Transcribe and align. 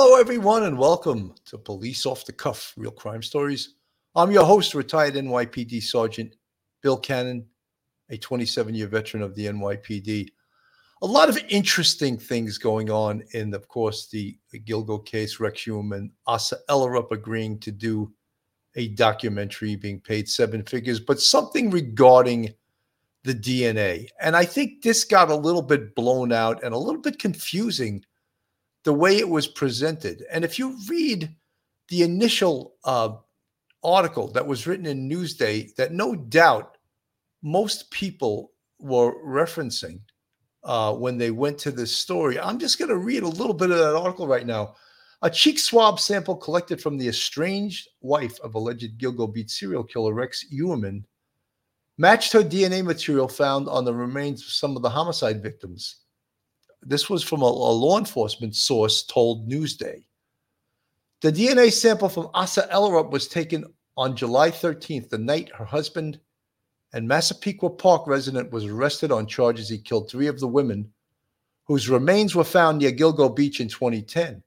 Hello, 0.00 0.14
everyone, 0.14 0.62
and 0.62 0.78
welcome 0.78 1.34
to 1.46 1.58
Police 1.58 2.06
Off 2.06 2.24
the 2.24 2.32
Cuff 2.32 2.72
Real 2.76 2.92
Crime 2.92 3.20
Stories. 3.20 3.74
I'm 4.14 4.30
your 4.30 4.44
host, 4.44 4.72
retired 4.72 5.14
NYPD 5.14 5.82
Sergeant 5.82 6.36
Bill 6.82 6.96
Cannon, 6.96 7.44
a 8.08 8.16
27 8.16 8.76
year 8.76 8.86
veteran 8.86 9.24
of 9.24 9.34
the 9.34 9.46
NYPD. 9.46 10.28
A 11.02 11.06
lot 11.06 11.28
of 11.28 11.36
interesting 11.48 12.16
things 12.16 12.58
going 12.58 12.90
on 12.90 13.24
in, 13.32 13.52
of 13.52 13.66
course, 13.66 14.06
the, 14.06 14.38
Gilgo 14.54 15.04
case. 15.04 15.40
Rex 15.40 15.64
Heuermann 15.64 15.96
and 15.96 16.10
Asa 16.28 16.58
Ellerup 16.70 17.10
agreeing 17.10 17.58
to 17.58 17.72
do 17.72 18.12
a 18.76 18.86
documentary, 18.90 19.74
being 19.74 19.98
paid 20.00 20.28
seven 20.28 20.62
figures, 20.62 21.00
but 21.00 21.20
something 21.20 21.70
regarding 21.70 22.54
the 23.24 23.34
DNA. 23.34 24.06
And 24.20 24.36
I 24.36 24.44
think 24.44 24.80
this 24.80 25.02
got 25.02 25.28
a 25.28 25.34
little 25.34 25.60
bit 25.60 25.96
blown 25.96 26.30
out 26.30 26.62
and 26.62 26.72
a 26.72 26.78
little 26.78 27.02
bit 27.02 27.18
confusing 27.18 28.04
the 28.88 28.94
way 28.94 29.18
it 29.18 29.28
was 29.28 29.46
presented. 29.46 30.24
And 30.32 30.46
if 30.46 30.58
you 30.58 30.74
read 30.88 31.28
the 31.88 32.04
initial 32.04 32.76
uh, 32.84 33.16
article 33.84 34.28
that 34.28 34.46
was 34.46 34.66
written 34.66 34.86
in 34.86 35.10
Newsday, 35.10 35.74
that 35.74 35.92
no 35.92 36.14
doubt 36.14 36.78
most 37.42 37.90
people 37.90 38.52
were 38.78 39.22
referencing 39.22 40.00
uh, 40.64 40.94
when 40.94 41.18
they 41.18 41.30
went 41.30 41.58
to 41.58 41.70
this 41.70 41.94
story, 41.94 42.40
I'm 42.40 42.58
just 42.58 42.78
going 42.78 42.88
to 42.88 42.96
read 42.96 43.24
a 43.24 43.28
little 43.28 43.52
bit 43.52 43.70
of 43.70 43.76
that 43.76 43.94
article 43.94 44.26
right 44.26 44.46
now. 44.46 44.74
A 45.20 45.28
cheek 45.28 45.58
swab 45.58 46.00
sample 46.00 46.36
collected 46.36 46.80
from 46.80 46.96
the 46.96 47.08
estranged 47.08 47.90
wife 48.00 48.40
of 48.40 48.54
alleged 48.54 48.98
Gilgo 48.98 49.30
Beach 49.30 49.50
serial 49.50 49.84
killer 49.84 50.14
Rex 50.14 50.46
Heuermann 50.50 51.04
matched 51.98 52.32
her 52.32 52.42
DNA 52.42 52.82
material 52.82 53.28
found 53.28 53.68
on 53.68 53.84
the 53.84 53.92
remains 53.92 54.40
of 54.40 54.48
some 54.48 54.76
of 54.76 54.82
the 54.82 54.88
homicide 54.88 55.42
victims 55.42 56.06
this 56.82 57.10
was 57.10 57.22
from 57.22 57.42
a, 57.42 57.46
a 57.46 57.46
law 57.46 57.98
enforcement 57.98 58.54
source 58.54 59.02
told 59.02 59.48
Newsday. 59.48 60.04
The 61.20 61.32
DNA 61.32 61.72
sample 61.72 62.08
from 62.08 62.30
Asa 62.34 62.68
Ellerup 62.72 63.10
was 63.10 63.28
taken 63.28 63.64
on 63.96 64.14
July 64.14 64.50
13th, 64.50 65.10
the 65.10 65.18
night 65.18 65.50
her 65.56 65.64
husband 65.64 66.20
and 66.92 67.06
Massapequa 67.06 67.70
Park 67.70 68.06
resident 68.06 68.50
was 68.50 68.64
arrested 68.64 69.12
on 69.12 69.26
charges 69.26 69.68
he 69.68 69.78
killed 69.78 70.08
three 70.08 70.26
of 70.26 70.40
the 70.40 70.48
women 70.48 70.90
whose 71.64 71.88
remains 71.88 72.34
were 72.34 72.44
found 72.44 72.78
near 72.78 72.92
Gilgo 72.92 73.34
Beach 73.34 73.60
in 73.60 73.68
2010. 73.68 74.42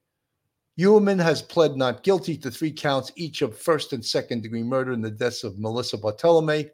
Heuermann 0.79 1.19
has 1.19 1.41
pled 1.41 1.77
not 1.77 2.01
guilty 2.01 2.35
to 2.37 2.49
three 2.49 2.71
counts 2.71 3.11
each 3.15 3.43
of 3.43 3.57
first 3.57 3.93
and 3.93 4.03
second 4.03 4.41
degree 4.41 4.63
murder 4.63 4.93
in 4.93 5.01
the 5.01 5.11
deaths 5.11 5.43
of 5.43 5.59
Melissa 5.59 5.97
Barthelemy, 5.97 6.71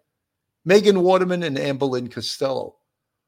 Megan 0.63 1.01
Waterman, 1.01 1.43
and 1.43 1.57
Amber 1.57 1.85
Lynn 1.85 2.07
Costello. 2.07 2.75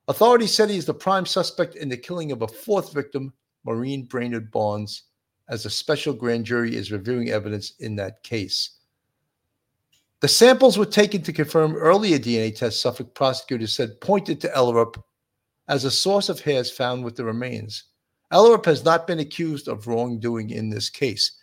Authorities 0.10 0.52
said 0.52 0.72
he 0.72 0.78
is 0.78 0.88
the 0.88 0.94
prime 0.94 1.28
suspect 1.28 1.76
in 1.76 1.88
the 1.88 1.96
killing 1.96 2.32
of 2.32 2.42
a 2.42 2.48
fourth 2.48 2.94
victim, 2.96 3.32
Maureen 3.64 4.06
Brainerd 4.06 4.50
Barnes, 4.50 5.04
as 5.50 5.68
a 5.68 5.70
special 5.70 6.16
grand 6.16 6.46
jury 6.46 6.76
is 6.76 6.92
reviewing 6.92 7.30
evidence 7.30 7.74
in 7.80 7.96
that 7.98 8.24
case. 8.24 8.80
The 10.22 10.28
samples 10.28 10.80
were 10.80 10.88
taken 10.88 11.22
to 11.22 11.32
confirm 11.32 11.76
earlier 11.76 12.18
DNA 12.18 12.56
tests 12.56 12.82
Suffolk 12.82 13.14
prosecutors 13.14 13.76
said 13.76 14.02
pointed 14.02 14.42
to 14.42 14.48
Ellerup 14.50 14.96
as 15.68 15.86
a 15.86 15.92
source 15.92 16.28
of 16.28 16.40
hairs 16.40 16.72
found 16.72 17.04
with 17.04 17.16
the 17.16 17.24
remains. 17.24 17.84
Ellerup 18.34 18.66
has 18.66 18.84
not 18.84 19.06
been 19.06 19.20
accused 19.20 19.68
of 19.68 19.86
wrongdoing 19.86 20.50
in 20.50 20.72
this 20.72 20.90
case. 20.90 21.38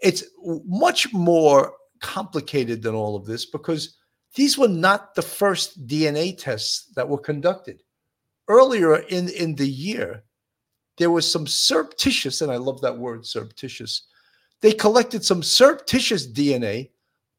It's 0.00 0.22
much 0.64 1.12
more 1.12 1.74
complicated 2.00 2.82
than 2.82 2.94
all 2.94 3.16
of 3.16 3.26
this 3.26 3.46
because 3.46 3.96
these 4.36 4.56
were 4.56 4.68
not 4.68 5.16
the 5.16 5.22
first 5.22 5.88
DNA 5.88 6.38
tests 6.38 6.92
that 6.94 7.08
were 7.08 7.18
conducted 7.18 7.82
earlier 8.48 8.96
in, 8.96 9.28
in 9.28 9.54
the 9.54 9.68
year, 9.68 10.22
there 10.98 11.10
was 11.10 11.30
some 11.30 11.46
surreptitious, 11.46 12.40
and 12.40 12.50
I 12.50 12.56
love 12.56 12.80
that 12.80 12.96
word, 12.96 13.26
surreptitious. 13.26 14.02
They 14.62 14.72
collected 14.72 15.24
some 15.24 15.42
surreptitious 15.42 16.26
DNA 16.26 16.90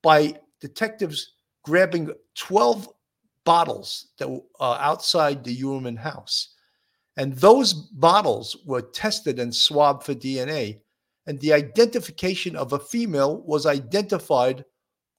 by 0.04 0.36
detectives 0.62 1.34
grabbing 1.64 2.12
12 2.36 2.88
bottles 3.44 4.08
that 4.20 4.30
were 4.30 4.42
uh, 4.60 4.78
outside 4.80 5.44
the 5.44 5.56
Heuermann 5.56 5.98
house. 5.98 6.50
And 7.18 7.34
those 7.34 7.74
bottles 7.74 8.58
were 8.66 8.82
tested 8.82 9.40
and 9.40 9.54
swabbed 9.54 10.04
for 10.04 10.14
DNA. 10.14 10.80
And 11.26 11.40
the 11.40 11.54
identification 11.54 12.56
of 12.56 12.74
a 12.74 12.80
female 12.80 13.42
was 13.42 13.66
identified 13.66 14.64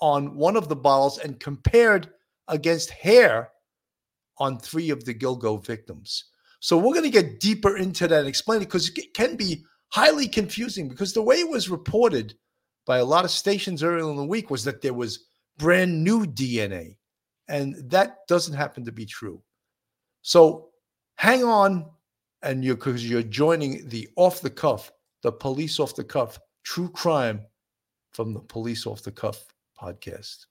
on 0.00 0.36
one 0.36 0.56
of 0.56 0.68
the 0.68 0.76
bottles 0.76 1.18
and 1.18 1.40
compared 1.40 2.10
against 2.46 2.90
hair 2.90 3.50
on 4.38 4.58
three 4.58 4.90
of 4.90 5.04
the 5.04 5.14
Gilgo 5.14 5.64
victims. 5.64 6.24
So 6.60 6.76
we're 6.76 6.94
going 6.94 7.04
to 7.04 7.10
get 7.10 7.40
deeper 7.40 7.76
into 7.76 8.08
that 8.08 8.20
and 8.20 8.28
explain 8.28 8.62
it 8.62 8.66
because 8.66 8.88
it 8.96 9.14
can 9.14 9.36
be 9.36 9.64
highly 9.90 10.28
confusing 10.28 10.88
because 10.88 11.12
the 11.12 11.22
way 11.22 11.36
it 11.36 11.48
was 11.48 11.70
reported 11.70 12.34
by 12.86 12.98
a 12.98 13.04
lot 13.04 13.24
of 13.24 13.30
stations 13.30 13.82
earlier 13.82 14.10
in 14.10 14.16
the 14.16 14.24
week 14.24 14.50
was 14.50 14.64
that 14.64 14.82
there 14.82 14.94
was 14.94 15.26
brand 15.58 16.02
new 16.02 16.24
DNA. 16.24 16.96
And 17.48 17.76
that 17.90 18.26
doesn't 18.28 18.54
happen 18.54 18.84
to 18.84 18.92
be 18.92 19.06
true. 19.06 19.42
So 20.22 20.68
hang 21.16 21.44
on, 21.44 21.86
and 22.42 22.64
you 22.64 22.74
because 22.74 23.08
you're 23.08 23.22
joining 23.22 23.88
the 23.88 24.08
off 24.16 24.40
the 24.40 24.50
cuff, 24.50 24.92
the 25.22 25.32
police 25.32 25.80
off 25.80 25.94
the 25.94 26.04
cuff, 26.04 26.38
true 26.62 26.88
crime 26.90 27.40
from 28.12 28.32
the 28.32 28.40
police 28.40 28.86
off 28.86 29.02
the 29.02 29.12
cuff 29.12 29.44
podcast. 29.80 30.46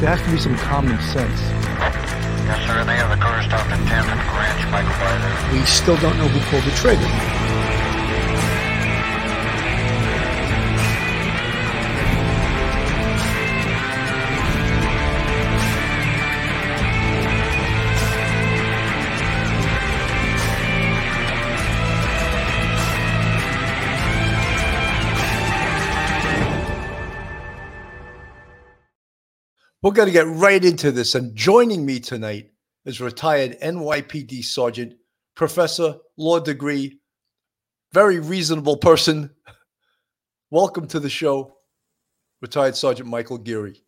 There 0.00 0.14
has 0.14 0.22
to 0.22 0.30
be 0.30 0.38
some 0.38 0.54
common 0.54 0.96
sense. 1.00 1.40
Yes, 2.46 2.66
sir. 2.68 2.84
They 2.84 2.94
have 2.94 3.10
the 3.10 3.16
car 3.16 3.42
stopped 3.42 3.68
10th 3.68 4.06
and 4.06 4.20
Ranch 4.38 4.70
Michael 4.70 4.94
Byler. 4.94 5.58
We 5.58 5.66
still 5.66 5.96
don't 5.96 6.16
know 6.18 6.28
who 6.28 6.38
pulled 6.50 6.62
the 6.62 6.70
trigger. 6.78 7.47
We're 29.88 29.94
going 29.94 30.08
to 30.08 30.12
get 30.12 30.26
right 30.26 30.62
into 30.62 30.92
this. 30.92 31.14
And 31.14 31.34
joining 31.34 31.86
me 31.86 31.98
tonight 31.98 32.50
is 32.84 33.00
retired 33.00 33.58
NYPD 33.62 34.44
Sergeant, 34.44 34.92
Professor, 35.34 35.96
law 36.18 36.40
degree, 36.40 37.00
very 37.94 38.18
reasonable 38.18 38.76
person. 38.76 39.30
Welcome 40.50 40.88
to 40.88 41.00
the 41.00 41.08
show, 41.08 41.56
retired 42.42 42.76
Sergeant 42.76 43.08
Michael 43.08 43.38
Geary. 43.38 43.82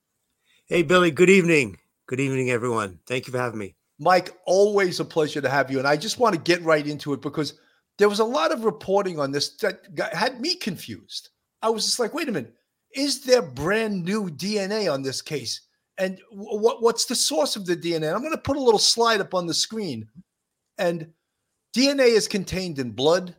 Hey, 0.69 0.83
Billy. 0.83 1.11
Good 1.11 1.29
evening. 1.29 1.77
Good 2.07 2.19
evening, 2.19 2.51
everyone. 2.51 2.99
Thank 3.07 3.27
you 3.27 3.33
for 3.33 3.39
having 3.39 3.59
me. 3.59 3.77
Mike, 3.99 4.35
always 4.47 5.01
a 5.01 5.05
pleasure 5.05 5.43
to 5.43 5.51
have 5.51 5.71
you. 5.71 5.81
And 5.81 5.87
I 5.87 5.99
just 5.99 6.19
want 6.19 6.35
to 6.35 6.41
get 6.41 6.63
right 6.63 6.87
into 6.87 7.13
it 7.13 7.21
because 7.21 7.59
there 7.99 8.09
was 8.09 8.21
a 8.21 8.25
lot 8.25 8.53
of 8.53 8.65
reporting 8.65 9.21
on 9.21 9.33
this 9.33 9.55
that 9.57 9.95
got, 9.95 10.15
had 10.15 10.41
me 10.41 10.55
confused. 10.55 11.29
I 11.61 11.69
was 11.69 11.85
just 11.85 12.01
like, 12.01 12.15
wait 12.15 12.31
a 12.31 12.33
minute, 12.33 12.55
is 12.95 13.23
there 13.23 13.43
brand 13.43 14.03
new 14.03 14.31
DNA 14.31 14.91
on 14.91 15.03
this 15.03 15.21
case? 15.21 15.61
And 16.01 16.19
what 16.31 16.83
what's 16.83 17.05
the 17.05 17.15
source 17.15 17.55
of 17.55 17.67
the 17.67 17.77
DNA? 17.77 18.13
I'm 18.13 18.23
going 18.23 18.33
to 18.33 18.39
put 18.39 18.57
a 18.57 18.63
little 18.63 18.79
slide 18.79 19.21
up 19.21 19.35
on 19.35 19.47
the 19.47 19.55
screen, 19.55 20.09
and 20.79 21.07
DNA 21.77 22.09
is 22.09 22.27
contained 22.27 22.79
in 22.79 22.91
blood, 22.91 23.37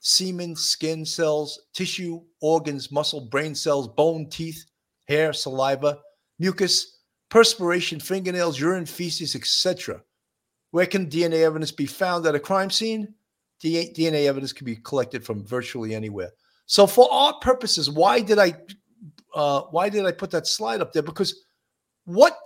semen, 0.00 0.56
skin 0.56 1.04
cells, 1.04 1.60
tissue, 1.74 2.22
organs, 2.40 2.90
muscle, 2.90 3.28
brain 3.30 3.54
cells, 3.54 3.86
bone, 3.86 4.28
teeth, 4.30 4.64
hair, 5.08 5.34
saliva, 5.34 5.98
mucus, 6.38 7.00
perspiration, 7.28 8.00
fingernails, 8.00 8.58
urine, 8.58 8.86
feces, 8.86 9.36
etc. 9.36 10.02
Where 10.70 10.86
can 10.86 11.06
DNA 11.06 11.44
evidence 11.44 11.70
be 11.70 11.86
found 11.86 12.26
at 12.26 12.34
a 12.34 12.40
crime 12.40 12.70
scene? 12.70 13.14
DNA 13.62 14.26
evidence 14.26 14.54
can 14.54 14.64
be 14.64 14.76
collected 14.76 15.22
from 15.22 15.44
virtually 15.44 15.94
anywhere. 15.94 16.30
So, 16.64 16.86
for 16.86 17.12
our 17.12 17.34
purposes, 17.40 17.90
why 17.90 18.22
did 18.22 18.38
I 18.38 18.54
uh, 19.34 19.62
why 19.70 19.90
did 19.90 20.06
I 20.06 20.12
put 20.12 20.30
that 20.30 20.46
slide 20.46 20.80
up 20.80 20.94
there? 20.94 21.02
Because 21.02 21.44
what 22.14 22.36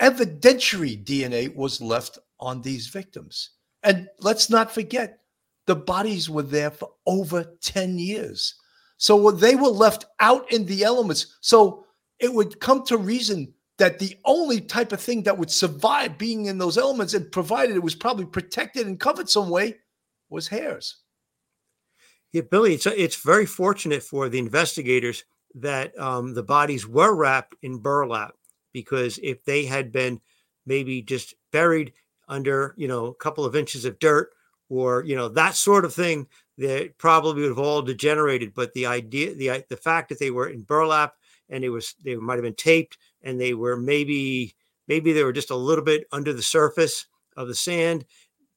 evidentiary 0.00 1.02
DNA 1.04 1.54
was 1.54 1.80
left 1.80 2.18
on 2.40 2.62
these 2.62 2.88
victims? 2.88 3.50
And 3.82 4.08
let's 4.20 4.48
not 4.50 4.72
forget, 4.72 5.20
the 5.66 5.76
bodies 5.76 6.30
were 6.30 6.42
there 6.42 6.70
for 6.70 6.90
over 7.06 7.44
10 7.60 7.98
years. 7.98 8.54
So 8.96 9.30
they 9.30 9.54
were 9.54 9.68
left 9.68 10.06
out 10.20 10.50
in 10.50 10.64
the 10.64 10.82
elements. 10.84 11.36
So 11.40 11.84
it 12.18 12.32
would 12.32 12.60
come 12.60 12.84
to 12.86 12.96
reason 12.96 13.52
that 13.78 13.98
the 13.98 14.16
only 14.24 14.60
type 14.60 14.92
of 14.92 15.00
thing 15.00 15.22
that 15.24 15.36
would 15.36 15.50
survive 15.50 16.16
being 16.16 16.46
in 16.46 16.56
those 16.56 16.78
elements 16.78 17.12
and 17.12 17.30
provided 17.30 17.76
it 17.76 17.82
was 17.82 17.94
probably 17.94 18.24
protected 18.24 18.86
and 18.86 18.98
covered 18.98 19.28
some 19.28 19.50
way 19.50 19.76
was 20.30 20.48
hairs. 20.48 20.96
Yeah, 22.32 22.42
Billy, 22.50 22.74
it's 22.74 22.86
it's 22.86 23.16
very 23.16 23.46
fortunate 23.46 24.02
for 24.02 24.28
the 24.28 24.38
investigators 24.38 25.24
that 25.54 25.98
um, 25.98 26.34
the 26.34 26.42
bodies 26.42 26.86
were 26.86 27.14
wrapped 27.14 27.54
in 27.62 27.78
burlap 27.78 28.34
because 28.76 29.18
if 29.22 29.42
they 29.42 29.64
had 29.64 29.90
been 29.90 30.20
maybe 30.66 31.00
just 31.00 31.32
buried 31.50 31.94
under 32.28 32.74
you 32.76 32.86
know 32.86 33.06
a 33.06 33.14
couple 33.14 33.46
of 33.46 33.56
inches 33.56 33.86
of 33.86 33.98
dirt 33.98 34.34
or 34.68 35.02
you 35.04 35.16
know 35.16 35.30
that 35.30 35.54
sort 35.54 35.86
of 35.86 35.94
thing, 35.94 36.26
they 36.58 36.88
probably 36.98 37.40
would 37.40 37.48
have 37.48 37.58
all 37.58 37.80
degenerated. 37.80 38.52
But 38.52 38.74
the 38.74 38.84
idea, 38.84 39.34
the 39.34 39.64
the 39.70 39.78
fact 39.78 40.10
that 40.10 40.18
they 40.18 40.30
were 40.30 40.48
in 40.50 40.60
burlap 40.60 41.14
and 41.48 41.64
it 41.64 41.70
was 41.70 41.94
they 42.04 42.16
might 42.16 42.34
have 42.34 42.42
been 42.42 42.54
taped 42.54 42.98
and 43.22 43.40
they 43.40 43.54
were 43.54 43.78
maybe 43.78 44.54
maybe 44.88 45.14
they 45.14 45.24
were 45.24 45.32
just 45.32 45.50
a 45.50 45.56
little 45.56 45.84
bit 45.84 46.04
under 46.12 46.34
the 46.34 46.42
surface 46.42 47.06
of 47.34 47.48
the 47.48 47.54
sand, 47.54 48.04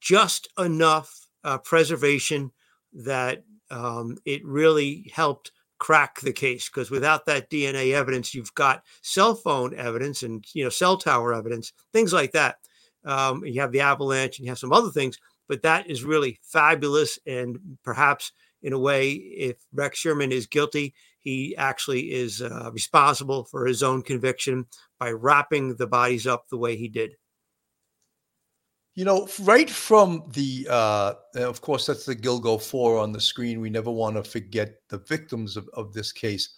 just 0.01 0.49
enough 0.57 1.27
uh, 1.45 1.59
preservation 1.59 2.51
that 2.91 3.45
um, 3.71 4.17
it 4.25 4.45
really 4.45 5.09
helped 5.15 5.53
crack 5.79 6.19
the 6.21 6.33
case 6.33 6.69
because 6.69 6.91
without 6.91 7.25
that 7.25 7.49
DNA 7.49 7.93
evidence, 7.93 8.33
you've 8.33 8.53
got 8.53 8.83
cell 9.01 9.35
phone 9.35 9.73
evidence 9.75 10.23
and 10.23 10.45
you 10.53 10.63
know 10.63 10.69
cell 10.69 10.97
tower 10.97 11.33
evidence, 11.33 11.73
things 11.93 12.13
like 12.13 12.31
that. 12.33 12.57
Um, 13.05 13.45
you 13.45 13.61
have 13.61 13.71
the 13.71 13.81
avalanche 13.81 14.37
and 14.37 14.45
you 14.45 14.51
have 14.51 14.59
some 14.59 14.73
other 14.73 14.89
things, 14.89 15.17
but 15.47 15.63
that 15.63 15.89
is 15.89 16.03
really 16.03 16.39
fabulous. 16.43 17.17
And 17.25 17.57
perhaps 17.83 18.31
in 18.61 18.73
a 18.73 18.79
way, 18.79 19.11
if 19.13 19.57
Rex 19.73 20.03
Heuermann 20.03 20.31
is 20.31 20.47
guilty, 20.47 20.93
he 21.19 21.55
actually 21.57 22.11
is 22.11 22.41
uh, 22.41 22.69
responsible 22.73 23.45
for 23.45 23.65
his 23.65 23.83
own 23.83 24.01
conviction 24.01 24.65
by 24.99 25.11
wrapping 25.11 25.75
the 25.75 25.87
bodies 25.87 26.27
up 26.27 26.47
the 26.49 26.57
way 26.57 26.75
he 26.75 26.87
did. 26.87 27.15
You 28.95 29.05
know, 29.05 29.27
right 29.41 29.69
from 29.69 30.23
the, 30.33 30.67
uh, 30.69 31.13
of 31.35 31.61
course, 31.61 31.85
that's 31.85 32.05
the 32.05 32.15
Gilgo 32.15 32.61
4 32.61 32.97
on 32.97 33.11
the 33.11 33.21
screen. 33.21 33.61
We 33.61 33.69
never 33.69 33.91
want 33.91 34.15
to 34.17 34.23
forget 34.23 34.81
the 34.89 34.97
victims 34.99 35.55
of, 35.55 35.69
of 35.73 35.93
this 35.93 36.11
case. 36.11 36.57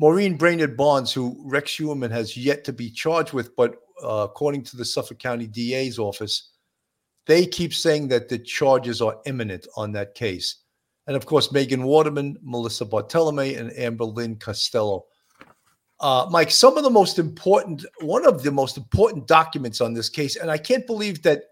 Maureen 0.00 0.36
Brainerd 0.36 0.76
Barnes, 0.76 1.12
who 1.12 1.42
Rex 1.44 1.76
Heuermann 1.76 2.10
has 2.10 2.36
yet 2.36 2.64
to 2.64 2.72
be 2.72 2.90
charged 2.90 3.32
with, 3.32 3.54
but 3.56 3.76
uh, 4.02 4.26
according 4.28 4.62
to 4.64 4.76
the 4.76 4.84
Suffolk 4.84 5.18
County 5.18 5.46
DA's 5.46 5.98
office, 5.98 6.50
they 7.26 7.44
keep 7.44 7.74
saying 7.74 8.08
that 8.08 8.28
the 8.28 8.38
charges 8.38 9.02
are 9.02 9.20
imminent 9.26 9.66
on 9.76 9.92
that 9.92 10.14
case. 10.14 10.62
And 11.06 11.16
of 11.16 11.26
course, 11.26 11.52
Megan 11.52 11.84
Waterman, 11.84 12.38
Melissa 12.42 12.86
Barthelemy, 12.86 13.58
and 13.58 13.72
Amber 13.76 14.04
Lynn 14.04 14.36
Costello. 14.36 15.06
Uh, 16.00 16.26
Mike, 16.30 16.50
some 16.50 16.76
of 16.76 16.84
the 16.84 16.90
most 16.90 17.18
important, 17.18 17.84
one 18.00 18.24
of 18.26 18.42
the 18.42 18.52
most 18.52 18.76
important 18.76 19.26
documents 19.26 19.80
on 19.80 19.94
this 19.94 20.08
case, 20.08 20.36
and 20.36 20.50
I 20.50 20.58
can't 20.58 20.86
believe 20.86 21.22
that 21.22 21.42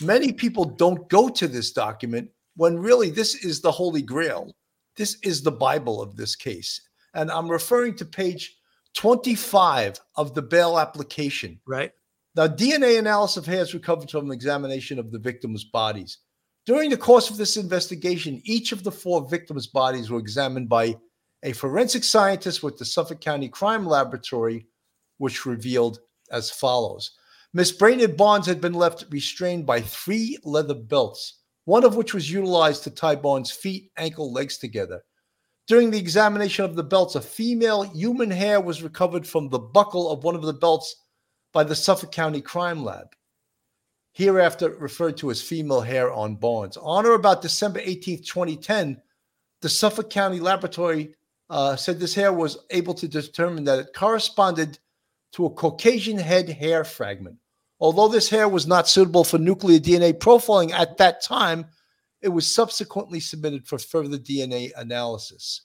many 0.00 0.32
people 0.32 0.64
don't 0.64 1.08
go 1.08 1.28
to 1.28 1.46
this 1.46 1.72
document 1.72 2.30
when 2.56 2.78
really 2.78 3.10
this 3.10 3.34
is 3.44 3.60
the 3.60 3.70
Holy 3.70 4.02
Grail. 4.02 4.54
This 4.96 5.18
is 5.22 5.42
the 5.42 5.52
Bible 5.52 6.00
of 6.00 6.16
this 6.16 6.34
case. 6.34 6.80
And 7.14 7.30
I'm 7.30 7.50
referring 7.50 7.94
to 7.96 8.04
page 8.04 8.56
25 8.94 10.00
of 10.16 10.34
the 10.34 10.42
bail 10.42 10.78
application. 10.78 11.60
Right. 11.66 11.92
Now, 12.36 12.48
DNA 12.48 12.98
analysis 12.98 13.36
of 13.36 13.46
hairs 13.46 13.74
recovered 13.74 14.10
from 14.10 14.32
examination 14.32 14.98
of 14.98 15.12
the 15.12 15.18
victims' 15.18 15.64
bodies. 15.64 16.18
During 16.66 16.90
the 16.90 16.96
course 16.96 17.30
of 17.30 17.36
this 17.36 17.56
investigation, 17.56 18.40
each 18.44 18.72
of 18.72 18.82
the 18.82 18.90
four 18.90 19.28
victims' 19.28 19.66
bodies 19.66 20.10
were 20.10 20.18
examined 20.18 20.68
by 20.68 20.96
a 21.44 21.52
forensic 21.52 22.02
scientist 22.02 22.62
with 22.62 22.78
the 22.78 22.84
Suffolk 22.84 23.20
County 23.20 23.48
Crime 23.48 23.86
Laboratory, 23.86 24.66
which 25.18 25.46
revealed 25.46 26.00
as 26.32 26.50
follows 26.50 27.12
Miss 27.52 27.70
Brainerd 27.70 28.16
Barnes 28.16 28.46
had 28.46 28.60
been 28.60 28.72
left 28.72 29.04
restrained 29.10 29.64
by 29.64 29.80
three 29.80 30.38
leather 30.42 30.74
belts, 30.74 31.42
one 31.66 31.84
of 31.84 31.94
which 31.94 32.12
was 32.12 32.30
utilized 32.30 32.82
to 32.82 32.90
tie 32.90 33.14
Barnes' 33.14 33.52
feet, 33.52 33.92
ankle, 33.96 34.32
legs 34.32 34.58
together. 34.58 35.02
During 35.68 35.90
the 35.90 35.98
examination 35.98 36.64
of 36.64 36.74
the 36.74 36.82
belts, 36.82 37.14
a 37.14 37.20
female 37.20 37.82
human 37.82 38.30
hair 38.30 38.60
was 38.60 38.82
recovered 38.82 39.24
from 39.24 39.48
the 39.48 39.58
buckle 39.58 40.10
of 40.10 40.24
one 40.24 40.34
of 40.34 40.42
the 40.42 40.52
belts 40.52 40.96
by 41.52 41.62
the 41.62 41.76
Suffolk 41.76 42.10
County 42.10 42.40
Crime 42.40 42.82
Lab, 42.82 43.14
hereafter 44.12 44.70
referred 44.70 45.16
to 45.18 45.30
as 45.30 45.40
female 45.40 45.80
hair 45.80 46.12
on 46.12 46.34
Barnes. 46.34 46.76
On 46.78 47.06
or 47.06 47.14
about 47.14 47.40
December 47.40 47.80
18, 47.84 48.24
2010, 48.24 49.00
the 49.60 49.68
Suffolk 49.68 50.10
County 50.10 50.40
Laboratory 50.40 51.14
uh, 51.50 51.76
said 51.76 52.00
this 52.00 52.14
hair 52.14 52.32
was 52.32 52.58
able 52.70 52.94
to 52.94 53.08
determine 53.08 53.64
that 53.64 53.78
it 53.78 53.94
corresponded 53.94 54.78
to 55.32 55.46
a 55.46 55.50
Caucasian 55.50 56.18
head 56.18 56.48
hair 56.48 56.84
fragment. 56.84 57.36
Although 57.80 58.08
this 58.08 58.30
hair 58.30 58.48
was 58.48 58.66
not 58.66 58.88
suitable 58.88 59.24
for 59.24 59.38
nuclear 59.38 59.78
DNA 59.78 60.12
profiling 60.12 60.70
at 60.70 60.96
that 60.98 61.22
time, 61.22 61.66
it 62.22 62.28
was 62.28 62.52
subsequently 62.52 63.20
submitted 63.20 63.66
for 63.66 63.78
further 63.78 64.16
DNA 64.16 64.70
analysis. 64.76 65.62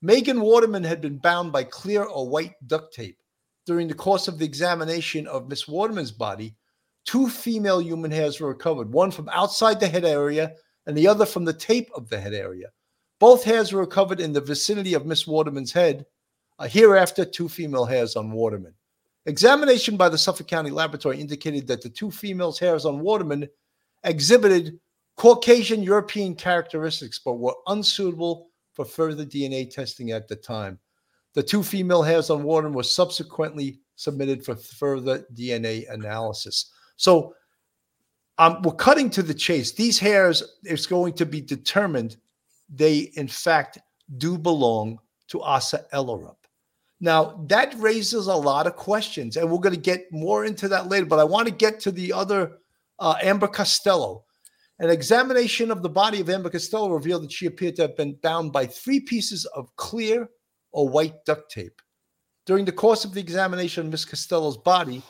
Megan 0.00 0.40
Waterman 0.40 0.84
had 0.84 1.00
been 1.00 1.18
bound 1.18 1.52
by 1.52 1.64
clear 1.64 2.04
or 2.04 2.28
white 2.28 2.54
duct 2.66 2.94
tape. 2.94 3.18
During 3.66 3.88
the 3.88 3.94
course 3.94 4.26
of 4.26 4.38
the 4.38 4.44
examination 4.44 5.26
of 5.26 5.48
Miss 5.48 5.68
Waterman's 5.68 6.12
body, 6.12 6.56
two 7.04 7.28
female 7.28 7.80
human 7.80 8.10
hairs 8.10 8.40
were 8.40 8.48
recovered, 8.48 8.92
one 8.92 9.10
from 9.10 9.28
outside 9.28 9.80
the 9.80 9.88
head 9.88 10.04
area 10.04 10.54
and 10.86 10.96
the 10.96 11.06
other 11.06 11.26
from 11.26 11.44
the 11.44 11.52
tape 11.52 11.90
of 11.94 12.08
the 12.08 12.18
head 12.18 12.32
area. 12.32 12.68
Both 13.18 13.44
hairs 13.44 13.72
were 13.72 13.80
recovered 13.80 14.20
in 14.20 14.32
the 14.32 14.40
vicinity 14.40 14.94
of 14.94 15.06
Miss 15.06 15.26
Waterman's 15.26 15.72
head. 15.72 16.06
Uh, 16.58 16.68
hereafter, 16.68 17.24
two 17.24 17.48
female 17.48 17.84
hairs 17.84 18.16
on 18.16 18.30
Waterman. 18.30 18.74
Examination 19.26 19.96
by 19.96 20.08
the 20.08 20.18
Suffolk 20.18 20.46
County 20.46 20.70
Laboratory 20.70 21.20
indicated 21.20 21.66
that 21.66 21.82
the 21.82 21.88
two 21.88 22.10
females' 22.10 22.58
hairs 22.58 22.84
on 22.84 23.00
Waterman 23.00 23.48
exhibited 24.04 24.78
Caucasian 25.16 25.82
European 25.82 26.34
characteristics, 26.34 27.20
but 27.22 27.34
were 27.34 27.54
unsuitable 27.66 28.48
for 28.72 28.84
further 28.84 29.26
DNA 29.26 29.68
testing 29.68 30.12
at 30.12 30.28
the 30.28 30.36
time. 30.36 30.78
The 31.34 31.42
two 31.42 31.62
female 31.62 32.02
hairs 32.02 32.30
on 32.30 32.42
Waterman 32.42 32.74
were 32.74 32.84
subsequently 32.84 33.80
submitted 33.96 34.44
for 34.44 34.54
further 34.54 35.26
DNA 35.34 35.92
analysis. 35.92 36.72
So 36.96 37.34
um, 38.38 38.62
we're 38.62 38.72
cutting 38.72 39.10
to 39.10 39.22
the 39.22 39.34
chase. 39.34 39.72
These 39.72 39.98
hairs 39.98 40.42
is 40.64 40.86
going 40.86 41.14
to 41.14 41.26
be 41.26 41.40
determined 41.40 42.16
they 42.68 43.10
in 43.14 43.28
fact 43.28 43.78
do 44.16 44.38
belong 44.38 44.98
to 45.28 45.40
Asa 45.42 45.84
Ellerup. 45.92 46.36
Now, 47.00 47.44
that 47.48 47.74
raises 47.78 48.26
a 48.26 48.34
lot 48.34 48.66
of 48.66 48.74
questions, 48.74 49.36
and 49.36 49.48
we're 49.48 49.58
going 49.58 49.74
to 49.74 49.80
get 49.80 50.10
more 50.10 50.44
into 50.44 50.68
that 50.68 50.88
later. 50.88 51.06
But 51.06 51.20
I 51.20 51.24
want 51.24 51.46
to 51.46 51.54
get 51.54 51.78
to 51.80 51.92
the 51.92 52.12
other 52.12 52.58
uh, 52.98 53.14
Amber 53.22 53.46
Costello. 53.46 54.24
An 54.80 54.90
examination 54.90 55.70
of 55.70 55.82
the 55.82 55.88
body 55.88 56.20
of 56.20 56.30
Amber 56.30 56.50
Costello 56.50 56.90
revealed 56.90 57.24
that 57.24 57.32
she 57.32 57.46
appeared 57.46 57.76
to 57.76 57.82
have 57.82 57.96
been 57.96 58.18
bound 58.22 58.52
by 58.52 58.66
three 58.66 59.00
pieces 59.00 59.44
of 59.46 59.74
clear 59.76 60.28
or 60.72 60.88
white 60.88 61.24
duct 61.24 61.50
tape. 61.50 61.80
During 62.46 62.64
the 62.64 62.72
course 62.72 63.04
of 63.04 63.12
the 63.12 63.20
examination 63.20 63.86
of 63.86 63.92
Miss 63.92 64.04
Costello's 64.04 64.56
body, 64.56 65.02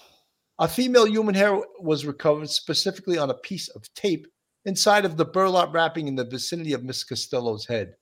a 0.59 0.69
female 0.69 1.07
human 1.07 1.35
hair 1.35 1.61
was 1.81 2.05
recovered 2.05 2.51
specifically 2.51 3.17
on 3.17 3.31
a 3.31 3.35
piece 3.35 3.69
of 3.69 3.93
tape 3.95 4.27
inside 4.69 5.05
of 5.05 5.17
the 5.17 5.25
burlap 5.25 5.73
wrapping 5.73 6.07
in 6.07 6.15
the 6.15 6.25
vicinity 6.25 6.75
of 6.75 6.85
Miss 6.85 7.03
Costello's 7.03 7.67
head. 7.67 7.95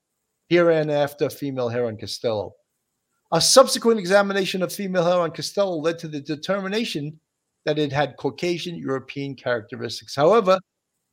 Hereinafter, 0.48 1.30
female 1.30 1.68
hair 1.68 1.86
on 1.86 1.96
Costello. 1.96 2.54
A 3.32 3.40
subsequent 3.40 3.98
examination 3.98 4.62
of 4.62 4.72
female 4.72 5.04
hair 5.04 5.20
on 5.20 5.30
Costello 5.30 5.76
led 5.76 5.98
to 6.00 6.08
the 6.08 6.20
determination 6.20 7.18
that 7.64 7.78
it 7.78 7.92
had 7.92 8.16
Caucasian 8.16 8.76
European 8.76 9.34
characteristics. 9.34 10.14
However, 10.14 10.58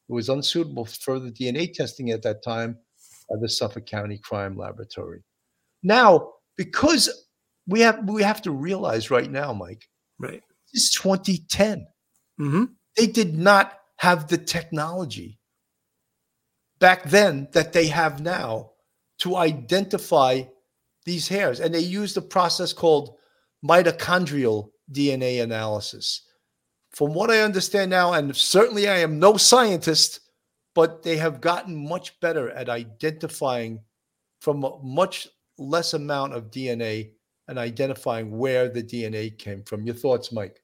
it 0.10 0.14
was 0.14 0.30
unsuitable 0.30 0.86
for 0.86 1.00
further 1.02 1.30
DNA 1.30 1.72
testing 1.72 2.12
at 2.12 2.24
that 2.24 2.44
time 2.44 2.78
by 3.30 3.36
the 3.40 3.50
Suffolk 3.50 3.86
County 3.86 4.20
Crime 4.24 4.58
Laboratory. 4.58 5.24
Now, 5.82 6.34
because 6.58 7.10
we 7.68 7.80
have 7.82 8.08
we 8.08 8.22
have 8.24 8.42
to 8.44 8.52
realize 8.52 9.10
right 9.10 9.32
now, 9.32 9.54
Mike, 9.54 9.84
right? 10.20 10.42
This 10.74 10.84
is 10.84 10.92
2010. 10.92 11.88
Mm-hmm. 12.40 12.64
They 12.98 13.08
did 13.08 13.38
not 13.38 13.80
have 13.98 14.28
the 14.28 14.38
technology 14.38 15.40
back 16.84 17.04
then 17.06 17.48
that 17.54 17.72
they 17.72 17.88
have 17.88 18.20
now 18.20 18.70
to 19.18 19.38
identify 19.38 20.42
these 21.06 21.30
hairs. 21.30 21.62
And 21.62 21.74
they 21.74 21.80
used 21.80 22.18
a 22.18 22.22
process 22.22 22.74
called 22.74 23.16
mitochondrial 23.66 24.68
DNA 24.92 25.42
analysis. 25.42 26.24
From 26.92 27.14
what 27.14 27.32
I 27.32 27.40
understand 27.40 27.90
now, 27.90 28.12
and 28.12 28.36
certainly 28.36 28.90
I 28.90 28.98
am 28.98 29.18
no 29.18 29.38
scientist, 29.38 30.20
but 30.76 31.04
they 31.04 31.16
have 31.16 31.40
gotten 31.40 31.88
much 31.88 32.20
better 32.20 32.50
at 32.50 32.68
identifying 32.68 33.80
from 34.42 34.66
a 34.66 34.78
much 34.84 35.30
less 35.58 35.94
amount 35.94 36.34
of 36.34 36.52
DNA 36.52 37.12
and 37.48 37.58
identifying 37.58 38.38
where 38.38 38.68
the 38.68 38.84
DNA 38.84 39.38
came 39.38 39.64
from. 39.64 39.86
Your 39.86 39.96
thoughts, 39.96 40.34
Mike? 40.34 40.62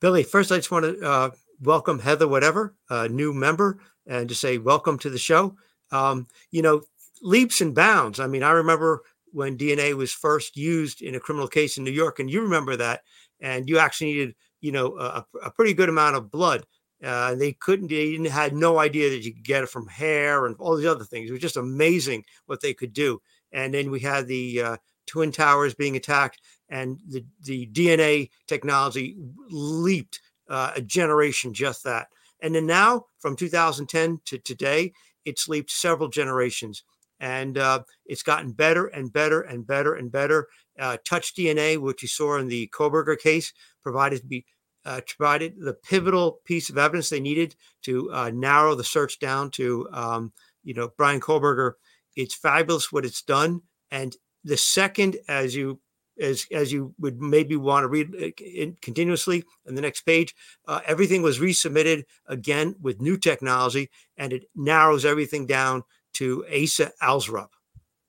Billy, 0.00 0.22
first, 0.22 0.52
I 0.52 0.58
just 0.58 0.70
want 0.70 0.84
to 0.84 1.04
uh, 1.04 1.30
welcome 1.60 1.98
Heather, 1.98 2.28
whatever, 2.28 2.76
a 2.90 3.08
new 3.08 3.32
member, 3.32 3.80
and 4.08 4.28
to 4.28 4.34
say 4.34 4.58
welcome 4.58 4.98
to 4.98 5.10
the 5.10 5.18
show. 5.18 5.56
Um, 5.92 6.26
you 6.50 6.62
know, 6.62 6.82
leaps 7.22 7.60
and 7.60 7.74
bounds. 7.74 8.20
I 8.20 8.26
mean, 8.26 8.42
I 8.42 8.50
remember 8.50 9.02
when 9.32 9.56
DNA 9.58 9.94
was 9.94 10.12
first 10.12 10.56
used 10.56 11.02
in 11.02 11.14
a 11.14 11.20
criminal 11.20 11.48
case 11.48 11.78
in 11.78 11.84
New 11.84 11.92
York, 11.92 12.18
and 12.18 12.30
you 12.30 12.40
remember 12.42 12.76
that, 12.76 13.02
and 13.40 13.68
you 13.68 13.78
actually 13.78 14.12
needed, 14.12 14.34
you 14.60 14.72
know, 14.72 14.96
a, 14.98 15.24
a 15.44 15.50
pretty 15.50 15.74
good 15.74 15.88
amount 15.88 16.16
of 16.16 16.30
blood 16.30 16.64
Uh, 17.04 17.34
they 17.36 17.52
couldn't, 17.52 17.88
they 17.88 18.10
didn't, 18.10 18.26
had 18.26 18.52
no 18.54 18.78
idea 18.78 19.08
that 19.10 19.24
you 19.24 19.32
could 19.32 19.44
get 19.44 19.62
it 19.62 19.68
from 19.68 19.86
hair 19.86 20.46
and 20.46 20.56
all 20.58 20.76
these 20.76 20.86
other 20.86 21.04
things. 21.04 21.28
It 21.28 21.32
was 21.32 21.40
just 21.40 21.56
amazing 21.56 22.24
what 22.46 22.60
they 22.60 22.74
could 22.74 22.92
do. 22.92 23.20
And 23.52 23.72
then 23.72 23.90
we 23.90 24.00
had 24.00 24.26
the 24.26 24.62
uh, 24.62 24.76
Twin 25.06 25.30
Towers 25.30 25.74
being 25.74 25.96
attacked, 25.96 26.40
and 26.68 26.98
the, 27.08 27.24
the 27.44 27.66
DNA 27.68 28.30
technology 28.48 29.16
leaped 29.48 30.20
uh, 30.48 30.72
a 30.74 30.82
generation 30.82 31.54
just 31.54 31.84
that. 31.84 32.08
And 32.40 32.54
then 32.54 32.66
now, 32.66 33.06
from 33.18 33.36
2010 33.36 34.20
to 34.26 34.38
today, 34.38 34.92
it's 35.24 35.48
leaped 35.48 35.70
several 35.70 36.08
generations. 36.08 36.84
And 37.20 37.58
uh, 37.58 37.82
it's 38.06 38.22
gotten 38.22 38.52
better 38.52 38.86
and 38.86 39.12
better 39.12 39.40
and 39.40 39.66
better 39.66 39.94
and 39.94 40.10
better. 40.10 40.46
Uh, 40.78 40.98
touch 41.04 41.34
DNA, 41.34 41.76
which 41.76 42.02
you 42.02 42.08
saw 42.08 42.36
in 42.38 42.46
the 42.46 42.68
Kohberger 42.68 43.18
case, 43.18 43.52
provided 43.82 44.20
to 44.20 44.26
be 44.26 44.46
uh, 44.84 45.00
provided 45.06 45.54
the 45.58 45.74
pivotal 45.74 46.40
piece 46.44 46.70
of 46.70 46.78
evidence 46.78 47.10
they 47.10 47.20
needed 47.20 47.54
to 47.82 48.10
uh, 48.12 48.30
narrow 48.30 48.74
the 48.74 48.84
search 48.84 49.18
down 49.18 49.50
to, 49.50 49.86
um, 49.92 50.32
you 50.62 50.72
know, 50.72 50.88
Brian 50.96 51.20
Kohberger. 51.20 51.72
It's 52.16 52.34
fabulous 52.34 52.90
what 52.90 53.04
it's 53.04 53.20
done, 53.20 53.62
and 53.90 54.16
the 54.44 54.56
second, 54.56 55.18
as 55.28 55.54
you 55.54 55.80
as 56.20 56.46
as 56.52 56.72
you 56.72 56.94
would 56.98 57.20
maybe 57.20 57.56
want 57.56 57.84
to 57.84 57.88
read 57.88 58.14
uh, 58.14 58.66
continuously 58.82 59.44
on 59.66 59.74
the 59.74 59.80
next 59.80 60.02
page, 60.02 60.34
uh, 60.66 60.80
everything 60.86 61.22
was 61.22 61.38
resubmitted 61.38 62.04
again 62.26 62.74
with 62.80 63.00
new 63.00 63.16
technology, 63.16 63.90
and 64.16 64.32
it 64.32 64.44
narrows 64.54 65.04
everything 65.04 65.46
down 65.46 65.82
to 66.14 66.44
Asa 66.52 66.92
Allsrup. 67.02 67.48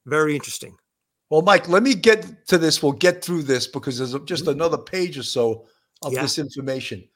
Very 0.05 0.35
interesting. 0.35 0.75
Well, 1.29 1.41
Mike, 1.43 1.69
let 1.69 1.83
me 1.83 1.93
get 1.93 2.47
to 2.47 2.57
this. 2.57 2.81
We'll 2.81 2.93
get 2.93 3.23
through 3.23 3.43
this 3.43 3.67
because 3.67 3.97
there's 3.97 4.15
just 4.25 4.45
Mhm. 4.45 4.53
another 4.53 4.77
page 4.77 5.17
or 5.17 5.23
so 5.23 5.67
of 6.01 6.13
Yeah. 6.13 6.23
this 6.23 6.39
information. 6.39 7.07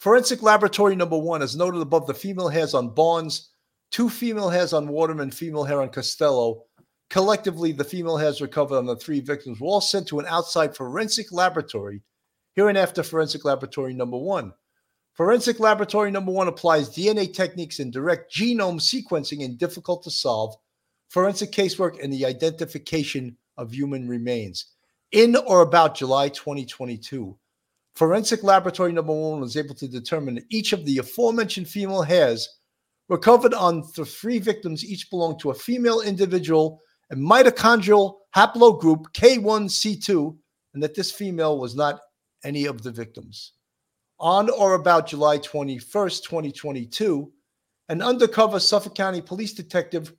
Forensic 0.00 0.42
laboratory 0.42 0.96
number 0.96 1.18
one, 1.18 1.42
as 1.42 1.54
noted 1.54 1.80
above, 1.80 2.06
the 2.06 2.14
female 2.14 2.48
hairs 2.48 2.74
on 2.74 2.94
Barnes 2.94 3.50
two 3.90 4.08
female 4.08 4.48
hairs 4.48 4.72
on 4.72 4.88
Waterman, 4.88 5.30
female 5.30 5.64
hair 5.64 5.82
on 5.82 5.90
Costello. 5.90 6.64
Collectively, 7.10 7.72
the 7.72 7.82
female 7.82 8.16
hairs 8.16 8.40
recovered 8.40 8.76
on 8.76 8.86
the 8.86 8.94
three 8.94 9.18
victims 9.18 9.60
were 9.60 9.66
all 9.66 9.80
sent 9.80 10.06
to 10.06 10.20
an 10.20 10.26
outside 10.26 10.76
forensic 10.76 11.32
laboratory, 11.32 12.02
hereinafter 12.54 13.02
forensic 13.02 13.44
laboratory 13.44 13.92
number 13.92 14.16
one. 14.16 14.52
Forensic 15.14 15.58
laboratory 15.58 16.12
number 16.12 16.30
one 16.30 16.46
applies 16.46 16.88
DNA 16.88 17.34
techniques 17.34 17.80
and 17.80 17.92
direct 17.92 18.32
genome 18.32 18.80
sequencing 18.80 19.40
in 19.40 19.56
difficult 19.56 20.04
to 20.04 20.10
solve 20.10 20.54
forensic 21.08 21.50
casework 21.50 22.00
and 22.02 22.12
the 22.12 22.24
identification 22.24 23.36
of 23.56 23.72
human 23.72 24.08
remains. 24.08 24.66
In 25.10 25.34
or 25.34 25.62
about 25.62 25.96
July 25.96 26.28
2022, 26.28 27.36
forensic 27.96 28.44
laboratory 28.44 28.92
number 28.92 29.12
one 29.12 29.40
was 29.40 29.56
able 29.56 29.74
to 29.74 29.88
determine 29.88 30.36
that 30.36 30.44
each 30.48 30.72
of 30.72 30.86
the 30.86 30.98
aforementioned 30.98 31.66
female 31.66 32.02
hairs 32.02 32.48
recovered 33.08 33.52
on 33.52 33.82
the 33.96 34.04
three 34.04 34.38
victims 34.38 34.84
each 34.84 35.10
belonged 35.10 35.40
to 35.40 35.50
a 35.50 35.54
female 35.54 36.00
individual 36.02 36.80
and 37.10 37.20
mitochondrial 37.20 38.16
haplogroup 38.34 39.04
K1C2, 39.12 40.36
and 40.74 40.82
that 40.82 40.94
this 40.94 41.10
female 41.10 41.58
was 41.58 41.74
not 41.74 42.00
any 42.44 42.66
of 42.66 42.82
the 42.82 42.90
victims. 42.90 43.52
On 44.18 44.50
or 44.50 44.74
about 44.74 45.08
July 45.08 45.38
21st, 45.38 46.22
2022, 46.22 47.32
an 47.88 48.02
undercover 48.02 48.60
Suffolk 48.60 48.94
County 48.94 49.20
police 49.20 49.52
detective 49.52 50.12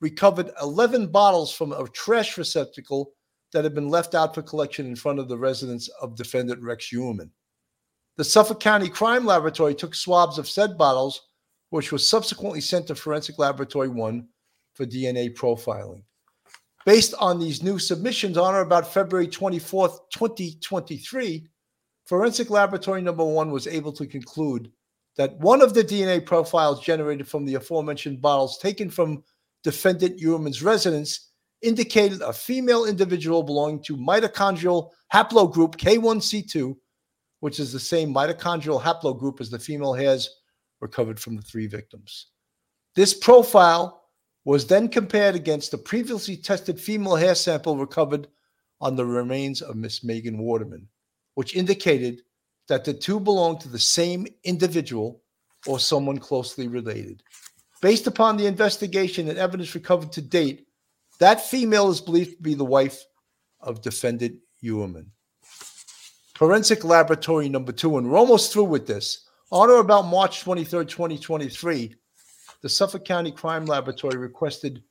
recovered 0.00 0.50
11 0.62 1.08
bottles 1.08 1.52
from 1.52 1.72
a 1.72 1.88
trash 1.88 2.38
receptacle 2.38 3.12
that 3.52 3.64
had 3.64 3.74
been 3.74 3.88
left 3.88 4.14
out 4.14 4.34
for 4.34 4.42
collection 4.42 4.86
in 4.86 4.94
front 4.94 5.18
of 5.18 5.28
the 5.28 5.36
residence 5.36 5.88
of 6.00 6.14
defendant 6.14 6.62
Rex 6.62 6.90
Heuermann. 6.92 7.30
The 8.16 8.24
Suffolk 8.24 8.60
County 8.60 8.88
Crime 8.88 9.24
Laboratory 9.24 9.74
took 9.74 9.94
swabs 9.94 10.38
of 10.38 10.48
said 10.48 10.76
bottles, 10.76 11.28
which 11.70 11.90
was 11.90 12.08
subsequently 12.08 12.60
sent 12.60 12.86
to 12.88 12.94
Forensic 12.94 13.38
Laboratory 13.38 13.88
1 13.88 14.28
for 14.74 14.86
DNA 14.86 15.34
profiling. 15.34 16.02
Based 16.86 17.14
on 17.18 17.38
these 17.38 17.62
new 17.62 17.78
submissions 17.78 18.38
on 18.38 18.54
or 18.54 18.60
about 18.60 18.92
February 18.92 19.28
24th, 19.28 19.98
2023, 20.12 21.46
Forensic 22.06 22.48
Laboratory 22.48 23.02
number 23.02 23.24
1 23.24 23.50
was 23.50 23.66
able 23.66 23.92
to 23.92 24.06
conclude 24.06 24.70
that 25.16 25.36
one 25.40 25.60
of 25.60 25.74
the 25.74 25.84
DNA 25.84 26.24
profiles 26.24 26.80
generated 26.80 27.28
from 27.28 27.44
the 27.44 27.56
aforementioned 27.56 28.22
bottles 28.22 28.58
taken 28.58 28.88
from 28.88 29.22
defendant 29.64 30.18
Heuermann's 30.18 30.62
residence 30.62 31.32
indicated 31.60 32.22
a 32.22 32.32
female 32.32 32.84
individual 32.84 33.42
belonging 33.42 33.82
to 33.82 33.96
mitochondrial 33.96 34.90
haplogroup 35.12 35.76
K1C2, 35.76 36.74
which 37.40 37.58
is 37.58 37.72
the 37.72 37.80
same 37.80 38.14
mitochondrial 38.14 38.80
haplogroup 38.80 39.40
as 39.40 39.50
the 39.50 39.58
female 39.58 39.92
hairs 39.92 40.40
recovered 40.80 41.18
from 41.18 41.34
the 41.34 41.42
three 41.42 41.66
victims. 41.66 42.28
This 42.94 43.12
profile 43.12 43.97
was 44.48 44.66
then 44.66 44.88
compared 44.88 45.34
against 45.34 45.70
the 45.70 45.76
previously 45.76 46.34
tested 46.34 46.80
female 46.80 47.16
hair 47.16 47.34
sample 47.34 47.76
recovered 47.76 48.28
on 48.80 48.96
the 48.96 49.04
remains 49.04 49.60
of 49.60 49.76
Miss 49.76 50.02
Megan 50.02 50.38
Waterman, 50.38 50.88
which 51.34 51.54
indicated 51.54 52.22
that 52.66 52.82
the 52.82 52.94
two 52.94 53.20
belonged 53.20 53.60
to 53.60 53.68
the 53.68 53.78
same 53.78 54.26
individual 54.44 55.20
or 55.66 55.78
someone 55.78 56.16
closely 56.16 56.66
related. 56.66 57.22
Based 57.82 58.06
upon 58.06 58.38
the 58.38 58.46
investigation 58.46 59.28
and 59.28 59.36
evidence 59.36 59.74
recovered 59.74 60.12
to 60.12 60.22
date, 60.22 60.66
that 61.18 61.44
female 61.44 61.90
is 61.90 62.00
believed 62.00 62.38
to 62.38 62.42
be 62.42 62.54
the 62.54 62.64
wife 62.64 63.04
of 63.60 63.82
defendant 63.82 64.38
Heuermann. 64.64 65.10
Forensic 66.36 66.84
Laboratory 66.84 67.50
number 67.50 67.72
two, 67.72 67.98
and 67.98 68.10
we're 68.10 68.16
almost 68.16 68.50
through 68.54 68.64
with 68.64 68.86
this. 68.86 69.26
On 69.50 69.68
or 69.68 69.80
about 69.80 70.06
March 70.06 70.42
23rd, 70.42 70.88
2023, 70.88 71.94
the 72.62 72.68
Suffolk 72.68 73.04
County 73.04 73.30
Crime 73.30 73.64
Laboratory 73.66 74.16
requested 74.16 74.82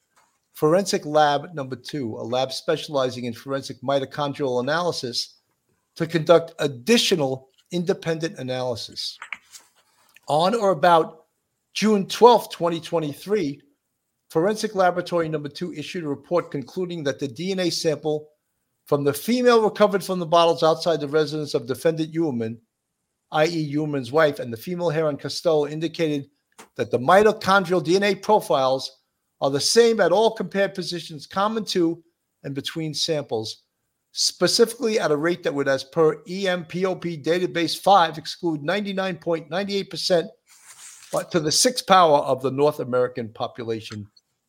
Forensic 0.54 1.06
Lab 1.06 1.54
number 1.54 1.76
two, 1.76 2.16
a 2.16 2.24
lab 2.24 2.52
specializing 2.52 3.26
in 3.26 3.34
forensic 3.34 3.80
mitochondrial 3.82 4.62
analysis, 4.62 5.36
to 5.96 6.08
conduct 6.08 6.54
additional 6.60 7.50
independent 7.72 8.38
analysis. 8.40 9.18
On 10.28 10.56
or 10.56 10.72
about 10.72 11.26
June 11.74 12.08
12, 12.08 12.52
2023, 12.52 13.62
Forensic 14.30 14.76
Laboratory 14.76 15.30
number 15.30 15.50
two 15.50 15.74
issued 15.74 16.04
a 16.04 16.08
report 16.08 16.52
concluding 16.52 17.04
that 17.04 17.20
the 17.20 17.28
DNA 17.28 17.72
sample 17.72 18.30
from 18.86 19.04
the 19.04 19.14
female 19.14 19.62
recovered 19.62 20.04
from 20.04 20.20
the 20.20 20.26
bottles 20.26 20.64
outside 20.64 21.00
the 21.00 21.08
residence 21.08 21.54
of 21.54 21.68
defendant 21.68 22.14
Heuermann, 22.14 22.58
i.e., 23.32 23.74
Heuermann's 23.74 24.12
wife, 24.12 24.40
and 24.40 24.52
the 24.52 24.58
female 24.58 24.90
hair 24.90 25.08
on 25.08 25.18
Costello 25.18 25.68
indicated 25.68 26.30
that 26.76 26.92
the 26.92 27.00
mitochondrial 27.00 27.84
DNA 27.84 28.22
profiles 28.22 29.00
are 29.42 29.50
the 29.50 29.60
same 29.60 30.00
at 30.00 30.12
all 30.12 30.32
compared 30.32 30.74
positions 30.74 31.28
common 31.28 31.64
to 31.66 32.04
and 32.44 32.56
between 32.56 32.94
samples, 32.94 33.64
specifically 34.12 35.00
at 35.00 35.12
a 35.12 35.16
rate 35.16 35.44
that 35.44 35.54
would, 35.54 35.68
as 35.68 35.84
per 35.84 36.22
EMPOP 36.28 37.24
database 37.24 37.78
5, 37.80 38.18
exclude 38.18 38.62
99.98% 38.62 40.28
but 41.12 41.32
to 41.32 41.40
the 41.40 41.52
sixth 41.52 41.88
power 41.88 42.20
of 42.20 42.42
the 42.42 42.52
North 42.52 42.80
American 42.80 43.30
population 43.30 44.08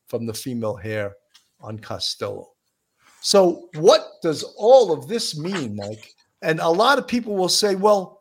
from 0.09 0.27
the 0.27 0.35
female 0.35 0.77
hair 0.77 1.15
on 1.61 1.79
Costello. 1.79 2.51
So, 3.21 3.69
what 3.75 4.07
does 4.23 4.43
all 4.57 4.93
of 4.93 5.09
this 5.09 5.37
mean, 5.37 5.77
Mike? 5.77 6.15
And 6.43 6.61
a 6.61 6.69
lot 6.69 6.99
of 6.99 7.09
people 7.09 7.35
will 7.35 7.49
say, 7.49 7.75
well, 7.75 8.18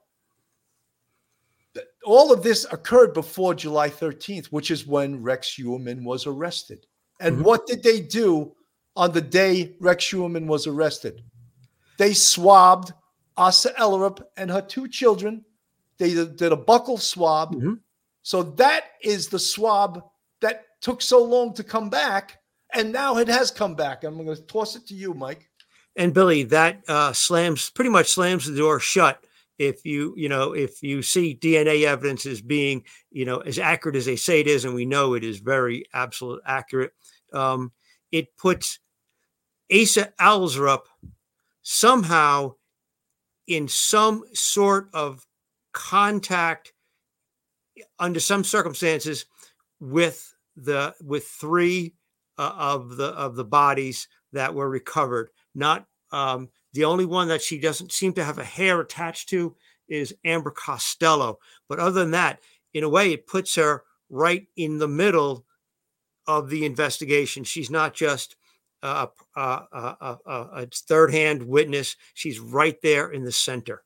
all 2.06 2.32
of 2.32 2.44
this 2.44 2.66
occurred 2.72 3.14
before 3.14 3.54
July 3.54 3.90
13th, 3.90 4.48
which 4.48 4.72
is 4.72 4.88
when 4.88 5.22
Rex 5.22 5.56
Heuermann 5.58 6.04
was 6.04 6.26
arrested. 6.26 6.86
And 7.20 7.38
Mhm. 7.38 7.44
what 7.44 7.66
did 7.68 7.84
they 7.84 8.00
do 8.00 8.56
on 8.96 9.12
the 9.12 9.22
day 9.22 9.76
Rex 9.80 10.06
Heuermann 10.06 10.48
was 10.48 10.68
arrested? 10.68 11.24
They 11.98 12.14
swabbed 12.14 12.94
Asa 13.36 13.74
Ellerup 13.74 14.22
and 14.38 14.50
her 14.52 14.62
two 14.62 14.88
children. 14.88 15.46
They 15.98 16.14
did 16.14 16.54
a 16.54 16.58
buccal 16.58 17.00
swab. 17.00 17.56
Mhm. 17.56 17.80
So 18.22 18.44
that 18.44 18.86
is 19.02 19.30
the 19.30 19.40
swab 19.40 20.04
that 20.42 20.66
took 20.82 21.02
so 21.02 21.24
long 21.24 21.54
to 21.56 21.64
come 21.64 21.90
back. 21.90 22.42
And 22.74 22.92
now 22.92 23.18
it 23.18 23.28
has 23.28 23.50
come 23.52 23.76
back. 23.76 24.04
I'm 24.04 24.16
going 24.24 24.36
to 24.36 24.42
toss 24.44 24.76
it 24.76 24.86
to 24.88 24.94
you, 24.94 25.14
Mike. 25.14 25.50
And 25.96 26.14
Billy, 26.14 26.44
that 26.44 26.84
uh, 26.88 27.14
slams 27.14 27.70
pretty 27.72 27.90
much 27.90 28.12
slams 28.12 28.46
the 28.46 28.56
door 28.56 28.80
shut. 28.80 29.24
If 29.58 29.86
you 29.86 30.14
you 30.16 30.30
know 30.30 30.54
if 30.54 30.84
you 30.84 31.02
see 31.02 31.36
DNA 31.36 31.86
evidence 31.86 32.26
as 32.26 32.42
being 32.42 32.84
you 33.12 33.26
know 33.26 33.40
as 33.40 33.58
accurate 33.58 33.96
as 33.96 34.06
they 34.06 34.16
say 34.16 34.40
it 34.40 34.48
is, 34.48 34.66
and 34.66 34.76
we 34.76 34.86
know 34.86 35.14
it 35.14 35.24
is 35.24 35.40
very 35.40 35.86
absolute 35.94 36.42
accurate, 36.46 36.92
um, 37.34 37.72
it 38.12 38.36
puts 38.38 38.80
Asa 39.72 40.14
Alsrup 40.20 40.84
somehow 41.62 42.54
in 43.48 43.68
some 43.68 44.24
sort 44.34 44.90
of 44.94 45.26
contact 45.74 46.74
under 48.00 48.20
some 48.20 48.44
circumstances 48.44 49.26
with 49.80 50.34
the 50.56 50.96
with 51.04 51.26
three 51.26 51.94
uh, 52.38 52.54
of 52.58 52.98
the 52.98 53.08
of 53.08 53.36
the 53.36 53.46
bodies 53.46 54.08
that 54.34 54.54
were 54.54 54.70
recovered 54.70 55.30
not 55.56 55.86
um, 56.12 56.50
the 56.78 56.86
only 56.86 57.06
one 57.06 57.28
that 57.28 57.42
she 57.42 57.60
doesn't 57.60 57.92
seem 57.92 58.14
to 58.14 58.24
have 58.24 58.38
a 58.38 58.46
hair 58.46 58.80
attached 58.80 59.28
to 59.30 59.56
is 59.90 60.16
amber 60.24 60.52
costello 60.52 61.38
but 61.68 61.80
other 61.80 62.00
than 62.00 62.12
that 62.12 62.40
in 62.78 62.84
a 62.84 62.90
way, 62.90 63.12
it 63.12 63.26
puts 63.28 63.56
her 63.56 63.84
right 64.10 64.48
in 64.56 64.78
the 64.78 64.88
middle 64.88 65.46
of 66.28 66.50
the 66.50 66.66
investigation. 66.66 67.44
She's 67.44 67.72
not 67.72 67.94
just 67.94 68.36
a, 68.84 69.08
a, 69.36 69.42
a, 69.42 70.18
a 70.28 70.68
third 70.72 71.12
hand 71.12 71.42
witness, 71.42 71.96
she's 72.14 72.40
right 72.40 72.80
there 72.84 73.10
in 73.10 73.24
the 73.24 73.32
center. 73.32 73.84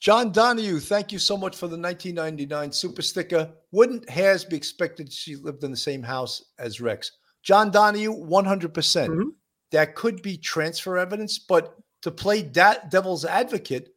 John 0.00 0.32
Donahue, 0.32 0.80
thank 0.80 1.12
you 1.12 1.18
so 1.18 1.36
much 1.36 1.54
for 1.54 1.68
the 1.68 1.76
1999 1.76 2.72
super 2.72 3.02
sticker. 3.02 3.50
Wouldn't 3.70 4.08
Hairs 4.08 4.46
be 4.46 4.56
expected 4.56 5.12
she 5.12 5.36
lived 5.36 5.62
in 5.62 5.70
the 5.70 5.76
same 5.76 6.02
house 6.02 6.42
as 6.58 6.80
Rex? 6.80 7.12
John 7.42 7.70
Donahue, 7.70 8.12
100%. 8.12 8.72
percent 8.72 9.12
mm 9.12 9.22
hmm 9.22 9.28
That 9.72 9.94
could 9.94 10.22
be 10.22 10.36
transfer 10.36 10.98
evidence, 10.98 11.38
but 11.38 11.76
to 12.02 12.10
play 12.10 12.42
that 12.42 12.90
devil's 12.90 13.24
advocate, 13.24 13.94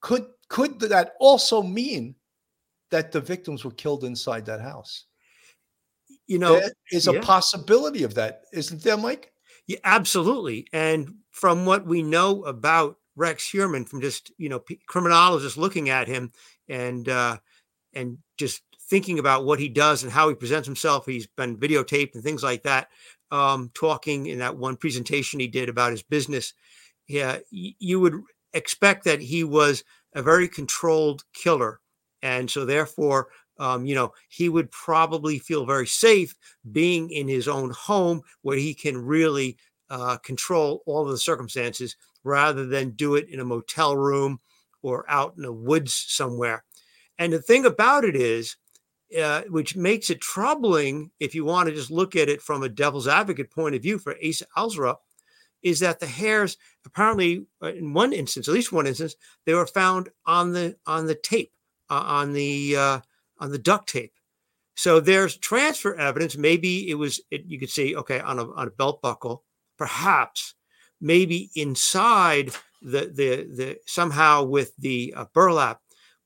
could 0.00 0.26
could 0.48 0.80
that 0.80 1.14
also 1.18 1.62
mean 1.62 2.14
that 2.90 3.12
the 3.12 3.20
victims 3.20 3.64
were 3.64 3.70
killed 3.72 4.04
inside 4.04 4.46
that 4.46 4.60
house? 4.60 5.06
You 6.26 6.38
know, 6.38 6.60
there 6.60 6.72
is 6.92 7.08
a 7.08 7.14
yeah. 7.14 7.20
possibility 7.20 8.04
of 8.04 8.14
that, 8.14 8.42
isn't 8.52 8.82
there, 8.82 8.96
Mike? 8.96 9.32
Yeah, 9.66 9.78
absolutely. 9.84 10.66
And 10.72 11.14
from 11.30 11.66
what 11.66 11.86
we 11.86 12.02
know 12.02 12.44
about 12.44 12.96
Rex 13.16 13.50
Heuermann, 13.50 13.88
from 13.88 14.00
just 14.00 14.32
you 14.38 14.48
know 14.48 14.60
p- 14.60 14.80
criminologists 14.86 15.58
looking 15.58 15.90
at 15.90 16.08
him 16.08 16.32
and 16.68 17.08
uh, 17.08 17.38
and 17.92 18.18
just 18.36 18.62
thinking 18.92 19.18
about 19.18 19.46
what 19.46 19.58
he 19.58 19.70
does 19.70 20.02
and 20.02 20.12
how 20.12 20.28
he 20.28 20.34
presents 20.34 20.68
himself, 20.68 21.06
he's 21.06 21.26
been 21.26 21.56
videotaped 21.56 22.14
and 22.14 22.22
things 22.22 22.42
like 22.42 22.62
that. 22.62 22.88
Um, 23.30 23.70
talking 23.72 24.26
in 24.26 24.40
that 24.40 24.58
one 24.58 24.76
presentation 24.76 25.40
he 25.40 25.48
did 25.48 25.70
about 25.70 25.92
his 25.92 26.02
business, 26.02 26.52
yeah, 27.08 27.38
you 27.50 27.98
would 28.00 28.20
expect 28.52 29.04
that 29.04 29.22
he 29.22 29.44
was 29.44 29.82
a 30.14 30.20
very 30.20 30.46
controlled 30.46 31.24
killer, 31.32 31.80
and 32.20 32.50
so 32.50 32.66
therefore 32.66 33.28
um, 33.58 33.86
you 33.86 33.94
know, 33.94 34.12
he 34.28 34.48
would 34.48 34.70
probably 34.70 35.38
feel 35.38 35.64
very 35.64 35.86
safe 35.86 36.34
being 36.72 37.10
in 37.10 37.28
his 37.28 37.48
own 37.48 37.70
home 37.70 38.22
where 38.42 38.56
he 38.56 38.74
can 38.74 38.96
really 38.98 39.56
uh, 39.90 40.16
control 40.18 40.82
all 40.84 41.02
of 41.02 41.10
the 41.10 41.18
circumstances 41.18 41.96
rather 42.24 42.66
than 42.66 42.90
do 42.90 43.14
it 43.14 43.28
in 43.28 43.40
a 43.40 43.44
motel 43.44 43.96
room 43.96 44.40
or 44.82 45.04
out 45.08 45.34
in 45.36 45.42
the 45.42 45.52
woods 45.52 45.94
somewhere. 46.08 46.64
And 47.18 47.32
the 47.32 47.42
thing 47.42 47.66
about 47.66 48.04
it 48.04 48.16
is, 48.16 48.56
uh, 49.20 49.42
which 49.48 49.76
makes 49.76 50.10
it 50.10 50.20
troubling 50.20 51.10
if 51.20 51.34
you 51.34 51.44
want 51.44 51.68
to 51.68 51.74
just 51.74 51.90
look 51.90 52.16
at 52.16 52.28
it 52.28 52.42
from 52.42 52.62
a 52.62 52.68
devil's 52.68 53.08
advocate 53.08 53.50
point 53.50 53.74
of 53.74 53.82
view 53.82 53.98
for 53.98 54.16
Asa 54.26 54.46
Alzarup, 54.56 54.96
is 55.62 55.80
that 55.80 56.00
the 56.00 56.06
hairs 56.06 56.56
apparently, 56.84 57.46
uh, 57.62 57.72
in 57.72 57.92
one 57.92 58.12
instance, 58.12 58.48
at 58.48 58.54
least 58.54 58.72
one 58.72 58.86
instance, 58.86 59.14
they 59.46 59.54
were 59.54 59.66
found 59.66 60.08
on 60.26 60.52
the 60.52 60.76
on 60.86 61.06
the 61.06 61.14
tape, 61.14 61.52
uh, 61.90 62.04
on 62.04 62.32
the 62.32 62.76
uh, 62.76 63.00
on 63.38 63.50
the 63.50 63.58
duct 63.58 63.88
tape. 63.88 64.12
So 64.74 65.00
there's 65.00 65.36
transfer 65.36 65.94
evidence. 65.94 66.36
Maybe 66.36 66.88
it 66.88 66.94
was, 66.94 67.20
it, 67.30 67.44
you 67.46 67.58
could 67.58 67.70
say, 67.70 67.94
okay, 67.94 68.20
on 68.20 68.38
a, 68.38 68.50
on 68.52 68.68
a 68.68 68.70
belt 68.70 69.02
buckle, 69.02 69.44
perhaps, 69.76 70.54
maybe 71.00 71.50
inside 71.54 72.52
the, 72.80 73.12
the, 73.12 73.46
the 73.54 73.78
somehow 73.86 74.44
with 74.44 74.74
the 74.78 75.12
uh, 75.14 75.26
burlap. 75.34 75.80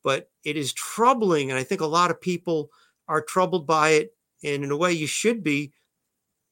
But 0.07 0.31
it 0.45 0.57
is 0.57 0.73
troubling. 0.73 1.51
And 1.51 1.59
I 1.59 1.65
think 1.65 1.81
a 1.81 1.87
lot 1.87 2.13
of 2.13 2.21
people 2.21 2.71
are 3.09 3.21
troubled 3.21 3.67
by 3.67 3.89
it. 3.91 4.11
And 4.45 4.63
in 4.63 4.71
a 4.71 4.77
way, 4.77 4.93
you 4.93 5.09
should 5.09 5.43
be 5.43 5.73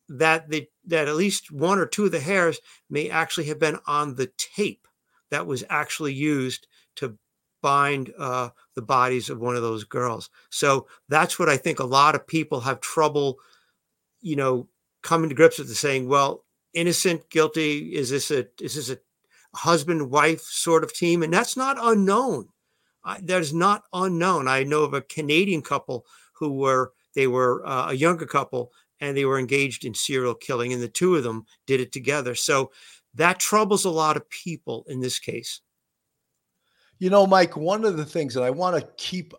that 0.08 0.50
the, 0.50 0.66
that 0.86 1.06
at 1.06 1.14
least 1.14 1.52
one 1.52 1.78
or 1.78 1.86
two 1.86 2.06
of 2.06 2.10
the 2.10 2.18
hairs 2.18 2.58
may 2.90 3.08
actually 3.08 3.44
have 3.44 3.60
been 3.60 3.78
on 3.86 4.16
the 4.16 4.32
tape 4.56 4.88
that 5.30 5.46
was 5.46 5.62
actually 5.70 6.14
used 6.14 6.66
to 6.96 7.16
bind 7.62 8.12
uh, 8.18 8.48
the 8.74 8.82
bodies 8.82 9.30
of 9.30 9.38
one 9.38 9.54
of 9.54 9.62
those 9.62 9.84
girls. 9.84 10.30
So 10.50 10.88
that's 11.08 11.38
what 11.38 11.48
I 11.48 11.56
think 11.56 11.78
a 11.78 11.86
lot 11.86 12.16
of 12.16 12.26
people 12.26 12.60
have 12.60 12.80
trouble, 12.80 13.38
you 14.20 14.34
know, 14.34 14.66
coming 15.02 15.28
to 15.28 15.34
grips 15.36 15.58
with 15.58 15.68
the 15.68 15.76
saying, 15.76 16.08
well, 16.08 16.44
innocent, 16.72 17.30
guilty, 17.30 17.94
is 17.94 18.10
this 18.10 18.32
a 18.32 18.48
is 18.60 18.74
this 18.74 18.90
a 18.90 18.98
husband 19.56 20.10
wife 20.10 20.42
sort 20.42 20.82
of 20.82 20.92
team? 20.92 21.22
And 21.22 21.32
that's 21.32 21.56
not 21.56 21.76
unknown. 21.80 22.48
That 23.04 23.40
is 23.40 23.52
not 23.52 23.84
unknown. 23.92 24.48
I 24.48 24.64
know 24.64 24.82
of 24.82 24.94
a 24.94 25.02
Canadian 25.02 25.62
couple 25.62 26.06
who 26.32 26.52
were 26.52 26.92
they 27.14 27.26
were 27.26 27.66
uh, 27.66 27.90
a 27.90 27.94
younger 27.94 28.26
couple 28.26 28.72
and 29.00 29.16
they 29.16 29.24
were 29.24 29.38
engaged 29.38 29.84
in 29.84 29.94
serial 29.94 30.34
killing, 30.34 30.72
and 30.72 30.82
the 30.82 30.88
two 30.88 31.16
of 31.16 31.24
them 31.24 31.44
did 31.66 31.80
it 31.80 31.92
together. 31.92 32.34
So 32.34 32.70
that 33.14 33.38
troubles 33.38 33.84
a 33.84 33.90
lot 33.90 34.16
of 34.16 34.28
people 34.30 34.84
in 34.88 35.00
this 35.00 35.18
case. 35.18 35.60
You 36.98 37.10
know, 37.10 37.26
Mike, 37.26 37.56
one 37.56 37.84
of 37.84 37.96
the 37.96 38.04
things 38.04 38.34
that 38.34 38.42
I 38.42 38.50
want 38.50 38.76
to 38.76 38.88
keep 38.96 39.34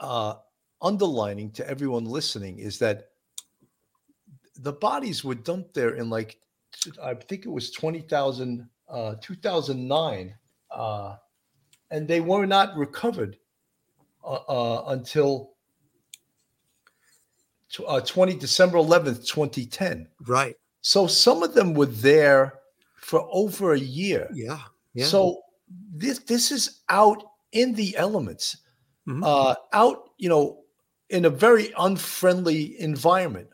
uh, 0.00 0.34
underlining 0.80 1.50
to 1.52 1.68
everyone 1.68 2.04
listening 2.04 2.58
is 2.58 2.78
that 2.78 3.08
the 4.56 4.72
bodies 4.72 5.22
were 5.22 5.34
dumped 5.34 5.74
there 5.74 5.94
in 5.94 6.10
like, 6.10 6.38
I 7.02 7.14
think 7.14 7.44
it 7.44 7.50
was 7.50 7.70
20,000, 7.70 8.68
uh, 8.88 9.14
2009, 9.20 10.34
uh, 10.70 11.16
and 11.90 12.06
they 12.06 12.20
were 12.20 12.46
not 12.46 12.76
recovered 12.76 13.36
uh, 14.24 14.40
uh 14.48 14.84
until 14.88 15.52
uh, 17.86 18.00
20 18.00 18.34
December 18.36 18.78
11th, 18.78 19.26
2010. 19.26 20.08
Right. 20.26 20.56
So 20.80 21.06
some 21.06 21.42
of 21.42 21.54
them 21.54 21.74
were 21.74 21.86
there 21.86 22.54
for 22.96 23.28
over 23.32 23.72
a 23.72 23.78
year. 23.78 24.28
Yeah. 24.32 24.60
Yeah. 24.94 25.06
So 25.06 25.42
this 25.94 26.20
this 26.20 26.50
is 26.50 26.80
out 26.88 27.22
in 27.52 27.74
the 27.74 27.96
elements, 27.96 28.58
mm-hmm. 29.06 29.22
uh, 29.24 29.54
out 29.72 30.10
you 30.18 30.28
know 30.28 30.60
in 31.10 31.24
a 31.24 31.30
very 31.30 31.72
unfriendly 31.78 32.80
environment. 32.80 33.48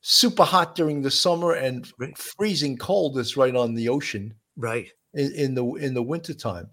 Super 0.00 0.44
hot 0.44 0.74
during 0.74 1.00
the 1.00 1.10
summer 1.10 1.52
and 1.52 1.90
right. 1.98 2.16
freezing 2.18 2.76
cold 2.76 3.16
is 3.16 3.38
right 3.38 3.56
on 3.56 3.74
the 3.74 3.88
ocean. 3.88 4.34
Right. 4.56 4.88
In, 5.14 5.32
in 5.32 5.54
the 5.54 5.64
in 5.74 5.94
the 5.94 6.02
wintertime. 6.02 6.68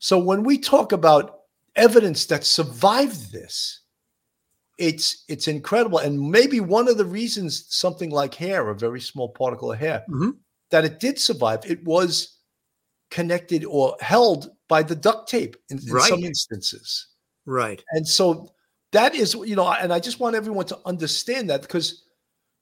So 0.00 0.18
when 0.18 0.42
we 0.42 0.58
talk 0.58 0.92
about 0.92 1.40
evidence 1.76 2.26
that 2.26 2.44
survived 2.44 3.32
this, 3.32 3.82
it's 4.78 5.24
it's 5.28 5.46
incredible. 5.46 5.98
And 5.98 6.30
maybe 6.30 6.58
one 6.58 6.88
of 6.88 6.96
the 6.96 7.04
reasons 7.04 7.66
something 7.68 8.10
like 8.10 8.34
hair, 8.34 8.68
a 8.68 8.74
very 8.74 9.00
small 9.00 9.28
particle 9.28 9.70
of 9.70 9.78
hair, 9.78 10.02
mm-hmm. 10.08 10.30
that 10.70 10.86
it 10.86 11.00
did 11.00 11.18
survive, 11.18 11.60
it 11.70 11.84
was 11.84 12.38
connected 13.10 13.64
or 13.66 13.94
held 14.00 14.50
by 14.68 14.82
the 14.82 14.94
duct 14.94 15.28
tape 15.28 15.56
in, 15.68 15.78
in 15.78 15.92
right. 15.92 16.08
some 16.08 16.24
instances. 16.24 17.08
Right. 17.44 17.84
And 17.90 18.08
so 18.08 18.50
that 18.92 19.14
is, 19.14 19.34
you 19.34 19.54
know, 19.54 19.68
and 19.68 19.92
I 19.92 20.00
just 20.00 20.18
want 20.18 20.34
everyone 20.34 20.66
to 20.66 20.78
understand 20.86 21.50
that 21.50 21.60
because 21.60 22.04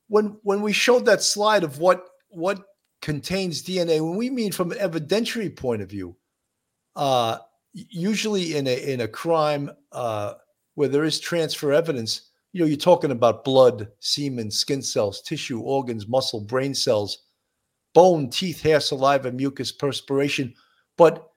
when 0.09 0.37
when 0.43 0.61
we 0.61 0.73
showed 0.73 1.07
that 1.07 1.23
slide 1.23 1.63
of 1.63 1.79
what 1.79 2.05
what 2.31 2.65
contains 3.01 3.63
DNA, 3.63 4.01
when 4.01 4.17
we 4.17 4.29
mean 4.29 4.51
from 4.51 4.73
an 4.73 4.79
evidentiary 4.79 5.55
point 5.55 5.83
of 5.83 5.89
view, 5.89 6.17
uh, 6.97 7.39
usually 7.73 8.57
in 8.57 8.67
a 8.67 8.93
in 8.93 9.03
a 9.03 9.09
crime 9.09 9.71
uh, 9.93 10.35
where 10.75 10.89
there 10.89 11.05
is 11.05 11.21
transfer 11.21 11.73
evidence, 11.73 12.31
you 12.53 12.61
know, 12.61 12.67
you're 12.67 12.77
talking 12.77 13.11
about 13.11 13.45
blood, 13.45 13.89
semen, 14.01 14.51
skin 14.51 14.83
cells, 14.83 15.23
tissue, 15.23 15.61
organs, 15.61 16.09
muscle, 16.09 16.41
brain 16.41 16.75
cells, 16.75 17.25
bone, 17.95 18.31
teeth, 18.31 18.63
hair, 18.63 18.81
saliva, 18.81 19.31
mucus, 19.33 19.73
perspiration. 19.73 20.55
But 20.97 21.31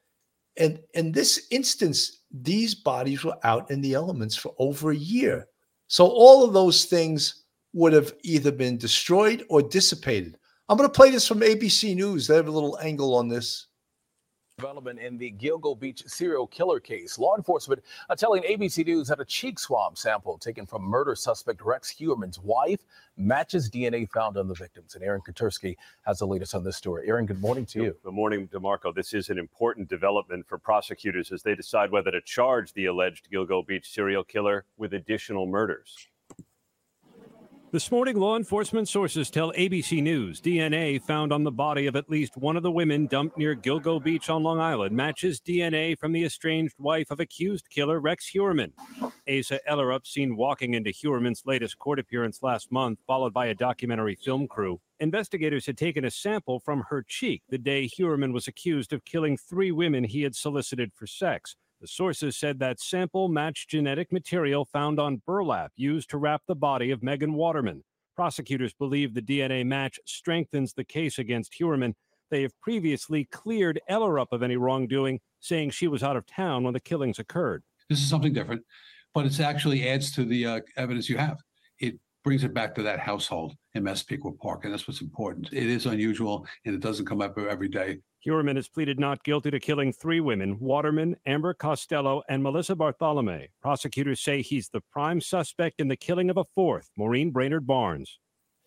in, 0.58 0.80
in 0.94 1.12
this 1.12 1.48
instance, 1.52 2.22
these 2.32 2.76
bodies 2.76 3.24
were 3.24 3.38
out 3.44 3.70
in 3.72 3.82
the 3.82 3.94
elements 3.94 4.36
for 4.36 4.54
over 4.58 4.92
a 4.92 4.96
year. 4.96 5.48
So 5.88 6.08
all 6.08 6.46
of 6.46 6.54
those 6.54 6.86
things 6.86 7.44
would 7.74 7.94
have 7.94 8.14
either 8.24 8.52
been 8.52 8.78
destroyed 8.78 9.46
or 9.50 9.62
dissipated. 9.62 10.38
I'm 10.70 10.78
going 10.78 10.90
to 10.90 10.96
play 10.96 11.10
this 11.10 11.28
from 11.28 11.42
ABC 11.42 11.96
News. 11.96 12.28
They 12.28 12.36
have 12.36 12.48
a 12.48 12.52
little 12.52 12.78
angle 12.80 13.16
on 13.16 13.28
this 13.28 13.68
development 14.62 15.00
in 15.00 15.18
the 15.18 15.32
Gilgo 15.32 15.78
Beach 15.78 16.04
serial 16.06 16.46
killer 16.46 16.80
case. 16.80 17.18
Law 17.18 17.36
enforcement 17.36 17.82
are 18.10 18.16
telling 18.16 18.44
ABC 18.44 18.86
News 18.86 19.08
that 19.08 19.20
a 19.20 19.26
cheek 19.26 19.58
swab 19.58 19.98
sample 19.98 20.38
taken 20.38 20.68
from 20.68 20.84
murder 20.84 21.16
suspect 21.16 21.62
Rex 21.64 21.92
Heuermann's 21.92 22.40
wife 22.40 22.82
matches 23.18 23.72
DNA 23.72 24.08
found 24.12 24.38
on 24.38 24.48
the 24.48 24.54
victims. 24.54 24.94
And 24.94 25.04
Aaron 25.04 25.22
Katersky 25.28 25.76
has 26.06 26.20
the 26.20 26.28
latest 26.28 26.54
on 26.54 26.64
this 26.64 26.78
story. 26.78 27.08
Aaron, 27.08 27.26
good 27.26 27.42
morning 27.42 27.66
to 27.68 27.82
you. 27.82 27.96
Good 28.04 28.14
morning, 28.14 28.48
DeMarco. 28.50 28.94
This 28.94 29.16
is 29.16 29.30
an 29.30 29.40
important 29.40 29.90
development 29.90 30.48
for 30.48 30.60
prosecutors 30.60 31.32
as 31.32 31.42
they 31.42 31.56
decide 31.56 31.90
whether 31.90 32.12
to 32.12 32.22
charge 32.22 32.72
the 32.74 32.86
alleged 32.86 33.30
Gilgo 33.34 33.66
Beach 33.66 33.92
serial 33.92 34.24
killer 34.24 34.66
with 34.78 34.94
additional 34.94 35.48
murders. 35.48 36.08
This 37.72 37.90
morning, 37.90 38.18
law 38.18 38.36
enforcement 38.36 38.90
sources 38.90 39.30
tell 39.30 39.54
ABC 39.54 40.04
News 40.04 40.42
DNA 40.42 41.02
found 41.02 41.32
on 41.32 41.46
the 41.46 41.52
body 41.52 41.88
of 41.88 41.96
at 41.96 42.10
least 42.10 42.36
one 42.36 42.58
of 42.58 42.64
the 42.64 42.72
women 42.72 43.08
dumped 43.08 43.38
near 43.38 43.56
Gilgo 43.56 44.04
Beach 44.04 44.30
on 44.30 44.44
Long 44.44 44.60
Island 44.60 44.94
matches 44.94 45.40
DNA 45.40 45.98
from 45.98 46.12
the 46.12 46.26
estranged 46.26 46.76
wife 46.80 47.12
of 47.12 47.22
accused 47.22 47.70
killer 47.70 48.02
Rex 48.02 48.30
Heuermann. 48.30 48.74
Asa 49.26 49.62
Ellerup, 49.70 50.06
seen 50.06 50.36
walking 50.36 50.74
into 50.74 50.90
Heuermann's 50.92 51.44
latest 51.46 51.80
court 51.80 51.98
appearance 51.98 52.44
last 52.44 52.74
month, 52.74 53.00
followed 53.08 53.34
by 53.34 53.46
a 53.46 53.56
documentary 53.56 54.16
film 54.16 54.50
crew. 54.50 54.82
Investigators 55.00 55.66
had 55.66 55.78
taken 55.78 56.04
a 56.04 56.12
sample 56.12 56.60
from 56.60 56.84
her 56.90 57.02
cheek 57.08 57.42
the 57.50 57.58
day 57.58 57.88
Heuermann 57.88 58.34
was 58.34 58.50
accused 58.50 58.92
of 58.92 59.06
killing 59.06 59.38
three 59.38 59.72
women 59.72 60.04
he 60.04 60.24
had 60.24 60.36
solicited 60.36 60.92
for 60.94 61.08
sex. 61.08 61.56
The 61.82 61.88
sources 61.88 62.38
said 62.38 62.60
that 62.60 62.80
sample 62.80 63.28
matched 63.28 63.72
genetic 63.72 64.12
material 64.12 64.65
found 64.65 65.00
on 65.00 65.24
burlap 65.26 65.72
used 65.76 66.12
to 66.12 66.20
wrap 66.20 66.44
the 66.48 66.56
body 66.56 66.91
of 66.91 67.02
Megan 67.02 67.34
Waterman. 67.34 67.84
Prosecutors 68.15 68.72
believe 68.72 69.15
the 69.15 69.22
DNA 69.22 69.65
match 69.65 70.00
strengthens 70.06 70.74
the 70.74 70.84
case 70.84 71.17
against 71.17 71.56
Heuermann. 71.60 71.96
They 72.30 72.44
have 72.44 72.52
previously 72.62 73.26
cleared 73.32 73.82
Ellerup 73.89 74.28
of 74.32 74.44
any 74.44 74.58
wrongdoing, 74.58 75.22
saying 75.39 75.72
she 75.72 75.88
was 75.88 76.04
out 76.04 76.15
of 76.15 76.28
town 76.28 76.63
when 76.63 76.76
the 76.76 76.80
killings 76.80 77.17
occurred. 77.17 77.63
This 77.89 78.00
is 78.00 78.08
something 78.08 78.32
different, 78.32 78.62
but 79.15 79.26
it 79.26 79.39
actually 79.39 79.89
adds 79.89 80.12
to 80.12 80.24
the 80.24 80.46
uh, 80.46 80.60
evidence 80.78 81.10
you 81.10 81.17
have. 81.17 81.39
It 82.22 82.26
brings 82.26 82.44
it 82.44 82.54
back 82.54 82.76
to 82.76 82.84
that 82.84 83.00
household 83.00 83.56
in 83.74 83.82
Massapequa 83.82 84.34
Park, 84.34 84.64
and 84.64 84.72
that's 84.72 84.88
what's 84.88 85.02
important. 85.02 85.50
It 85.52 85.66
is 85.66 85.88
unusual, 85.88 86.46
and 86.66 86.76
it 86.76 86.80
doesn't 86.80 87.08
come 87.08 87.20
up 87.20 87.36
every 87.36 87.68
day. 87.68 87.98
Heuermann 88.24 88.58
has 88.58 88.68
pleaded 88.68 89.00
not 89.00 89.24
guilty 89.24 89.50
to 89.50 89.60
killing 89.60 89.92
three 89.92 90.20
women 90.20 90.60
Waterman, 90.60 91.16
Amber 91.26 91.56
Costello, 91.56 92.22
and 92.30 92.44
Melissa 92.44 92.76
Barthelemy. 92.76 93.48
Prosecutors 93.60 94.22
say 94.22 94.44
he's 94.44 94.70
the 94.70 94.82
prime 94.82 95.20
suspect 95.20 95.82
in 95.82 95.88
the 95.88 95.96
killing 95.96 96.30
of 96.30 96.38
a 96.38 96.46
fourth, 96.54 96.92
Maureen 96.96 97.32
Brainerd 97.32 97.66
Barnes. 97.66 98.20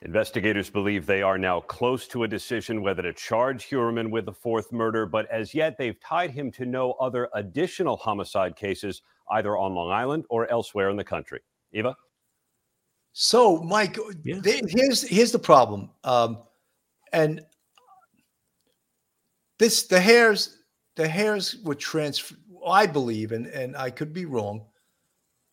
Investigators 0.02 0.68
believe 0.68 1.06
they 1.06 1.22
are 1.22 1.38
now 1.38 1.60
close 1.60 2.08
to 2.08 2.24
a 2.24 2.28
decision 2.28 2.82
whether 2.82 3.02
to 3.02 3.12
charge 3.12 3.66
Heuermann 3.66 4.10
with 4.10 4.26
the 4.26 4.32
fourth 4.32 4.72
murder, 4.72 5.06
but 5.06 5.30
as 5.30 5.54
yet 5.54 5.78
they've 5.78 6.00
tied 6.00 6.32
him 6.32 6.50
to 6.50 6.66
no 6.66 6.94
other 6.94 7.28
additional 7.34 7.96
homicide 7.98 8.56
cases, 8.56 9.02
either 9.30 9.56
on 9.56 9.76
Long 9.76 9.92
Island 9.92 10.24
or 10.28 10.50
elsewhere 10.50 10.90
in 10.90 10.96
the 10.96 11.04
country. 11.04 11.38
Eva? 11.72 11.94
So, 13.14 13.62
Mike, 13.62 13.96
Yeah. 14.24 14.40
th- 14.40 14.64
here's 14.68 15.02
here's 15.02 15.30
the 15.32 15.38
problem. 15.38 15.88
Um, 16.02 16.42
and 17.12 17.46
this 19.58 19.84
the 19.84 20.00
hairs 20.00 20.58
the 20.96 21.08
hairs 21.08 21.56
were 21.64 21.76
transferred. 21.76 22.38
I 22.66 22.86
believe, 22.86 23.32
and 23.32 23.46
and 23.46 23.76
I 23.76 23.90
could 23.90 24.12
be 24.12 24.24
wrong. 24.24 24.66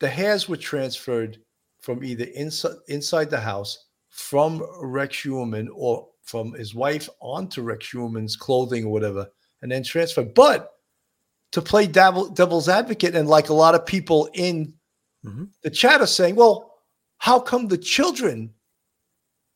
The 0.00 0.08
hairs 0.08 0.48
were 0.48 0.56
transferred 0.56 1.38
from 1.80 2.02
either 2.02 2.24
inside 2.34 2.76
inside 2.88 3.30
the 3.30 3.40
house 3.40 3.86
from 4.08 4.66
Rex 4.80 5.22
Heuermann 5.22 5.68
or 5.72 6.08
from 6.22 6.52
his 6.54 6.74
wife 6.74 7.08
onto 7.20 7.62
Rex 7.62 7.90
Heuermann's 7.92 8.34
clothing 8.36 8.84
or 8.84 8.92
whatever, 8.92 9.30
and 9.62 9.70
then 9.70 9.84
transferred. 9.84 10.34
But 10.34 10.72
to 11.52 11.62
play 11.62 11.86
devil, 11.86 12.28
devil's 12.28 12.68
advocate, 12.68 13.14
and 13.14 13.28
like 13.28 13.50
a 13.50 13.54
lot 13.54 13.74
of 13.76 13.86
people 13.86 14.28
in 14.34 14.74
Mhm. 15.24 15.50
the 15.62 15.70
chat 15.70 16.00
are 16.00 16.06
saying, 16.06 16.34
well, 16.34 16.71
how 17.22 17.38
come 17.38 17.68
the 17.68 17.78
children 17.78 18.50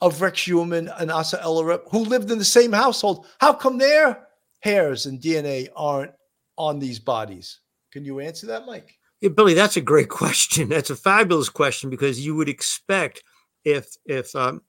of 0.00 0.22
Rex 0.22 0.46
Heuermann 0.46 0.88
and 1.00 1.10
Asa 1.10 1.38
Ellerup, 1.38 1.90
who 1.90 2.04
lived 2.04 2.30
in 2.30 2.38
the 2.38 2.44
same 2.44 2.72
household, 2.72 3.26
how 3.40 3.52
come 3.52 3.76
their 3.76 4.28
hairs 4.60 5.06
and 5.06 5.20
DNA 5.20 5.66
aren't 5.74 6.12
on 6.56 6.78
these 6.78 7.00
bodies? 7.00 7.58
Can 7.90 8.04
you 8.04 8.20
answer 8.20 8.46
that, 8.46 8.66
Mike? 8.66 8.94
Yeah, 9.20 9.30
Billy, 9.30 9.54
that's 9.54 9.76
a 9.76 9.80
great 9.80 10.08
question. 10.22 10.68
That's 10.68 10.90
a 10.90 10.96
fabulous 10.96 11.48
question 11.48 11.90
because 11.90 12.24
you 12.24 12.36
would 12.36 12.48
expect 12.48 13.24
if 13.64 13.96
if 14.04 14.36
um, 14.36 14.62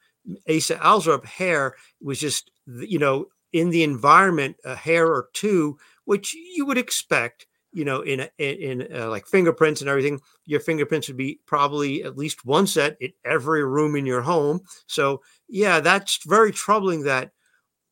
Asa 0.49 0.77
Alzrup 0.77 1.23
hair 1.23 1.75
was 2.01 2.19
just 2.19 2.49
you 2.65 2.97
know 2.97 3.27
in 3.53 3.69
the 3.69 3.83
environment 3.83 4.55
a 4.65 4.73
hair 4.73 5.05
or 5.05 5.29
two, 5.33 5.77
which 6.05 6.33
you 6.33 6.65
would 6.65 6.79
expect, 6.79 7.45
you 7.77 7.85
know, 7.85 8.01
in 8.01 8.21
a, 8.21 8.29
in, 8.39 8.87
uh, 8.91 9.07
like 9.07 9.27
fingerprints 9.27 9.81
and 9.81 9.89
everything, 9.89 10.19
your 10.45 10.59
fingerprints 10.59 11.07
would 11.07 11.15
be 11.15 11.39
probably 11.45 12.03
at 12.03 12.17
least 12.17 12.43
one 12.43 12.65
set 12.65 12.97
in 12.99 13.13
every 13.23 13.63
room 13.63 13.95
in 13.95 14.03
your 14.03 14.21
home. 14.21 14.59
So 14.87 15.21
yeah, 15.47 15.79
that's 15.79 16.25
very 16.25 16.51
troubling 16.51 17.03
that 17.03 17.33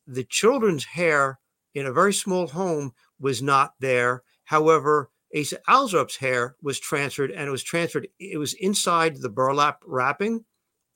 the 0.08 0.24
children's 0.24 0.84
hair 0.84 1.39
in 1.76 1.86
a 1.86 1.93
very 1.93 2.13
small 2.13 2.48
home 2.48 2.93
was 3.19 3.43
not 3.43 3.74
there. 3.80 4.24
However, 4.45 5.12
Asa 5.38 5.60
Alzrup's 5.69 6.15
hair 6.15 6.56
was 6.63 6.80
transferred 6.80 7.30
and 7.30 7.48
it 7.48 7.52
was 7.52 7.63
transferred. 7.63 8.08
It 8.19 8.39
was 8.39 8.56
inside 8.56 9.17
the 9.17 9.30
burlap 9.30 9.84
wrapping 9.86 10.45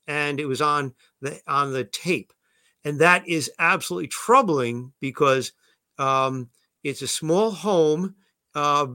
and 0.07 0.39
it 0.39 0.47
was 0.47 0.63
on 0.63 0.95
the 1.21 1.39
on 1.45 1.73
the 1.73 1.83
tape. 1.83 2.33
And 2.83 2.97
that 3.01 3.27
is 3.27 3.51
absolutely 3.59 4.07
troubling 4.07 4.93
because 4.99 5.51
um, 5.99 6.49
it's 6.83 7.03
a 7.03 7.07
small 7.07 7.51
home. 7.51 8.15
Uh, 8.59 8.87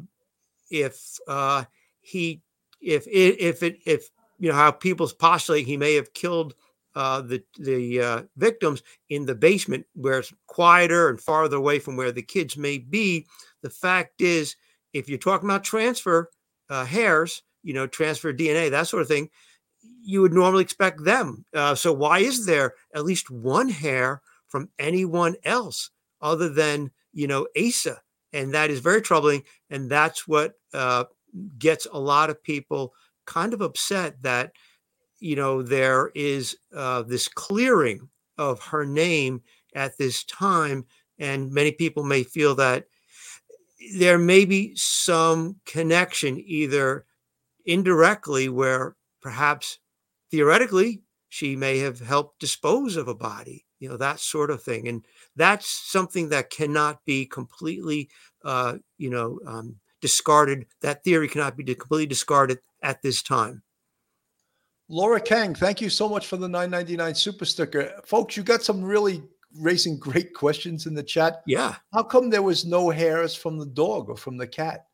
if 0.70 1.18
uh, 1.26 1.64
he 2.02 2.42
if 2.80 3.06
it 3.06 3.40
if 3.40 3.62
it 3.62 3.78
if 3.86 4.10
you 4.38 4.50
know 4.50 4.54
how 4.54 4.70
people 4.70 5.08
postulate 5.18 5.66
he 5.66 5.76
may 5.78 5.94
have 5.94 6.12
killed 6.12 6.54
uh, 6.94 7.22
the 7.22 7.42
the 7.58 8.00
uh, 8.00 8.22
victims 8.36 8.82
in 9.08 9.24
the 9.24 9.34
basement 9.34 9.86
where 9.94 10.18
it's 10.18 10.32
quieter 10.46 11.08
and 11.08 11.20
farther 11.20 11.56
away 11.56 11.78
from 11.78 11.96
where 11.96 12.12
the 12.12 12.22
kids 12.22 12.56
may 12.56 12.78
be. 12.78 13.26
The 13.62 13.70
fact 13.70 14.20
is, 14.20 14.56
if 14.92 15.08
you're 15.08 15.18
talking 15.18 15.48
about 15.48 15.64
transfer 15.64 16.30
uh, 16.68 16.84
hairs, 16.84 17.42
you 17.62 17.72
know, 17.72 17.86
transfer 17.86 18.32
DNA, 18.34 18.70
that 18.70 18.86
sort 18.86 19.02
of 19.02 19.08
thing, 19.08 19.30
you 20.02 20.20
would 20.20 20.34
normally 20.34 20.62
expect 20.62 21.04
them. 21.04 21.44
Uh, 21.54 21.74
so 21.74 21.92
why 21.92 22.18
is 22.18 22.44
there 22.44 22.74
at 22.94 23.04
least 23.04 23.30
one 23.30 23.70
hair 23.70 24.20
from 24.46 24.68
anyone 24.78 25.34
else 25.44 25.90
other 26.20 26.48
than 26.48 26.90
you 27.14 27.26
know 27.26 27.48
Asa? 27.56 28.03
And 28.34 28.52
that 28.52 28.68
is 28.68 28.80
very 28.80 29.00
troubling. 29.00 29.44
And 29.70 29.88
that's 29.88 30.28
what 30.28 30.54
uh, 30.74 31.04
gets 31.58 31.86
a 31.90 31.98
lot 31.98 32.28
of 32.28 32.42
people 32.42 32.92
kind 33.26 33.54
of 33.54 33.60
upset 33.60 34.20
that 34.22 34.52
you 35.20 35.36
know 35.36 35.62
there 35.62 36.10
is 36.14 36.56
uh, 36.74 37.02
this 37.02 37.28
clearing 37.28 38.08
of 38.36 38.60
her 38.60 38.84
name 38.84 39.40
at 39.74 39.96
this 39.96 40.24
time, 40.24 40.84
and 41.18 41.52
many 41.52 41.72
people 41.72 42.04
may 42.04 42.22
feel 42.22 42.54
that 42.56 42.86
there 43.96 44.18
may 44.18 44.44
be 44.44 44.74
some 44.76 45.56
connection 45.64 46.42
either 46.46 47.04
indirectly 47.64 48.48
where 48.48 48.96
perhaps 49.22 49.78
theoretically 50.30 51.02
she 51.28 51.56
may 51.56 51.78
have 51.78 52.00
helped 52.00 52.38
dispose 52.38 52.96
of 52.96 53.08
a 53.08 53.14
body 53.14 53.64
you 53.84 53.90
know 53.90 53.98
that 53.98 54.18
sort 54.18 54.50
of 54.50 54.62
thing 54.62 54.88
and 54.88 55.04
that's 55.36 55.68
something 55.68 56.30
that 56.30 56.48
cannot 56.48 57.04
be 57.04 57.26
completely 57.26 58.08
uh, 58.44 58.78
you 58.96 59.10
know 59.10 59.38
um, 59.46 59.76
discarded 60.00 60.66
that 60.80 61.04
theory 61.04 61.28
cannot 61.28 61.54
be 61.56 61.64
completely 61.74 62.06
discarded 62.06 62.58
at 62.82 63.02
this 63.02 63.22
time 63.22 63.62
Laura 64.88 65.20
Kang, 65.20 65.54
thank 65.54 65.80
you 65.80 65.88
so 65.88 66.08
much 66.08 66.26
for 66.26 66.36
the 66.36 66.48
999 66.48 67.14
super 67.14 67.46
sticker. 67.46 67.90
Folks, 68.04 68.36
you 68.36 68.42
got 68.42 68.62
some 68.62 68.82
really 68.82 69.22
raising 69.58 69.98
great 69.98 70.34
questions 70.34 70.86
in 70.86 70.94
the 70.94 71.02
chat. 71.02 71.42
yeah 71.46 71.76
How 71.92 72.02
come 72.02 72.28
there 72.28 72.42
was 72.42 72.64
no 72.66 72.90
hairs 72.90 73.34
from 73.34 73.58
the 73.58 73.66
dog 73.66 74.10
or 74.10 74.16
from 74.16 74.36
the 74.36 74.46
cat? 74.46 74.86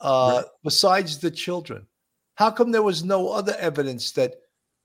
Uh, 0.00 0.42
Right. 0.42 0.44
besides 0.64 1.18
the 1.18 1.30
children? 1.30 1.86
How 2.34 2.50
come 2.50 2.72
there 2.72 2.82
was 2.82 3.04
no 3.04 3.28
other 3.28 3.54
evidence 3.58 4.10
that, 4.12 4.34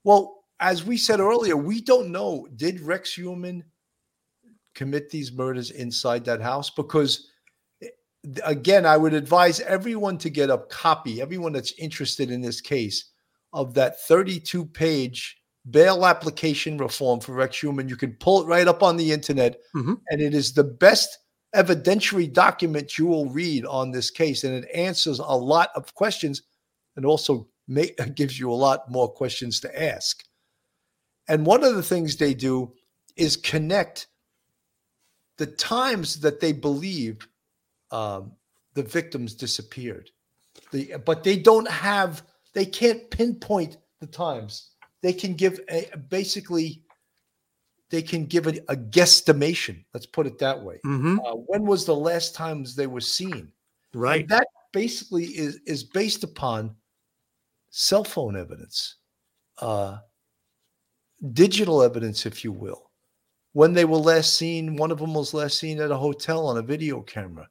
well, 0.04 0.37
as 0.60 0.84
we 0.84 0.96
said 0.96 1.20
earlier, 1.20 1.56
we 1.56 1.80
don't 1.80 2.10
know. 2.10 2.46
Did 2.56 2.80
Rex 2.80 3.14
Heuermann 3.14 3.62
commit 4.74 5.10
these 5.10 5.32
murders 5.32 5.70
inside 5.70 6.24
that 6.24 6.40
house? 6.40 6.70
Because 6.70 7.28
eh, 7.82 7.88
again, 8.44 8.86
I 8.86 8.96
would 8.96 9.14
advise 9.14 9.60
everyone 9.60 10.18
to 10.18 10.30
get 10.30 10.50
a 10.50 10.58
copy, 10.58 11.20
everyone 11.20 11.52
that's 11.52 11.72
interested 11.78 12.30
in 12.30 12.40
this 12.40 12.60
case, 12.60 13.10
of 13.52 13.74
that 13.74 14.00
32 14.02 14.64
page 14.66 15.36
bail 15.70 16.06
application 16.06 16.78
reform 16.78 17.20
for 17.20 17.32
Rex 17.32 17.58
Heuermann. 17.60 17.88
You 17.88 17.96
can 17.96 18.14
pull 18.14 18.42
it 18.42 18.46
right 18.46 18.66
up 18.66 18.82
on 18.82 18.96
the 18.96 19.12
internet, 19.12 19.58
Mhm. 19.74 20.00
and 20.10 20.20
it 20.20 20.34
is 20.34 20.52
the 20.52 20.64
best 20.64 21.18
evidentiary 21.54 22.30
document 22.32 22.98
you 22.98 23.06
will 23.06 23.30
read 23.30 23.64
on 23.66 23.90
this 23.90 24.10
case, 24.10 24.44
and 24.44 24.54
it 24.54 24.68
answers 24.74 25.18
a 25.18 25.24
lot 25.24 25.70
of 25.74 25.94
questions, 25.94 26.42
and 26.96 27.04
also 27.04 27.48
make, 27.66 27.96
gives 28.14 28.38
you 28.38 28.50
a 28.50 28.54
lot 28.54 28.90
more 28.90 29.10
questions 29.10 29.60
to 29.60 29.82
ask. 29.82 30.24
And 31.28 31.44
one 31.44 31.62
of 31.62 31.74
the 31.74 31.82
things 31.82 32.16
they 32.16 32.34
do 32.34 32.72
is 33.16 33.36
connect 33.36 34.06
the 35.36 35.46
times 35.46 36.20
that 36.20 36.40
they 36.40 36.52
believe 36.52 37.28
um, 37.90 38.32
the 38.74 38.82
victims 38.82 39.34
disappeared. 39.34 40.10
The, 40.72 40.96
but 41.04 41.22
they 41.22 41.38
don't 41.38 41.70
have, 41.70 42.22
they 42.54 42.66
can't 42.66 43.08
pinpoint 43.10 43.76
the 44.00 44.06
times. 44.06 44.70
They 45.02 45.12
can 45.12 45.34
give 45.34 45.60
a, 45.70 45.96
basically, 46.08 46.82
they 47.90 48.02
can 48.02 48.26
give 48.26 48.46
a, 48.46 48.58
a 48.68 48.76
guesstimation. 48.76 49.84
Let's 49.94 50.06
put 50.06 50.26
it 50.26 50.38
that 50.38 50.62
way. 50.62 50.80
Mhm. 50.84 51.18
Uh, 51.18 51.36
when 51.36 51.64
was 51.64 51.84
the 51.84 51.94
last 51.94 52.34
times 52.34 52.74
they 52.74 52.86
were 52.86 53.00
seen? 53.00 53.52
right 53.94 54.20
And 54.20 54.28
that 54.28 54.46
basically 54.72 55.24
is 55.24 55.60
is 55.66 55.82
based 55.82 56.24
upon 56.24 56.76
cell 57.70 58.04
phone 58.04 58.36
evidence, 58.36 58.96
uh, 59.58 59.98
digital 61.32 61.82
evidence, 61.82 62.26
if 62.26 62.44
you 62.44 62.52
will. 62.52 62.90
When 63.52 63.72
they 63.72 63.84
were 63.84 63.96
last 63.96 64.36
seen, 64.36 64.76
one 64.76 64.90
of 64.90 64.98
them 64.98 65.14
was 65.14 65.34
last 65.34 65.58
seen 65.58 65.80
at 65.80 65.90
a 65.90 65.96
hotel 65.96 66.46
on 66.46 66.58
a 66.58 66.62
video 66.62 67.00
camera. 67.00 67.48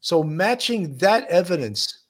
So 0.00 0.22
matching 0.22 0.96
that 0.98 1.26
evidence, 1.28 2.04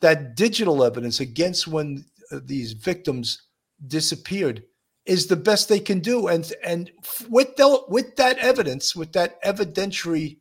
that 0.00 0.34
digital 0.34 0.82
evidence 0.84 1.20
against 1.20 1.68
when 1.68 2.04
uh, 2.32 2.40
these 2.44 2.72
victims 2.72 3.42
disappeared 3.86 4.64
is 5.06 5.26
the 5.26 5.36
best 5.36 5.68
they 5.68 5.80
can 5.80 6.00
do. 6.00 6.28
And 6.28 6.52
and 6.64 6.90
with 7.28 7.56
the, 7.56 7.82
with 7.88 8.16
that 8.16 8.38
evidence, 8.38 8.96
with 8.96 9.12
that 9.12 9.42
evidentiary 9.42 10.38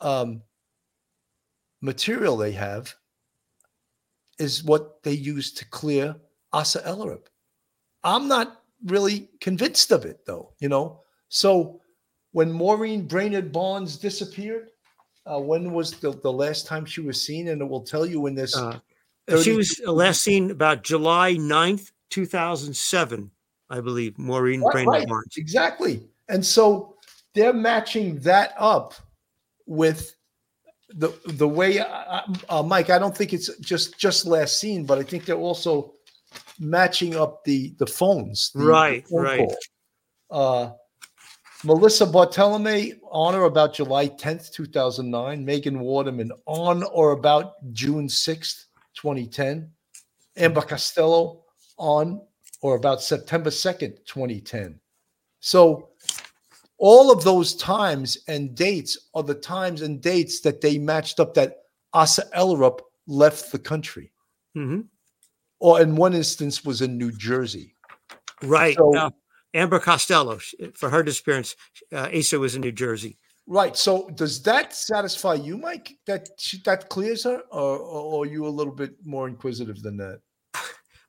um, 0.00 0.42
material 1.80 2.36
they 2.36 2.52
have 2.52 2.94
is 4.38 4.64
what 4.64 5.02
they 5.02 5.12
use 5.12 5.52
to 5.54 5.64
clear 5.66 6.16
Asa 6.52 6.80
Ellerup. 6.80 7.26
I'm 8.04 8.28
not 8.28 8.62
really 8.86 9.28
convinced 9.40 9.92
of 9.92 10.04
it, 10.04 10.24
though. 10.26 10.52
You 10.58 10.68
know, 10.68 11.00
so 11.28 11.80
when 12.32 12.52
Maureen 12.52 13.06
Brainerd 13.06 13.52
Barnes 13.52 13.96
disappeared, 13.96 14.70
uh, 15.26 15.40
when 15.40 15.72
was 15.72 15.92
the, 15.92 16.12
the 16.12 16.32
last 16.32 16.66
time 16.66 16.84
she 16.84 17.00
was 17.00 17.20
seen? 17.20 17.48
And 17.48 17.60
it 17.60 17.64
will 17.64 17.82
tell 17.82 18.06
you 18.06 18.20
when 18.20 18.34
this. 18.34 18.56
Uh, 18.56 18.78
she 19.42 19.52
was 19.52 19.80
last 19.84 20.22
seen 20.22 20.50
about 20.50 20.84
July 20.84 21.34
9th, 21.34 21.90
2007, 22.10 23.30
I 23.68 23.80
believe. 23.80 24.18
Maureen 24.18 24.60
Right, 24.60 24.72
Brainerd 24.72 24.92
right, 24.92 25.08
Barnes. 25.08 25.34
Exactly. 25.36 26.08
And 26.28 26.44
so 26.44 26.96
they're 27.34 27.52
matching 27.52 28.20
that 28.20 28.54
up 28.56 28.94
with 29.66 30.14
the 30.88 31.12
the 31.26 31.48
way 31.48 31.80
uh, 31.80 32.20
uh, 32.48 32.62
Mike. 32.62 32.90
I 32.90 32.98
don't 32.98 33.16
think 33.16 33.32
it's 33.32 33.54
just 33.58 33.98
just 33.98 34.26
last 34.26 34.60
seen, 34.60 34.84
but 34.84 34.98
I 34.98 35.02
think 35.02 35.24
they're 35.24 35.36
also 35.36 35.94
matching 36.60 37.16
up 37.16 37.44
the 37.44 37.74
the 37.78 37.86
phones. 37.86 38.50
the- 38.52 38.60
the 38.60 38.66
Right, 38.66 39.08
phone 39.08 39.22
right. 39.22 39.52
Uh, 40.30 40.70
Melissa 41.64 42.04
Barthelemy 42.06 42.98
on 43.10 43.34
or 43.34 43.44
about 43.44 43.74
July 43.74 44.08
10th, 44.08 44.52
2009. 44.52 45.44
Megan 45.44 45.80
Waterman 45.80 46.30
on 46.46 46.82
or 46.84 47.12
about 47.12 47.54
June 47.72 48.08
6th, 48.08 48.66
2010. 48.94 49.70
Amber 50.36 50.60
Costello 50.62 51.44
on 51.78 52.20
or 52.60 52.76
about 52.76 53.00
September 53.02 53.50
2nd, 53.50 53.96
2010. 54.04 54.78
So 55.40 55.90
all 56.78 57.10
of 57.10 57.24
those 57.24 57.54
times 57.54 58.18
and 58.28 58.54
dates 58.54 59.08
are 59.14 59.22
the 59.22 59.34
times 59.34 59.80
and 59.82 60.00
dates 60.02 60.40
that 60.40 60.60
they 60.60 60.76
matched 60.76 61.20
up 61.20 61.32
that 61.34 61.62
Asa 61.94 62.28
Ellerup 62.36 62.80
left 63.06 63.50
the 63.50 63.58
country, 63.58 64.12
hmm 64.54 64.80
or 65.58 65.80
in 65.80 65.96
one 65.96 66.14
instance 66.14 66.64
was 66.64 66.82
in 66.82 66.98
New 66.98 67.12
Jersey. 67.12 67.74
Right. 68.42 68.76
So- 68.76 68.96
uh, 68.96 69.10
Amber 69.54 69.78
Costello, 69.78 70.38
for 70.74 70.90
her 70.90 71.02
disappearance, 71.02 71.56
uh, 71.90 72.10
Asa 72.14 72.38
was 72.38 72.54
in 72.56 72.60
New 72.60 72.72
Jersey. 72.72 73.16
Right. 73.46 73.76
So 73.76 74.10
does 74.10 74.42
that 74.42 74.74
satisfy 74.74 75.34
you, 75.34 75.56
Mike? 75.56 75.96
That 76.06 76.28
she, 76.36 76.60
that 76.64 76.88
clears 76.88 77.24
her, 77.24 77.42
or, 77.50 77.78
or, 77.78 78.00
or 78.02 78.24
are 78.24 78.26
you 78.26 78.46
a 78.46 78.48
little 78.48 78.74
bit 78.74 78.96
more 79.04 79.28
inquisitive 79.28 79.82
than 79.82 79.96
that? 79.98 80.20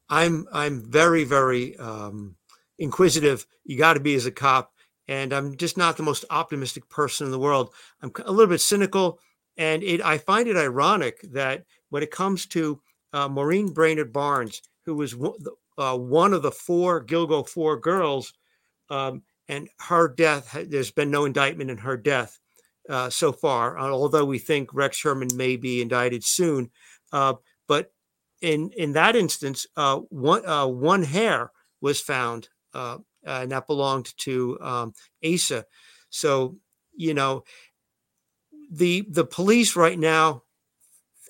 I'm 0.10 0.48
I'm 0.54 0.90
very 0.90 1.24
very 1.24 1.76
um, 1.78 2.36
inquisitive. 2.78 3.46
You 3.66 3.78
got 3.78 3.96
to 3.96 4.00
be 4.00 4.16
as 4.16 4.28
a 4.28 4.32
cop, 4.32 4.72
and 5.08 5.34
I'm 5.34 5.58
just 5.58 5.78
not 5.78 5.98
the 5.98 6.04
most 6.04 6.26
optimistic 6.30 6.88
person 6.90 7.26
in 7.26 7.32
the 7.32 7.40
world. 7.40 7.74
I'm 8.02 8.12
a 8.24 8.32
little 8.32 8.48
bit 8.48 8.62
cynical, 8.62 9.20
and 9.58 9.84
it 9.84 10.00
I 10.06 10.20
find 10.20 10.48
it 10.48 10.56
ironic 10.56 11.20
that 11.32 11.66
when 11.90 12.04
it 12.04 12.12
comes 12.12 12.46
to 12.48 12.80
uh, 13.14 13.28
Maureen 13.30 13.74
Brainerd 13.74 14.12
Barnes, 14.14 14.62
who 14.86 14.96
was 14.96 15.16
one- 15.16 15.38
uh, 15.78 15.98
one 15.98 16.34
of 16.34 16.42
the 16.42 16.52
four 16.52 17.04
Gilgo 17.06 17.48
four 17.48 17.80
girls, 17.80 18.34
um, 18.90 19.24
and 19.48 19.70
her 19.80 20.08
death, 20.08 20.58
there's 20.68 20.92
been 20.92 21.12
no 21.12 21.26
indictment 21.26 21.70
in 21.72 21.78
her 21.78 21.98
death 21.98 22.40
uh, 22.90 23.10
so 23.10 23.32
far. 23.32 23.78
uh, 23.78 23.90
Although 23.90 24.26
we 24.26 24.40
think 24.40 24.74
Rex 24.74 25.02
Heuermann 25.02 25.36
may 25.36 25.56
be 25.56 25.82
indicted 25.82 26.24
soon, 26.24 26.72
uh, 27.12 27.36
but 27.68 27.92
in 28.42 28.72
in 28.78 28.94
that 28.94 29.16
instance, 29.16 29.66
uh, 29.76 29.98
one 30.10 30.44
one 30.80 31.04
hair 31.04 31.52
was 31.82 32.02
found, 32.02 32.50
and 32.74 33.52
that 33.52 33.68
belonged 33.68 34.14
to 34.18 34.58
um, 34.62 34.94
Asa. 35.24 35.66
So 36.10 36.58
you 36.96 37.14
know, 37.14 37.44
the 38.72 39.06
the 39.10 39.26
police 39.26 39.76
right 39.76 39.98
now 39.98 40.44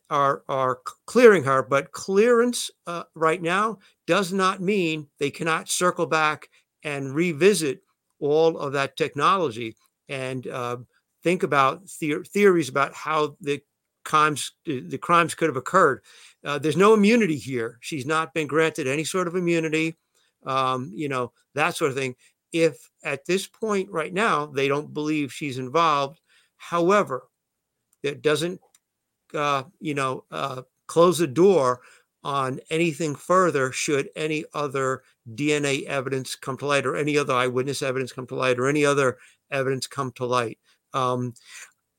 are 0.09 0.43
are 0.47 0.79
clearing 1.05 1.43
her, 1.43 1.63
but 1.63 1.91
clearance 1.91 2.71
uh, 2.85 3.03
right 3.15 3.41
now 3.41 3.79
does 4.05 4.31
not 4.31 4.61
mean 4.61 5.07
they 5.19 5.29
cannot 5.29 5.69
circle 5.69 6.05
back 6.05 6.49
and 6.83 7.13
revisit 7.13 7.81
all 8.19 8.57
of 8.57 8.73
that 8.73 8.95
technology 8.97 9.75
and 10.09 10.47
uh, 10.47 10.77
think 11.23 11.43
about 11.43 11.81
the- 11.99 12.23
theories 12.23 12.69
about 12.69 12.93
how 12.93 13.35
the 13.41 13.61
crimes 14.05 14.53
the 14.65 14.97
crimes 14.97 15.35
could 15.35 15.49
have 15.49 15.57
occurred. 15.57 16.01
Uh, 16.45 16.57
there's 16.57 16.77
no 16.77 16.93
immunity 16.93 17.37
here. 17.37 17.77
She's 17.81 18.05
not 18.05 18.33
been 18.33 18.47
granted 18.47 18.87
any 18.87 19.03
sort 19.03 19.27
of 19.27 19.35
immunity, 19.35 19.97
um, 20.45 20.91
you 20.95 21.09
know, 21.09 21.33
that 21.55 21.75
sort 21.75 21.91
of 21.91 21.97
thing. 21.97 22.15
If 22.53 22.89
at 23.03 23.25
this 23.25 23.47
point 23.47 23.91
right 23.91 24.13
now 24.13 24.45
they 24.45 24.69
don't 24.69 24.93
believe 24.93 25.33
she's 25.33 25.57
involved, 25.57 26.21
however, 26.55 27.27
it 28.03 28.21
doesn't, 28.21 28.61
uh, 29.33 29.63
you 29.79 29.93
know, 29.93 30.23
uh, 30.31 30.63
close 30.87 31.17
the 31.19 31.27
door 31.27 31.81
on 32.23 32.59
anything 32.69 33.15
further 33.15 33.71
should 33.71 34.09
any 34.15 34.43
other 34.53 35.03
DNA 35.33 35.83
evidence 35.85 36.35
come 36.35 36.57
to 36.57 36.65
light 36.65 36.85
or 36.85 36.95
any 36.95 37.17
other 37.17 37.33
eyewitness 37.33 37.81
evidence 37.81 38.11
come 38.11 38.27
to 38.27 38.35
light 38.35 38.59
or 38.59 38.67
any 38.67 38.85
other 38.85 39.17
evidence 39.51 39.87
come 39.87 40.11
to 40.11 40.25
light. 40.25 40.59
Um, 40.93 41.33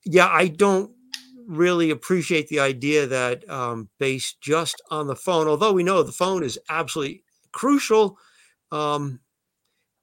yeah, 0.04 0.28
I 0.28 0.48
don't 0.48 0.92
really 1.46 1.90
appreciate 1.90 2.48
the 2.48 2.60
idea 2.60 3.06
that 3.06 3.48
um, 3.48 3.88
based 3.98 4.40
just 4.40 4.82
on 4.90 5.06
the 5.06 5.16
phone, 5.16 5.48
although 5.48 5.72
we 5.72 5.82
know 5.82 6.02
the 6.02 6.12
phone 6.12 6.42
is 6.42 6.58
absolutely 6.68 7.24
crucial, 7.52 8.18
um, 8.70 9.20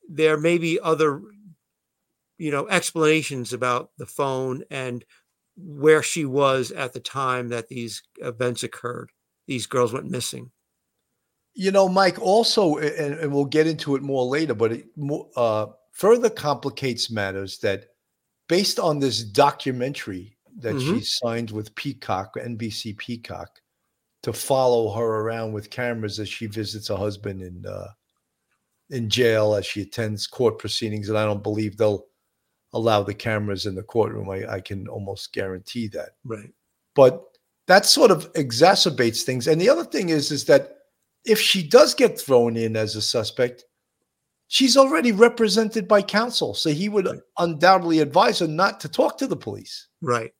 there 0.10 0.38
may 0.38 0.58
be 0.58 0.80
other, 0.80 1.22
you 2.38 2.52
know, 2.52 2.68
explanations 2.68 3.54
about 3.54 3.92
the 3.98 4.06
phone 4.06 4.64
and 4.72 5.06
where 5.58 6.04
she 6.04 6.26
was 6.26 6.72
at 6.72 6.94
the 6.94 7.00
time 7.00 7.50
that 7.50 7.68
these 7.68 8.04
events 8.18 8.64
occurred. 8.64 9.12
These 9.48 9.68
girls 9.68 9.94
went 9.94 10.10
missing. 10.10 10.52
You 11.54 11.72
know, 11.72 11.88
Mike. 11.88 12.20
Also, 12.20 12.78
and, 12.78 13.18
and 13.20 13.34
we'll 13.34 13.46
get 13.46 13.68
into 13.68 13.96
it 13.96 14.02
more 14.02 14.26
later, 14.26 14.54
but 14.54 14.74
it 14.74 14.86
uh, 15.38 15.68
further 15.94 16.30
complicates 16.30 17.10
matters 17.10 17.60
that, 17.60 17.86
based 18.50 18.80
on 18.80 19.00
this 19.00 19.24
documentary 19.24 20.38
that 20.60 20.76
Mhm. 20.76 21.00
she 21.00 21.06
signed 21.06 21.52
with 21.52 21.74
Peacock, 21.76 22.34
NBC 22.38 22.98
Peacock, 22.98 23.62
to 24.24 24.34
follow 24.34 24.92
her 24.94 25.22
around 25.22 25.54
with 25.54 25.70
cameras 25.70 26.20
as 26.20 26.28
she 26.28 26.48
visits 26.48 26.88
her 26.90 26.98
husband 26.98 27.42
in 27.42 27.66
uh, 27.66 27.88
in 28.90 29.10
jail 29.10 29.56
as 29.56 29.66
she 29.66 29.82
attends 29.82 30.28
court 30.28 30.60
proceedings, 30.60 31.10
and 31.10 31.18
I 31.18 31.26
don't 31.26 31.42
believe 31.44 31.78
they'll 31.78 32.06
allow 32.76 33.02
the 33.02 33.14
cameras 33.14 33.66
in 33.66 33.74
the 33.74 33.82
courtroom. 33.84 34.30
I, 34.30 34.46
I 34.58 34.60
can 34.62 34.88
almost 34.88 35.34
guarantee 35.34 35.88
that 35.90 36.10
Right. 36.24 36.52
but 36.96 37.24
that 37.68 37.86
sort 37.88 38.12
of 38.12 38.32
exacerbates 38.34 39.24
things. 39.24 39.48
And 39.48 39.60
the 39.60 39.70
other 39.70 39.86
thing 39.86 40.10
is, 40.10 40.32
is 40.32 40.46
that 40.46 40.78
if 41.26 41.40
she 41.40 41.68
does 41.68 41.96
get 41.96 42.20
thrown 42.20 42.56
in 42.56 42.76
as 42.76 42.96
a 42.96 43.02
suspect, 43.02 43.66
she's 44.48 44.78
already 44.78 45.12
represented 45.12 45.88
by 45.88 46.04
counsel, 46.04 46.54
so 46.54 46.70
he 46.70 46.88
would 46.90 47.08
undoubtedly 47.40 48.00
advise 48.00 48.38
her 48.40 48.48
not 48.48 48.80
to 48.82 48.90
talk 48.90 49.18
to 49.18 49.26
the 49.28 49.36
police. 49.36 49.88
Right. 50.02 50.32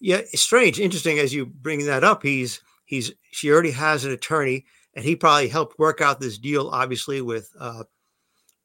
Yeah, 0.00 0.20
strange, 0.34 0.78
interesting 0.78 1.18
as 1.18 1.32
you 1.32 1.46
bring 1.46 1.86
that 1.86 2.04
up. 2.04 2.22
He's 2.22 2.60
he's 2.84 3.12
she 3.32 3.50
already 3.50 3.70
has 3.72 4.04
an 4.04 4.12
attorney, 4.12 4.66
and 4.94 5.04
he 5.04 5.16
probably 5.16 5.48
helped 5.48 5.78
work 5.78 6.00
out 6.02 6.20
this 6.20 6.38
deal, 6.38 6.68
obviously 6.68 7.22
with 7.22 7.50
uh, 7.58 7.84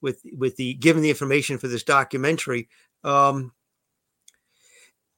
with 0.02 0.22
with 0.38 0.58
the 0.58 0.74
given 0.76 1.02
the 1.02 1.10
information 1.10 1.58
for 1.58 1.70
this 1.70 1.84
documentary. 1.84 2.68
Um, 3.04 3.52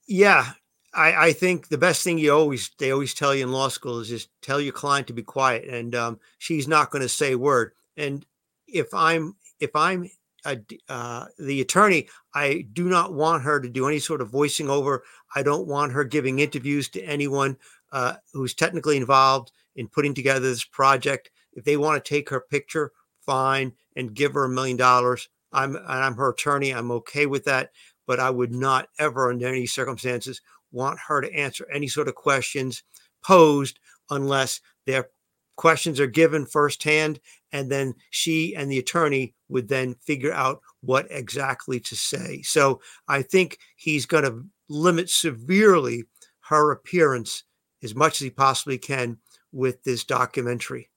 yeah, 0.08 0.52
I, 0.94 1.28
I 1.28 1.34
think 1.34 1.68
the 1.68 1.78
best 1.78 2.04
thing 2.04 2.18
you 2.18 2.34
always 2.34 2.72
they 2.80 2.92
always 2.92 3.14
tell 3.14 3.36
you 3.36 3.44
in 3.44 3.52
law 3.52 3.68
school 3.68 4.00
is 4.00 4.10
just 4.10 4.30
tell 4.42 4.62
your 4.62 4.74
client 4.74 5.08
to 5.08 5.14
be 5.14 5.24
quiet, 5.24 5.66
and 5.66 5.94
um, 5.96 6.20
she's 6.38 6.68
not 6.68 6.92
going 6.92 7.02
to 7.02 7.10
say 7.10 7.34
a 7.34 7.38
word. 7.38 7.74
And 7.98 8.26
if 8.68 8.94
I'm 8.94 9.36
if 9.60 9.76
I'm 9.76 10.10
a 10.46 10.60
uh, 10.90 11.26
the 11.40 11.62
attorney, 11.62 12.08
I 12.34 12.66
do 12.74 12.88
not 12.88 13.14
want 13.14 13.44
her 13.44 13.60
to 13.60 13.70
do 13.70 13.88
any 13.88 14.00
sort 14.00 14.22
of 14.22 14.30
voicing 14.30 14.70
over. 14.70 15.04
I 15.36 15.44
don't 15.44 15.68
want 15.68 15.92
her 15.92 16.04
giving 16.04 16.40
interviews 16.40 16.88
to 16.90 17.02
anyone 17.04 17.58
uh, 17.92 18.16
who's 18.34 18.54
technically 18.54 18.98
involved 18.98 19.52
in 19.76 19.88
putting 19.88 20.14
together 20.14 20.40
this 20.40 20.64
project. 20.64 21.30
If 21.54 21.64
they 21.64 21.78
want 21.78 22.04
to 22.04 22.10
take 22.10 22.30
her 22.30 22.42
picture, 22.42 22.92
fine, 23.26 23.74
and 23.96 24.14
give 24.14 24.34
her 24.34 24.46
a 24.46 24.50
million 24.50 24.78
dollars. 24.78 25.30
I'm 25.56 25.76
and 25.76 25.86
I'm 25.88 26.16
her 26.16 26.30
attorney. 26.30 26.72
I'm 26.72 26.92
okay 26.92 27.26
with 27.26 27.46
that. 27.46 27.72
But 28.06 28.20
I 28.20 28.30
would 28.30 28.54
not 28.54 28.90
ever, 29.00 29.32
under 29.32 29.48
any 29.48 29.66
circumstances, 29.66 30.42
want 30.72 31.00
her 31.08 31.22
to 31.22 31.34
answer 31.34 31.68
any 31.74 31.88
sort 31.88 32.08
of 32.08 32.16
questions 32.16 32.84
posed 33.24 33.80
unless 34.12 34.62
their 34.86 35.10
questions 35.56 36.00
are 36.00 36.08
given 36.08 36.46
firsthand, 36.46 37.20
and 37.52 37.72
then 37.72 37.96
she 38.10 38.56
and 38.56 38.70
the 38.70 38.78
attorney 38.78 39.34
would 39.48 39.68
then 39.70 39.96
figure 39.96 40.34
out 40.34 40.60
what 40.82 41.08
exactly 41.10 41.80
to 41.80 41.96
say. 41.96 42.42
So 42.44 42.82
I 43.08 43.22
think 43.22 43.58
he's 43.78 44.06
going 44.06 44.26
to 44.26 44.46
limit 44.70 45.10
severely 45.10 46.04
her 46.42 46.72
appearance 46.72 47.44
as 47.82 47.96
much 47.96 48.22
as 48.22 48.26
he 48.26 48.30
possibly 48.30 48.78
can 48.78 49.18
with 49.52 49.84
this 49.84 50.04
documentary. 50.04 50.90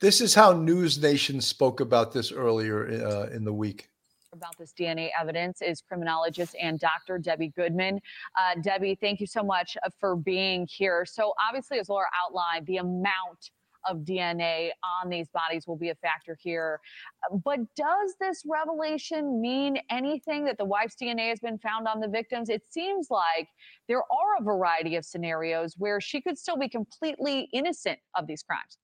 This 0.00 0.20
is 0.20 0.32
how 0.32 0.52
News 0.52 1.02
Nation 1.02 1.40
spoke 1.40 1.80
about 1.80 2.12
this 2.12 2.30
earlier 2.30 2.86
uh, 3.04 3.34
in 3.34 3.42
the 3.42 3.52
week. 3.52 3.90
about 4.32 4.56
this 4.56 4.72
DNA 4.72 5.10
evidence 5.20 5.60
is 5.60 5.80
criminologist 5.80 6.54
and 6.60 6.78
Dr. 6.78 7.18
Debbie 7.18 7.48
Goodman. 7.56 8.00
Uh, 8.38 8.60
Debbie, 8.62 8.96
thank 9.00 9.18
you 9.18 9.26
so 9.26 9.42
much 9.42 9.76
uh, 9.84 9.90
for 9.98 10.14
being 10.14 10.68
here. 10.70 11.04
So, 11.04 11.32
obviously, 11.44 11.80
as 11.80 11.88
Laura 11.88 12.06
outlined, 12.24 12.66
the 12.66 12.76
amount 12.76 13.50
of 13.88 13.98
DNA 13.98 14.70
on 15.02 15.10
these 15.10 15.26
bodies 15.30 15.66
will 15.66 15.76
be 15.76 15.88
a 15.88 15.96
factor 15.96 16.38
here. 16.40 16.78
But 17.44 17.58
does 17.74 18.14
this 18.20 18.44
revelation 18.46 19.40
mean 19.40 19.80
anything 19.90 20.44
that 20.44 20.58
the 20.58 20.64
wife's 20.64 20.94
DNA 20.94 21.30
has 21.30 21.40
been 21.40 21.58
found 21.58 21.88
on 21.88 21.98
the 21.98 22.08
victims? 22.08 22.50
It 22.50 22.62
seems 22.70 23.08
like 23.10 23.48
there 23.88 23.98
are 23.98 24.36
a 24.38 24.44
variety 24.44 24.94
of 24.94 25.04
scenarios 25.04 25.74
where 25.76 26.00
she 26.00 26.20
could 26.20 26.38
still 26.38 26.56
be 26.56 26.68
completely 26.68 27.48
innocent 27.52 27.98
of 28.16 28.28
these 28.28 28.44
crimes. 28.44 28.78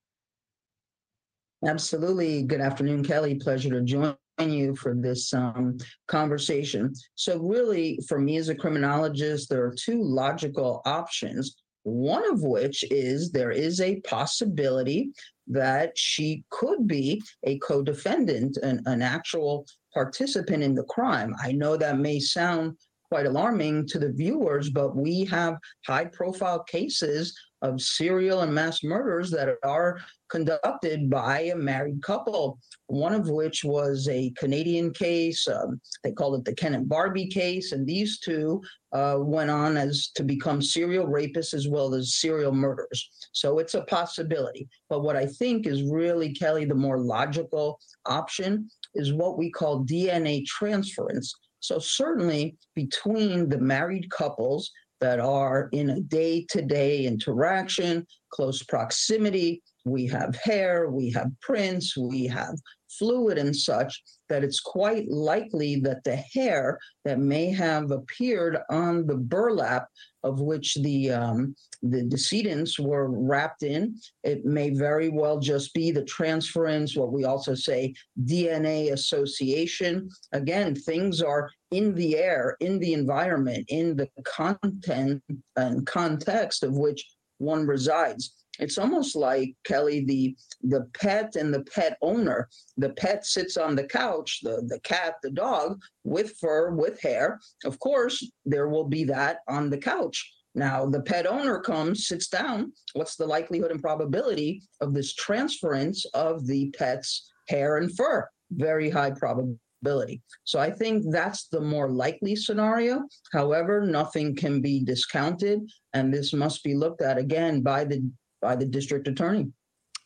Absolutely. 1.66 2.42
Good 2.42 2.60
afternoon, 2.60 3.04
Kelly. 3.04 3.36
Pleasure 3.36 3.70
to 3.70 3.80
join 3.80 4.16
you 4.38 4.76
for 4.76 4.94
this 4.94 5.32
um, 5.32 5.78
conversation. 6.08 6.92
So, 7.14 7.38
really, 7.38 7.98
for 8.06 8.18
me 8.18 8.36
as 8.36 8.50
a 8.50 8.54
criminologist, 8.54 9.48
there 9.48 9.64
are 9.64 9.74
two 9.74 10.02
logical 10.02 10.82
options. 10.84 11.56
One 11.84 12.28
of 12.30 12.42
which 12.42 12.84
is 12.90 13.30
there 13.30 13.50
is 13.50 13.80
a 13.80 14.00
possibility 14.00 15.10
that 15.46 15.96
she 15.96 16.44
could 16.50 16.86
be 16.86 17.22
a 17.44 17.58
co 17.58 17.82
defendant, 17.82 18.58
an, 18.58 18.82
an 18.86 19.00
actual 19.00 19.66
participant 19.94 20.62
in 20.62 20.74
the 20.74 20.84
crime. 20.84 21.34
I 21.42 21.52
know 21.52 21.76
that 21.76 21.98
may 21.98 22.20
sound 22.20 22.76
quite 23.10 23.26
alarming 23.26 23.86
to 23.86 23.98
the 23.98 24.12
viewers, 24.12 24.70
but 24.70 24.96
we 24.96 25.24
have 25.26 25.56
high 25.86 26.06
profile 26.06 26.62
cases 26.64 27.34
of 27.64 27.80
serial 27.80 28.42
and 28.42 28.54
mass 28.54 28.84
murders 28.84 29.30
that 29.30 29.48
are 29.64 29.98
conducted 30.28 31.08
by 31.08 31.40
a 31.40 31.56
married 31.56 32.02
couple, 32.02 32.58
one 32.88 33.14
of 33.14 33.28
which 33.28 33.64
was 33.64 34.06
a 34.08 34.30
Canadian 34.36 34.92
case. 34.92 35.48
Um, 35.48 35.80
they 36.02 36.12
called 36.12 36.38
it 36.38 36.44
the 36.44 36.54
Ken 36.54 36.74
and 36.74 36.88
Barbie 36.88 37.28
case. 37.28 37.72
And 37.72 37.86
these 37.86 38.18
two 38.18 38.62
uh, 38.92 39.16
went 39.18 39.50
on 39.50 39.76
as 39.76 40.10
to 40.14 40.22
become 40.22 40.60
serial 40.60 41.06
rapists 41.06 41.54
as 41.54 41.66
well 41.66 41.94
as 41.94 42.16
serial 42.16 42.52
murderers. 42.52 43.08
So 43.32 43.58
it's 43.58 43.74
a 43.74 43.84
possibility. 43.84 44.68
But 44.90 45.02
what 45.02 45.16
I 45.16 45.26
think 45.26 45.66
is 45.66 45.82
really, 45.82 46.34
Kelly, 46.34 46.66
the 46.66 46.74
more 46.74 46.98
logical 46.98 47.80
option 48.04 48.68
is 48.94 49.12
what 49.12 49.38
we 49.38 49.50
call 49.50 49.84
DNA 49.84 50.44
transference. 50.44 51.34
So, 51.60 51.78
certainly 51.78 52.58
between 52.74 53.48
the 53.48 53.56
married 53.56 54.10
couples 54.10 54.70
that 55.04 55.20
are 55.20 55.68
in 55.72 55.90
a 55.90 56.00
day 56.00 56.46
to 56.48 56.62
day 56.62 57.04
interaction, 57.04 58.06
close 58.30 58.62
proximity. 58.62 59.62
We 59.84 60.06
have 60.06 60.34
hair, 60.42 60.88
we 60.88 61.10
have 61.10 61.30
prints, 61.42 61.94
we 61.94 62.24
have 62.28 62.54
fluid 62.98 63.36
and 63.36 63.54
such, 63.54 64.02
that 64.30 64.42
it's 64.42 64.60
quite 64.60 65.06
likely 65.10 65.76
that 65.80 66.02
the 66.04 66.16
hair 66.16 66.78
that 67.04 67.18
may 67.18 67.50
have 67.50 67.90
appeared 67.90 68.56
on 68.70 69.06
the 69.06 69.16
burlap 69.16 69.88
of 70.24 70.40
which 70.40 70.74
the 70.76 71.10
um, 71.10 71.54
the 71.82 72.02
decedents 72.02 72.78
were 72.78 73.08
wrapped 73.08 73.62
in, 73.62 73.96
it 74.22 74.44
may 74.44 74.70
very 74.70 75.10
well 75.10 75.38
just 75.38 75.74
be 75.74 75.90
the 75.90 76.04
transference, 76.04 76.96
what 76.96 77.12
we 77.12 77.24
also 77.24 77.54
say 77.54 77.94
DNA 78.24 78.92
association. 78.92 80.08
Again, 80.32 80.74
things 80.74 81.20
are 81.20 81.50
in 81.70 81.94
the 81.94 82.16
air, 82.16 82.56
in 82.60 82.78
the 82.78 82.94
environment, 82.94 83.66
in 83.68 83.96
the 83.96 84.08
content 84.24 85.22
and 85.56 85.86
context 85.86 86.62
of 86.62 86.72
which 86.72 87.04
one 87.38 87.66
resides 87.66 88.32
it's 88.58 88.78
almost 88.78 89.16
like 89.16 89.54
Kelly, 89.64 90.04
the 90.04 90.36
the 90.62 90.86
pet 90.94 91.36
and 91.36 91.52
the 91.52 91.64
pet 91.64 91.96
owner. 92.02 92.48
The 92.76 92.90
pet 92.90 93.26
sits 93.26 93.56
on 93.56 93.74
the 93.74 93.84
couch, 93.84 94.40
the, 94.42 94.62
the 94.66 94.80
cat, 94.80 95.14
the 95.22 95.30
dog, 95.30 95.80
with 96.04 96.36
fur, 96.40 96.70
with 96.70 97.00
hair. 97.00 97.40
Of 97.64 97.78
course, 97.78 98.26
there 98.44 98.68
will 98.68 98.88
be 98.88 99.04
that 99.04 99.38
on 99.48 99.70
the 99.70 99.78
couch. 99.78 100.30
Now, 100.54 100.86
the 100.86 101.02
pet 101.02 101.26
owner 101.26 101.58
comes, 101.60 102.06
sits 102.06 102.28
down. 102.28 102.72
What's 102.92 103.16
the 103.16 103.26
likelihood 103.26 103.72
and 103.72 103.82
probability 103.82 104.62
of 104.80 104.94
this 104.94 105.12
transference 105.14 106.06
of 106.14 106.46
the 106.46 106.70
pet's 106.78 107.32
hair 107.48 107.78
and 107.78 107.94
fur? 107.96 108.28
Very 108.52 108.88
high 108.88 109.10
probability. 109.10 110.22
So 110.44 110.60
I 110.60 110.70
think 110.70 111.04
that's 111.10 111.48
the 111.48 111.60
more 111.60 111.90
likely 111.90 112.36
scenario. 112.36 113.02
However, 113.32 113.80
nothing 113.80 114.36
can 114.36 114.60
be 114.60 114.84
discounted, 114.84 115.60
and 115.92 116.14
this 116.14 116.32
must 116.32 116.62
be 116.62 116.74
looked 116.74 117.02
at 117.02 117.18
again 117.18 117.60
by 117.60 117.84
the 117.84 118.08
by 118.44 118.54
the 118.54 118.66
district 118.66 119.08
attorney. 119.08 119.50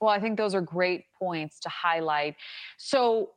Well, 0.01 0.11
I 0.11 0.21
think 0.21 0.39
those 0.39 0.55
are 0.55 0.61
great 0.61 1.07
points 1.19 1.59
to 1.61 1.69
highlight. 1.69 2.37
So, 2.79 3.31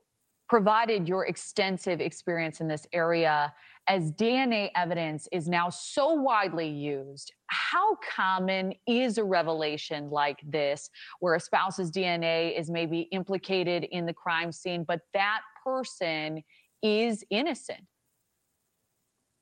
provided 0.47 1.07
your 1.07 1.25
extensive 1.25 1.99
experience 1.99 2.61
in 2.61 2.67
this 2.67 2.85
area, 2.93 3.51
as 3.87 4.11
DNA 4.11 4.69
evidence 4.75 5.27
is 5.31 5.47
now 5.47 5.69
so 5.69 6.13
widely 6.13 6.67
used, 6.67 7.33
how 7.47 7.97
common 8.15 8.73
is 8.85 9.17
a 9.17 9.23
revelation 9.23 10.11
like 10.11 10.37
this 10.45 10.89
where 11.19 11.35
a 11.35 11.39
spouse's 11.39 11.89
DNA 11.89 12.57
is 12.59 12.69
maybe 12.69 13.01
implicated 13.11 13.85
in 13.85 14.05
the 14.05 14.13
crime 14.13 14.51
scene, 14.51 14.83
but 14.87 14.99
that 15.13 15.41
person 15.63 16.43
is 16.83 17.23
innocent? 17.31 17.81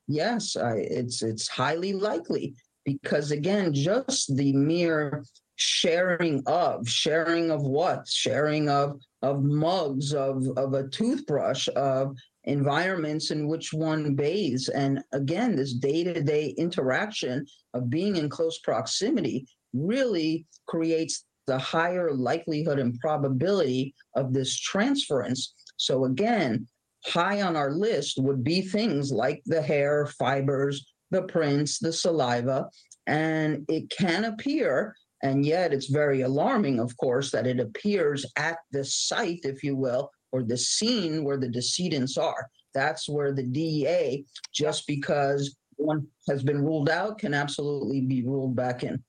Yes, 0.07 0.55
I, 0.55 0.75
it's 0.77 1.21
it's 1.21 1.47
highly 1.47 1.93
likely 1.93 2.55
because 2.85 3.31
again, 3.31 3.73
just 3.73 4.35
the 4.35 4.53
mere 4.53 5.23
sharing 5.59 6.41
of 6.47 6.87
sharing 6.87 7.51
of 7.51 7.61
what? 7.61 8.07
Sharing 8.07 8.69
of 8.69 8.99
of 9.21 9.43
mugs 9.43 10.13
of 10.13 10.47
of 10.57 10.73
a 10.73 10.87
toothbrush 10.87 11.67
of 11.75 12.15
environments 12.45 13.31
in 13.31 13.47
which 13.47 13.73
one 13.73 14.15
bathes. 14.15 14.69
And 14.69 15.03
again 15.11 15.55
this 15.55 15.73
day-to-day 15.73 16.55
interaction 16.57 17.45
of 17.73 17.89
being 17.89 18.15
in 18.15 18.29
close 18.29 18.59
proximity 18.59 19.45
really 19.73 20.47
creates 20.67 21.25
the 21.45 21.59
higher 21.59 22.13
likelihood 22.13 22.79
and 22.79 22.97
probability 22.99 23.93
of 24.15 24.33
this 24.33 24.57
transference. 24.57 25.53
So 25.75 26.05
again 26.05 26.67
high 27.05 27.41
on 27.41 27.55
our 27.57 27.71
list 27.71 28.17
would 28.17 28.43
be 28.43 28.61
things 28.61 29.11
like 29.11 29.41
the 29.45 29.61
hair 29.61 30.05
fibers 30.17 30.85
the 31.11 31.23
prints 31.23 31.79
the 31.79 31.91
saliva 31.91 32.69
and 33.07 33.65
it 33.67 33.89
can 33.89 34.25
appear 34.25 34.95
and 35.23 35.45
yet 35.45 35.73
it's 35.73 35.87
very 35.87 36.21
alarming, 36.21 36.79
of 36.79 36.95
course, 36.97 37.31
that 37.31 37.47
it 37.47 37.59
appears 37.59 38.25
at 38.37 38.57
the 38.71 38.83
site, 38.83 39.41
if 39.43 39.63
you 39.63 39.75
will, 39.75 40.11
or 40.31 40.43
the 40.43 40.57
scene 40.57 41.23
where 41.23 41.37
the 41.37 41.49
decedents 41.49 42.17
are. 42.17 42.49
That's 42.73 43.09
where 43.09 43.33
the 43.33 43.43
DNA, 43.43 44.25
just 44.53 44.87
because 44.87 45.57
one 45.75 46.05
has 46.27 46.43
been 46.43 46.63
ruled 46.63 46.89
out, 46.89 47.17
can 47.17 47.33
absolutely 47.33 48.01
be 48.01 48.23
ruled 48.23 48.55
back 48.55 48.83
in. 48.83 49.03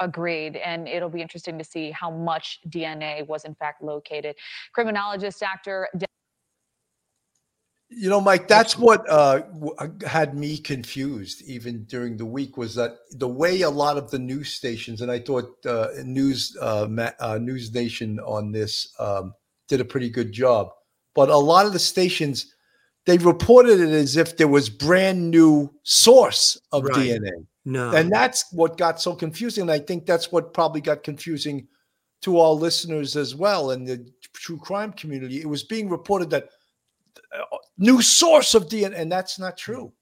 Agreed. 0.00 0.56
And 0.56 0.88
it'll 0.88 1.10
be 1.10 1.20
interesting 1.20 1.58
to 1.58 1.64
see 1.64 1.90
how 1.90 2.10
much 2.10 2.58
DNA 2.68 3.26
was 3.26 3.44
in 3.44 3.54
fact 3.54 3.82
located. 3.82 4.34
Criminologist 4.72 5.40
Dr. 5.40 5.88
You 7.92 8.08
know, 8.08 8.20
Mike, 8.20 8.46
that's 8.46 8.78
what 8.78 9.08
uh, 9.10 9.42
uh, 9.78 9.88
had 10.06 10.36
me 10.36 10.58
confused 10.58 11.42
even 11.42 11.84
during 11.84 12.16
the 12.16 12.24
week 12.24 12.56
was 12.56 12.76
that 12.76 12.98
the 13.10 13.28
way 13.28 13.62
a 13.62 13.70
lot 13.70 13.98
of 13.98 14.10
the 14.12 14.18
news 14.18 14.52
stations, 14.52 15.00
and 15.00 15.10
I 15.10 15.18
thought 15.18 15.54
uh, 15.66 15.88
News 16.04 16.56
uh, 16.60 16.86
uh, 17.18 17.38
News 17.38 17.74
Nation 17.74 18.20
on 18.20 18.52
this 18.52 18.94
um, 19.00 19.34
did 19.66 19.80
a 19.80 19.84
pretty 19.84 20.08
good 20.08 20.30
job, 20.30 20.70
but 21.16 21.30
a 21.30 21.36
lot 21.36 21.66
of 21.66 21.72
the 21.72 21.80
stations 21.80 22.54
they 23.06 23.18
reported 23.18 23.80
it 23.80 23.90
as 23.90 24.16
if 24.16 24.36
there 24.36 24.46
was 24.46 24.70
brand 24.70 25.28
new 25.30 25.72
source 25.82 26.60
of 26.70 26.84
right. 26.84 26.96
DNA. 26.96 27.44
No, 27.64 27.90
and 27.90 28.10
that's 28.10 28.52
what 28.52 28.78
got 28.78 29.00
so 29.00 29.16
confusing. 29.16 29.62
And 29.62 29.70
I 29.70 29.80
think 29.80 30.06
that's 30.06 30.30
what 30.30 30.54
probably 30.54 30.80
got 30.80 31.02
confusing 31.02 31.66
to 32.22 32.38
all 32.38 32.58
listeners 32.58 33.16
as 33.16 33.34
well 33.34 33.72
in 33.72 33.84
the 33.84 34.06
true 34.32 34.58
crime 34.58 34.92
community. 34.92 35.40
It 35.40 35.48
was 35.48 35.64
being 35.64 35.88
reported 35.88 36.30
that 36.30 36.50
new 37.80 38.00
source 38.02 38.54
of 38.54 38.68
DNA, 38.68 38.96
and 38.96 39.10
that's 39.10 39.38
not 39.38 39.56
true. 39.56 39.92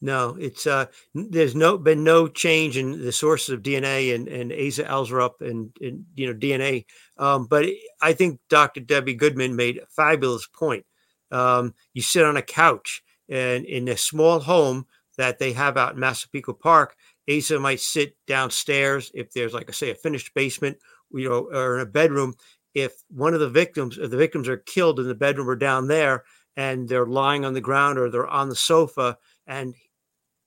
No, 0.00 0.36
it's 0.38 0.66
uh, 0.66 0.86
there's 1.14 1.56
no 1.56 1.76
been 1.76 2.04
no 2.04 2.28
change 2.28 2.76
in 2.76 3.04
the 3.04 3.12
sources 3.12 3.50
of 3.50 3.62
DNA 3.62 4.14
and 4.14 4.28
and 4.28 4.52
Asa 4.52 4.84
Alsrup 4.84 5.40
and, 5.40 5.70
and 5.80 6.04
you 6.14 6.26
know 6.26 6.38
DNA. 6.38 6.86
Um, 7.18 7.46
but 7.46 7.66
I 8.00 8.12
think 8.12 8.40
Dr. 8.48 8.80
Debbie 8.80 9.14
Goodman 9.14 9.56
made 9.56 9.78
a 9.78 9.86
fabulous 9.86 10.46
point. 10.46 10.86
Um, 11.32 11.74
you 11.94 12.02
sit 12.02 12.24
on 12.24 12.36
a 12.36 12.42
couch 12.42 13.02
and 13.28 13.64
in 13.64 13.88
a 13.88 13.96
small 13.96 14.38
home 14.38 14.86
that 15.16 15.40
they 15.40 15.52
have 15.52 15.76
out 15.76 15.94
in 15.94 16.00
Massapequa 16.00 16.54
Park, 16.54 16.96
Asa 17.28 17.58
might 17.58 17.80
sit 17.80 18.16
downstairs 18.28 19.10
if 19.14 19.32
there's 19.32 19.52
like 19.52 19.68
I 19.68 19.72
say 19.72 19.90
a 19.90 19.96
finished 19.96 20.32
basement, 20.32 20.78
you 21.12 21.28
know, 21.28 21.48
or 21.52 21.76
in 21.76 21.82
a 21.82 21.86
bedroom. 21.86 22.34
If 22.72 22.92
one 23.08 23.34
of 23.34 23.40
the 23.40 23.50
victims, 23.50 23.98
if 23.98 24.10
the 24.12 24.16
victims 24.16 24.48
are 24.48 24.58
killed 24.58 25.00
in 25.00 25.08
the 25.08 25.14
bedroom 25.14 25.48
or 25.48 25.56
down 25.56 25.88
there, 25.88 26.22
and 26.58 26.88
they're 26.88 27.06
lying 27.22 27.46
on 27.46 27.54
the 27.54 27.68
ground 27.70 27.98
or 27.98 28.10
they're 28.10 28.26
on 28.26 28.50
the 28.50 28.56
sofa 28.70 29.16
and 29.46 29.74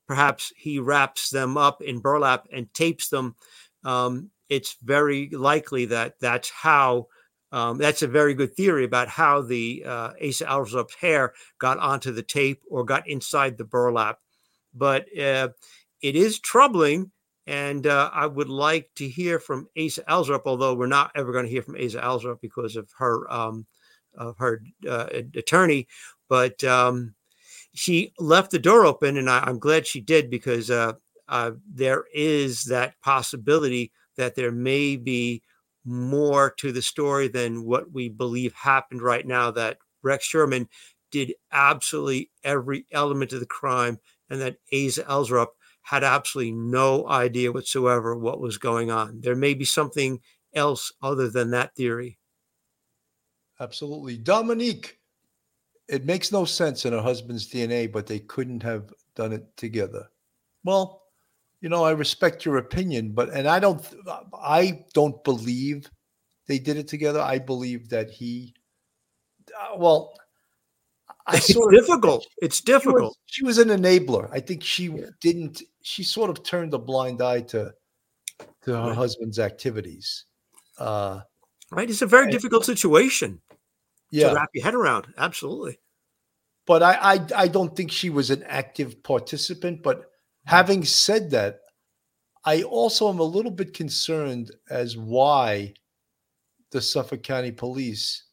perhaps 0.07 0.51
he 0.55 0.77
wraps 0.79 1.31
them 1.31 1.57
up 1.57 1.81
in 1.81 1.99
burlap 2.03 2.45
and 2.51 2.71
tapes 2.73 3.09
them 3.09 3.35
um, 3.83 4.29
it's 4.49 4.77
very 4.83 5.29
likely 5.31 5.85
that 5.87 6.19
that's 6.19 6.51
how 6.51 7.07
Um, 7.53 7.77
that's 7.83 8.01
a 8.03 8.07
very 8.19 8.33
good 8.33 8.55
theory 8.55 8.85
about 8.85 9.09
how 9.09 9.43
the 9.43 9.83
uh, 9.83 10.09
Asa 10.25 10.45
Alzrup's 10.47 10.95
hair 10.95 11.33
got 11.59 11.77
onto 11.79 12.11
the 12.13 12.23
tape 12.23 12.61
or 12.71 12.85
got 12.85 13.03
inside 13.07 13.57
the 13.57 13.67
burlap. 13.67 14.19
But 14.73 15.03
uh, 15.19 15.49
it 15.99 16.15
is 16.15 16.39
troubling, 16.39 17.11
and 17.45 17.83
uh, 17.85 18.09
I 18.13 18.25
would 18.27 18.47
like 18.47 18.87
to 18.95 19.05
hear 19.19 19.37
from 19.39 19.67
Asa 19.75 20.03
Alzrup, 20.07 20.43
although 20.45 20.75
we're 20.77 20.87
not 20.87 21.11
ever 21.13 21.33
going 21.33 21.45
to 21.45 21.51
hear 21.51 21.63
from 21.63 21.75
Asa 21.75 21.99
Alzrup 21.99 22.39
because 22.39 22.79
of 22.79 22.87
her 22.97 23.27
um, 23.27 23.65
of 24.15 24.37
her 24.37 24.61
uh, 24.87 25.07
attorney. 25.35 25.87
But 26.29 26.63
um, 26.63 27.15
she 27.73 28.13
left 28.19 28.51
the 28.51 28.59
door 28.59 28.85
open, 28.85 29.17
and 29.17 29.29
I, 29.29 29.47
am 29.49 29.59
glad 29.59 29.87
she 29.87 30.01
did 30.01 30.29
because 30.29 30.69
uh, 30.69 30.93
uh, 31.27 31.51
there 31.71 32.05
is 32.13 32.65
that 32.65 32.99
possibility 33.01 33.91
that 34.17 34.35
there 34.35 34.51
may 34.51 34.95
be 34.97 35.41
more 35.83 36.51
to 36.57 36.71
the 36.71 36.81
story 36.81 37.27
than 37.27 37.65
what 37.65 37.91
we 37.91 38.09
believe 38.09 38.53
happened 38.53 39.01
right 39.01 39.25
now. 39.25 39.51
That 39.51 39.77
Rex 40.03 40.29
Heuermann 40.31 40.67
did 41.11 41.33
absolutely 41.51 42.31
every 42.43 42.85
element 42.91 43.33
of 43.33 43.39
the 43.39 43.45
crime, 43.45 43.99
and 44.29 44.41
that 44.41 44.57
Asa 44.73 45.03
Alzrup 45.03 45.47
had 45.83 46.03
absolutely 46.03 46.53
no 46.53 47.07
idea 47.07 47.51
whatsoever 47.51 48.15
what 48.15 48.39
was 48.39 48.57
going 48.57 48.91
on. 48.91 49.21
There 49.21 49.35
may 49.35 49.53
be 49.53 49.65
something 49.65 50.19
else 50.53 50.91
other 51.01 51.29
than 51.29 51.51
that 51.51 51.75
theory. 51.75 52.17
Absolutely. 53.61 54.17
Dominique, 54.17 54.97
it 55.87 56.03
makes 56.03 56.31
no 56.31 56.45
sense 56.45 56.83
in 56.85 56.93
her 56.93 57.01
husband's 57.01 57.47
DNA, 57.47 57.91
but 57.91 58.07
they 58.07 58.17
couldn't 58.19 58.63
have 58.63 58.91
done 59.15 59.31
it 59.31 59.55
together. 59.55 60.07
Well, 60.63 61.03
you 61.61 61.69
know, 61.69 61.83
I 61.83 61.91
respect 61.91 62.43
your 62.43 62.57
opinion, 62.57 63.11
but 63.11 63.29
and 63.29 63.47
I 63.47 63.59
don't 63.59 63.85
I 64.33 64.83
don't 64.95 65.23
believe 65.23 65.91
they 66.47 66.57
did 66.57 66.77
it 66.77 66.87
together. 66.87 67.21
I 67.21 67.37
believe 67.37 67.89
that 67.89 68.09
he 68.09 68.55
uh, 69.55 69.77
well 69.77 70.15
I 71.27 71.37
it's 71.37 71.53
sort 71.53 71.71
difficult. 71.75 72.25
Of, 72.25 72.31
it's 72.41 72.61
difficult. 72.61 73.15
She 73.27 73.43
was, 73.43 73.57
she 73.57 73.61
was, 73.61 73.69
an 73.69 73.83
enabler. 73.83 74.27
I 74.33 74.39
think 74.39 74.63
she 74.63 74.85
yeah. 74.85 75.05
didn't 75.19 75.61
she 75.83 76.01
sort 76.01 76.31
of 76.31 76.43
turned 76.43 76.73
a 76.73 76.79
blind 76.79 77.21
eye 77.21 77.41
to 77.41 77.71
to 78.63 78.71
her 78.71 78.87
right. 78.87 78.95
husband's 78.95 79.37
activities. 79.37 80.25
Uh 80.79 81.21
right. 81.69 81.87
It's 81.87 82.01
a 82.01 82.07
very 82.07 82.23
and, 82.23 82.31
difficult 82.31 82.65
situation 82.65 83.39
yeah. 84.11 84.29
to 84.29 84.35
wrap 84.35 84.49
your 84.53 84.63
head 84.63 84.75
around. 84.75 85.07
Absolutely. 85.17 85.79
But 86.67 86.83
I, 86.83 86.93
I 87.13 87.25
I 87.35 87.47
don't 87.47 87.75
think 87.75 87.91
she 87.91 88.09
was 88.09 88.29
an 88.29 88.43
active 88.43 89.01
participant, 89.03 89.81
but 89.81 90.11
Having 90.45 90.85
said 90.85 91.29
that, 91.31 91.61
I 92.45 92.63
also 92.63 93.09
am 93.09 93.19
a 93.19 93.23
little 93.23 93.51
bit 93.51 93.73
concerned 93.73 94.51
as 94.69 94.97
why 94.97 95.73
the 96.71 96.81
Suffolk 96.81 97.21
County 97.21 97.51
Police 97.51 98.23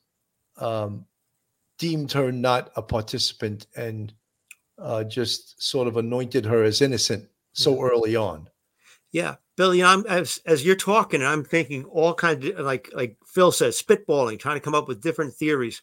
um, 0.57 1.05
deemed 1.79 2.13
her 2.13 2.33
not 2.33 2.73
a 2.77 2.83
participant 2.83 3.67
and 3.77 4.13
uh, 4.79 5.05
just 5.05 5.63
sort 5.63 5.89
of 5.89 5.97
anointed 5.97 6.47
her 6.47 6.65
as 6.65 6.81
innocent 6.81 7.29
so 7.53 7.83
early 7.83 8.17
on. 8.17 8.49
Yeah, 9.13 9.37
Billy, 9.57 9.83
I'm 9.83 10.05
as 10.07 10.41
as 10.45 10.65
you're 10.65 10.77
talking, 10.77 11.23
I'm 11.23 11.45
thinking 11.45 11.85
all 11.85 12.15
kinds 12.15 12.47
of 12.49 12.59
like 12.65 12.91
like 12.95 13.17
Phil 13.27 13.53
says, 13.53 13.81
spitballing, 13.81 14.39
trying 14.39 14.57
to 14.57 14.61
come 14.61 14.75
up 14.75 14.89
with 14.89 15.01
different 15.01 15.35
theories. 15.35 15.83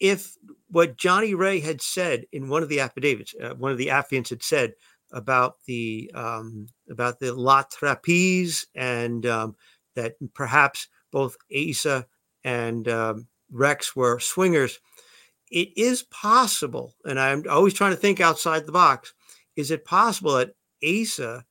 If 0.00 0.36
what 0.68 0.96
Johnny 0.96 1.34
Ray 1.34 1.60
had 1.60 1.80
said 1.80 2.26
in 2.32 2.48
one 2.48 2.62
of 2.62 2.68
the 2.68 2.80
affidavits, 2.80 3.34
uh, 3.42 3.54
one 3.54 3.72
of 3.72 3.78
the 3.78 3.88
affiants 3.88 4.30
had 4.30 4.42
said 4.42 4.74
about 5.12 5.56
the 5.66 6.10
um, 6.14 6.66
about 6.90 7.20
the 7.20 7.32
La 7.32 7.62
Trapeze 7.62 8.66
and 8.74 9.24
um, 9.26 9.56
that 9.94 10.14
perhaps 10.34 10.88
both 11.10 11.36
Asa 11.56 12.06
and 12.44 12.88
um, 12.88 13.26
Rex 13.50 13.96
were 13.96 14.20
swingers. 14.20 14.78
It 15.50 15.70
is 15.76 16.02
possible, 16.02 16.94
and 17.04 17.18
I'm 17.18 17.44
always 17.48 17.74
trying 17.74 17.92
to 17.92 17.96
think 17.96 18.20
outside 18.20 18.66
the 18.66 18.72
box. 18.72 19.14
Is 19.56 19.70
it 19.70 19.84
possible 19.84 20.34
that 20.34 20.54
Asa, 20.84 21.44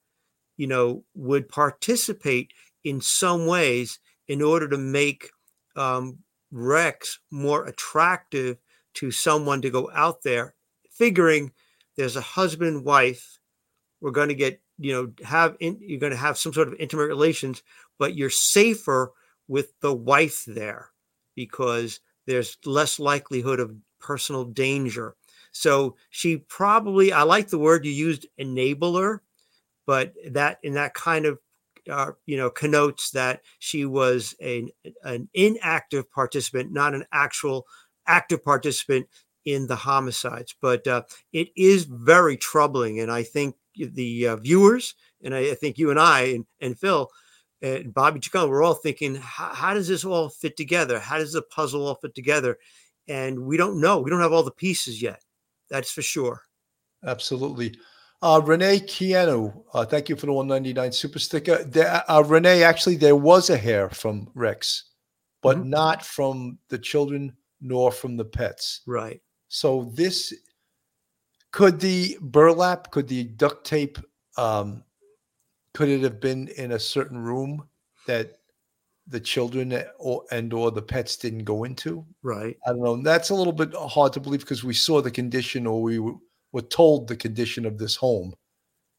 you 0.57 0.67
know, 0.67 1.03
would 1.15 1.47
participate 1.47 2.51
in 2.83 3.01
some 3.01 3.45
ways 3.45 3.99
in 4.27 4.41
order 4.41 4.67
to 4.67 4.77
make 4.77 5.29
um, 5.75 6.17
Rex 6.51 7.19
more 7.31 7.65
attractive 7.65 8.57
to 8.95 9.11
someone 9.11 9.61
to 9.61 9.69
go 9.69 9.91
out 9.93 10.23
there, 10.23 10.55
figuring 10.91 11.51
there's 11.97 12.15
a 12.15 12.21
husband 12.21 12.83
wife 12.85 13.39
we're 14.01 14.11
going 14.11 14.29
to 14.29 14.35
get 14.35 14.61
you 14.77 14.93
know 14.93 15.11
have 15.25 15.55
in, 15.59 15.77
you're 15.81 15.99
going 15.99 16.11
to 16.11 16.17
have 16.17 16.37
some 16.37 16.53
sort 16.53 16.67
of 16.67 16.75
intimate 16.79 17.07
relations 17.07 17.63
but 17.97 18.15
you're 18.15 18.29
safer 18.29 19.11
with 19.47 19.73
the 19.81 19.93
wife 19.93 20.43
there 20.45 20.91
because 21.35 21.99
there's 22.25 22.57
less 22.65 22.99
likelihood 22.99 23.59
of 23.59 23.73
personal 23.99 24.43
danger. 24.43 25.15
So 25.51 25.95
she 26.09 26.37
probably 26.37 27.11
i 27.11 27.23
like 27.23 27.49
the 27.49 27.57
word 27.57 27.85
you 27.85 27.91
used 27.91 28.27
enabler 28.39 29.19
but 29.87 30.13
that 30.29 30.59
in 30.61 30.73
that 30.73 30.93
kind 30.93 31.25
of 31.25 31.39
uh, 31.89 32.11
you 32.27 32.37
know 32.37 32.51
connotes 32.51 33.09
that 33.11 33.41
she 33.57 33.85
was 33.85 34.35
a, 34.41 34.71
an 35.03 35.27
inactive 35.33 36.09
participant 36.11 36.71
not 36.71 36.93
an 36.93 37.05
actual 37.11 37.65
active 38.05 38.43
participant 38.43 39.07
in 39.45 39.65
the 39.65 39.75
homicides 39.75 40.55
but 40.61 40.85
uh, 40.85 41.01
it 41.33 41.47
is 41.55 41.85
very 41.85 42.37
troubling 42.37 42.99
and 42.99 43.11
i 43.11 43.23
think 43.23 43.55
the 43.85 44.27
uh, 44.27 44.35
viewers, 44.37 44.95
and 45.23 45.35
I, 45.35 45.51
I, 45.51 45.55
think 45.55 45.77
you 45.77 45.91
and 45.91 45.99
I 45.99 46.21
and, 46.21 46.45
and 46.61 46.79
Phil 46.79 47.09
and 47.61 47.93
Bobby 47.93 48.19
Chacon, 48.19 48.49
we're 48.49 48.63
all 48.63 48.73
thinking, 48.73 49.15
how, 49.15 49.53
how 49.53 49.73
does 49.73 49.87
this 49.87 50.05
all 50.05 50.29
fit 50.29 50.57
together? 50.57 50.99
How 50.99 51.17
does 51.17 51.33
the 51.33 51.41
puzzle 51.41 51.87
all 51.87 51.95
fit 51.95 52.15
together? 52.15 52.57
And 53.07 53.39
we 53.45 53.57
don't 53.57 53.79
know. 53.79 53.99
We 53.99 54.09
don't 54.09 54.21
have 54.21 54.33
all 54.33 54.43
the 54.43 54.51
pieces 54.51 55.01
yet. 55.01 55.21
That's 55.69 55.91
for 55.91 56.01
sure. 56.01 56.41
Absolutely. 57.05 57.75
Uh, 58.21 58.41
Renee 58.43 58.79
Kiano, 58.79 59.63
uh, 59.73 59.85
thank 59.85 60.09
you 60.09 60.15
for 60.15 60.25
the 60.25 60.33
199 60.33 60.91
super 60.91 61.19
sticker. 61.19 61.63
There, 61.63 62.03
uh, 62.07 62.23
Renee, 62.23 62.63
actually, 62.63 62.95
there 62.95 63.15
was 63.15 63.49
a 63.51 63.57
hair 63.57 63.89
from 63.89 64.29
Rex, 64.33 64.85
but 65.43 65.57
mm-hmm. 65.57 65.69
not 65.69 66.03
from 66.03 66.57
the 66.69 66.79
children 66.79 67.33
nor 67.61 67.91
from 67.91 68.17
the 68.17 68.25
pets. 68.25 68.81
Right. 68.87 69.21
So 69.49 69.91
this 69.93 70.33
could 71.51 71.79
the 71.79 72.17
burlap, 72.21 72.89
could 72.89 73.07
the 73.07 73.23
duct 73.23 73.65
tape, 73.65 73.99
um, 74.35 74.83
could 75.73 75.89
it 75.89 76.01
have 76.01 76.19
been 76.19 76.47
in 76.57 76.71
a 76.71 76.79
certain 76.79 77.19
room 77.19 77.67
that 78.07 78.39
the 79.09 79.19
children 79.19 79.83
or 79.99 80.23
and 80.31 80.51
or 80.53 80.71
the 80.71 80.81
pets 80.81 81.17
didn't 81.17 81.43
go 81.43 81.65
into? 81.65 82.03
Right. 82.23 82.57
I 82.65 82.71
don't 82.71 82.81
know. 82.81 83.01
That's 83.01 83.29
a 83.29 83.35
little 83.35 83.53
bit 83.53 83.73
hard 83.75 84.11
to 84.13 84.19
believe 84.19 84.41
because 84.41 84.63
we 84.63 84.73
saw 84.73 85.01
the 85.01 85.11
condition 85.11 85.67
or 85.67 85.81
we 85.81 85.99
were, 86.51 86.61
told 86.61 87.07
the 87.07 87.15
condition 87.15 87.65
of 87.65 87.77
this 87.77 87.95
home. 87.95 88.33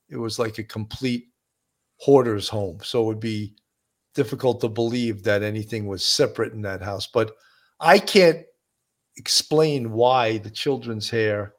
It 0.08 0.16
was 0.16 0.38
like 0.38 0.58
a 0.58 0.64
complete 0.64 1.26
hoarder's 1.98 2.48
home. 2.48 2.78
So 2.82 3.02
it 3.02 3.06
would 3.06 3.20
be 3.20 3.54
difficult 4.14 4.60
to 4.60 4.68
believe 4.68 5.22
that 5.24 5.42
anything 5.42 5.86
was 5.86 6.04
separate 6.04 6.52
in 6.52 6.62
that 6.62 6.82
house. 6.82 7.08
But 7.12 7.32
I 7.80 7.98
can't 7.98 8.44
explain 9.16 9.92
why 9.92 10.38
the 10.38 10.50
children's 10.50 11.10
hair 11.10 11.54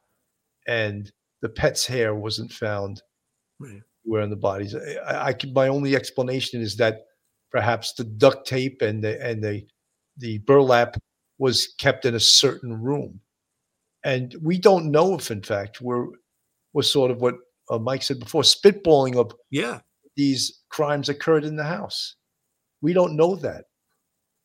and 0.68 1.12
the 1.42 1.50
pet's 1.50 1.86
hair 1.86 2.16
wasn't 2.16 2.52
found 2.52 3.02
right. 3.60 3.82
where 4.04 4.22
in 4.22 4.30
the 4.30 4.36
bodies. 4.36 4.76
I, 4.76 5.28
I 5.28 5.34
could, 5.34 5.54
my 5.54 5.68
only 5.68 5.96
explanation 5.96 6.62
is 6.62 6.76
that 6.78 7.02
perhaps 7.52 7.94
the 7.94 8.04
duct 8.04 8.48
tape 8.48 8.82
and 8.82 9.04
the 9.04 9.22
and 9.26 9.44
the 9.44 9.66
the 10.18 10.40
burlap 10.40 10.98
was 11.38 11.74
kept 11.80 12.06
in 12.06 12.16
a 12.16 12.20
certain 12.20 12.82
room, 12.82 13.22
and 14.04 14.36
we 14.42 14.58
don't 14.58 14.92
know 14.92 15.16
if, 15.16 15.32
in 15.32 15.42
fact, 15.42 15.82
we're 15.82 16.08
was 16.74 16.92
sort 16.92 17.12
of 17.12 17.22
what 17.22 17.36
uh, 17.70 17.80
Mike 17.80 18.04
said 18.04 18.20
before, 18.20 18.44
spitballing 18.44 19.16
of 19.16 19.34
yeah 19.50 19.80
these 20.16 20.60
crimes 20.70 21.10
occurred 21.10 21.46
in 21.46 21.56
the 21.56 21.64
house. 21.64 22.16
We 22.82 22.94
don't 22.94 23.16
know 23.16 23.36
that, 23.38 23.66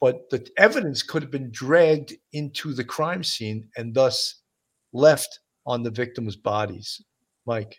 but 0.01 0.29
the 0.31 0.47
evidence 0.57 1.03
could 1.03 1.23
have 1.23 1.31
been 1.31 1.51
dragged 1.51 2.15
into 2.33 2.73
the 2.75 2.85
crime 2.85 3.25
scene 3.25 3.69
and 3.77 3.95
thus 3.95 4.43
left 4.93 5.41
on 5.67 5.83
the 5.83 5.91
victims' 5.91 6.37
bodies. 6.37 7.03
Mike. 7.47 7.77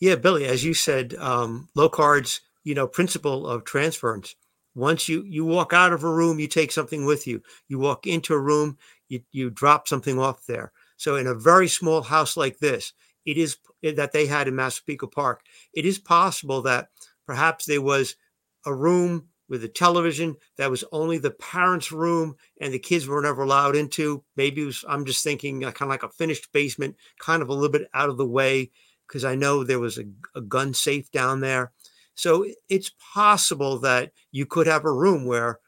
Yeah, 0.00 0.16
Billy, 0.16 0.44
as 0.44 0.64
you 0.64 0.74
said, 0.74 1.14
um, 1.14 1.68
Locard's 1.74 2.40
you 2.64 2.74
know 2.74 2.86
principle 2.86 3.46
of 3.46 3.64
transference. 3.64 4.34
Once 4.74 5.08
you 5.08 5.24
you 5.26 5.44
walk 5.44 5.72
out 5.72 5.92
of 5.92 6.04
a 6.04 6.12
room, 6.12 6.38
you 6.38 6.48
take 6.48 6.72
something 6.72 7.04
with 7.04 7.26
you. 7.26 7.42
You 7.68 7.78
walk 7.78 8.06
into 8.06 8.34
a 8.34 8.40
room, 8.40 8.78
you 9.08 9.20
you 9.32 9.50
drop 9.50 9.86
something 9.88 10.18
off 10.18 10.46
there. 10.46 10.72
So 11.04 11.16
in 11.16 11.26
a 11.26 11.34
very 11.34 11.68
small 11.68 12.00
house 12.00 12.34
like 12.34 12.60
this, 12.60 12.94
it 13.26 13.36
is 13.36 13.58
that 13.82 14.12
they 14.12 14.24
had 14.24 14.48
in 14.48 14.56
Massapequa 14.56 15.08
Park. 15.08 15.42
It 15.74 15.84
is 15.84 15.98
possible 15.98 16.62
that 16.62 16.88
perhaps 17.26 17.66
there 17.66 17.82
was 17.82 18.16
a 18.64 18.74
room 18.74 19.28
with 19.46 19.62
a 19.64 19.68
television 19.68 20.36
that 20.56 20.70
was 20.70 20.82
only 20.92 21.18
the 21.18 21.32
parents' 21.32 21.92
room 21.92 22.36
and 22.58 22.72
the 22.72 22.78
kids 22.78 23.06
were 23.06 23.20
never 23.20 23.42
allowed 23.42 23.76
into. 23.76 24.24
Maybe 24.34 24.64
was, 24.64 24.82
I'm 24.88 25.04
just 25.04 25.22
thinking 25.22 25.62
uh, 25.62 25.72
kind 25.72 25.90
of 25.90 25.90
like 25.90 26.04
a 26.04 26.08
finished 26.08 26.50
basement, 26.54 26.96
kind 27.18 27.42
of 27.42 27.50
a 27.50 27.52
little 27.52 27.68
bit 27.68 27.86
out 27.92 28.08
of 28.08 28.16
the 28.16 28.26
way, 28.26 28.70
because 29.06 29.26
I 29.26 29.34
know 29.34 29.62
there 29.62 29.80
was 29.80 29.98
a, 29.98 30.04
a, 30.34 30.40
gun 30.40 30.72
safe 30.72 31.10
down 31.10 31.40
there. 31.40 31.72
So 32.14 32.46
it's 32.70 32.92
possible 33.12 33.78
that 33.80 34.12
you 34.32 34.46
could 34.46 34.66
have 34.66 34.86
a 34.86 34.90
room 34.90 35.26
where 35.26 35.60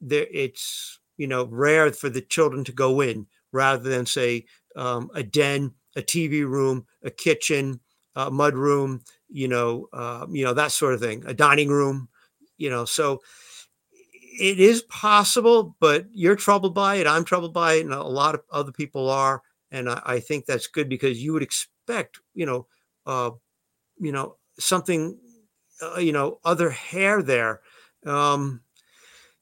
there 0.00 0.26
it's 0.32 0.98
you 1.16 1.28
know 1.28 1.44
rare 1.44 1.92
for 1.92 2.08
the 2.08 2.22
children 2.22 2.64
to 2.64 2.72
go 2.72 3.00
in 3.00 3.28
rather 3.52 3.88
than 3.88 4.06
say 4.06 4.46
um, 4.76 5.10
a 5.14 5.22
den, 5.22 5.74
a 5.96 6.02
TV 6.02 6.44
room, 6.44 6.86
a 7.02 7.10
kitchen, 7.10 7.80
a 8.16 8.30
mud 8.30 8.54
room, 8.54 9.02
you 9.28 9.48
know, 9.48 9.88
uh, 9.92 10.26
you 10.30 10.44
know 10.44 10.54
that 10.54 10.72
sort 10.72 10.94
of 10.94 11.00
thing, 11.00 11.22
a 11.26 11.34
dining 11.34 11.68
room, 11.68 12.08
you 12.58 12.70
know. 12.70 12.84
So 12.84 13.20
it 14.38 14.60
is 14.60 14.82
possible, 14.82 15.76
but 15.80 16.06
you're 16.12 16.36
troubled 16.36 16.74
by 16.74 16.96
it. 16.96 17.06
I'm 17.06 17.24
troubled 17.24 17.52
by 17.52 17.74
it, 17.74 17.84
and 17.84 17.92
a 17.92 18.02
lot 18.02 18.34
of 18.34 18.42
other 18.50 18.72
people 18.72 19.08
are. 19.08 19.42
And 19.70 19.88
I, 19.88 20.02
I 20.04 20.20
think 20.20 20.46
that's 20.46 20.66
good 20.66 20.88
because 20.88 21.22
you 21.22 21.32
would 21.32 21.42
expect, 21.42 22.18
you 22.34 22.46
know, 22.46 22.66
uh, 23.06 23.30
you 23.98 24.12
know, 24.12 24.36
something, 24.58 25.18
uh, 25.82 25.98
you 25.98 26.12
know, 26.12 26.40
other 26.44 26.70
hair 26.70 27.22
there. 27.22 27.60
Um, 28.06 28.62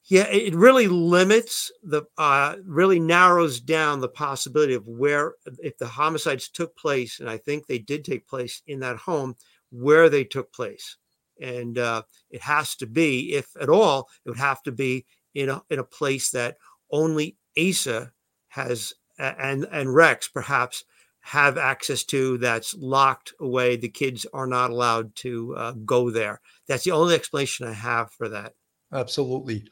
yeah, 0.09 0.27
it 0.27 0.55
really 0.55 0.87
limits 0.87 1.71
the, 1.83 2.03
uh, 2.17 2.55
really 2.65 2.99
narrows 2.99 3.59
down 3.61 3.99
the 3.99 4.09
possibility 4.09 4.73
of 4.73 4.87
where, 4.87 5.33
if 5.59 5.77
the 5.77 5.87
homicides 5.87 6.49
took 6.49 6.75
place, 6.75 7.19
and 7.19 7.29
I 7.29 7.37
think 7.37 7.67
they 7.67 7.79
did 7.79 8.03
take 8.03 8.27
place 8.27 8.61
in 8.67 8.79
that 8.81 8.97
home, 8.97 9.35
where 9.71 10.09
they 10.09 10.23
took 10.23 10.51
place 10.51 10.97
and 11.39 11.77
uh, 11.77 12.03
it 12.29 12.41
has 12.41 12.75
to 12.75 12.85
be, 12.85 13.33
if 13.33 13.49
at 13.59 13.69
all, 13.69 14.09
it 14.25 14.29
would 14.29 14.39
have 14.39 14.61
to 14.63 14.71
be 14.71 15.05
in 15.33 15.49
a 15.49 15.61
in 15.69 15.79
a 15.79 15.83
place 15.83 16.31
that 16.31 16.57
only 16.91 17.37
Asa 17.57 18.11
has 18.49 18.93
and 19.17 19.65
and 19.71 19.93
Rex 19.93 20.27
perhaps 20.27 20.83
have 21.21 21.57
access 21.57 22.03
to. 22.05 22.37
That's 22.37 22.75
locked 22.75 23.33
away. 23.39 23.75
The 23.75 23.89
kids 23.89 24.25
are 24.33 24.47
not 24.47 24.71
allowed 24.71 25.15
to 25.17 25.55
uh, 25.55 25.71
go 25.85 26.09
there. 26.09 26.41
That's 26.67 26.83
the 26.83 26.91
only 26.91 27.15
explanation 27.15 27.67
I 27.67 27.73
have 27.73 28.11
for 28.11 28.29
that. 28.29 28.53
Absolutely. 28.91 29.65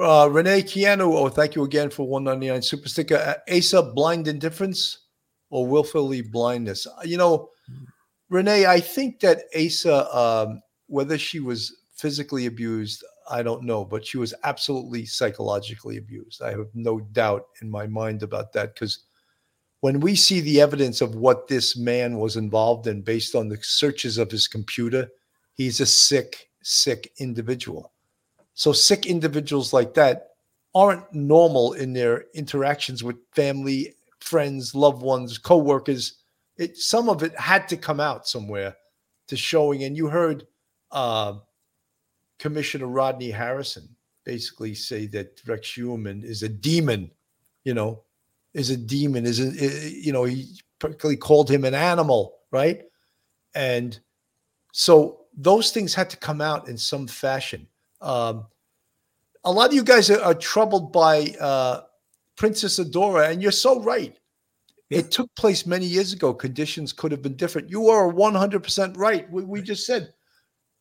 Uh, 0.00 0.28
Renee 0.28 0.62
Keanu, 0.62 1.14
oh, 1.14 1.28
thank 1.28 1.54
you 1.54 1.64
again 1.64 1.90
for 1.90 2.06
199 2.08 2.62
super 2.62 2.88
sticker. 2.88 3.16
Uh, 3.16 3.56
Asa, 3.56 3.82
blind 3.82 4.28
indifference 4.28 5.06
or 5.50 5.66
willfully 5.66 6.22
blindness? 6.22 6.86
You 7.04 7.18
know. 7.18 7.50
Renee, 8.30 8.64
I 8.64 8.78
think 8.78 9.18
that 9.20 9.42
Asa 9.56 10.16
um, 10.16 10.62
whether 10.86 11.18
she 11.18 11.40
was 11.40 11.76
physically 11.94 12.46
abused, 12.46 13.04
I 13.30 13.42
don't 13.42 13.64
know, 13.64 13.84
but 13.84 14.06
she 14.06 14.18
was 14.18 14.34
absolutely 14.44 15.06
psychologically 15.06 15.98
abused. 15.98 16.42
I 16.42 16.50
have 16.50 16.68
no 16.74 17.00
doubt 17.00 17.46
in 17.62 17.70
my 17.70 17.86
mind 17.86 18.22
about 18.22 18.52
that 18.52 18.74
because 18.74 19.04
when 19.80 20.00
we 20.00 20.16
see 20.16 20.40
the 20.40 20.60
evidence 20.60 21.00
of 21.00 21.14
what 21.14 21.46
this 21.46 21.76
man 21.76 22.18
was 22.18 22.36
involved 22.36 22.86
in 22.86 23.02
based 23.02 23.34
on 23.34 23.48
the 23.48 23.58
searches 23.62 24.18
of 24.18 24.30
his 24.30 24.48
computer, 24.48 25.08
he's 25.54 25.80
a 25.80 25.86
sick, 25.86 26.50
sick 26.62 27.12
individual. 27.18 27.89
So, 28.60 28.74
sick 28.74 29.06
individuals 29.06 29.72
like 29.72 29.94
that 29.94 30.32
aren't 30.74 31.14
normal 31.14 31.72
in 31.72 31.94
their 31.94 32.26
interactions 32.34 33.02
with 33.02 33.16
family, 33.32 33.94
friends, 34.18 34.74
loved 34.74 35.00
ones, 35.00 35.38
co-workers. 35.38 36.18
It 36.58 36.76
some 36.76 37.08
of 37.08 37.22
it 37.22 37.34
had 37.40 37.68
to 37.68 37.78
come 37.78 38.00
out 38.00 38.28
somewhere 38.28 38.76
to 39.28 39.34
showing. 39.34 39.84
And 39.84 39.96
you 39.96 40.08
heard 40.08 40.46
uh, 40.90 41.38
Commissioner 42.38 42.88
Rodney 42.88 43.30
Harrison 43.30 43.88
basically 44.26 44.74
say 44.74 45.06
that 45.06 45.40
Rex 45.46 45.66
Heuermann 45.66 46.22
is 46.22 46.42
a 46.42 46.48
demon, 46.50 47.10
you 47.64 47.72
know, 47.72 48.02
is 48.52 48.68
a 48.68 48.76
demon, 48.76 49.24
is 49.24 49.40
a, 49.40 49.88
you 49.88 50.12
know, 50.12 50.24
he 50.24 50.60
practically 50.78 51.16
called 51.16 51.50
him 51.50 51.64
an 51.64 51.72
animal, 51.74 52.34
right? 52.50 52.82
And 53.54 53.98
so 54.72 55.22
those 55.34 55.70
things 55.70 55.94
had 55.94 56.10
to 56.10 56.18
come 56.18 56.42
out 56.42 56.68
in 56.68 56.76
some 56.76 57.06
fashion. 57.06 57.66
Um, 58.00 58.46
a 59.44 59.52
lot 59.52 59.68
of 59.68 59.74
you 59.74 59.84
guys 59.84 60.10
are, 60.10 60.20
are 60.22 60.34
troubled 60.34 60.92
by 60.92 61.34
uh, 61.40 61.82
Princess 62.36 62.78
Adora, 62.78 63.30
and 63.30 63.42
you're 63.42 63.52
so 63.52 63.82
right. 63.82 64.16
It 64.90 65.12
took 65.12 65.32
place 65.36 65.66
many 65.66 65.86
years 65.86 66.12
ago. 66.12 66.34
Conditions 66.34 66.92
could 66.92 67.12
have 67.12 67.22
been 67.22 67.36
different. 67.36 67.70
You 67.70 67.88
are 67.90 68.12
100% 68.12 68.96
right. 68.96 69.30
We, 69.30 69.44
we 69.44 69.62
just 69.62 69.86
said 69.86 70.12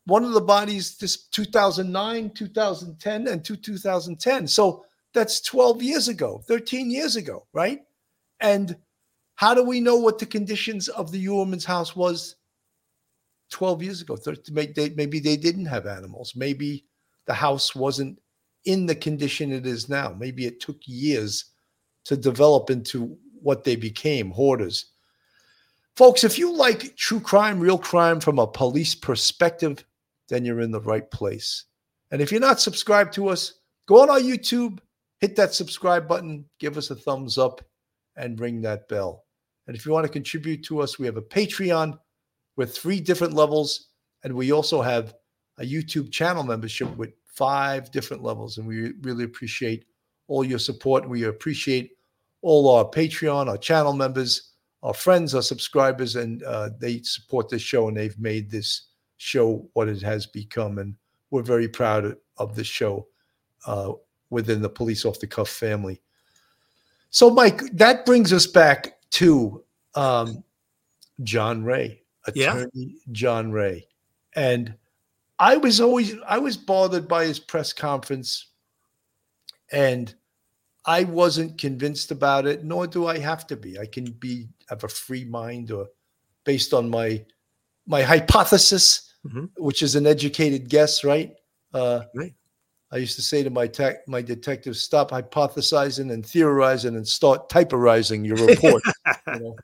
one 0.09 0.23
of 0.23 0.33
the 0.33 0.41
bodies 0.41 0.97
this 0.97 1.27
2009 1.27 2.31
2010 2.31 3.27
and 3.27 3.45
2010 3.45 4.47
so 4.47 4.83
that's 5.13 5.41
12 5.41 5.83
years 5.83 6.07
ago 6.07 6.41
13 6.47 6.89
years 6.89 7.15
ago 7.15 7.45
right 7.53 7.81
and 8.39 8.75
how 9.35 9.53
do 9.53 9.63
we 9.63 9.79
know 9.79 9.95
what 9.97 10.17
the 10.17 10.25
conditions 10.25 10.87
of 10.89 11.11
the 11.11 11.23
Heuermann's 11.23 11.65
house 11.65 11.95
was 11.95 12.35
12 13.51 13.83
years 13.83 14.01
ago 14.01 14.17
maybe 14.51 15.19
they 15.19 15.37
didn't 15.37 15.65
have 15.65 15.85
animals 15.85 16.33
maybe 16.35 16.85
the 17.25 17.33
house 17.33 17.75
wasn't 17.75 18.19
in 18.65 18.85
the 18.85 18.95
condition 18.95 19.51
it 19.51 19.65
is 19.65 19.89
now 19.89 20.15
maybe 20.19 20.45
it 20.45 20.59
took 20.59 20.77
years 20.85 21.45
to 22.05 22.17
develop 22.17 22.69
into 22.69 23.17
what 23.41 23.63
they 23.63 23.75
became 23.75 24.31
hoarders 24.31 24.91
folks 25.95 26.23
if 26.23 26.37
you 26.37 26.51
like 26.51 26.95
true 26.95 27.19
crime 27.19 27.59
real 27.59 27.77
crime 27.77 28.19
from 28.19 28.39
a 28.39 28.47
police 28.47 28.93
perspective 28.95 29.83
then 30.29 30.45
you're 30.45 30.61
in 30.61 30.71
the 30.71 30.81
right 30.81 31.09
place. 31.11 31.65
And 32.11 32.21
if 32.21 32.31
you're 32.31 32.39
not 32.39 32.61
subscribed 32.61 33.13
to 33.13 33.27
us, 33.27 33.55
go 33.87 34.01
on 34.01 34.09
our 34.09 34.19
YouTube, 34.19 34.79
hit 35.19 35.35
that 35.35 35.53
subscribe 35.53 36.07
button, 36.07 36.45
give 36.59 36.77
us 36.77 36.91
a 36.91 36.95
thumbs 36.95 37.37
up, 37.37 37.61
and 38.15 38.39
ring 38.39 38.61
that 38.61 38.87
bell. 38.87 39.25
And 39.67 39.75
if 39.75 39.85
you 39.85 39.91
want 39.91 40.05
to 40.05 40.11
contribute 40.11 40.63
to 40.65 40.79
us, 40.79 40.97
we 40.97 41.05
have 41.05 41.17
a 41.17 41.21
Patreon 41.21 41.99
with 42.55 42.75
three 42.75 42.99
different 42.99 43.33
levels. 43.33 43.87
And 44.23 44.33
we 44.33 44.51
also 44.51 44.81
have 44.81 45.13
a 45.59 45.63
YouTube 45.63 46.11
channel 46.11 46.43
membership 46.43 46.95
with 46.97 47.11
five 47.25 47.91
different 47.91 48.23
levels. 48.23 48.57
And 48.57 48.67
we 48.67 48.93
really 49.01 49.23
appreciate 49.23 49.85
all 50.27 50.43
your 50.43 50.59
support. 50.59 51.07
We 51.07 51.23
appreciate 51.23 51.91
all 52.41 52.69
our 52.69 52.85
Patreon, 52.85 53.47
our 53.47 53.57
channel 53.57 53.93
members, 53.93 54.53
our 54.83 54.93
friends, 54.93 55.35
our 55.35 55.41
subscribers, 55.41 56.15
and 56.15 56.41
uh, 56.43 56.69
they 56.79 57.01
support 57.01 57.49
this 57.49 57.61
show 57.61 57.87
and 57.87 57.97
they've 57.97 58.17
made 58.17 58.49
this 58.49 58.87
show 59.17 59.69
what 59.73 59.89
it 59.89 60.01
has 60.01 60.25
become. 60.25 60.77
And 60.77 60.95
we're 61.31 61.43
very 61.43 61.67
proud 61.67 62.15
of 62.37 62.55
the 62.55 62.63
show 62.63 63.07
uh, 63.65 63.93
within 64.29 64.61
the 64.61 64.69
Police 64.69 65.05
Off 65.05 65.19
the 65.19 65.27
Cuff 65.27 65.49
family. 65.49 66.01
So, 67.09 67.29
Mike, 67.29 67.61
that 67.73 68.05
brings 68.05 68.31
us 68.31 68.47
back 68.47 69.01
to 69.11 69.63
um, 69.95 70.43
John 71.23 71.63
Ray, 71.63 72.03
attorney 72.27 72.69
yeah. 72.73 72.99
John 73.11 73.51
Ray. 73.51 73.87
And 74.33 74.75
I 75.39 75.57
was 75.57 75.79
always 75.79 76.15
I 76.27 76.37
was 76.37 76.57
bothered 76.57 77.07
by 77.07 77.25
his 77.25 77.39
press 77.39 77.73
conference 77.73 78.47
and 79.71 80.13
I 80.85 81.03
wasn't 81.03 81.57
convinced 81.57 82.11
about 82.11 82.45
it, 82.45 82.63
nor 82.63 82.87
do 82.87 83.07
I 83.07 83.19
have 83.19 83.47
to 83.47 83.55
be. 83.55 83.79
I 83.79 83.85
can 83.85 84.11
be 84.11 84.47
have 84.69 84.83
a 84.83 84.89
free 84.89 85.25
mind 85.25 85.71
or 85.71 85.87
based 86.45 86.73
on 86.73 86.89
my 86.89 87.23
my 87.87 88.01
hypothesis 88.01 89.09
mm-hmm. 89.25 89.45
which 89.57 89.81
is 89.83 89.95
an 89.95 90.07
educated 90.07 90.69
guess, 90.69 91.03
right? 91.03 91.33
Uh, 91.73 92.01
right. 92.15 92.33
I 92.91 92.97
used 92.97 93.15
to 93.17 93.21
say 93.21 93.43
to 93.43 93.49
my 93.49 93.67
tech, 93.67 94.07
my 94.07 94.21
detective, 94.21 94.75
stop 94.75 95.11
hypothesizing 95.11 96.11
and 96.11 96.25
theorizing 96.25 96.95
and 96.95 97.07
start 97.07 97.49
typerizing 97.49 98.25
your 98.25 98.37
report. 98.37 98.81
you 99.27 99.39
know? 99.39 99.55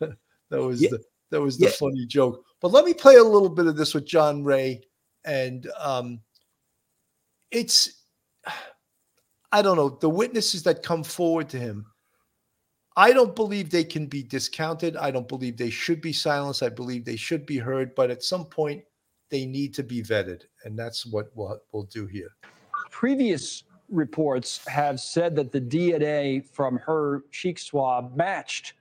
that 0.50 0.62
was 0.62 0.82
yeah. 0.82 0.90
the 0.90 1.02
that 1.30 1.40
was 1.40 1.56
the 1.58 1.66
yeah. 1.66 1.72
funny 1.72 2.06
joke. 2.06 2.44
But 2.64 2.72
let 2.72 2.86
me 2.86 2.94
play 2.94 3.16
a 3.16 3.22
little 3.22 3.50
bit 3.50 3.66
of 3.66 3.76
this 3.76 3.92
with 3.92 4.06
John 4.06 4.42
Ray, 4.42 4.80
and 5.26 5.68
um, 5.78 6.20
it's 7.50 8.04
I 9.52 9.60
don't 9.60 9.76
know 9.76 9.90
the 10.00 10.08
witnesses 10.08 10.62
that 10.62 10.82
come 10.82 11.04
forward 11.04 11.50
to 11.50 11.58
him 11.58 11.84
I 12.96 13.12
don't 13.12 13.34
believe 13.34 13.70
they 13.70 13.84
can 13.84 14.06
be 14.06 14.22
discounted. 14.22 14.96
I 14.96 15.10
don't 15.10 15.28
believe 15.28 15.58
they 15.58 15.68
should 15.68 16.00
be 16.00 16.12
silenced. 16.12 16.62
I 16.62 16.68
believe 16.68 17.04
they 17.04 17.16
should 17.16 17.44
be 17.44 17.58
heard, 17.58 17.94
but 17.94 18.10
at 18.10 18.22
some 18.22 18.46
point 18.46 18.82
they 19.30 19.46
need 19.46 19.74
to 19.74 19.82
be 19.82 20.02
vetted, 20.02 20.44
and 20.64 20.78
that's 20.78 21.04
what 21.04 21.30
we'll, 21.34 21.60
we'll 21.72 21.82
do 21.84 22.06
here. 22.06 22.30
Previous 22.90 23.64
reports 23.90 24.64
have 24.68 25.00
said 25.00 25.34
that 25.36 25.50
the 25.50 25.60
DNA 25.60 26.46
from 26.46 26.78
her 26.78 27.24
cheek 27.32 27.58
swab 27.58 28.16
matched 28.16 28.74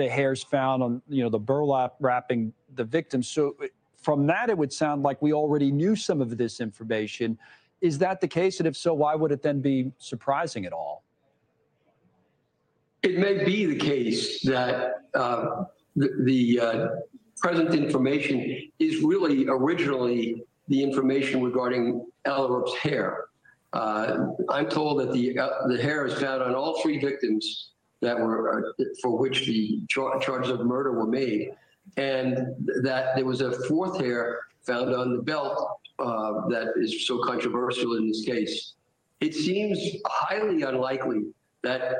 the 0.00 0.08
hairs 0.08 0.42
found 0.42 0.82
on 0.82 1.02
you 1.08 1.22
know 1.22 1.28
the 1.28 1.38
burlap 1.38 1.94
wrapping 2.00 2.52
the 2.74 2.84
victim. 2.84 3.22
So 3.22 3.54
from 4.02 4.26
that, 4.26 4.48
it 4.48 4.56
would 4.56 4.72
sound 4.72 5.02
like 5.02 5.20
we 5.20 5.32
already 5.32 5.70
knew 5.70 5.94
some 5.94 6.20
of 6.20 6.36
this 6.38 6.60
information. 6.60 7.38
Is 7.80 7.98
that 7.98 8.20
the 8.20 8.28
case? 8.28 8.60
And 8.60 8.66
if 8.66 8.76
so, 8.76 8.94
why 8.94 9.14
would 9.14 9.32
it 9.32 9.42
then 9.42 9.60
be 9.60 9.92
surprising 9.98 10.64
at 10.64 10.72
all? 10.72 11.04
It 13.02 13.18
may 13.18 13.44
be 13.44 13.66
the 13.66 13.76
case 13.76 14.42
that 14.42 14.92
uh, 15.14 15.64
the, 15.96 16.08
the 16.24 16.60
uh, 16.60 16.88
present 17.38 17.74
information 17.74 18.70
is 18.78 19.02
really 19.02 19.46
originally 19.48 20.42
the 20.68 20.82
information 20.82 21.42
regarding 21.42 22.06
Ellerup's 22.26 22.76
hair. 22.76 23.24
Uh, 23.72 24.26
I'm 24.48 24.68
told 24.68 25.00
that 25.00 25.12
the 25.12 25.38
uh, 25.38 25.66
the 25.68 25.80
hair 25.80 26.06
is 26.06 26.14
found 26.14 26.42
on 26.42 26.54
all 26.54 26.80
three 26.82 26.98
victims 26.98 27.69
that 28.00 28.18
were 28.18 28.72
uh, 28.78 28.84
for 29.02 29.16
which 29.18 29.46
the 29.46 29.82
char- 29.88 30.18
charges 30.20 30.50
of 30.50 30.60
murder 30.60 30.92
were 30.92 31.06
made, 31.06 31.50
and 31.96 32.54
that 32.82 33.14
there 33.14 33.24
was 33.24 33.40
a 33.40 33.52
fourth 33.66 34.00
hair 34.00 34.40
found 34.62 34.94
on 34.94 35.16
the 35.16 35.22
belt 35.22 35.78
uh, 35.98 36.46
that 36.48 36.72
is 36.76 37.06
so 37.06 37.22
controversial 37.22 37.96
in 37.96 38.08
this 38.08 38.24
case. 38.24 38.74
it 39.20 39.34
seems 39.34 39.78
highly 40.06 40.62
unlikely 40.62 41.22
that 41.62 41.96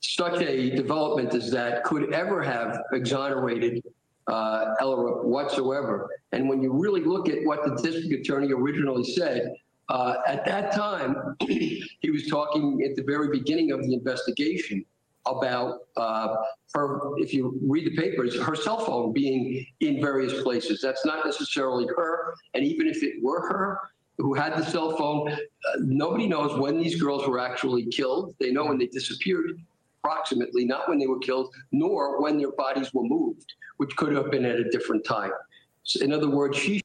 such 0.00 0.40
a 0.42 0.70
development 0.74 1.32
as 1.34 1.50
that 1.50 1.84
could 1.84 2.12
ever 2.12 2.42
have 2.42 2.80
exonerated 2.92 3.82
uh, 4.28 4.74
Ellerup 4.80 5.24
whatsoever. 5.24 6.08
And 6.32 6.48
when 6.48 6.62
you 6.62 6.72
really 6.72 7.02
look 7.02 7.28
at 7.28 7.44
what 7.44 7.64
the 7.64 7.74
district 7.82 8.12
attorney 8.12 8.52
originally 8.52 9.04
said, 9.04 9.54
uh, 9.88 10.16
at 10.26 10.44
that 10.44 10.72
time, 10.72 11.36
he 11.40 12.10
was 12.10 12.26
talking 12.26 12.82
at 12.88 12.94
the 12.94 13.02
very 13.02 13.28
beginning 13.30 13.72
of 13.72 13.82
the 13.82 13.94
investigation 13.94 14.84
about 15.36 15.80
uh, 15.96 16.36
her, 16.74 17.00
if 17.18 17.34
you 17.34 17.58
read 17.62 17.84
the 17.86 17.96
papers, 17.96 18.40
her 18.40 18.56
cell 18.56 18.78
phone 18.78 19.12
being 19.12 19.66
in 19.80 20.00
various 20.00 20.42
places. 20.42 20.80
That's 20.82 21.04
not 21.04 21.24
necessarily 21.24 21.86
her. 21.96 22.34
And 22.54 22.64
even 22.64 22.86
if 22.88 23.02
it 23.02 23.22
were 23.22 23.40
her 23.48 23.80
who 24.16 24.34
had 24.34 24.56
the 24.56 24.64
cell 24.64 24.96
phone, 24.96 25.30
uh, 25.30 25.36
nobody 25.78 26.26
knows 26.26 26.58
when 26.58 26.78
these 26.78 27.00
girls 27.00 27.26
were 27.28 27.38
actually 27.38 27.86
killed. 27.86 28.34
They 28.40 28.50
know 28.50 28.66
when 28.66 28.78
they 28.78 28.86
disappeared, 28.86 29.52
approximately, 30.02 30.64
not 30.64 30.88
when 30.88 30.98
they 30.98 31.06
were 31.06 31.20
killed, 31.20 31.54
nor 31.70 32.20
when 32.20 32.36
their 32.38 32.52
bodies 32.52 32.92
were 32.92 33.04
moved, 33.04 33.54
which 33.76 33.94
could 33.96 34.12
have 34.14 34.30
been 34.30 34.44
at 34.44 34.56
a 34.56 34.70
different 34.70 35.04
time. 35.04 35.32
So 35.84 36.04
in 36.04 36.12
other 36.12 36.28
words, 36.28 36.58
she 36.58 36.82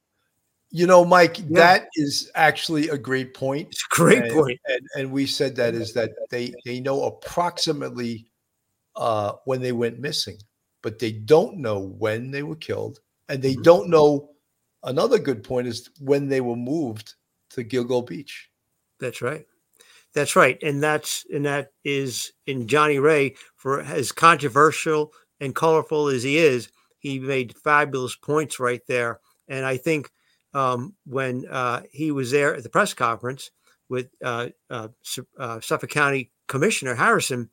You 0.70 0.86
know, 0.88 1.04
Mike, 1.04 1.36
that 1.50 1.86
is 1.94 2.30
actually 2.34 2.88
a 2.88 2.98
great 2.98 3.32
point. 3.32 3.68
It's 3.70 3.84
a 3.84 3.94
great 3.94 4.24
and, 4.24 4.32
point. 4.32 4.60
And, 4.66 4.80
and 4.96 5.12
we 5.12 5.24
said 5.26 5.54
that 5.56 5.74
is 5.74 5.92
that 5.92 6.10
they 6.30 6.52
they 6.64 6.80
know 6.80 7.04
approximately 7.04 8.26
uh, 8.96 9.32
when 9.44 9.60
they 9.60 9.72
went 9.72 9.98
missing, 10.00 10.38
but 10.82 10.98
they 10.98 11.12
don't 11.12 11.58
know 11.58 11.80
when 11.80 12.30
they 12.30 12.42
were 12.42 12.56
killed, 12.56 13.00
and 13.28 13.42
they 13.42 13.54
don't 13.54 13.88
know. 13.88 14.30
Another 14.82 15.18
good 15.18 15.42
point 15.42 15.66
is 15.66 15.88
when 16.00 16.28
they 16.28 16.40
were 16.40 16.56
moved 16.56 17.14
to 17.50 17.64
Gilgo 17.64 18.06
Beach. 18.06 18.50
That's 19.00 19.22
right. 19.22 19.46
That's 20.14 20.36
right. 20.36 20.62
And 20.62 20.82
that's 20.82 21.24
and 21.32 21.44
that 21.44 21.72
is 21.84 22.32
in 22.46 22.68
Johnny 22.68 22.98
Ray 22.98 23.34
for 23.56 23.80
as 23.80 24.12
controversial 24.12 25.12
and 25.40 25.54
colorful 25.54 26.08
as 26.08 26.22
he 26.22 26.38
is, 26.38 26.70
he 26.98 27.18
made 27.18 27.56
fabulous 27.56 28.14
points 28.14 28.60
right 28.60 28.80
there. 28.86 29.20
And 29.48 29.66
I 29.66 29.76
think 29.76 30.10
um, 30.54 30.94
when 31.04 31.46
uh, 31.50 31.82
he 31.92 32.12
was 32.12 32.30
there 32.30 32.54
at 32.54 32.62
the 32.62 32.68
press 32.68 32.94
conference 32.94 33.50
with 33.88 34.08
uh, 34.22 34.48
uh, 34.70 34.88
uh, 35.38 35.60
Suffolk 35.60 35.90
County 35.90 36.30
Commissioner 36.46 36.94
Harrison, 36.94 37.50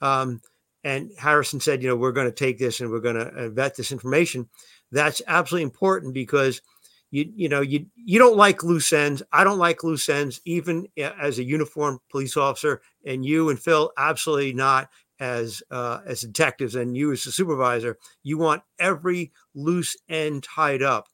um, 0.00 0.40
and 0.84 1.10
Harrison 1.18 1.60
said, 1.60 1.82
you 1.82 1.88
know, 1.88 1.96
we're 1.96 2.12
going 2.12 2.28
to 2.28 2.32
take 2.32 2.58
this 2.58 2.80
and 2.80 2.90
we're 2.90 3.00
going 3.00 3.16
to 3.16 3.50
vet 3.50 3.76
this 3.76 3.92
information. 3.92 4.48
That's 4.92 5.20
absolutely 5.26 5.64
important 5.64 6.14
because 6.14 6.62
you 7.10 7.30
you 7.34 7.48
know 7.48 7.60
you 7.60 7.86
you 7.96 8.18
don't 8.18 8.36
like 8.36 8.62
loose 8.62 8.92
ends. 8.92 9.22
I 9.32 9.44
don't 9.44 9.58
like 9.58 9.84
loose 9.84 10.08
ends, 10.08 10.40
even 10.44 10.88
uh, 10.98 11.12
as 11.20 11.38
a 11.38 11.44
uniformed 11.44 12.00
police 12.10 12.36
officer, 12.36 12.82
and 13.04 13.24
you 13.24 13.48
and 13.48 13.58
Phil 13.58 13.92
absolutely 13.96 14.52
not 14.52 14.88
as 15.20 15.62
uh, 15.70 16.00
as 16.06 16.20
detectives, 16.20 16.74
and 16.74 16.96
you 16.96 17.12
as 17.12 17.26
a 17.26 17.32
supervisor. 17.32 17.98
You 18.22 18.38
want 18.38 18.62
every 18.78 19.32
loose 19.54 19.96
end 20.08 20.44
tied 20.44 20.82
up 20.82 21.08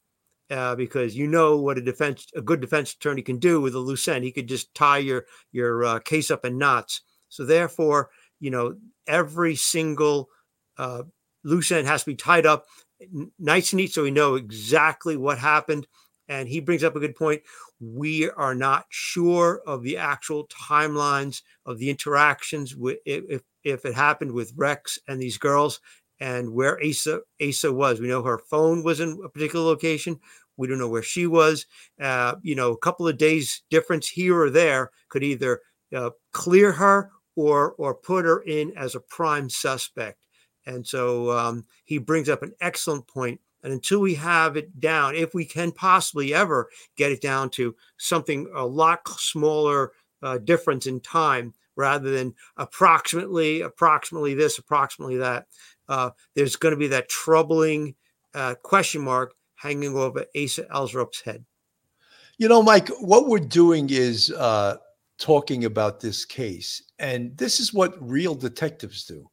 uh, 0.50 0.74
because 0.74 1.16
you 1.16 1.26
know 1.26 1.58
what 1.58 1.78
a 1.78 1.82
defense 1.82 2.26
a 2.34 2.42
good 2.42 2.60
defense 2.60 2.92
attorney 2.92 3.22
can 3.22 3.38
do 3.38 3.60
with 3.60 3.74
a 3.74 3.80
loose 3.80 4.08
end. 4.08 4.24
He 4.24 4.32
could 4.32 4.48
just 4.48 4.74
tie 4.74 4.98
your 4.98 5.26
your 5.52 5.84
uh, 5.84 5.98
case 6.00 6.30
up 6.30 6.44
in 6.44 6.58
knots. 6.58 7.02
So 7.28 7.44
therefore, 7.44 8.10
you 8.44 8.50
know 8.50 8.76
every 9.06 9.56
single 9.56 10.28
uh, 10.76 11.02
loose 11.44 11.72
end 11.72 11.86
has 11.86 12.04
to 12.04 12.10
be 12.10 12.16
tied 12.16 12.44
up 12.44 12.66
nice 13.38 13.72
and 13.72 13.78
neat 13.78 13.92
so 13.92 14.02
we 14.02 14.10
know 14.10 14.34
exactly 14.34 15.16
what 15.16 15.38
happened. 15.38 15.86
And 16.28 16.48
he 16.48 16.60
brings 16.60 16.84
up 16.84 16.96
a 16.96 17.00
good 17.00 17.16
point. 17.16 17.42
We 17.80 18.30
are 18.30 18.54
not 18.54 18.86
sure 18.88 19.60
of 19.66 19.82
the 19.82 19.98
actual 19.98 20.48
timelines 20.48 21.42
of 21.66 21.78
the 21.78 21.90
interactions 21.90 22.74
with 22.74 22.98
if 23.04 23.42
if, 23.62 23.84
it 23.84 23.94
happened 23.94 24.32
with 24.32 24.52
Rex 24.56 24.98
and 25.08 25.20
these 25.20 25.38
girls 25.38 25.80
and 26.20 26.54
where 26.54 26.82
Asa 26.82 27.20
Asa 27.46 27.72
was. 27.72 28.00
We 28.00 28.08
know 28.08 28.22
her 28.22 28.38
phone 28.38 28.82
was 28.84 29.00
in 29.00 29.20
a 29.24 29.28
particular 29.28 29.64
location. 29.64 30.18
We 30.56 30.66
don't 30.66 30.78
know 30.78 30.88
where 30.88 31.02
she 31.02 31.26
was. 31.26 31.66
Uh, 32.00 32.36
you 32.42 32.54
know, 32.54 32.72
a 32.72 32.78
couple 32.78 33.06
of 33.08 33.18
days 33.18 33.62
difference 33.68 34.08
here 34.08 34.40
or 34.40 34.50
there 34.50 34.90
could 35.10 35.24
either 35.24 35.60
uh, 35.94 36.10
clear 36.32 36.72
her 36.72 37.10
or 37.36 37.72
or 37.72 37.94
put 37.94 38.24
her 38.24 38.40
in 38.40 38.72
as 38.76 38.94
a 38.94 39.00
prime 39.00 39.50
suspect. 39.50 40.18
And 40.66 40.86
so 40.86 41.30
um, 41.30 41.66
he 41.84 41.98
brings 41.98 42.28
up 42.28 42.42
an 42.42 42.54
excellent 42.60 43.06
point. 43.06 43.40
And 43.62 43.72
until 43.72 44.00
we 44.00 44.14
have 44.14 44.56
it 44.56 44.78
down, 44.78 45.14
if 45.14 45.34
we 45.34 45.46
can 45.46 45.72
possibly 45.72 46.34
ever 46.34 46.68
get 46.96 47.12
it 47.12 47.22
down 47.22 47.48
to 47.50 47.74
something 47.96 48.50
a 48.54 48.66
lot 48.66 49.08
smaller 49.08 49.92
uh, 50.22 50.38
difference 50.38 50.86
in 50.86 51.00
time 51.00 51.54
rather 51.76 52.10
than 52.10 52.34
approximately, 52.56 53.62
approximately 53.62 54.34
this, 54.34 54.58
approximately 54.58 55.16
that, 55.16 55.46
uh, 55.88 56.10
there's 56.34 56.56
going 56.56 56.74
to 56.74 56.78
be 56.78 56.88
that 56.88 57.08
troubling 57.08 57.94
uh, 58.34 58.54
question 58.62 59.02
mark 59.02 59.34
hanging 59.56 59.96
over 59.96 60.26
Asa 60.36 60.64
Elzrup's 60.64 61.22
head. 61.22 61.44
You 62.36 62.48
know, 62.48 62.62
Mike, 62.62 62.88
what 63.00 63.28
we're 63.28 63.38
doing 63.38 63.88
is 63.90 64.30
uh, 64.30 64.76
talking 65.18 65.64
about 65.64 66.00
this 66.00 66.24
case, 66.24 66.82
and 66.98 67.36
this 67.36 67.60
is 67.60 67.72
what 67.72 67.94
real 68.00 68.34
detectives 68.34 69.04
do. 69.04 69.30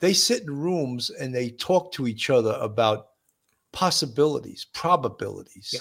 They 0.00 0.12
sit 0.12 0.42
in 0.42 0.50
rooms 0.50 1.10
and 1.10 1.34
they 1.34 1.50
talk 1.50 1.92
to 1.92 2.08
each 2.08 2.30
other 2.30 2.56
about 2.60 3.08
possibilities, 3.72 4.66
probabilities, 4.72 5.70
Yeah. 5.74 5.80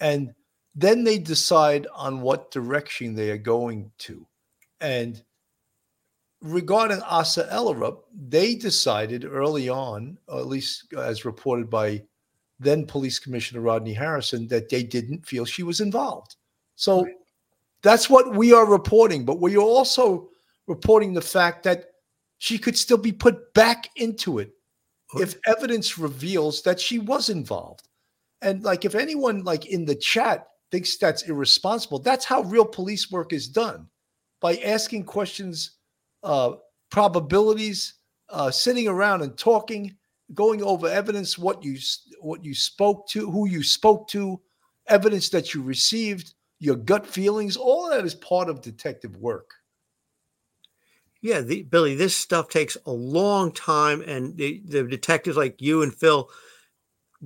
and 0.00 0.34
then 0.74 1.04
they 1.04 1.18
decide 1.18 1.86
on 1.94 2.22
what 2.22 2.50
direction 2.50 3.14
they 3.14 3.30
are 3.30 3.38
going 3.38 3.92
to. 3.98 4.26
And 4.80 5.22
regarding 6.40 7.00
Asa 7.02 7.44
Ellerup, 7.52 8.04
they 8.14 8.54
decided 8.54 9.24
early 9.24 9.68
on, 9.68 10.18
at 10.28 10.46
least 10.46 10.86
uh, 10.96 11.00
as 11.00 11.24
reported 11.24 11.70
by 11.70 12.02
then 12.58 12.86
Police 12.86 13.18
Commissioner 13.18 13.60
Rodney 13.60 13.92
Harrison, 13.92 14.48
that 14.48 14.68
they 14.68 14.82
didn't 14.82 15.26
feel 15.26 15.44
she 15.44 15.62
was 15.62 15.80
involved. 15.80 16.36
So 16.74 17.06
that's 17.82 18.08
what 18.08 18.34
we 18.34 18.52
are 18.52 18.66
reporting. 18.66 19.24
But 19.24 19.40
we 19.40 19.56
are 19.56 19.60
also 19.60 20.28
reporting 20.66 21.14
the 21.14 21.20
fact 21.20 21.64
that 21.64 21.86
she 22.38 22.58
could 22.58 22.76
still 22.76 22.98
be 22.98 23.12
put 23.12 23.52
back 23.54 23.88
into 23.96 24.38
it 24.38 24.52
if 25.18 25.36
evidence 25.46 25.98
reveals 25.98 26.62
that 26.62 26.80
she 26.80 26.98
was 26.98 27.28
involved. 27.28 27.88
And 28.40 28.62
like 28.62 28.84
if 28.84 28.94
anyone 28.94 29.44
like 29.44 29.66
in 29.66 29.84
the 29.84 29.94
chat 29.94 30.46
thinks 30.70 30.96
that's 30.96 31.22
irresponsible, 31.22 31.98
that's 31.98 32.24
how 32.24 32.42
real 32.42 32.64
police 32.64 33.10
work 33.10 33.32
is 33.32 33.46
done 33.46 33.86
by 34.40 34.56
asking 34.56 35.04
questions, 35.04 35.78
uh, 36.22 36.52
probabilities, 36.90 37.94
uh, 38.30 38.50
sitting 38.50 38.88
around 38.88 39.22
and 39.22 39.36
talking, 39.36 39.94
going 40.34 40.62
over 40.62 40.88
evidence, 40.88 41.38
what 41.38 41.62
you 41.62 41.78
what 42.20 42.44
you 42.44 42.54
spoke 42.54 43.06
to, 43.08 43.30
who 43.30 43.46
you 43.46 43.62
spoke 43.62 44.08
to, 44.08 44.40
evidence 44.88 45.28
that 45.28 45.54
you 45.54 45.62
received, 45.62 46.34
your 46.62 46.76
gut 46.76 47.06
feelings. 47.06 47.56
All 47.56 47.90
that 47.90 48.04
is 48.04 48.14
part 48.14 48.48
of 48.48 48.62
detective 48.62 49.16
work. 49.16 49.50
Yeah, 51.20 51.40
the, 51.40 51.64
Billy, 51.64 51.96
this 51.96 52.16
stuff 52.16 52.48
takes 52.48 52.76
a 52.86 52.92
long 52.92 53.52
time, 53.52 54.00
and 54.02 54.36
the, 54.36 54.62
the 54.64 54.84
detectives 54.84 55.36
like 55.36 55.60
you 55.60 55.82
and 55.82 55.94
Phil 55.94 56.30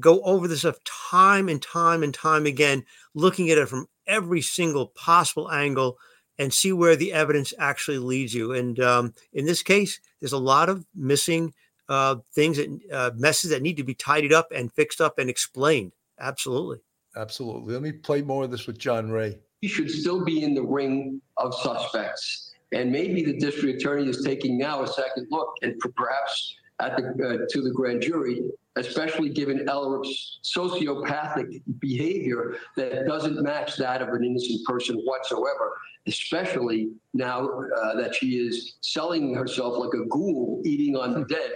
go 0.00 0.20
over 0.22 0.48
this 0.48 0.60
stuff 0.60 0.78
time 0.84 1.48
and 1.48 1.60
time 1.60 2.02
and 2.02 2.14
time 2.14 2.46
again, 2.46 2.84
looking 3.14 3.50
at 3.50 3.58
it 3.58 3.68
from 3.68 3.88
every 4.06 4.40
single 4.40 4.88
possible 4.88 5.50
angle 5.50 5.98
and 6.38 6.52
see 6.52 6.72
where 6.72 6.96
the 6.96 7.12
evidence 7.12 7.52
actually 7.58 7.98
leads 7.98 8.34
you. 8.34 8.52
And 8.52 8.78
um, 8.80 9.14
in 9.32 9.44
this 9.44 9.62
case, 9.62 10.00
there's 10.20 10.32
a 10.32 10.38
lot 10.38 10.68
of 10.68 10.86
missing 10.94 11.52
uh, 11.88 12.16
things 12.34 12.56
that 12.56 12.78
uh, 12.92 13.10
messes 13.14 13.50
that 13.50 13.62
need 13.62 13.76
to 13.78 13.84
be 13.84 13.94
tidied 13.94 14.32
up 14.32 14.48
and 14.54 14.72
fixed 14.72 15.00
up 15.00 15.18
and 15.18 15.28
explained. 15.28 15.92
Absolutely. 16.18 16.78
Absolutely. 17.16 17.72
Let 17.72 17.82
me 17.82 17.92
play 17.92 18.22
more 18.22 18.44
of 18.44 18.50
this 18.50 18.66
with 18.66 18.78
John 18.78 19.10
Ray. 19.10 19.38
he 19.62 19.68
should 19.68 19.90
still 19.90 20.24
be 20.24 20.42
in 20.42 20.54
the 20.54 20.62
ring 20.62 21.20
of 21.38 21.54
suspects. 21.54 22.52
And 22.72 22.92
maybe 22.92 23.24
the 23.24 23.38
district 23.38 23.80
attorney 23.80 24.08
is 24.08 24.22
taking 24.22 24.58
now 24.58 24.82
a 24.82 24.86
second 24.86 25.28
look 25.30 25.54
and 25.62 25.74
perhaps 25.96 26.56
at 26.80 26.96
the, 26.96 27.04
uh, 27.04 27.46
to 27.48 27.62
the 27.62 27.70
grand 27.70 28.02
jury, 28.02 28.42
especially 28.76 29.30
given 29.30 29.66
Ellerup's 29.66 30.40
sociopathic 30.44 31.62
behavior 31.78 32.56
that 32.76 33.06
doesn't 33.06 33.42
match 33.42 33.76
that 33.78 34.02
of 34.02 34.08
an 34.10 34.24
innocent 34.24 34.64
person 34.66 34.96
whatsoever, 35.04 35.78
especially 36.06 36.90
now 37.14 37.48
uh, 37.48 37.94
that 37.96 38.14
she 38.14 38.36
is 38.36 38.74
selling 38.82 39.34
herself 39.34 39.78
like 39.78 39.94
a 39.94 40.04
ghoul, 40.08 40.60
eating 40.66 40.96
on 40.96 41.14
the 41.14 41.24
dead 41.24 41.52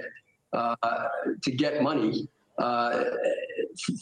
uh, 0.54 1.08
to 1.42 1.50
get 1.50 1.82
money 1.82 2.26
uh, 2.60 3.04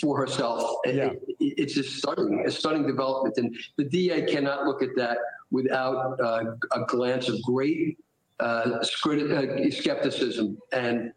for 0.00 0.18
herself. 0.18 0.62
Yeah. 0.84 0.92
It- 0.92 1.22
it- 1.40 1.54
it's 1.59 1.76
a 1.76 1.82
stunning, 1.84 2.44
a 2.46 2.50
stunning 2.50 2.86
development, 2.86 3.36
and 3.38 3.56
the 3.76 3.84
DA 3.84 4.22
cannot 4.26 4.66
look 4.66 4.82
at 4.82 4.90
that 4.96 5.18
without 5.50 6.20
uh, 6.20 6.54
a 6.72 6.84
glance 6.86 7.28
of 7.28 7.40
great 7.42 7.96
uh, 8.40 8.42
uh, 8.42 9.70
skepticism 9.70 10.59
and 10.72 11.12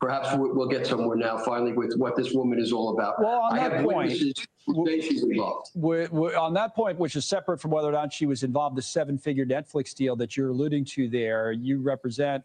perhaps 0.00 0.34
we'll, 0.36 0.54
we'll 0.54 0.68
get 0.68 0.86
somewhere 0.86 1.16
now 1.16 1.38
finally 1.38 1.72
with 1.72 1.94
what 1.96 2.16
this 2.16 2.32
woman 2.32 2.58
is 2.58 2.72
all 2.72 2.90
about. 2.94 3.20
Well, 3.20 3.40
on 3.40 3.52
I 3.58 3.62
that 3.68 3.72
have 3.76 3.84
point- 3.84 3.96
witnesses 4.08 4.34
who 4.66 4.84
say 4.86 5.00
she's 5.00 5.22
involved. 5.22 5.70
We're, 5.74 6.08
we're- 6.10 6.34
on 6.34 6.52
that 6.54 6.74
point, 6.74 6.98
which 6.98 7.14
is 7.16 7.24
separate 7.24 7.58
from 7.60 7.70
whether 7.70 7.88
or 7.88 7.92
not 7.92 8.12
she 8.12 8.26
was 8.26 8.42
involved, 8.42 8.76
the 8.76 8.82
seven-figure 8.82 9.46
Netflix 9.46 9.94
deal 9.94 10.16
that 10.16 10.36
you're 10.36 10.48
alluding 10.48 10.84
to 10.86 11.08
there, 11.08 11.52
you 11.52 11.78
represent, 11.80 12.42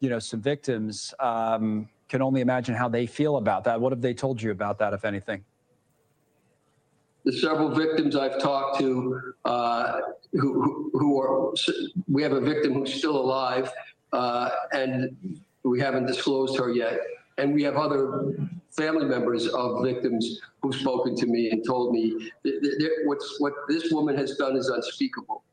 you 0.00 0.08
know, 0.10 0.18
some 0.18 0.40
victims. 0.40 1.14
Um, 1.20 1.88
can 2.12 2.20
only 2.20 2.42
imagine 2.42 2.74
how 2.74 2.90
they 2.90 3.06
feel 3.06 3.38
about 3.38 3.64
that. 3.64 3.80
What 3.80 3.90
have 3.90 4.02
they 4.02 4.12
told 4.12 4.40
you 4.42 4.50
about 4.50 4.78
that, 4.80 4.92
if 4.92 5.04
anything? 5.04 5.42
the 7.24 7.32
several 7.32 7.68
victims 7.68 8.16
I've 8.16 8.40
talked 8.40 8.80
to 8.80 9.32
uh, 9.44 10.00
who, 10.32 10.90
who, 10.92 11.20
are, 11.20 11.54
we 12.08 12.20
have 12.22 12.32
a 12.32 12.40
victim 12.40 12.74
who's 12.74 12.92
still 12.92 13.16
alive 13.16 13.70
uh, 14.12 14.50
and 14.72 15.16
we 15.62 15.78
haven't 15.78 16.06
disclosed 16.06 16.58
her 16.58 16.72
yet. 16.72 16.98
And 17.38 17.54
we 17.54 17.62
have 17.62 17.76
other 17.76 18.34
family 18.72 19.04
members 19.04 19.46
of 19.46 19.84
victims 19.84 20.40
who've 20.60 20.74
spoken 20.74 21.14
to 21.14 21.26
me 21.26 21.50
and 21.50 21.64
told 21.64 21.92
me 21.92 22.30
what's, 23.04 23.36
what 23.38 23.52
this 23.68 23.92
woman 23.92 24.16
has 24.16 24.36
done 24.36 24.56
is 24.56 24.68
unspeakable. 24.68 25.44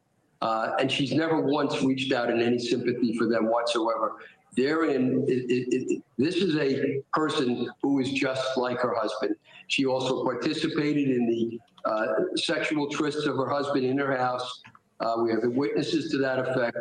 Uh, 0.42 0.72
and 0.80 0.92
she's 0.92 1.14
never 1.14 1.40
once 1.40 1.84
reached 1.84 2.12
out 2.14 2.32
in 2.32 2.42
any 2.42 2.58
sympathy 2.58 3.16
for 3.16 3.28
them 3.28 3.46
whatsoever. 3.46 4.14
Therein, 4.56 5.26
it, 5.28 5.50
it, 5.50 5.68
it, 5.74 6.04
this 6.18 6.36
is 6.38 6.56
a 6.58 7.02
person 7.14 7.70
who 7.82 8.00
is 8.00 8.12
just 8.12 8.58
like 8.58 8.80
her 8.80 8.96
husband. 8.96 9.36
She 9.68 9.86
also 9.86 10.24
participated 10.24 11.10
in 11.10 11.28
the 11.28 11.60
uh, 11.90 12.08
sexual 12.36 12.90
trysts 12.90 13.26
of 13.28 13.36
her 13.38 13.48
husband 13.48 13.86
in 13.86 13.98
her 13.98 14.18
house. 14.18 14.62
Uh, 15.00 15.16
we 15.24 15.32
have 15.32 15.42
witnesses 15.44 16.12
to 16.12 16.18
that 16.18 16.40
effect. 16.40 16.78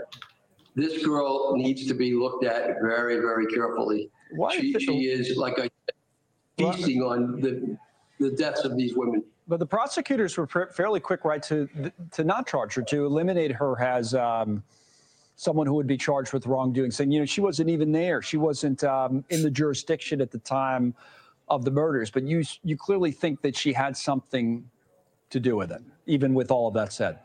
This 0.75 1.05
girl 1.05 1.57
needs 1.57 1.87
to 1.87 1.95
be 1.95 2.15
looked 2.15 2.45
at 2.45 2.81
very, 2.81 3.17
very 3.17 3.47
carefully. 3.47 4.11
Why 4.33 4.57
She, 4.57 4.71
is 4.73 4.83
she 4.83 5.07
is, 5.09 5.37
like 5.37 5.59
I 5.59 5.63
said, 5.63 5.95
feasting 6.57 7.03
on 7.03 7.41
the, 7.41 7.77
the 8.19 8.31
deaths 8.31 8.65
of 8.65 8.77
these 8.77 8.95
women. 8.95 9.25
But 9.47 9.61
the 9.61 9.67
prosecutors 9.67 10.37
were 10.37 10.47
fa- 10.47 10.69
fairly 10.73 11.01
quick, 11.01 11.25
right, 11.25 11.43
to 11.45 11.69
to 12.13 12.25
not 12.25 12.47
charge 12.47 12.75
her, 12.75 12.83
to 12.83 13.07
eliminate 13.07 13.51
her 13.53 13.81
as 13.81 14.15
um, 14.15 14.63
someone 15.39 15.69
who 15.69 15.75
would 15.75 15.87
be 15.87 15.97
charged 15.97 16.33
with 16.33 16.47
wrongdoing, 16.47 16.91
saying, 16.91 17.13
you 17.13 17.21
know, 17.21 17.25
she 17.25 17.41
wasn't 17.41 17.71
even 17.71 17.93
there, 17.93 18.21
she 18.21 18.37
wasn't 18.37 18.83
um, 18.83 19.25
in 19.31 19.41
the 19.41 19.51
jurisdiction 19.51 20.21
at 20.21 20.33
the 20.33 20.39
time 20.39 20.93
of 21.47 21.65
the 21.65 21.71
murders. 21.71 22.11
But 22.11 22.25
you 22.25 22.43
you 22.65 22.77
clearly 22.77 23.13
think 23.13 23.41
that 23.43 23.57
she 23.57 23.73
had 23.73 23.97
something 23.97 24.69
to 25.31 25.39
do 25.39 25.57
with 25.57 25.71
it, 25.71 25.81
even 26.07 26.35
with 26.35 26.51
all 26.51 26.67
of 26.67 26.75
that 26.75 26.93
said. 26.93 27.21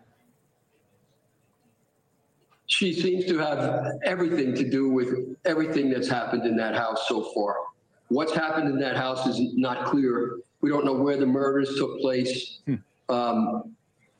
She 2.67 2.93
seems 2.93 3.25
to 3.25 3.39
have 3.39 3.93
everything 4.05 4.53
to 4.55 4.69
do 4.69 4.89
with 4.89 5.35
everything 5.45 5.89
that's 5.89 6.07
happened 6.07 6.45
in 6.45 6.55
that 6.57 6.75
house 6.75 7.07
so 7.07 7.33
far. 7.33 7.55
What's 8.09 8.33
happened 8.33 8.69
in 8.69 8.79
that 8.79 8.95
house 8.95 9.25
is 9.25 9.55
not 9.55 9.85
clear. 9.87 10.37
We 10.61 10.69
don't 10.69 10.85
know 10.85 10.93
where 10.93 11.17
the 11.17 11.25
murders 11.25 11.75
took 11.77 11.99
place. 11.99 12.59
Um, 13.09 13.75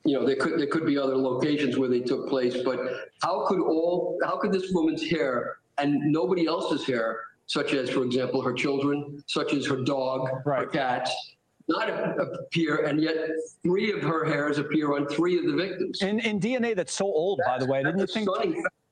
you 0.06 0.20
know, 0.20 0.26
there 0.26 0.36
could 0.36 0.60
there 0.60 0.68
could 0.68 0.86
be 0.86 0.97
other 0.97 1.16
locations 1.16 1.78
where 1.78 1.89
they 1.89 2.01
took 2.01 2.28
place, 2.28 2.58
but 2.64 2.80
how 3.22 3.45
could 3.47 3.62
all 3.62 4.18
how 4.24 4.38
could 4.38 4.51
this 4.51 4.72
woman's 4.72 5.08
hair 5.08 5.58
and 5.78 5.99
nobody 6.12 6.45
else's 6.45 6.86
hair, 6.86 7.22
such 7.47 7.74
as, 7.74 7.89
for 7.89 8.04
example, 8.04 8.41
her 8.41 8.54
children, 8.54 9.24
such 9.28 9.54
as 9.54 9.66
her 9.66 9.78
dog, 9.78 10.30
her 10.45 10.68
cats, 10.68 11.12
not 11.68 11.89
appear, 12.20 12.86
and 12.86 13.01
yet 13.01 13.16
three 13.64 13.91
of 13.91 14.01
her 14.01 14.26
hairs 14.26 14.58
appear 14.58 14.93
on 14.93 15.08
three 15.08 15.38
of 15.38 15.45
the 15.45 15.54
victims. 15.54 16.01
In, 16.01 16.20
in 16.20 16.39
DNA 16.39 16.76
that's 16.76 16.93
so 16.93 17.06
old, 17.06 17.39
by 17.45 17.58
the 17.58 17.66
way, 17.66 17.84
didn't 17.84 17.99
you 17.99 18.08
think? 18.08 18.30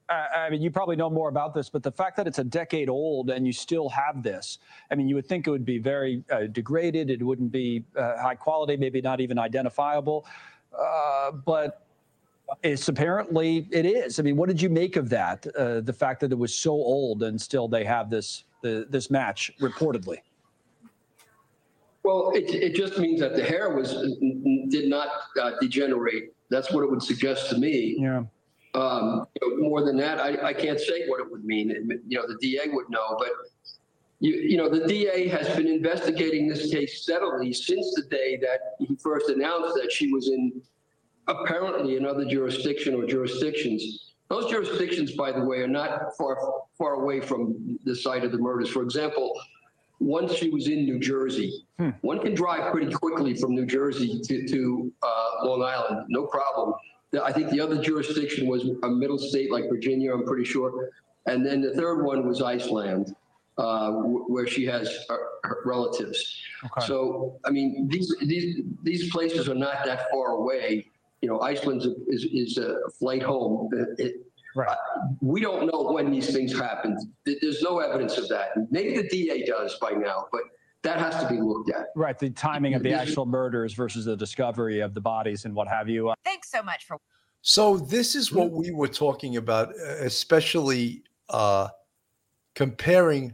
Uh, 0.10 0.26
I 0.36 0.50
mean, 0.50 0.62
you 0.62 0.70
probably 0.70 0.98
know 0.98 1.10
more 1.10 1.30
about 1.30 1.54
this, 1.54 1.70
but 1.70 1.84
the 1.84 1.92
fact 1.92 2.18
that 2.18 2.28
it's 2.28 2.40
a 2.40 2.44
decade 2.44 2.90
old 2.90 3.30
and 3.30 3.48
you 3.48 3.54
still 3.54 3.88
have 3.90 4.22
this, 4.22 4.60
I 4.92 4.96
mean, 4.96 5.08
you 5.08 5.16
would 5.16 5.26
think 5.26 5.48
it 5.48 5.52
would 5.52 5.64
be 5.64 5.78
very 5.78 6.22
uh, 6.30 6.48
degraded. 6.52 7.10
It 7.10 7.24
wouldn't 7.24 7.52
be 7.52 7.86
uh, 7.96 8.18
high 8.18 8.36
quality, 8.36 8.76
maybe 8.76 9.00
not 9.02 9.22
even 9.22 9.40
identifiable. 9.40 10.26
Uh, 10.78 11.32
but 11.32 11.86
it's 12.64 12.88
apparently 12.88 13.68
it 13.72 13.86
is. 13.86 14.20
I 14.20 14.24
mean, 14.24 14.36
what 14.36 14.48
did 14.50 14.62
you 14.62 14.70
make 14.70 14.96
of 14.96 15.10
that? 15.10 15.46
Uh, 15.56 15.82
the 15.82 15.94
fact 15.94 16.20
that 16.22 16.32
it 16.32 16.38
was 16.38 16.54
so 16.58 16.72
old 16.72 17.24
and 17.24 17.40
still 17.40 17.68
they 17.68 17.84
have 17.86 18.10
this 18.10 18.44
the, 18.62 18.86
this 18.90 19.10
match 19.10 19.52
reportedly. 19.60 20.18
Well, 22.04 22.32
it, 22.34 22.50
it 22.50 22.74
just 22.76 22.98
means 22.98 23.20
that 23.20 23.36
the 23.36 23.44
hair 23.44 23.70
was 23.76 23.94
did 24.70 24.90
not 24.90 25.08
uh, 25.42 25.52
degenerate. 25.62 26.34
That's 26.50 26.72
what 26.72 26.84
it 26.84 26.90
would 26.90 27.02
suggest 27.04 27.50
to 27.52 27.58
me. 27.58 27.96
Yeah. 28.00 28.24
Um, 28.74 29.28
you 29.42 29.50
know, 29.62 29.70
more 29.70 29.84
than 29.84 29.98
that, 29.98 30.20
I, 30.20 30.48
I 30.48 30.54
can't 30.54 30.80
say 30.80 31.08
what 31.08 31.20
it 31.20 31.30
would 31.30 31.44
mean. 31.46 31.70
It- 31.72 32.02
You 32.08 32.18
know, 32.20 32.28
the 32.28 32.38
DA 32.42 32.70
would 32.72 32.90
know, 32.90 33.16
but 33.20 33.30
you, 34.22 34.36
you 34.36 34.58
know, 34.58 34.70
the 34.70 34.86
DA 34.88 35.28
has 35.30 35.50
been 35.56 35.68
investigating 35.68 36.48
this 36.48 36.72
case 36.72 37.02
steadily 37.02 37.52
since 37.52 37.94
the 37.96 38.04
day 38.04 38.38
that 38.38 38.76
he 38.78 38.96
first 38.96 39.30
announced 39.30 39.74
that 39.82 39.92
she 39.92 40.14
was 40.14 40.28
in 40.28 40.62
apparently 41.28 41.98
another 41.98 42.24
jurisdiction 42.26 42.94
or 42.94 43.06
jurisdictions. 43.08 44.14
Those 44.30 44.50
jurisdictions, 44.50 45.14
by 45.14 45.32
the 45.32 45.44
way, 45.44 45.58
are 45.58 45.68
not 45.68 46.16
far 46.20 46.38
far 46.78 46.94
away 46.94 47.20
from 47.20 47.80
the 47.84 47.96
site 47.96 48.24
of 48.24 48.32
the 48.32 48.38
murders. 48.38 48.70
For 48.70 48.84
example, 48.84 49.34
once 50.00 50.36
she 50.36 50.50
was 50.50 50.68
in 50.68 50.86
New 50.86 51.00
Jersey, 51.00 51.66
one 52.02 52.20
can 52.20 52.36
drive 52.36 52.72
pretty 52.72 52.92
quickly 52.92 53.34
from 53.34 53.56
New 53.56 53.66
Jersey 53.66 54.22
to, 54.24 54.48
to 54.48 54.94
uh, 55.02 55.46
Long 55.46 55.64
Island, 55.64 56.06
no 56.10 56.28
problem. 56.28 56.76
I 57.24 57.32
think 57.34 57.50
the 57.50 57.60
other 57.60 57.82
jurisdiction 57.82 58.48
was 58.48 58.70
a 58.84 58.88
middle 58.88 59.18
state 59.18 59.52
like 59.52 59.68
Virginia, 59.68 60.14
I'm 60.14 60.26
pretty 60.26 60.46
sure. 60.46 60.90
And 61.26 61.46
then 61.46 61.62
the 61.62 61.74
third 61.74 62.04
one 62.04 62.28
was 62.28 62.42
Iceland, 62.42 63.16
uh, 63.62 63.92
where 63.92 64.48
she 64.48 64.66
has 64.66 64.90
her, 65.10 65.28
her 65.44 65.58
relatives. 65.66 66.36
Okay. 66.66 66.88
So, 66.88 67.40
I 67.46 67.52
mean, 67.52 67.88
these, 67.88 68.14
these, 68.22 68.62
these 68.84 69.12
places 69.12 69.48
are 69.48 69.56
not 69.56 69.86
that 69.86 70.10
far 70.12 70.32
away. 70.32 70.88
You 71.22 71.30
know, 71.30 71.42
Iceland 71.42 71.84
is, 72.08 72.26
is 72.26 72.58
a 72.58 72.78
flight 73.00 73.22
home. 73.24 73.70
It- 73.74 74.00
it- 74.06 74.16
Right. 74.54 74.76
we 75.22 75.40
don't 75.40 75.66
know 75.72 75.94
when 75.94 76.12
these 76.12 76.34
things 76.34 76.52
happened. 76.52 77.00
There's 77.26 77.62
no 77.62 77.80
evidence 77.80 78.18
of 78.18 78.28
that. 78.28 78.50
Maybe 78.70 78.98
the 79.02 79.08
DA 79.08 79.46
does 79.46 79.78
by 79.80 79.92
now, 79.92 80.28
but 80.30 80.42
that 80.82 81.00
has 81.00 81.24
to 81.24 81.30
be 81.30 81.40
looked 81.40 81.72
at. 81.72 81.86
Right. 81.96 82.20
The 82.20 82.32
timing 82.32 82.74
of 82.74 82.84
the 82.84 82.92
actual 82.92 83.26
murders 83.26 83.74
versus 83.74 84.04
the 84.04 84.18
discovery 84.18 84.82
of 84.82 84.94
the 84.94 85.00
bodies 85.00 85.46
and 85.46 85.56
what 85.56 85.70
have 85.70 85.88
you. 85.88 86.10
Uh, 86.10 86.16
Thanks 86.26 86.52
so 86.52 86.62
much 86.62 86.84
for 86.86 86.98
So 87.42 87.78
this 87.78 88.14
is 88.14 88.34
what 88.34 88.52
we 88.52 88.72
were 88.72 88.90
talking 88.90 89.38
about, 89.38 89.70
uh, 89.70 89.84
especially 90.02 91.04
uh, 91.30 91.70
comparing 92.54 93.34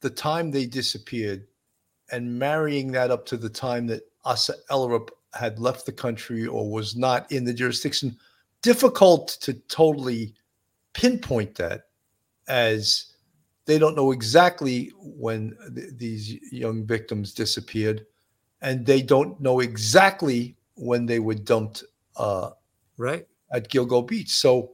the 0.00 0.10
time 0.10 0.50
they 0.50 0.66
disappeared 0.66 1.46
and 2.10 2.38
marrying 2.38 2.92
that 2.92 3.10
up 3.10 3.26
to 3.26 3.36
the 3.36 3.48
time 3.48 3.86
that 3.86 4.02
Asa 4.24 4.54
Ellerup 4.70 5.08
had 5.34 5.58
left 5.58 5.86
the 5.86 5.92
country 5.92 6.46
or 6.46 6.70
was 6.70 6.96
not 6.96 7.30
in 7.30 7.44
the 7.44 7.52
jurisdiction. 7.52 8.16
Difficult 8.62 9.28
to 9.40 9.54
totally 9.68 10.34
pinpoint 10.94 11.54
that 11.56 11.82
as 12.48 13.12
they 13.66 13.78
don't 13.78 13.96
know 13.96 14.12
exactly 14.12 14.90
when 14.98 15.56
th- 15.74 15.90
these 15.96 16.52
young 16.52 16.86
victims 16.86 17.34
disappeared 17.34 18.06
and 18.62 18.84
they 18.84 19.02
don't 19.02 19.40
know 19.40 19.60
exactly 19.60 20.56
when 20.74 21.06
they 21.06 21.18
were 21.18 21.34
dumped 21.34 21.84
uh, 22.16 22.50
right 22.96 23.26
at 23.52 23.68
Gilgo 23.70 24.06
Beach. 24.06 24.30
So 24.30 24.72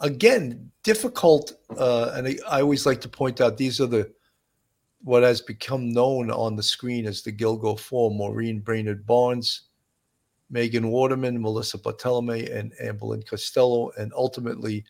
again, 0.00 0.70
difficult. 0.82 1.52
Uh, 1.76 2.12
and 2.14 2.28
I, 2.28 2.36
I 2.48 2.62
always 2.62 2.86
like 2.86 3.00
to 3.02 3.08
point 3.08 3.40
out 3.40 3.56
these 3.56 3.80
are 3.80 3.86
the 3.86 4.10
what 5.02 5.22
has 5.22 5.40
become 5.40 5.92
known 5.92 6.30
on 6.30 6.56
the 6.56 6.62
screen 6.62 7.06
as 7.06 7.22
the 7.22 7.32
Gilgo 7.32 7.78
Four: 7.78 8.10
Maureen 8.10 8.60
Brainerd 8.60 9.06
Barnes, 9.06 9.62
Megan 10.50 10.90
Waterman, 10.90 11.40
Melissa 11.40 11.78
Barthelemy, 11.78 12.54
and 12.54 12.72
Amberlynn 12.82 13.26
Costello. 13.26 13.90
And 13.98 14.12
ultimately, 14.14 14.84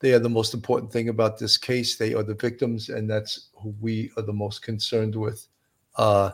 they 0.00 0.12
are 0.12 0.18
the 0.18 0.28
most 0.28 0.54
important 0.54 0.92
thing 0.92 1.08
about 1.08 1.38
this 1.38 1.56
case. 1.56 1.96
They 1.96 2.14
are 2.14 2.22
the 2.22 2.34
victims, 2.34 2.88
and 2.88 3.08
that's 3.08 3.50
who 3.54 3.74
we 3.80 4.10
are 4.16 4.22
the 4.22 4.32
most 4.32 4.62
concerned 4.62 5.14
with. 5.14 5.46
Uh, 5.96 6.30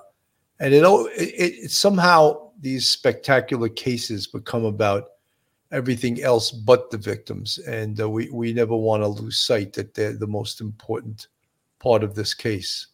and 0.60 0.74
it, 0.74 0.82
it, 0.82 1.64
it 1.64 1.70
somehow 1.70 2.50
these 2.60 2.88
spectacular 2.88 3.68
cases 3.68 4.26
become 4.26 4.64
about 4.64 5.04
everything 5.72 6.22
else 6.22 6.50
but 6.50 6.90
the 6.90 6.98
victims, 6.98 7.58
and 7.58 8.00
uh, 8.00 8.08
we 8.08 8.28
we 8.30 8.52
never 8.52 8.76
want 8.76 9.02
to 9.02 9.08
lose 9.08 9.38
sight 9.38 9.72
that 9.72 9.94
they're 9.94 10.12
the 10.12 10.26
most 10.26 10.60
important 10.60 11.28
part 11.78 12.02
of 12.02 12.14
this 12.14 12.34
case. 12.34 12.88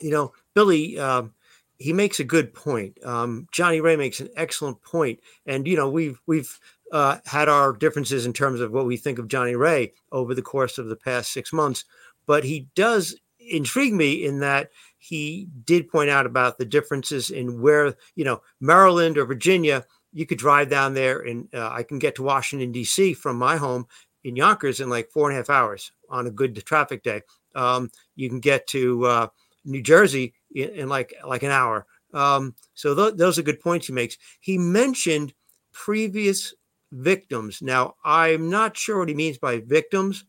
You 0.00 0.10
know, 0.10 0.32
Billy, 0.54 0.98
um, 0.98 1.34
he 1.78 1.92
makes 1.92 2.20
a 2.20 2.24
good 2.24 2.52
point. 2.52 3.02
Um, 3.04 3.46
Johnny 3.52 3.80
Ray 3.80 3.96
makes 3.96 4.20
an 4.20 4.28
excellent 4.36 4.82
point, 4.82 5.20
and 5.46 5.66
you 5.66 5.76
know, 5.76 5.88
we've 5.88 6.20
we've 6.26 6.58
uh, 6.92 7.18
had 7.24 7.48
our 7.48 7.72
differences 7.72 8.26
in 8.26 8.32
terms 8.32 8.60
of 8.60 8.72
what 8.72 8.86
we 8.86 8.96
think 8.96 9.18
of 9.18 9.28
Johnny 9.28 9.54
Ray 9.54 9.92
over 10.12 10.34
the 10.34 10.42
course 10.42 10.78
of 10.78 10.88
the 10.88 10.96
past 10.96 11.32
six 11.32 11.52
months, 11.52 11.84
but 12.26 12.44
he 12.44 12.68
does 12.74 13.16
intrigue 13.38 13.94
me 13.94 14.24
in 14.24 14.40
that 14.40 14.70
he 14.98 15.48
did 15.64 15.88
point 15.88 16.10
out 16.10 16.26
about 16.26 16.58
the 16.58 16.64
differences 16.64 17.30
in 17.30 17.60
where 17.62 17.94
you 18.14 18.24
know 18.24 18.42
Maryland 18.60 19.16
or 19.18 19.24
Virginia. 19.24 19.84
You 20.12 20.26
could 20.26 20.38
drive 20.38 20.68
down 20.68 20.94
there, 20.94 21.20
and 21.20 21.48
uh, 21.54 21.70
I 21.70 21.84
can 21.84 22.00
get 22.00 22.16
to 22.16 22.24
Washington 22.24 22.72
D.C. 22.72 23.14
from 23.14 23.36
my 23.36 23.56
home 23.56 23.86
in 24.24 24.36
Yonkers 24.36 24.80
in 24.80 24.90
like 24.90 25.08
four 25.10 25.28
and 25.30 25.36
a 25.36 25.40
half 25.40 25.50
hours 25.50 25.92
on 26.08 26.26
a 26.26 26.30
good 26.30 26.54
traffic 26.66 27.02
day. 27.02 27.22
um, 27.54 27.90
you 28.16 28.28
can 28.28 28.40
get 28.40 28.66
to 28.68 29.04
uh, 29.06 29.26
New 29.64 29.82
Jersey 29.82 30.34
in, 30.54 30.70
in, 30.70 30.88
like 30.88 31.14
like 31.26 31.42
an 31.42 31.50
hour. 31.50 31.86
Um, 32.12 32.54
so 32.74 32.94
th- 32.94 33.14
those 33.16 33.38
are 33.38 33.42
good 33.42 33.60
points 33.60 33.86
he 33.86 33.92
makes. 33.92 34.16
He 34.40 34.58
mentioned 34.58 35.32
previous 35.72 36.54
victims. 36.92 37.62
Now 37.62 37.94
I'm 38.04 38.50
not 38.50 38.76
sure 38.76 38.98
what 38.98 39.08
he 39.08 39.14
means 39.14 39.38
by 39.38 39.60
victims, 39.60 40.24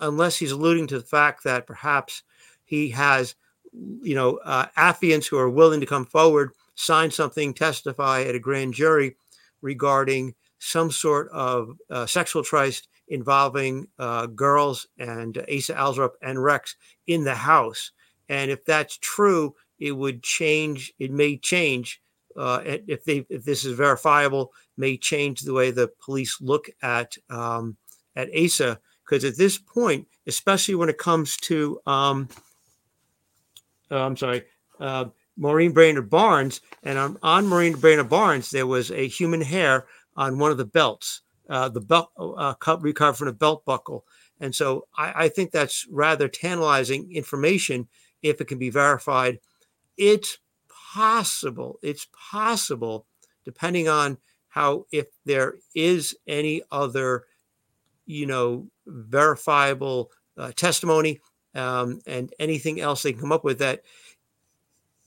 unless 0.00 0.36
he's 0.36 0.52
alluding 0.52 0.88
to 0.88 0.98
the 0.98 1.06
fact 1.06 1.44
that 1.44 1.66
perhaps 1.66 2.22
he 2.64 2.88
has, 2.90 3.34
you 3.72 4.14
know, 4.14 4.38
uh, 4.44 4.66
affiants 4.76 5.28
who 5.28 5.38
are 5.38 5.50
willing 5.50 5.80
to 5.80 5.86
come 5.86 6.06
forward, 6.06 6.50
sign 6.74 7.10
something, 7.10 7.54
testify 7.54 8.22
at 8.22 8.34
a 8.34 8.40
grand 8.40 8.74
jury 8.74 9.16
regarding 9.62 10.34
some 10.58 10.90
sort 10.90 11.28
of 11.30 11.76
uh, 11.90 12.06
sexual 12.06 12.42
tryst 12.42 12.88
involving 13.08 13.86
uh, 13.98 14.26
girls 14.26 14.86
and 14.98 15.38
Asa 15.38 15.74
Alsrup 15.74 16.12
and 16.22 16.42
Rex 16.42 16.76
in 17.06 17.24
the 17.24 17.34
house. 17.34 17.92
And 18.30 18.50
if 18.50 18.64
that's 18.64 18.96
true, 18.96 19.54
it 19.78 19.92
would 19.92 20.22
change. 20.22 20.94
It 20.98 21.10
may 21.10 21.36
change 21.36 22.00
uh, 22.36 22.60
if 22.64 23.04
they 23.04 23.26
if 23.28 23.44
this 23.44 23.64
is 23.64 23.76
verifiable. 23.76 24.52
May 24.76 24.96
change 24.96 25.40
the 25.40 25.52
way 25.52 25.70
the 25.70 25.90
police 26.02 26.40
look 26.40 26.70
at 26.80 27.16
um, 27.28 27.76
at 28.16 28.30
Asa 28.34 28.80
because 29.04 29.24
at 29.24 29.36
this 29.36 29.58
point, 29.58 30.06
especially 30.26 30.76
when 30.76 30.88
it 30.88 30.96
comes 30.96 31.36
to 31.38 31.80
um, 31.86 32.28
uh, 33.90 33.98
I'm 33.98 34.16
sorry, 34.16 34.44
uh, 34.78 35.06
Maureen 35.36 35.72
Brainerd 35.72 36.08
Barnes, 36.08 36.60
and 36.84 36.96
on, 36.96 37.18
on 37.22 37.48
Maureen 37.48 37.74
Brainerd 37.74 38.08
Barnes, 38.08 38.50
there 38.50 38.66
was 38.66 38.92
a 38.92 39.08
human 39.08 39.40
hair 39.40 39.86
on 40.16 40.38
one 40.38 40.52
of 40.52 40.56
the 40.56 40.64
belts 40.64 41.22
uh, 41.50 41.68
the 41.68 41.80
belt 41.80 42.10
uh, 42.16 42.54
recovered 42.78 43.18
from 43.18 43.28
a 43.28 43.32
belt 43.32 43.64
buckle. 43.64 44.06
And 44.40 44.54
so 44.54 44.86
I, 44.96 45.24
I, 45.24 45.28
think 45.28 45.50
that's 45.50 45.86
rather 45.90 46.28
tantalizing 46.28 47.12
information 47.12 47.88
if 48.22 48.40
it 48.40 48.46
can 48.46 48.58
be 48.58 48.70
verified. 48.70 49.38
It's 49.96 50.38
possible, 50.92 51.78
it's 51.82 52.06
possible, 52.30 53.06
depending 53.44 53.88
on 53.88 54.18
how, 54.48 54.86
if 54.90 55.06
there 55.24 55.54
is 55.74 56.16
any 56.26 56.62
other, 56.70 57.24
you 58.06 58.26
know, 58.26 58.66
verifiable 58.86 60.10
uh, 60.36 60.52
testimony 60.52 61.20
um, 61.54 62.00
and 62.06 62.32
anything 62.38 62.80
else 62.80 63.02
they 63.02 63.12
can 63.12 63.20
come 63.20 63.32
up 63.32 63.44
with 63.44 63.58
that 63.58 63.82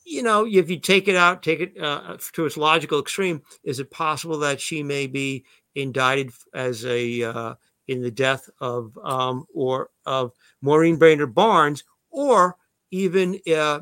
you 0.05 0.21
know, 0.21 0.45
if 0.45 0.69
you 0.69 0.79
take 0.79 1.07
it 1.07 1.15
out, 1.15 1.43
take 1.43 1.59
it 1.59 1.81
uh, 1.81 2.17
to 2.33 2.45
its 2.45 2.57
logical 2.57 2.99
extreme, 2.99 3.41
is 3.63 3.79
it 3.79 3.89
possible 3.91 4.37
that 4.39 4.59
she 4.59 4.83
may 4.83 5.07
be 5.07 5.45
indicted 5.75 6.31
as 6.53 6.85
a 6.85 7.23
uh, 7.23 7.55
in 7.87 8.01
the 8.01 8.11
death 8.11 8.49
of 8.59 8.97
um, 9.03 9.45
or 9.53 9.89
of 10.05 10.31
Maureen 10.61 10.97
Brainerd 10.97 11.33
Barnes, 11.33 11.83
or 12.11 12.57
even 12.93 13.39
uh, 13.51 13.79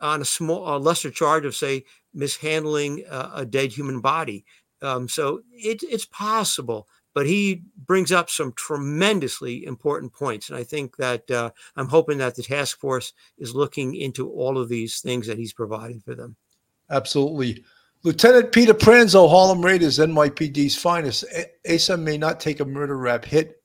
on 0.00 0.22
a 0.22 0.24
small, 0.24 0.74
a 0.74 0.78
lesser 0.78 1.10
charge 1.10 1.44
of 1.44 1.54
say 1.54 1.84
mishandling 2.14 3.04
uh, 3.10 3.30
a 3.34 3.44
dead 3.44 3.70
human 3.70 4.00
body. 4.00 4.44
Um, 4.80 5.06
so 5.06 5.42
it, 5.52 5.82
it's 5.82 6.06
possible, 6.06 6.88
but 7.12 7.26
he 7.26 7.62
brings 7.86 8.10
up 8.10 8.30
some 8.30 8.52
tremendously 8.52 9.66
important 9.66 10.14
points, 10.14 10.48
and 10.48 10.58
I 10.58 10.64
think 10.64 10.96
that 10.96 11.30
uh, 11.30 11.50
I'm 11.76 11.88
hoping 11.88 12.18
that 12.18 12.36
the 12.36 12.42
task 12.42 12.80
force 12.80 13.12
is 13.38 13.54
looking 13.54 13.94
into 13.96 14.30
all 14.30 14.56
of 14.56 14.70
these 14.70 15.00
things 15.00 15.26
that 15.26 15.38
he's 15.38 15.52
providing 15.52 16.00
for 16.00 16.14
them. 16.14 16.34
Absolutely. 16.90 17.64
Lieutenant 18.02 18.52
Peter 18.52 18.74
Pranzo, 18.74 19.28
Harlem 19.28 19.64
Raiders, 19.64 19.98
NYPD's 19.98 20.76
finest. 20.76 21.24
Asa 21.70 21.96
may 21.96 22.18
not 22.18 22.40
take 22.40 22.60
a 22.60 22.64
murder 22.64 22.96
rap 22.96 23.24
hit, 23.24 23.62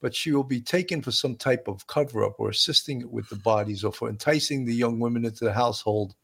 but 0.00 0.14
she 0.14 0.32
will 0.32 0.44
be 0.44 0.60
taken 0.60 1.02
for 1.02 1.10
some 1.10 1.36
type 1.36 1.68
of 1.68 1.86
cover 1.86 2.24
up 2.24 2.34
or 2.38 2.50
assisting 2.50 3.10
with 3.10 3.28
the 3.28 3.36
bodies 3.36 3.84
or 3.84 3.92
for 3.92 4.08
enticing 4.08 4.64
the 4.64 4.74
young 4.74 4.98
women 4.98 5.24
into 5.24 5.44
the 5.44 5.52
household 5.52 6.14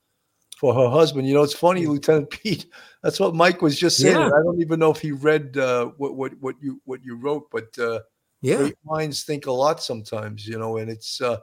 for 0.58 0.74
her 0.74 0.88
husband. 0.88 1.26
You 1.26 1.34
know, 1.34 1.42
it's 1.42 1.54
funny, 1.54 1.86
Lieutenant 1.86 2.30
Pete. 2.30 2.66
That's 3.02 3.18
what 3.18 3.34
Mike 3.34 3.62
was 3.62 3.78
just 3.78 3.98
saying. 3.98 4.16
Yeah. 4.16 4.26
I 4.26 4.42
don't 4.44 4.60
even 4.60 4.78
know 4.78 4.92
if 4.92 5.00
he 5.00 5.12
read 5.12 5.56
uh, 5.56 5.86
what 5.96 6.14
what 6.14 6.32
what 6.40 6.56
you 6.60 6.80
what 6.84 7.04
you 7.04 7.16
wrote, 7.16 7.50
but 7.50 7.76
uh, 7.78 8.00
yeah, 8.42 8.58
great 8.58 8.78
minds 8.84 9.24
think 9.24 9.46
a 9.46 9.52
lot 9.52 9.82
sometimes. 9.82 10.46
You 10.46 10.58
know, 10.58 10.76
and 10.76 10.90
it's. 10.90 11.20
Uh, 11.20 11.38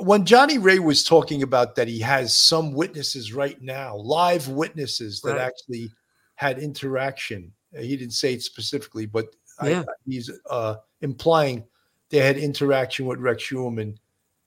when 0.00 0.24
Johnny 0.24 0.56
Ray 0.56 0.78
was 0.78 1.04
talking 1.04 1.42
about 1.42 1.74
that 1.74 1.86
he 1.86 2.00
has 2.00 2.34
some 2.34 2.72
witnesses 2.72 3.34
right 3.34 3.60
now, 3.60 3.96
live 3.96 4.48
witnesses 4.48 5.20
that 5.20 5.36
right. 5.36 5.42
actually 5.42 5.90
had 6.36 6.58
interaction. 6.58 7.52
He 7.78 7.96
didn't 7.96 8.14
say 8.14 8.32
it 8.32 8.42
specifically, 8.42 9.04
but 9.04 9.26
yeah. 9.68 9.80
I, 9.80 9.92
he's 10.06 10.30
uh, 10.48 10.76
implying 11.00 11.64
they 12.10 12.18
had 12.18 12.36
interaction 12.36 13.06
with 13.06 13.20
Rex 13.20 13.44
Heuermann, 13.44 13.96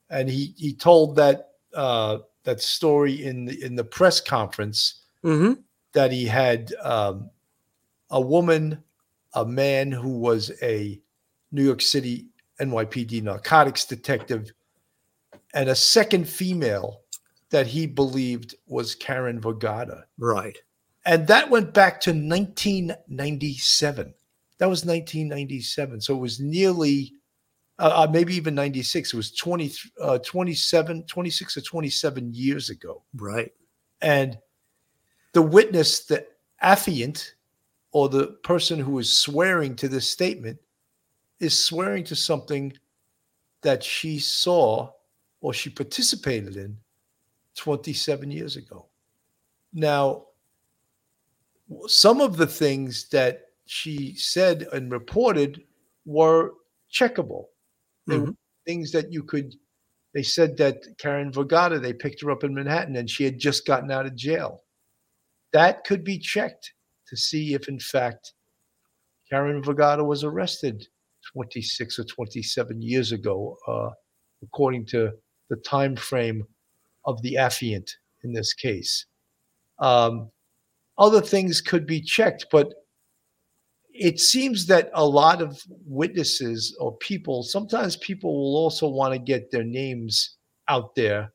and 0.09 0.29
he 0.29 0.53
he 0.57 0.73
told 0.73 1.15
that 1.15 1.51
uh, 1.73 2.19
that 2.43 2.61
story 2.61 3.23
in 3.23 3.45
the 3.45 3.63
in 3.63 3.75
the 3.75 3.83
press 3.83 4.21
conference 4.21 5.01
mm-hmm. 5.23 5.53
that 5.93 6.11
he 6.11 6.25
had 6.25 6.73
um, 6.81 7.29
a 8.09 8.21
woman, 8.21 8.83
a 9.33 9.45
man 9.45 9.91
who 9.91 10.19
was 10.19 10.51
a 10.61 10.99
New 11.51 11.63
York 11.63 11.81
City 11.81 12.27
NYPD 12.59 13.23
narcotics 13.23 13.85
detective 13.85 14.51
and 15.53 15.69
a 15.69 15.75
second 15.75 16.27
female 16.27 17.01
that 17.49 17.67
he 17.67 17.85
believed 17.85 18.55
was 18.67 18.95
Karen 18.95 19.39
Vergata. 19.39 20.03
Right. 20.17 20.57
And 21.05 21.27
that 21.27 21.49
went 21.49 21.73
back 21.73 22.01
to 22.01 22.11
1997. 22.11 24.13
That 24.59 24.69
was 24.69 24.85
1997. 24.85 26.01
So 26.01 26.15
it 26.15 26.19
was 26.19 26.39
nearly, 26.39 27.13
uh, 27.79 28.05
uh 28.07 28.11
maybe 28.11 28.35
even 28.35 28.55
96. 28.55 29.13
It 29.13 29.17
was 29.17 29.31
20, 29.31 29.73
uh, 30.01 30.19
27, 30.19 31.03
26 31.03 31.57
or 31.57 31.61
27 31.61 32.33
years 32.33 32.69
ago. 32.69 33.03
Right. 33.15 33.51
And 34.01 34.37
the 35.33 35.41
witness, 35.41 36.05
the 36.05 36.25
affiant, 36.63 37.33
or 37.91 38.09
the 38.09 38.27
person 38.43 38.79
who 38.79 38.99
is 38.99 39.15
swearing 39.15 39.75
to 39.75 39.87
this 39.87 40.09
statement, 40.09 40.59
is 41.39 41.57
swearing 41.57 42.03
to 42.05 42.15
something 42.15 42.73
that 43.61 43.83
she 43.83 44.19
saw 44.19 44.89
or 45.41 45.53
she 45.53 45.69
participated 45.69 46.55
in 46.55 46.77
27 47.55 48.31
years 48.31 48.55
ago. 48.55 48.87
Now, 49.73 50.25
some 51.87 52.21
of 52.21 52.37
the 52.37 52.47
things 52.47 53.09
that 53.09 53.49
she 53.65 54.15
said 54.15 54.67
and 54.73 54.91
reported 54.91 55.61
were 56.05 56.51
checkable. 56.91 57.45
They 58.07 58.15
mm-hmm. 58.15 58.25
were 58.25 58.35
things 58.65 58.91
that 58.91 59.11
you 59.11 59.23
could, 59.23 59.53
they 60.13 60.23
said 60.23 60.57
that 60.57 60.83
Karen 60.97 61.31
Vergata, 61.31 61.81
they 61.81 61.93
picked 61.93 62.21
her 62.21 62.31
up 62.31 62.43
in 62.43 62.53
Manhattan 62.53 62.95
and 62.95 63.09
she 63.09 63.23
had 63.23 63.39
just 63.39 63.65
gotten 63.65 63.91
out 63.91 64.05
of 64.05 64.15
jail. 64.15 64.63
That 65.53 65.83
could 65.85 66.03
be 66.03 66.17
checked 66.19 66.73
to 67.07 67.17
see 67.17 67.53
if, 67.53 67.67
in 67.67 67.79
fact, 67.79 68.33
Karen 69.29 69.63
Vergata 69.63 70.05
was 70.05 70.23
arrested 70.23 70.87
26 71.31 71.99
or 71.99 72.03
27 72.03 72.81
years 72.81 73.11
ago, 73.11 73.57
uh, 73.67 73.89
according 74.43 74.85
to 74.87 75.11
the 75.49 75.55
time 75.57 75.95
frame 75.95 76.43
of 77.05 77.21
the 77.21 77.35
affiant 77.35 77.89
in 78.23 78.33
this 78.33 78.53
case. 78.53 79.05
Um, 79.79 80.29
other 80.97 81.21
things 81.21 81.61
could 81.61 81.85
be 81.85 82.01
checked, 82.01 82.47
but 82.51 82.73
it 83.93 84.19
seems 84.19 84.65
that 84.67 84.89
a 84.93 85.05
lot 85.05 85.41
of 85.41 85.61
witnesses 85.85 86.75
or 86.79 86.97
people, 86.97 87.43
sometimes 87.43 87.95
people 87.97 88.33
will 88.33 88.57
also 88.57 88.87
want 88.87 89.13
to 89.13 89.19
get 89.19 89.51
their 89.51 89.63
names 89.63 90.37
out 90.67 90.95
there 90.95 91.31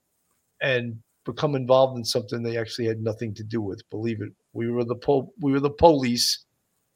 and 0.60 0.98
become 1.24 1.54
involved 1.54 1.96
in 1.96 2.04
something 2.04 2.42
they 2.42 2.58
actually 2.58 2.86
had 2.86 3.00
nothing 3.00 3.32
to 3.34 3.44
do 3.44 3.60
with. 3.60 3.88
Believe 3.90 4.20
it, 4.20 4.32
we 4.54 4.70
were 4.70 4.84
the 4.84 4.96
po- 4.96 5.32
we 5.40 5.52
were 5.52 5.60
the 5.60 5.70
police, 5.70 6.44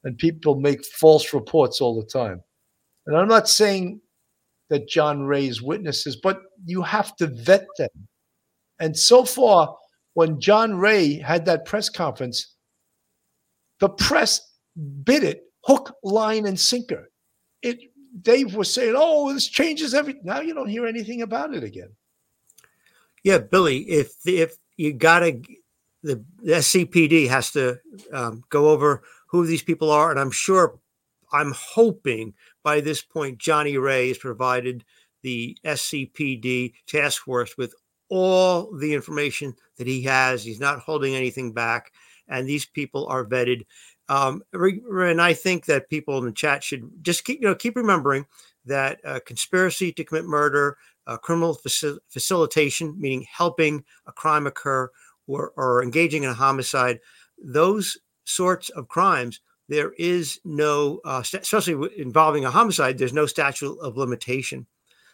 and 0.03 0.19
people 0.19 0.57
make 0.57 0.85
false 0.85 1.33
reports 1.33 1.81
all 1.81 2.01
the 2.01 2.09
time. 2.09 2.43
And 3.07 3.17
I'm 3.17 3.29
not 3.29 3.49
saying 3.49 4.01
that 4.69 4.89
John 4.89 5.23
Ray's 5.23 5.63
witnesses, 5.63 6.17
but 6.17 6.41
you 6.65 6.83
have 6.83 7.15
to 7.17 7.29
vet 7.29 7.67
them. 7.79 8.09
And 8.81 8.97
so 8.97 9.25
far, 9.25 9.77
when 10.15 10.41
John 10.41 10.77
Ray 10.77 11.19
had 11.19 11.45
that 11.45 11.67
press 11.67 11.89
conference, 11.89 12.57
the 13.79 13.91
press 13.91 14.41
bit 15.05 15.23
it 15.23 15.43
hook, 15.65 15.97
line, 16.03 16.47
and 16.47 16.59
sinker. 16.59 17.11
It 17.63 17.79
Dave 18.21 18.55
was 18.55 18.73
saying, 18.73 18.95
"Oh, 18.97 19.33
this 19.33 19.49
changes 19.49 19.95
everything." 19.95 20.23
Now 20.25 20.41
you 20.41 20.55
don't 20.55 20.69
hear 20.69 20.87
anything 20.87 21.23
about 21.23 21.55
it 21.55 21.65
again. 21.65 21.91
Yeah, 23.25 23.39
Billy, 23.39 23.79
if 23.89 24.15
if 24.27 24.57
you 24.77 24.93
gotta, 24.93 25.41
the, 26.03 26.25
the 26.43 26.55
SCPD 26.55 27.29
has 27.29 27.53
to 27.53 27.79
um, 28.13 28.43
go 28.49 28.69
over 28.69 29.03
who 29.29 29.47
these 29.47 29.63
people 29.63 29.91
are, 29.91 30.11
and 30.11 30.19
I'm 30.19 30.31
sure, 30.31 30.79
I'm 31.33 31.53
hoping 31.53 32.35
by 32.63 32.81
this 32.81 33.03
point, 33.03 33.39
Johnny 33.39 33.79
Ray 33.79 34.09
has 34.09 34.19
provided 34.19 34.85
the 35.23 35.57
SCPD 35.65 36.75
task 36.87 37.23
force 37.23 37.57
with 37.57 37.75
all 38.09 38.77
the 38.77 38.93
information 38.93 39.55
that 39.79 39.87
he 39.87 40.03
has. 40.03 40.45
He's 40.45 40.61
not 40.61 40.81
holding 40.81 41.15
anything 41.15 41.53
back, 41.53 41.93
and 42.29 42.49
these 42.49 42.67
people 42.67 43.07
are 43.07 43.25
vetted. 43.25 43.65
Um, 44.13 44.43
and 44.53 45.23
I 45.23 45.33
think 45.33 45.65
that 45.67 45.89
people 45.89 46.19
in 46.19 46.27
the 46.27 46.33
chat 46.33 46.63
should 46.63 46.91
just 47.03 47.25
keep, 47.25 47.41
you 47.41 47.49
know, 47.49 47.55
keep 47.55 47.77
remembering 47.77 48.27
that 48.67 49.01
uh, 49.07 49.21
conspiracy 49.25 49.91
to 49.91 50.05
commit 50.05 50.27
murder, 50.27 50.77
uh, 51.07 51.17
criminal 51.17 51.57
facil- 51.57 51.99
facilitation, 52.11 52.95
meaning 53.01 53.27
helping 53.31 53.83
a 54.07 54.13
crime 54.13 54.47
occur 54.47 54.91
or, 55.27 55.55
or 55.57 55.83
engaging 55.83 56.25
in 56.25 56.31
a 56.31 56.35
homicide, 56.35 57.01
those 57.43 57.97
sorts 58.25 58.69
of 58.71 58.87
crimes, 58.89 59.41
there 59.71 59.93
is 59.97 60.39
no, 60.45 61.01
uh, 61.07 61.23
especially 61.23 61.89
involving 61.97 62.45
a 62.45 62.51
homicide, 62.51 62.99
there's 62.99 63.15
no 63.15 63.25
statute 63.25 63.79
of 63.81 63.97
limitation. 63.97 64.67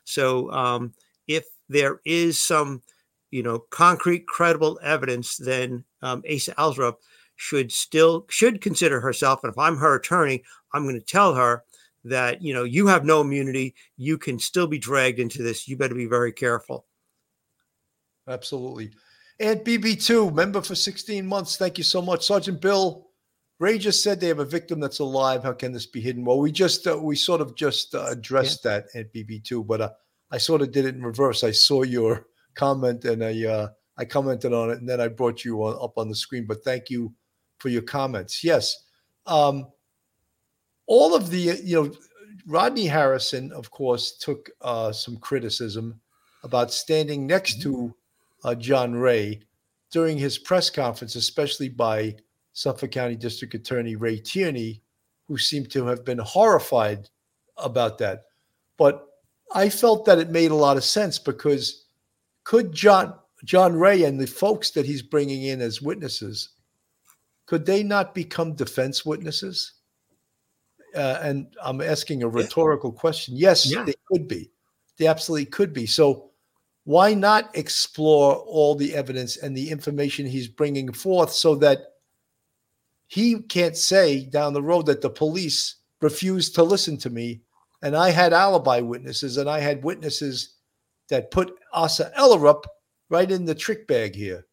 So 0.03 0.51
um, 0.51 0.93
if 1.29 1.45
there 1.69 2.01
is 2.05 2.43
some, 2.43 2.83
you 3.31 3.45
know, 3.45 3.61
concrete, 3.71 4.27
credible 4.27 4.81
evidence, 4.83 5.37
then 5.37 5.85
um, 6.03 6.25
Asa 6.29 6.55
Ellerup 6.55 6.97
should 7.39 7.73
still 7.73 8.27
should 8.29 8.61
consider 8.61 9.01
herself. 9.01 9.41
And 9.43 9.51
if 9.51 9.59
I'm 9.59 9.77
her 9.79 9.95
attorney, 9.95 10.43
I'm 10.75 10.83
going 10.83 10.97
to 10.97 11.01
tell 11.01 11.35
her 11.35 11.65
that 12.05 12.43
you 12.43 12.53
know 12.53 12.65
you 12.65 12.89
have 12.89 13.05
no 13.05 13.23
immunity. 13.23 13.75
You 13.97 14.19
can 14.19 14.39
still 14.39 14.67
be 14.67 14.79
dragged 14.79 15.21
into 15.21 15.43
this. 15.43 15.67
You 15.67 15.77
better 15.79 15.95
be 15.95 16.07
very 16.07 16.33
careful. 16.33 16.85
Absolutely. 18.27 18.91
And 19.41 19.61
BB2, 19.61 20.35
member 20.35 20.61
for 20.61 20.75
16 20.75 21.25
months. 21.25 21.57
Thank 21.57 21.79
you 21.79 21.85
so 21.85 22.03
much. 22.03 22.27
Sergeant 22.27 22.61
Bill, 22.61 23.07
Ray 23.61 23.79
just 23.79 24.03
said 24.03 24.21
they 24.21 24.27
have 24.27 24.41
a 24.41 24.45
victim 24.45 24.81
that's 24.81 24.99
alive. 24.99 25.45
How 25.45 25.53
can 25.53 25.73
this 25.73 25.87
be 25.87 26.01
hidden? 26.01 26.25
Well, 26.25 26.41
we 26.41 26.51
just, 26.51 26.89
uh, 26.89 26.99
we 27.01 27.15
sort 27.15 27.41
of 27.41 27.55
just 27.55 27.95
uh, 27.95 28.07
addressed 28.09 28.65
yeah. 28.65 28.81
that 28.81 28.87
at 28.97 29.15
BB2, 29.15 29.65
but 29.65 29.81
uh, 29.81 29.91
I 30.33 30.39
sort 30.39 30.61
of 30.61 30.73
did 30.73 30.87
it 30.87 30.97
in 30.97 31.05
reverse. 31.05 31.45
I 31.45 31.53
saw 31.53 31.85
your 31.85 32.27
comment 32.57 33.05
and 33.05 33.25
I, 33.25 33.47
uh, 33.47 33.69
I 33.97 34.05
commented 34.05 34.53
on 34.53 34.71
it 34.71 34.81
and 34.81 34.89
then 34.89 35.01
I 35.01 35.07
brought 35.07 35.45
you 35.45 35.63
on, 35.63 35.79
up 35.81 35.97
on 35.97 36.09
the 36.09 36.17
screen. 36.17 36.45
But 36.45 36.65
thank 36.65 36.91
you 36.91 37.15
for 37.59 37.69
your 37.69 37.83
comments. 37.83 38.43
Yes. 38.43 38.85
Um, 39.27 39.67
all 40.87 41.15
of 41.15 41.31
the, 41.31 41.61
you 41.63 41.83
know, 41.83 41.93
Rodney 42.47 42.87
Harrison, 42.87 43.53
of 43.53 43.71
course, 43.71 44.17
took 44.17 44.51
uh, 44.63 44.91
some 44.93 45.19
criticism 45.19 46.01
about 46.45 46.73
standing 46.73 47.27
next 47.27 47.61
to 47.63 47.95
uh, 48.45 48.55
John 48.55 48.95
Ray 48.95 49.43
during 49.91 50.17
his 50.17 50.39
press 50.39 50.71
conference, 50.71 51.15
especially 51.15 51.69
by 51.69 52.15
Suffolk 52.53 52.91
County 52.91 53.17
District 53.17 53.55
Attorney 53.55 53.97
Ray 53.97 54.19
Tierney, 54.19 54.83
who 55.27 55.37
seemed 55.37 55.71
to 55.73 55.87
have 55.87 56.05
been 56.05 56.19
horrified 56.19 57.09
about 57.59 57.99
that. 57.99 58.25
But 58.77 59.07
I 59.53 59.69
felt 59.69 60.05
that 60.07 60.19
it 60.19 60.31
made 60.31 60.51
a 60.51 60.57
lot 60.57 60.77
of 60.77 60.85
sense 60.85 61.19
because 61.19 61.85
could 62.45 62.73
John 62.73 63.15
John 63.45 63.77
Ray 63.77 64.05
and 64.05 64.19
the 64.19 64.27
folks 64.27 64.71
that 64.73 64.87
he's 64.87 65.03
bringing 65.03 65.45
in 65.45 65.61
as 65.61 65.81
witnesses 65.81 66.51
could 67.49 67.65
they 67.65 67.83
not 67.83 68.15
become 68.15 68.53
defense 68.53 69.07
witnesses? 69.07 69.73
Uh, 70.95 71.19
and 71.23 71.47
I'm 71.65 71.81
asking 71.81 72.23
a 72.23 72.29
rhetorical 72.29 72.93
yeah. 72.95 73.01
question. 73.01 73.37
Yes, 73.37 73.71
yeah. 73.71 73.85
they 73.85 73.95
could 74.07 74.29
be. 74.29 74.51
They 74.99 75.07
absolutely 75.07 75.47
could 75.47 75.73
be. 75.73 75.87
So 75.87 76.31
why 76.85 77.15
not 77.15 77.57
explore 77.57 78.35
all 78.35 78.75
the 78.75 78.95
evidence 78.95 79.39
and 79.39 79.57
the 79.57 79.71
information 79.71 80.27
he's 80.27 80.47
bringing 80.49 80.93
forth 80.93 81.33
so 81.33 81.55
that 81.55 81.79
he 83.07 83.41
can't 83.41 83.77
say 83.77 84.27
down 84.27 84.53
the 84.53 84.63
road 84.63 84.85
that 84.87 85.01
the 85.01 85.11
police 85.11 85.77
refused 86.03 86.55
to 86.55 86.63
listen 86.63 86.99
to 86.99 87.09
me 87.09 87.41
and 87.81 87.97
I 87.97 88.11
had 88.11 88.35
alibi 88.35 88.81
witnesses 88.81 89.39
and 89.39 89.49
I 89.49 89.61
had 89.61 89.85
witnesses 89.85 90.57
that 91.09 91.31
put 91.31 91.55
Asa 91.73 92.13
Ellerup 92.19 92.65
right 93.09 93.31
in 93.31 93.47
the 93.47 93.55
trick 93.55 93.87
bag 93.87 94.15
here. 94.15 94.48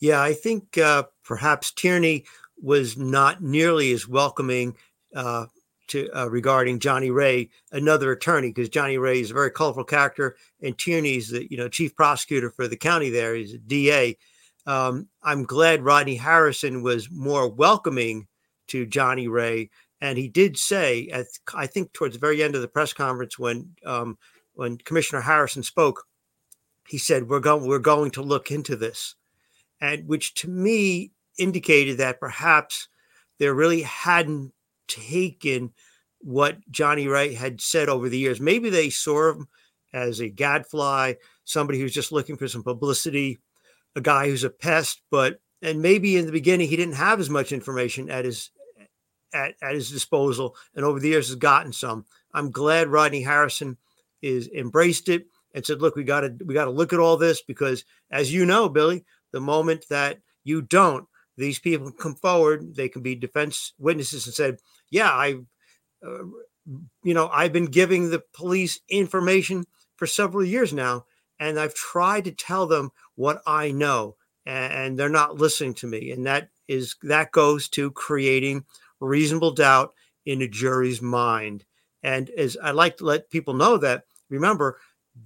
Yeah, 0.00 0.22
I 0.22 0.32
think 0.32 0.78
uh, 0.78 1.04
perhaps 1.24 1.72
Tierney 1.72 2.24
was 2.60 2.96
not 2.96 3.42
nearly 3.42 3.92
as 3.92 4.08
welcoming 4.08 4.76
uh, 5.14 5.46
to 5.88 6.08
uh, 6.16 6.28
regarding 6.28 6.78
Johnny 6.78 7.10
Ray, 7.10 7.50
another 7.70 8.12
attorney, 8.12 8.48
because 8.48 8.70
Johnny 8.70 8.96
Ray 8.96 9.20
is 9.20 9.30
a 9.30 9.34
very 9.34 9.50
colorful 9.50 9.84
character, 9.84 10.36
and 10.62 10.76
Tierney's 10.78 11.30
the 11.30 11.50
you 11.50 11.58
know 11.58 11.68
chief 11.68 11.94
prosecutor 11.94 12.50
for 12.50 12.66
the 12.66 12.76
county. 12.76 13.10
There, 13.10 13.34
he's 13.34 13.54
a 13.54 13.58
DA. 13.58 14.16
Um, 14.66 15.08
I'm 15.22 15.44
glad 15.44 15.82
Rodney 15.82 16.16
Harrison 16.16 16.82
was 16.82 17.10
more 17.10 17.48
welcoming 17.48 18.26
to 18.68 18.86
Johnny 18.86 19.28
Ray, 19.28 19.70
and 20.00 20.16
he 20.16 20.28
did 20.28 20.56
say, 20.56 21.08
at, 21.08 21.26
I 21.54 21.66
think 21.66 21.92
towards 21.92 22.14
the 22.14 22.20
very 22.20 22.42
end 22.42 22.54
of 22.54 22.62
the 22.62 22.68
press 22.68 22.92
conference 22.92 23.38
when 23.38 23.74
um, 23.84 24.16
when 24.54 24.78
Commissioner 24.78 25.20
Harrison 25.20 25.62
spoke, 25.62 26.04
he 26.88 26.96
said, 26.96 27.28
"We're 27.28 27.40
going 27.40 27.66
we're 27.66 27.78
going 27.78 28.12
to 28.12 28.22
look 28.22 28.50
into 28.50 28.76
this." 28.76 29.14
And 29.80 30.06
which 30.06 30.34
to 30.34 30.48
me 30.48 31.12
indicated 31.38 31.98
that 31.98 32.20
perhaps 32.20 32.88
they 33.38 33.48
really 33.48 33.82
hadn't 33.82 34.52
taken 34.88 35.72
what 36.20 36.58
Johnny 36.70 37.08
Wright 37.08 37.34
had 37.34 37.60
said 37.60 37.88
over 37.88 38.08
the 38.08 38.18
years. 38.18 38.40
Maybe 38.40 38.68
they 38.68 38.90
saw 38.90 39.32
him 39.32 39.48
as 39.92 40.20
a 40.20 40.28
gadfly, 40.28 41.14
somebody 41.44 41.80
who's 41.80 41.94
just 41.94 42.12
looking 42.12 42.36
for 42.36 42.48
some 42.48 42.62
publicity, 42.62 43.40
a 43.96 44.00
guy 44.00 44.28
who's 44.28 44.44
a 44.44 44.50
pest, 44.50 45.02
but 45.10 45.40
and 45.62 45.82
maybe 45.82 46.16
in 46.16 46.26
the 46.26 46.32
beginning 46.32 46.68
he 46.68 46.76
didn't 46.76 46.94
have 46.94 47.20
as 47.20 47.30
much 47.30 47.52
information 47.52 48.10
at 48.10 48.24
his 48.24 48.50
at, 49.32 49.54
at 49.62 49.74
his 49.74 49.90
disposal 49.90 50.56
and 50.74 50.84
over 50.84 50.98
the 50.98 51.08
years 51.08 51.28
has 51.28 51.36
gotten 51.36 51.72
some. 51.72 52.04
I'm 52.32 52.50
glad 52.50 52.88
Rodney 52.88 53.22
Harrison 53.22 53.76
is 54.22 54.48
embraced 54.48 55.08
it 55.08 55.26
and 55.54 55.64
said, 55.64 55.80
look, 55.80 55.96
we 55.96 56.04
gotta 56.04 56.34
we 56.44 56.54
gotta 56.54 56.70
look 56.70 56.92
at 56.92 57.00
all 57.00 57.16
this 57.16 57.42
because 57.42 57.84
as 58.10 58.32
you 58.32 58.46
know, 58.46 58.68
Billy, 58.68 59.04
the 59.32 59.40
moment 59.40 59.86
that 59.90 60.20
you 60.44 60.62
don't, 60.62 61.06
these 61.36 61.58
people 61.58 61.90
come 61.92 62.14
forward. 62.14 62.74
They 62.76 62.88
can 62.88 63.02
be 63.02 63.14
defense 63.14 63.72
witnesses 63.78 64.26
and 64.26 64.34
said, 64.34 64.58
"Yeah, 64.90 65.10
I, 65.10 65.40
uh, 66.06 66.24
you 67.02 67.14
know, 67.14 67.28
I've 67.28 67.52
been 67.52 67.66
giving 67.66 68.10
the 68.10 68.22
police 68.32 68.80
information 68.88 69.66
for 69.96 70.06
several 70.06 70.44
years 70.44 70.72
now, 70.72 71.06
and 71.38 71.58
I've 71.58 71.74
tried 71.74 72.24
to 72.24 72.32
tell 72.32 72.66
them 72.66 72.90
what 73.14 73.42
I 73.46 73.70
know, 73.72 74.16
and 74.44 74.98
they're 74.98 75.08
not 75.08 75.36
listening 75.36 75.74
to 75.74 75.86
me." 75.86 76.10
And 76.10 76.26
that 76.26 76.50
is 76.68 76.96
that 77.02 77.32
goes 77.32 77.68
to 77.70 77.90
creating 77.90 78.64
reasonable 79.00 79.52
doubt 79.52 79.94
in 80.26 80.42
a 80.42 80.48
jury's 80.48 81.00
mind. 81.02 81.64
And 82.02 82.30
as 82.30 82.56
I 82.62 82.70
like 82.70 82.98
to 82.98 83.04
let 83.04 83.30
people 83.30 83.54
know 83.54 83.76
that, 83.78 84.04
remember, 84.28 84.78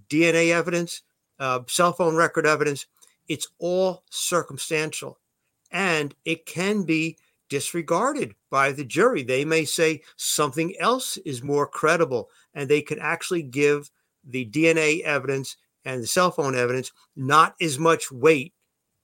DNA 0.08 0.50
evidence, 0.52 1.02
uh, 1.38 1.60
cell 1.66 1.92
phone 1.92 2.16
record 2.16 2.46
evidence 2.46 2.86
it's 3.28 3.48
all 3.58 4.04
circumstantial 4.10 5.18
and 5.70 6.14
it 6.24 6.46
can 6.46 6.84
be 6.84 7.16
disregarded 7.48 8.34
by 8.50 8.72
the 8.72 8.84
jury. 8.84 9.22
They 9.22 9.44
may 9.44 9.64
say 9.64 10.02
something 10.16 10.74
else 10.78 11.16
is 11.18 11.42
more 11.42 11.66
credible 11.66 12.30
and 12.54 12.68
they 12.68 12.82
can 12.82 12.98
actually 12.98 13.42
give 13.42 13.90
the 14.26 14.46
DNA 14.46 15.02
evidence 15.02 15.56
and 15.84 16.02
the 16.02 16.06
cell 16.06 16.30
phone 16.30 16.54
evidence 16.54 16.92
not 17.14 17.54
as 17.60 17.78
much 17.78 18.10
weight 18.10 18.54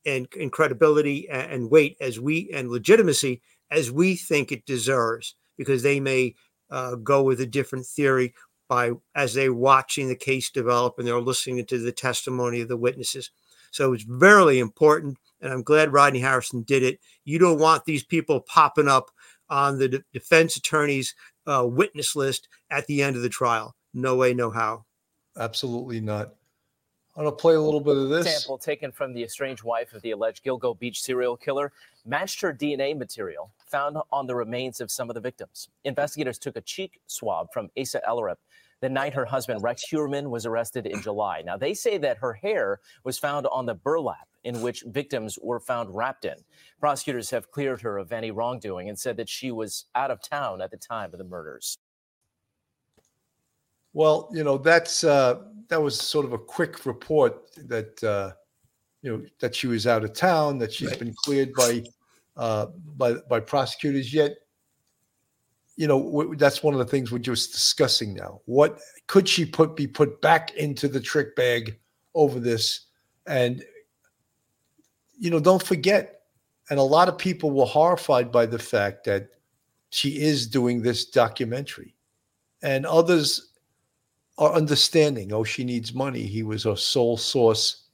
and, 0.06 0.26
and 0.38 0.50
credibility 0.50 1.28
and, 1.28 1.52
and 1.52 1.70
weight 1.70 1.96
as 2.00 2.18
we 2.18 2.50
and 2.54 2.70
legitimacy 2.70 3.42
as 3.70 3.90
we 3.90 4.16
think 4.16 4.50
it 4.50 4.66
deserves 4.66 5.34
because 5.58 5.82
they 5.82 6.00
may 6.00 6.34
uh, 6.70 6.94
go 6.96 7.22
with 7.22 7.40
a 7.40 7.46
different 7.46 7.84
theory 7.86 8.34
by 8.68 8.92
as 9.14 9.34
they're 9.34 9.52
watching 9.52 10.08
the 10.08 10.16
case 10.16 10.50
develop 10.50 10.98
and 10.98 11.06
they're 11.06 11.20
listening 11.20 11.64
to 11.66 11.78
the 11.78 11.92
testimony 11.92 12.60
of 12.60 12.68
the 12.68 12.76
witnesses. 12.76 13.30
So 13.70 13.92
it's 13.92 14.04
very 14.04 14.58
important. 14.58 15.18
And 15.40 15.52
I'm 15.52 15.62
glad 15.62 15.92
Rodney 15.92 16.20
Harrison 16.20 16.62
did 16.62 16.82
it. 16.82 17.00
You 17.24 17.38
don't 17.38 17.58
want 17.58 17.84
these 17.84 18.04
people 18.04 18.40
popping 18.40 18.88
up 18.88 19.10
on 19.48 19.78
the 19.78 19.88
de- 19.88 20.04
defense 20.12 20.56
attorney's 20.56 21.14
uh, 21.46 21.66
witness 21.66 22.14
list 22.14 22.48
at 22.70 22.86
the 22.86 23.02
end 23.02 23.16
of 23.16 23.22
the 23.22 23.28
trial. 23.28 23.74
No 23.94 24.16
way, 24.16 24.34
no 24.34 24.50
how. 24.50 24.84
Absolutely 25.36 26.00
not. 26.00 26.34
I'm 27.16 27.24
going 27.24 27.36
to 27.36 27.40
play 27.40 27.54
a 27.54 27.60
little 27.60 27.80
bit 27.80 27.96
of 27.96 28.08
this. 28.08 28.32
Sample 28.32 28.56
taken 28.56 28.92
from 28.92 29.12
the 29.12 29.24
estranged 29.24 29.64
wife 29.64 29.92
of 29.94 30.02
the 30.02 30.12
alleged 30.12 30.44
Gilgo 30.44 30.78
Beach 30.78 31.02
serial 31.02 31.36
killer 31.36 31.72
matched 32.06 32.40
her 32.40 32.52
DNA 32.52 32.96
material 32.96 33.50
found 33.66 33.96
on 34.12 34.26
the 34.26 34.34
remains 34.34 34.80
of 34.80 34.90
some 34.90 35.10
of 35.10 35.14
the 35.14 35.20
victims. 35.20 35.68
Investigators 35.84 36.38
took 36.38 36.56
a 36.56 36.60
cheek 36.60 37.00
swab 37.08 37.52
from 37.52 37.68
Asa 37.78 38.00
Ellerup 38.08 38.36
the 38.80 38.88
night 38.88 39.14
her 39.14 39.24
husband, 39.24 39.62
Rex 39.62 39.84
Heuermann, 39.90 40.30
was 40.30 40.46
arrested 40.46 40.86
in 40.86 41.02
July. 41.02 41.42
Now, 41.44 41.56
they 41.56 41.74
say 41.74 41.98
that 41.98 42.18
her 42.18 42.32
hair 42.32 42.80
was 43.04 43.18
found 43.18 43.46
on 43.52 43.66
the 43.66 43.74
burlap 43.74 44.28
in 44.44 44.62
which 44.62 44.84
victims 44.86 45.38
were 45.42 45.60
found 45.60 45.94
wrapped 45.94 46.24
in. 46.24 46.36
Prosecutors 46.80 47.30
have 47.30 47.50
cleared 47.50 47.80
her 47.82 47.98
of 47.98 48.12
any 48.12 48.30
wrongdoing 48.30 48.88
and 48.88 48.98
said 48.98 49.16
that 49.18 49.28
she 49.28 49.50
was 49.50 49.86
out 49.94 50.10
of 50.10 50.22
town 50.22 50.62
at 50.62 50.70
the 50.70 50.76
time 50.76 51.10
of 51.12 51.18
the 51.18 51.24
murders. 51.24 51.78
Well, 53.92 54.30
you 54.32 54.44
know, 54.44 54.56
that's 54.56 55.04
uh, 55.04 55.42
that 55.68 55.82
was 55.82 56.00
sort 56.00 56.24
of 56.24 56.32
a 56.32 56.38
quick 56.38 56.86
report 56.86 57.52
that 57.66 58.02
uh, 58.04 58.32
you 59.02 59.10
know 59.10 59.24
that 59.40 59.54
she 59.54 59.66
was 59.66 59.86
out 59.86 60.04
of 60.04 60.12
town, 60.12 60.58
that 60.58 60.72
she's 60.72 60.90
right. 60.90 60.98
been 60.98 61.14
cleared 61.24 61.52
by 61.54 61.82
uh, 62.36 62.66
by 62.96 63.14
by 63.28 63.40
prosecutors. 63.40 64.14
Yet 64.14 64.36
you 65.80 65.86
know 65.86 66.34
that's 66.34 66.62
one 66.62 66.74
of 66.74 66.78
the 66.78 66.84
things 66.84 67.10
we're 67.10 67.18
just 67.18 67.52
discussing 67.52 68.12
now 68.12 68.42
what 68.44 68.78
could 69.06 69.26
she 69.26 69.46
put 69.46 69.74
be 69.74 69.86
put 69.86 70.20
back 70.20 70.54
into 70.56 70.88
the 70.88 71.00
trick 71.00 71.34
bag 71.36 71.78
over 72.14 72.38
this 72.38 72.88
and 73.26 73.64
you 75.18 75.30
know 75.30 75.40
don't 75.40 75.62
forget 75.62 76.20
and 76.68 76.78
a 76.78 76.82
lot 76.82 77.08
of 77.08 77.16
people 77.16 77.50
were 77.50 77.64
horrified 77.64 78.30
by 78.30 78.44
the 78.44 78.58
fact 78.58 79.04
that 79.04 79.30
she 79.88 80.20
is 80.20 80.46
doing 80.46 80.82
this 80.82 81.06
documentary 81.06 81.94
and 82.62 82.84
others 82.84 83.50
are 84.38 84.52
understanding. 84.52 85.32
Oh, 85.32 85.44
she 85.44 85.64
needs 85.64 85.92
money. 85.92 86.22
He 86.22 86.42
was 86.42 86.64
her 86.64 86.76
sole 86.76 87.16
source 87.16 87.88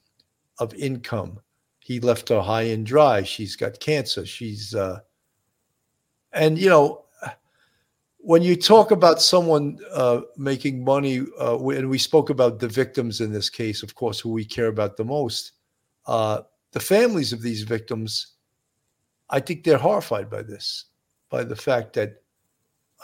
of 0.59 0.75
income. 0.75 1.41
He 1.81 2.01
left 2.01 2.29
her 2.29 2.41
high 2.41 2.63
and 2.63 2.85
dry. 2.85 3.23
She's 3.23 3.57
got 3.57 3.81
cancer. 3.81 4.27
She's, 4.27 4.75
uh, 4.75 5.01
and 6.33 6.59
you 6.59 6.69
know, 6.69 7.06
when 8.27 8.43
you 8.43 8.57
talk 8.57 8.91
about 8.91 9.23
someone 9.23 9.79
uh, 9.93 10.23
making 10.37 10.83
money, 10.83 11.21
uh, 11.41 11.57
and 11.69 11.89
we 11.89 11.97
spoke 11.97 12.29
about 12.29 12.59
the 12.59 12.67
victims 12.67 13.21
in 13.21 13.33
this 13.33 13.49
case, 13.49 13.85
of 13.85 13.95
course, 13.95 14.19
who 14.19 14.31
we 14.31 14.45
care 14.45 14.67
about 14.67 14.97
the 14.97 15.05
most, 15.05 15.53
uh, 16.09 16.41
the 16.73 16.81
families 16.81 17.33
of 17.33 17.41
these 17.41 17.63
victims, 17.63 18.35
I 19.31 19.39
think 19.39 19.63
they're 19.63 19.79
horrified 19.79 20.29
by 20.29 20.43
this, 20.43 20.87
by 21.31 21.45
the 21.45 21.55
fact 21.55 21.93
that 21.93 22.21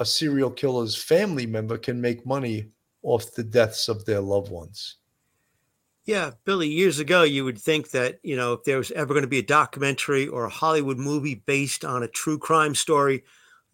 a 0.01 0.05
serial 0.05 0.51
killer's 0.51 0.97
family 0.97 1.47
member 1.47 1.79
can 1.79 2.01
make 2.01 2.27
money 2.27 2.73
off 3.05 3.33
the 3.33 3.45
deaths 3.45 3.89
of 3.89 4.05
their 4.05 4.20
loved 4.20 4.51
ones. 4.51 4.97
Yeah, 6.05 6.33
Billy, 6.45 6.66
years 6.66 6.99
ago, 6.99 7.23
you 7.23 7.45
would 7.45 7.61
think 7.61 7.93
that, 7.93 8.18
you 8.25 8.35
know, 8.35 8.55
if 8.55 8.64
there 8.64 8.79
was 8.79 8.91
ever 8.91 9.14
going 9.14 9.23
to 9.23 9.29
be 9.29 9.39
a 9.39 9.43
documentary 9.43 10.27
or 10.27 10.47
a 10.47 10.51
Hollywood 10.51 10.99
movie 10.99 11.37
based 11.47 11.85
on 11.85 12.03
a 12.03 12.09
true 12.09 12.39
crime 12.39 12.75
story, 12.75 13.23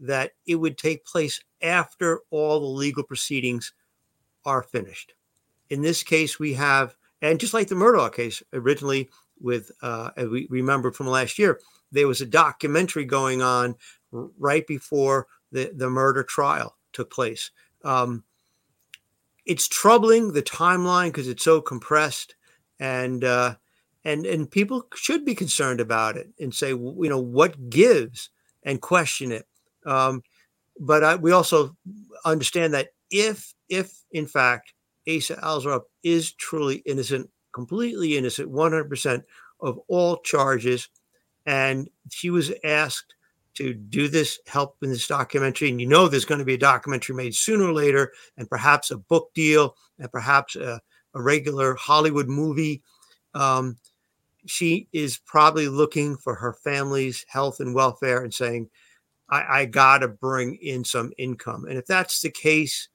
that 0.01 0.33
it 0.47 0.57
would 0.57 0.79
take 0.79 1.05
place 1.05 1.41
after 1.63 2.21
all 2.31 2.61
the 2.61 2.67
legal 2.67 3.03
proceedings 3.03 3.73
are 4.45 4.63
finished. 4.63 5.15
In 5.71 5.83
this 5.83 6.03
case, 6.03 6.39
we 6.39 6.55
have, 6.55 6.97
and 7.21 7.41
just 7.41 7.55
like 7.55 7.69
the 7.69 7.75
Murdaugh 7.75 8.15
case 8.15 8.43
originally, 8.53 9.11
with, 9.41 9.71
uh, 9.83 10.11
we 10.17 10.47
remember 10.51 10.91
from 10.91 11.07
last 11.07 11.39
year, 11.39 11.61
there 11.93 12.09
was 12.09 12.21
a 12.21 12.27
documentary 12.27 13.05
going 13.05 13.43
on 13.43 13.77
right 14.11 14.67
before 14.67 15.27
the, 15.53 15.71
the 15.75 15.89
murder 15.89 16.23
trial 16.23 16.77
took 16.93 17.11
place. 17.11 17.51
Um, 17.85 18.25
it's 19.47 19.67
troubling 19.67 20.33
the 20.33 20.43
timeline 20.43 21.07
because 21.07 21.29
it's 21.29 21.45
so 21.45 21.61
compressed 21.61 22.35
and 22.79 23.25
uh, 23.25 23.55
and 24.05 24.27
and 24.27 24.51
people 24.51 24.87
should 24.95 25.25
be 25.25 25.35
concerned 25.35 25.81
about 25.81 26.17
it 26.17 26.29
and 26.39 26.55
say 26.55 26.69
you 26.69 27.09
know 27.09 27.19
what 27.19 27.71
gives 27.71 28.31
and 28.63 28.81
question 28.81 29.33
it 29.33 29.47
um, 29.89 30.23
but 30.79 31.03
I, 31.03 31.17
we 31.17 31.33
also 31.33 31.77
understand 32.25 32.75
that 32.75 32.89
if 33.11 33.55
if 33.69 33.93
in 34.13 34.27
fact 34.27 34.75
Asa 35.09 35.37
Ellerup 35.37 35.83
is 36.03 36.33
truly 36.33 36.77
innocent 36.87 37.29
completely 37.53 38.17
innocent 38.17 38.53
100% 38.53 39.23
of 39.61 39.81
all 39.89 40.19
charges 40.19 40.89
and 41.47 41.89
she 42.11 42.31
was 42.31 42.53
asked 42.63 43.15
to 43.55 43.75
do 43.75 44.07
this 44.07 44.39
help 44.47 44.77
in 44.83 44.91
this 44.91 45.09
documentary. 45.09 45.71
And 45.71 45.81
you 45.81 45.89
know 45.89 46.07
there's 46.07 46.25
going 46.25 46.39
to 46.39 46.45
be 46.45 46.55
a 46.55 46.59
documentary 46.59 47.17
made 47.17 47.35
sooner 47.35 47.65
or 47.65 47.73
later, 47.73 48.13
and 48.37 48.49
perhaps 48.49 48.91
a 48.91 48.99
book 48.99 49.31
deal, 49.35 49.75
and 49.99 50.13
perhaps 50.13 50.55
a, 50.55 50.81
a 51.15 51.23
regular 51.23 51.75
Hollywood 51.75 52.29
movie. 52.29 52.83
Um, 53.35 53.79
she 54.47 54.89
is 54.93 55.19
probably 55.19 55.69
looking 55.69 56.17
for 56.17 56.35
her 56.35 56.53
family's 56.53 57.25
health 57.29 57.59
and 57.61 57.75
welfare 57.75 58.23
and 58.23 58.33
saying, 58.33 58.71
I, 59.31 59.61
I 59.61 59.65
got 59.67 59.99
to 59.99 60.09
bring 60.09 60.57
in 60.57 60.85
some 60.85 61.13
income. 61.19 61.67
And 61.67 61.79
if 61.79 61.87
that's 61.87 62.21
the 62.21 62.31
case, 62.31 62.89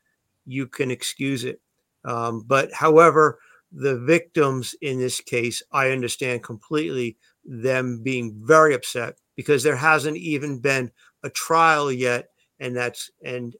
you 0.45 0.67
can 0.67 0.91
excuse 0.91 1.43
it. 1.43 1.61
Um, 2.05 2.43
but 2.45 2.73
however, 2.73 3.39
the 3.71 3.97
victims 3.99 4.75
in 4.81 4.99
this 4.99 5.19
case, 5.19 5.63
I 5.71 5.91
understand 5.91 6.43
completely 6.43 7.17
them 7.45 8.01
being 8.03 8.39
very 8.43 8.73
upset 8.73 9.15
because 9.35 9.63
there 9.63 9.75
hasn't 9.75 10.17
even 10.17 10.59
been 10.59 10.91
a 11.23 11.29
trial 11.29 11.91
yet 11.91 12.29
and 12.59 12.75
that's 12.75 13.09
and 13.23 13.55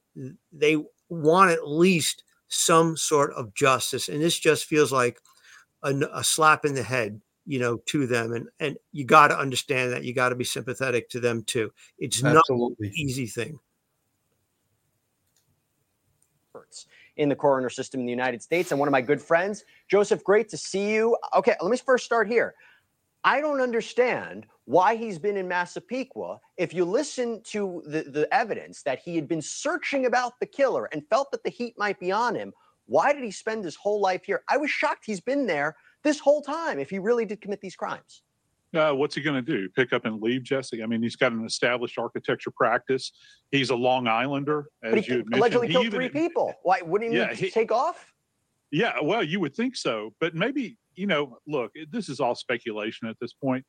they 0.52 0.78
want 1.10 1.52
at 1.52 1.68
least 1.68 2.24
some 2.48 2.96
sort 2.96 3.34
of 3.34 3.54
justice 3.54 4.10
and 4.10 4.22
this 4.22 4.38
just 4.38 4.66
feels 4.66 4.92
like 4.92 5.20
a, 5.84 5.94
a 6.14 6.24
slap 6.24 6.66
in 6.66 6.76
the 6.76 6.84
head 6.84 7.20
you 7.46 7.60
know 7.60 7.78
to 7.86 8.08
them 8.08 8.34
and 8.34 8.48
and 8.60 8.78
you 8.92 9.06
got 9.06 9.28
to 9.28 9.38
understand 9.38 9.92
that 9.92 10.04
you 10.04 10.14
got 10.14 10.30
to 10.30 10.36
be 10.36 10.44
sympathetic 10.44 11.10
to 11.10 11.20
them 11.20 11.44
too 11.44 11.72
it's 12.00 12.24
Absolutely. 12.24 12.76
not 12.80 12.90
an 12.90 12.92
easy 12.96 13.28
thing 13.28 13.60
in 17.18 17.30
the 17.30 17.36
coroner 17.36 17.70
system 17.70 18.00
in 18.00 18.06
the 18.06 18.12
United 18.12 18.42
States 18.42 18.72
and 18.72 18.80
one 18.80 18.88
of 18.88 18.92
my 18.92 19.02
good 19.02 19.22
friends. 19.22 19.64
Joseph, 19.88 20.24
great 20.24 20.50
to 20.50 20.58
see 20.58 20.92
you. 20.94 21.18
Okay, 21.36 21.56
let 21.62 21.70
me 21.70 21.78
first 21.78 22.06
start 22.06 22.28
here. 22.28 22.56
I 23.24 23.40
don't 23.40 23.62
understand 23.62 24.48
why 24.66 24.96
he's 24.96 25.20
been 25.20 25.38
in 25.38 25.48
Massapequa. 25.48 26.40
If 26.58 26.74
you 26.74 26.86
listen 26.86 27.42
to 27.46 27.84
the, 27.86 28.04
the 28.04 28.34
evidence 28.34 28.82
that 28.84 29.00
he 29.00 29.16
had 29.16 29.28
been 29.28 29.42
searching 29.42 30.06
about 30.06 30.40
the 30.40 30.46
killer 30.46 30.90
and 30.92 31.08
felt 31.08 31.32
that 31.32 31.44
the 31.44 31.50
heat 31.50 31.76
might 31.78 32.00
be 32.00 32.12
on 32.12 32.36
him, 32.36 32.52
why 32.86 33.14
did 33.14 33.24
he 33.24 33.32
spend 33.32 33.64
his 33.64 33.76
whole 33.76 34.02
life 34.02 34.26
here? 34.26 34.44
I 34.50 34.58
was 34.58 34.70
shocked 34.70 35.06
he's 35.06 35.22
been 35.22 35.46
there 35.46 35.76
this 36.04 36.20
whole 36.20 36.42
time 36.42 36.80
if 36.80 36.90
he 36.90 37.00
really 37.00 37.26
did 37.26 37.42
commit 37.42 37.62
these 37.62 37.76
crimes. 37.76 38.24
Uh, 38.76 38.92
what's 38.92 39.14
he 39.14 39.22
going 39.22 39.36
to 39.36 39.42
do? 39.42 39.70
Pick 39.70 39.94
up 39.94 40.06
and 40.06 40.20
leave, 40.22 40.42
Jesse? 40.42 40.82
I 40.82 40.88
mean, 40.88 41.04
he's 41.04 41.16
got 41.16 41.32
an 41.32 41.46
established 41.46 42.00
architecture 42.00 42.50
practice. 42.50 43.12
He's 43.52 43.70
a 43.70 43.76
Long 43.76 44.08
Islander, 44.08 44.66
as 44.84 44.94
but 44.96 45.00
he 45.06 45.14
you 45.14 45.24
allegedly 45.32 45.68
killed 45.68 45.86
even, 45.86 46.00
three 46.00 46.10
people. 46.10 46.54
Why 46.64 46.82
wouldn't 46.82 47.14
Yeah, 47.14 47.34
he, 47.34 47.46
he- 47.46 47.52
take 47.52 47.72
off? 47.72 48.12
Yeah, 48.72 48.94
well, 49.04 49.24
you 49.24 49.40
would 49.40 49.56
think 49.56 49.76
so, 49.76 50.16
but 50.20 50.34
maybe 50.34 50.80
you 50.96 51.06
know. 51.06 51.38
Look, 51.48 51.72
this 51.92 52.10
is 52.10 52.20
all 52.20 52.34
speculation 52.34 53.08
at 53.08 53.16
this 53.22 53.32
point, 53.32 53.64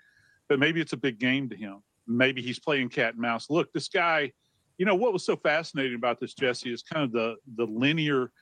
but 0.49 0.59
maybe 0.59 0.81
it's 0.81 0.95
a 0.95 0.97
big 0.97 1.19
game 1.19 1.51
to 1.51 1.57
him. 1.57 1.81
Maybe 2.07 2.41
he's 2.41 2.59
playing 2.59 2.89
cat 2.89 3.13
and 3.13 3.21
mouse. 3.21 3.51
Look, 3.51 3.71
this 3.75 3.89
guy. 3.89 4.33
You 4.79 4.87
know 4.87 4.95
what 4.95 5.13
was 5.13 5.25
so 5.27 5.37
fascinating 5.37 5.95
about 5.95 6.19
this, 6.21 6.33
Jesse, 6.33 6.73
is 6.73 6.83
kind 6.83 7.05
of 7.05 7.13
the 7.13 7.37
the 7.57 7.67
linear 7.67 8.33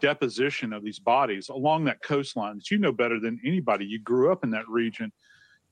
deposition 0.00 0.72
of 0.72 0.84
these 0.84 0.98
bodies 0.98 1.48
along 1.48 1.84
that 1.84 2.02
coastline 2.02 2.56
that 2.56 2.70
you 2.70 2.78
know 2.78 2.92
better 2.92 3.20
than 3.20 3.40
anybody. 3.44 3.84
You 3.84 4.00
grew 4.00 4.32
up 4.32 4.44
in 4.44 4.50
that 4.50 4.68
region, 4.68 5.12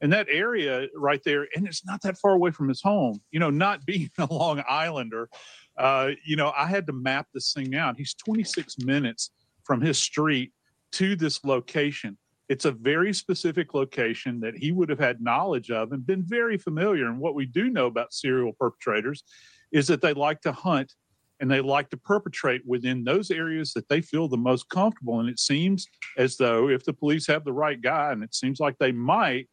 and 0.00 0.12
that 0.12 0.26
area 0.30 0.88
right 0.94 1.20
there, 1.24 1.46
and 1.54 1.66
it's 1.66 1.84
not 1.84 2.02
that 2.02 2.18
far 2.18 2.32
away 2.32 2.50
from 2.50 2.68
his 2.68 2.82
home. 2.82 3.20
You 3.30 3.40
know, 3.40 3.50
not 3.50 3.84
being 3.86 4.10
a 4.18 4.26
Long 4.32 4.62
Islander, 4.68 5.28
uh, 5.76 6.10
you 6.24 6.36
know, 6.36 6.52
I 6.56 6.66
had 6.66 6.86
to 6.86 6.92
map 6.92 7.26
this 7.32 7.52
thing 7.52 7.74
out. 7.74 7.96
He's 7.96 8.14
26 8.14 8.78
minutes 8.78 9.30
from 9.64 9.80
his 9.80 9.98
street 9.98 10.52
to 10.92 11.16
this 11.16 11.44
location. 11.44 12.18
It's 12.48 12.64
a 12.64 12.72
very 12.72 13.14
specific 13.14 13.74
location 13.74 14.40
that 14.40 14.56
he 14.56 14.72
would 14.72 14.88
have 14.88 14.98
had 14.98 15.20
knowledge 15.20 15.70
of 15.70 15.92
and 15.92 16.04
been 16.04 16.24
very 16.24 16.58
familiar. 16.58 17.06
And 17.06 17.20
what 17.20 17.36
we 17.36 17.46
do 17.46 17.70
know 17.70 17.86
about 17.86 18.12
serial 18.12 18.52
perpetrators 18.52 19.22
is 19.70 19.86
that 19.86 20.02
they 20.02 20.12
like 20.12 20.40
to 20.40 20.52
hunt 20.52 20.92
and 21.40 21.50
they 21.50 21.60
like 21.60 21.88
to 21.90 21.96
perpetrate 21.96 22.62
within 22.66 23.02
those 23.02 23.30
areas 23.30 23.72
that 23.72 23.88
they 23.88 24.00
feel 24.00 24.28
the 24.28 24.36
most 24.36 24.68
comfortable. 24.68 25.20
And 25.20 25.28
it 25.28 25.40
seems 25.40 25.88
as 26.18 26.36
though 26.36 26.68
if 26.68 26.84
the 26.84 26.92
police 26.92 27.26
have 27.26 27.44
the 27.44 27.52
right 27.52 27.80
guy, 27.80 28.12
and 28.12 28.22
it 28.22 28.34
seems 28.34 28.60
like 28.60 28.76
they 28.78 28.92
might, 28.92 29.48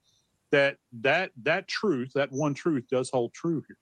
that 0.52 0.78
that 1.02 1.32
that 1.44 1.68
truth, 1.68 2.12
that 2.16 2.32
one 2.32 2.54
truth, 2.54 2.86
does 2.92 3.10
hold 3.10 3.34
true 3.34 3.64
here. 3.68 3.78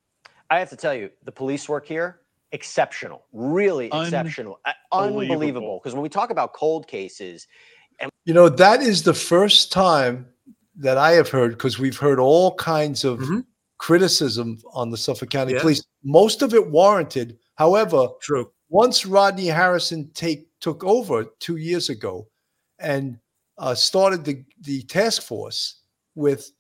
I 0.49 0.59
have 0.59 0.69
to 0.69 0.75
tell 0.75 0.93
you, 0.93 1.09
the 1.23 1.31
police 1.31 1.67
work 1.67 1.87
here 1.87 2.21
exceptional, 2.51 3.25
really 3.33 3.87
exceptional, 3.87 4.59
uh, 4.65 4.71
Unbelievable. 4.91 5.31
unbelievable. 5.33 5.79
Because 5.83 5.93
when 5.93 6.03
we 6.03 6.09
talk 6.09 6.29
about 6.29 6.53
cold 6.53 6.87
cases, 6.87 7.47
and 7.99 8.09
You 8.25 8.33
know, 8.33 8.49
that 8.49 8.81
is 8.81 9.03
the 9.03 9.13
first 9.13 9.71
time 9.71 10.27
that 10.77 10.97
I 10.97 11.11
have 11.13 11.29
heard 11.29 11.51
because 11.51 11.79
we've 11.79 11.97
heard 11.97 12.19
all 12.19 12.55
kinds 12.55 13.03
of 13.03 13.21
criticism 13.77 14.57
on 14.73 14.89
the 14.89 14.97
Suffolk 14.97 15.29
County 15.29 15.53
Yeah. 15.53 15.61
Police. 15.61 15.83
Most 16.03 16.41
of 16.41 16.53
it 16.53 16.69
warranted. 16.69 17.37
However, 17.55 18.07
true. 18.21 18.51
Once 18.69 19.05
Rodney 19.05 19.47
Harrison 19.47 20.09
take 20.13 20.47
took 20.59 20.83
over 20.83 21.25
two 21.39 21.57
years 21.57 21.89
ago, 21.89 22.27
and 22.79 23.17
uh, 23.57 23.75
started 23.75 24.23
the 24.25 24.43
the 24.61 24.81
task 24.83 25.21
force 25.21 25.81
with 26.15 26.51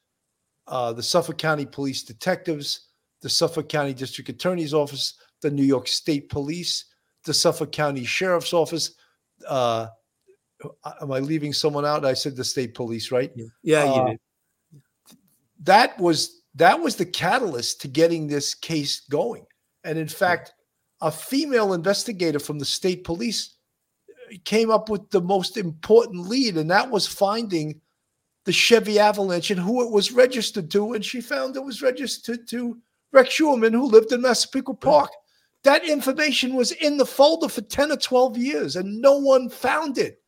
uh, 0.67 0.93
the 0.93 1.03
Suffolk 1.03 1.37
County 1.37 1.65
Police 1.65 2.03
detectives, 2.03 2.87
the 3.21 3.29
Suffolk 3.29 3.69
County 3.69 3.93
District 3.93 4.29
Attorney's 4.29 4.73
Office, 4.73 5.15
the 5.41 5.51
New 5.51 5.63
York 5.63 5.87
State 5.87 6.29
Police, 6.29 6.85
the 7.25 7.33
Suffolk 7.33 7.71
County 7.71 8.05
Sheriff's 8.05 8.53
Office. 8.53 8.95
Uh, 9.47 9.87
am 11.01 11.11
I 11.11 11.19
leaving 11.19 11.53
someone 11.53 11.85
out? 11.85 12.05
I 12.05 12.13
said 12.13 12.35
the 12.35 12.43
state 12.43 12.73
police, 12.73 13.11
right? 13.11 13.31
Yeah, 13.63 13.83
you 13.83 14.01
Uh, 14.01 14.07
did. 14.09 14.19
That 15.63 15.99
was 15.99 16.43
that 16.55 16.79
was 16.79 16.95
the 16.95 17.05
catalyst 17.05 17.81
to 17.81 17.87
getting 17.87 18.27
this 18.27 18.53
case 18.53 19.01
going. 19.09 19.45
And 19.83 19.97
in 19.97 20.07
fact, 20.07 20.53
a 21.01 21.11
female 21.11 21.73
investigator 21.73 22.39
from 22.39 22.59
the 22.59 22.65
state 22.65 23.03
police 23.03 23.55
came 24.43 24.71
up 24.71 24.89
with 24.89 25.09
the 25.11 25.21
most 25.21 25.57
important 25.57 26.27
lead, 26.27 26.57
and 26.57 26.69
that 26.71 26.89
was 26.89 27.05
finding 27.07 27.79
the 28.45 28.51
Chevy 28.51 28.99
Avalanche 28.99 29.51
and 29.51 29.59
who 29.59 29.83
it 29.83 29.91
was 29.91 30.11
registered 30.11 30.69
to. 30.71 30.93
And 30.93 31.03
she 31.03 31.21
found 31.21 31.55
it 31.55 31.63
was 31.63 31.81
registered 31.81 32.47
to 32.49 32.77
Rex 33.11 33.37
Heuermann, 33.37 33.73
who 33.73 33.85
lived 33.87 34.11
in 34.11 34.21
Massapequa 34.21 34.75
Park. 34.75 35.11
That 35.63 35.87
information 35.87 36.53
was 36.53 36.71
in 36.73 36.97
the 36.97 37.05
folder 37.05 37.49
for 37.49 37.61
10 37.61 37.91
or 37.91 37.97
12 37.97 38.37
years, 38.37 38.75
and 38.75 39.01
no 39.01 39.17
one 39.17 39.49
found 39.49 39.97
it. 39.97 40.21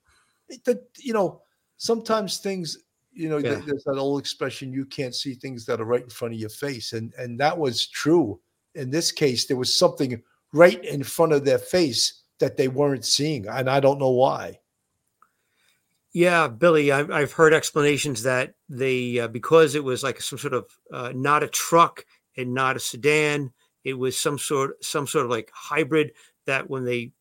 The- 0.65 0.83
you 0.97 1.13
know, 1.13 1.41
sometimes 1.77 2.37
things, 2.37 2.77
you 3.11 3.29
know, 3.29 3.37
Yeah. 3.37 3.61
there's 3.65 3.83
that 3.83 3.97
old 3.97 4.19
expression, 4.19 4.73
you 4.73 4.85
can't 4.85 5.13
see 5.13 5.35
things 5.35 5.65
that 5.65 5.79
are 5.79 5.85
right 5.85 6.03
in 6.03 6.09
front 6.09 6.33
of 6.33 6.39
your 6.39 6.49
face. 6.49 6.93
And 6.93 7.13
and 7.15 7.39
that 7.39 7.57
was 7.57 7.87
true. 7.87 8.39
In 8.73 8.89
this 8.89 9.11
case, 9.11 9.45
there 9.45 9.57
was 9.57 9.75
something 9.75 10.21
right 10.53 10.83
in 10.83 11.03
front 11.03 11.33
of 11.33 11.45
their 11.45 11.59
face 11.59 12.21
that 12.39 12.57
they 12.57 12.67
weren't 12.67 13.05
seeing, 13.05 13.47
and 13.47 13.69
I 13.69 13.79
don't 13.79 13.99
know 13.99 14.11
why. 14.11 14.59
Yeah, 16.13 16.47
Billy, 16.47 16.91
I've, 16.91 17.11
I've 17.11 17.33
heard 17.33 17.53
explanations 17.53 18.23
that 18.23 18.55
they, 18.69 19.19
uh, 19.19 19.27
because 19.27 19.75
it 19.75 19.83
was 19.83 20.03
like 20.03 20.21
some 20.21 20.39
sort 20.39 20.53
of 20.53 20.65
uh, 20.91 21.11
not 21.13 21.43
a 21.43 21.47
truck 21.47 22.05
and 22.35 22.53
not 22.53 22.75
a 22.75 22.79
sedan, 22.79 23.51
it 23.83 23.93
was 23.93 24.19
some 24.19 24.37
sort, 24.37 24.83
some 24.83 25.07
sort 25.07 25.25
of 25.25 25.31
like 25.31 25.51
hybrid. 25.53 26.11
That 26.45 26.69
when 26.69 26.85
they 26.85 27.11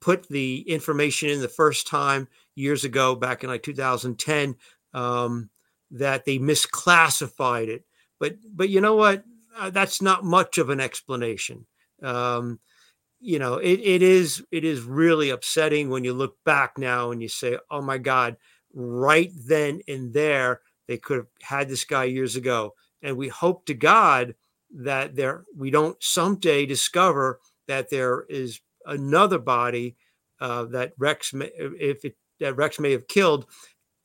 put 0.00 0.28
the 0.28 0.60
information 0.68 1.28
in 1.30 1.40
the 1.40 1.48
first 1.48 1.86
time 1.86 2.28
years 2.54 2.84
ago, 2.84 3.14
back 3.14 3.44
in 3.44 3.50
like 3.50 3.62
2010, 3.62 4.56
um, 4.94 5.50
that 5.90 6.24
they 6.24 6.38
misclassified 6.38 7.68
it. 7.68 7.84
But, 8.18 8.36
but 8.52 8.68
you 8.68 8.80
know 8.80 8.96
what? 8.96 9.24
Uh, 9.56 9.70
that's 9.70 10.00
not 10.00 10.24
much 10.24 10.58
of 10.58 10.70
an 10.70 10.80
explanation. 10.80 11.66
Um, 12.02 12.60
you 13.20 13.38
know 13.38 13.54
it, 13.54 13.78
it 13.80 14.02
is 14.02 14.42
it 14.50 14.64
is 14.64 14.82
really 14.82 15.30
upsetting 15.30 15.90
when 15.90 16.02
you 16.02 16.12
look 16.12 16.36
back 16.44 16.76
now 16.76 17.12
and 17.12 17.22
you 17.22 17.28
say 17.28 17.56
oh 17.70 17.80
my 17.80 17.96
god 17.96 18.36
right 18.74 19.30
then 19.46 19.80
and 19.86 20.12
there 20.12 20.60
they 20.88 20.98
could 20.98 21.16
have 21.16 21.26
had 21.40 21.68
this 21.68 21.84
guy 21.84 22.04
years 22.04 22.36
ago. 22.36 22.74
And 23.02 23.16
we 23.16 23.28
hope 23.28 23.66
to 23.66 23.74
god 23.74 24.34
that 24.74 25.16
there 25.16 25.44
we 25.56 25.70
don't 25.70 26.02
someday 26.02 26.66
discover 26.66 27.40
that 27.68 27.90
there 27.90 28.24
is 28.28 28.60
another 28.86 29.38
body 29.38 29.96
uh, 30.40 30.64
that 30.64 30.92
rex 30.98 31.32
may, 31.32 31.50
if 31.56 32.04
it 32.04 32.16
that 32.40 32.56
rex 32.56 32.78
may 32.78 32.92
have 32.92 33.08
killed 33.08 33.46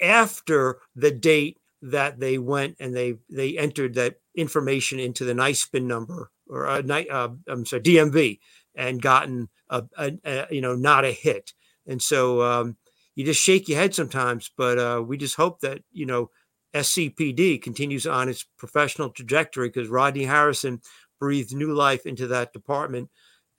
after 0.01 0.79
the 0.95 1.11
date 1.11 1.59
that 1.81 2.19
they 2.19 2.37
went 2.37 2.75
and 2.79 2.95
they 2.95 3.15
they 3.29 3.57
entered 3.57 3.93
that 3.95 4.15
information 4.35 4.99
into 4.99 5.25
the 5.25 5.33
NYSPIN 5.33 5.83
number 5.83 6.31
or 6.49 6.65
a 6.65 6.83
night 6.83 7.09
uh, 7.09 7.29
i'm 7.47 7.65
sorry 7.65 7.81
dmv 7.81 8.39
and 8.75 9.01
gotten 9.01 9.49
a, 9.69 9.83
a, 9.97 10.13
a, 10.23 10.45
you 10.51 10.61
know 10.61 10.75
not 10.75 11.03
a 11.03 11.11
hit. 11.11 11.53
And 11.87 12.01
so 12.01 12.41
um, 12.41 12.77
you 13.15 13.25
just 13.25 13.41
shake 13.41 13.67
your 13.67 13.79
head 13.79 13.93
sometimes 13.93 14.51
but 14.55 14.77
uh, 14.77 15.01
we 15.05 15.17
just 15.17 15.35
hope 15.35 15.59
that 15.61 15.81
you 15.91 16.05
know 16.05 16.29
scpd 16.75 17.61
continues 17.61 18.05
on 18.05 18.29
its 18.29 18.45
professional 18.57 19.09
trajectory 19.09 19.69
because 19.69 19.87
rodney 19.87 20.25
harrison 20.25 20.81
breathed 21.19 21.55
new 21.55 21.73
life 21.73 22.05
into 22.05 22.27
that 22.27 22.53
department. 22.53 23.09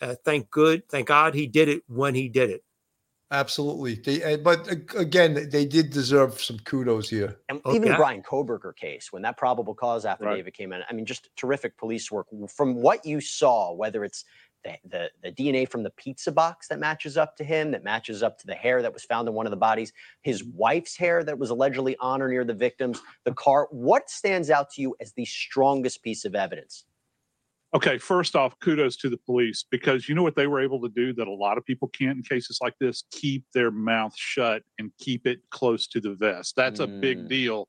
Uh, 0.00 0.14
thank 0.24 0.50
good 0.50 0.88
thank 0.88 1.08
god 1.08 1.34
he 1.34 1.46
did 1.46 1.68
it 1.68 1.82
when 1.88 2.14
he 2.14 2.28
did 2.28 2.50
it 2.50 2.62
Absolutely. 3.30 3.96
They, 3.96 4.22
eh, 4.22 4.36
but 4.38 4.68
again, 4.96 5.50
they 5.50 5.66
did 5.66 5.90
deserve 5.90 6.40
some 6.40 6.58
kudos 6.60 7.10
here. 7.10 7.36
And 7.50 7.60
oh, 7.64 7.74
even 7.74 7.90
the 7.90 7.96
Bryan 7.96 8.22
Kohberger 8.22 8.74
case, 8.74 9.12
when 9.12 9.20
that 9.22 9.36
probable 9.36 9.74
cause 9.74 10.06
affidavit 10.06 10.46
right. 10.46 10.54
came 10.54 10.72
in, 10.72 10.82
I 10.88 10.94
mean, 10.94 11.04
just 11.04 11.28
terrific 11.36 11.76
police 11.76 12.10
work. 12.10 12.26
From 12.48 12.76
what 12.76 13.04
you 13.04 13.20
saw, 13.20 13.74
whether 13.74 14.02
it's 14.02 14.24
the, 14.64 14.76
the, 14.88 15.10
the 15.22 15.32
DNA 15.32 15.68
from 15.68 15.82
the 15.82 15.90
pizza 15.90 16.32
box 16.32 16.68
that 16.68 16.78
matches 16.78 17.18
up 17.18 17.36
to 17.36 17.44
him, 17.44 17.70
that 17.72 17.84
matches 17.84 18.22
up 18.22 18.38
to 18.38 18.46
the 18.46 18.54
hair 18.54 18.80
that 18.80 18.92
was 18.92 19.04
found 19.04 19.28
in 19.28 19.34
one 19.34 19.46
of 19.46 19.50
the 19.50 19.56
bodies, 19.56 19.92
his 20.22 20.42
wife's 20.42 20.96
hair 20.96 21.22
that 21.22 21.38
was 21.38 21.50
allegedly 21.50 21.96
on 22.00 22.22
or 22.22 22.28
near 22.28 22.44
the 22.44 22.54
victims, 22.54 23.00
the 23.24 23.34
car. 23.34 23.68
What 23.70 24.08
stands 24.08 24.48
out 24.48 24.70
to 24.72 24.82
you 24.82 24.96
as 25.00 25.12
the 25.12 25.26
strongest 25.26 26.02
piece 26.02 26.24
of 26.24 26.34
evidence? 26.34 26.84
Okay, 27.74 27.98
first 27.98 28.34
off, 28.34 28.58
kudos 28.60 28.96
to 28.96 29.10
the 29.10 29.18
police 29.18 29.64
because 29.70 30.08
you 30.08 30.14
know 30.14 30.22
what 30.22 30.36
they 30.36 30.46
were 30.46 30.60
able 30.60 30.80
to 30.80 30.88
do 30.88 31.12
that 31.12 31.28
a 31.28 31.32
lot 31.32 31.58
of 31.58 31.66
people 31.66 31.88
can't 31.88 32.16
in 32.16 32.22
cases 32.22 32.58
like 32.62 32.74
this 32.80 33.04
keep 33.10 33.44
their 33.52 33.70
mouth 33.70 34.14
shut 34.16 34.62
and 34.78 34.90
keep 34.98 35.26
it 35.26 35.40
close 35.50 35.86
to 35.88 36.00
the 36.00 36.14
vest. 36.14 36.56
That's 36.56 36.80
mm. 36.80 36.84
a 36.84 36.86
big 36.86 37.18
mm. 37.18 37.28
deal. 37.28 37.68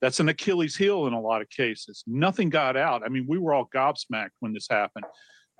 That's 0.00 0.20
an 0.20 0.28
Achilles 0.28 0.76
heel 0.76 1.06
in 1.06 1.12
a 1.12 1.20
lot 1.20 1.42
of 1.42 1.50
cases. 1.50 2.04
Nothing 2.06 2.50
got 2.50 2.76
out. 2.76 3.02
I 3.04 3.08
mean, 3.08 3.26
we 3.28 3.38
were 3.38 3.52
all 3.52 3.68
gobsmacked 3.74 4.30
when 4.40 4.52
this 4.52 4.66
happened. 4.70 5.06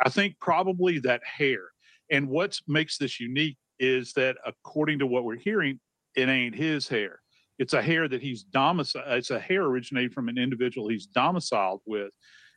I 0.05 0.09
think 0.09 0.37
probably 0.41 1.01
that 1.01 1.23
hair. 1.25 1.63
And 2.11 2.29
what 2.29 2.59
makes 2.69 2.99
this 2.99 3.19
unique 3.19 3.57
is 3.79 4.13
that 4.15 4.37
according 4.47 5.01
to 5.01 5.07
what 5.07 5.25
we're 5.25 5.37
hearing, 5.37 5.81
it 6.15 6.29
ain't 6.29 6.55
his 6.55 6.87
hair. 6.89 7.21
It's 7.59 7.73
a 7.73 7.83
hair 7.83 8.09
that 8.09 8.23
he's 8.23 8.43
domiciled. 8.43 9.05
It's 9.09 9.31
a 9.31 9.39
hair 9.39 9.63
originated 9.63 10.13
from 10.13 10.29
an 10.29 10.39
individual 10.39 10.89
he's 10.89 11.07
domiciled 11.07 11.81
with, 11.87 12.11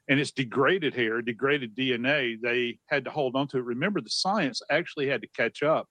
and 0.08 0.20
it's 0.20 0.32
degraded 0.32 0.94
hair, 0.94 1.22
degraded 1.22 1.76
DNA. 1.76 2.38
They 2.42 2.80
had 2.88 3.06
to 3.06 3.12
hold 3.12 3.36
on 3.36 3.48
to 3.50 3.58
it. 3.58 3.64
Remember, 3.64 4.02
the 4.02 4.10
science 4.10 4.62
actually 4.70 5.08
had 5.08 5.22
to 5.22 5.28
catch 5.36 5.64
up 5.64 5.88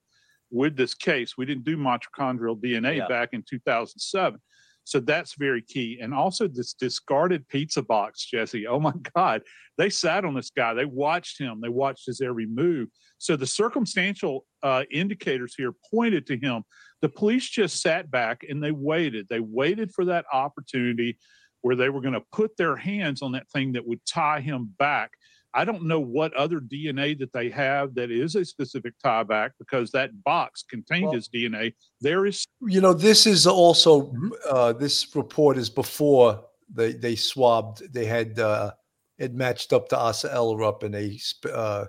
with 0.51 0.77
this 0.77 0.93
case. 0.93 1.37
We 1.37 1.45
didn't 1.45 1.65
do 1.65 1.77
mitochondrial 1.77 2.59
DNA 2.59 2.97
yeah. 2.97 3.07
back 3.07 3.29
in 3.33 3.43
2007. 3.49 4.39
So 4.85 4.99
that's 4.99 5.33
very 5.37 5.63
key. 5.63 5.99
And 6.01 6.13
also 6.13 6.47
this 6.47 6.73
discarded 6.73 7.47
pizza 7.49 7.81
box, 7.81 8.23
Jesse. 8.25 8.67
Oh 8.67 8.79
my 8.79 8.93
God. 9.15 9.41
They 9.77 9.89
sat 9.89 10.23
on 10.23 10.35
this 10.35 10.51
guy. 10.51 10.73
They 10.73 10.85
watched 10.85 11.39
him. 11.39 11.59
They 11.61 11.69
watched 11.69 12.05
his 12.05 12.21
every 12.21 12.45
move. 12.45 12.89
So 13.17 13.35
the 13.35 13.47
circumstantial 13.47 14.45
uh, 14.63 14.83
indicators 14.91 15.55
here 15.57 15.73
pointed 15.91 16.27
to 16.27 16.37
him. 16.37 16.63
The 17.01 17.09
police 17.09 17.49
just 17.49 17.81
sat 17.81 18.09
back 18.09 18.45
and 18.47 18.63
they 18.63 18.71
waited. 18.71 19.27
They 19.29 19.39
waited 19.39 19.91
for 19.91 20.05
that 20.05 20.25
opportunity 20.31 21.17
where 21.65 21.75
they 21.75 21.89
were 21.89 21.99
going 21.99 22.13
to 22.13 22.21
put 22.31 22.55
their 22.57 22.75
hands 22.75 23.23
on 23.23 23.31
that 23.31 23.49
thing 23.49 23.71
that 23.71 23.87
would 23.87 24.05
tie 24.05 24.39
him 24.39 24.71
back. 24.77 25.09
I 25.51 25.65
don't 25.65 25.87
know 25.87 25.99
what 25.99 26.31
other 26.35 26.59
DNA 26.59 27.17
that 27.17 27.33
they 27.33 27.49
have 27.49 27.95
that 27.95 28.11
is 28.11 28.35
a 28.35 28.45
specific 28.45 28.93
tie 29.03 29.23
back 29.23 29.53
because 29.57 29.89
that 29.89 30.23
box 30.23 30.61
contained 30.61 31.05
well, 31.05 31.13
his 31.13 31.27
DNA. 31.27 31.73
There 32.01 32.27
is, 32.27 32.45
you 32.61 32.81
know, 32.81 32.93
this 32.93 33.25
is 33.25 33.47
also 33.47 34.13
uh, 34.47 34.73
this 34.73 35.15
report 35.15 35.57
is 35.57 35.71
before 35.71 36.39
they 36.71 36.93
they 36.93 37.15
swabbed. 37.15 37.91
They 37.91 38.05
had 38.05 38.37
uh, 38.37 38.73
it 39.17 39.33
matched 39.33 39.73
up 39.73 39.89
to 39.89 39.97
Asa 39.97 40.29
Ellerup, 40.29 40.83
and 40.83 40.93
they 40.93 41.19
uh, 41.51 41.85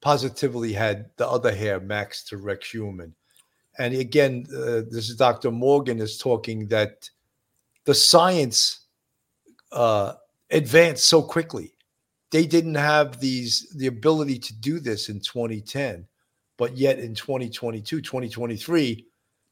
positively 0.00 0.72
had 0.72 1.10
the 1.16 1.28
other 1.28 1.52
hair 1.52 1.80
maxed 1.80 2.28
to 2.28 2.36
Rex 2.36 2.70
Heuermann. 2.70 3.14
And 3.80 3.94
again, 3.94 4.46
uh, 4.56 4.86
this 4.88 5.10
is 5.10 5.16
Dr. 5.16 5.50
Morgan 5.50 5.98
is 5.98 6.18
talking 6.18 6.68
that 6.68 7.10
the 7.86 7.94
science 7.94 8.80
uh, 9.72 10.12
advanced 10.50 11.06
so 11.06 11.22
quickly. 11.22 11.72
They 12.30 12.46
didn't 12.46 12.74
have 12.74 13.18
these 13.18 13.72
the 13.76 13.86
ability 13.86 14.38
to 14.38 14.54
do 14.54 14.78
this 14.78 15.08
in 15.08 15.20
2010 15.20 16.06
but 16.56 16.76
yet 16.76 16.98
in 16.98 17.14
2022 17.14 18.00
2023 18.00 19.06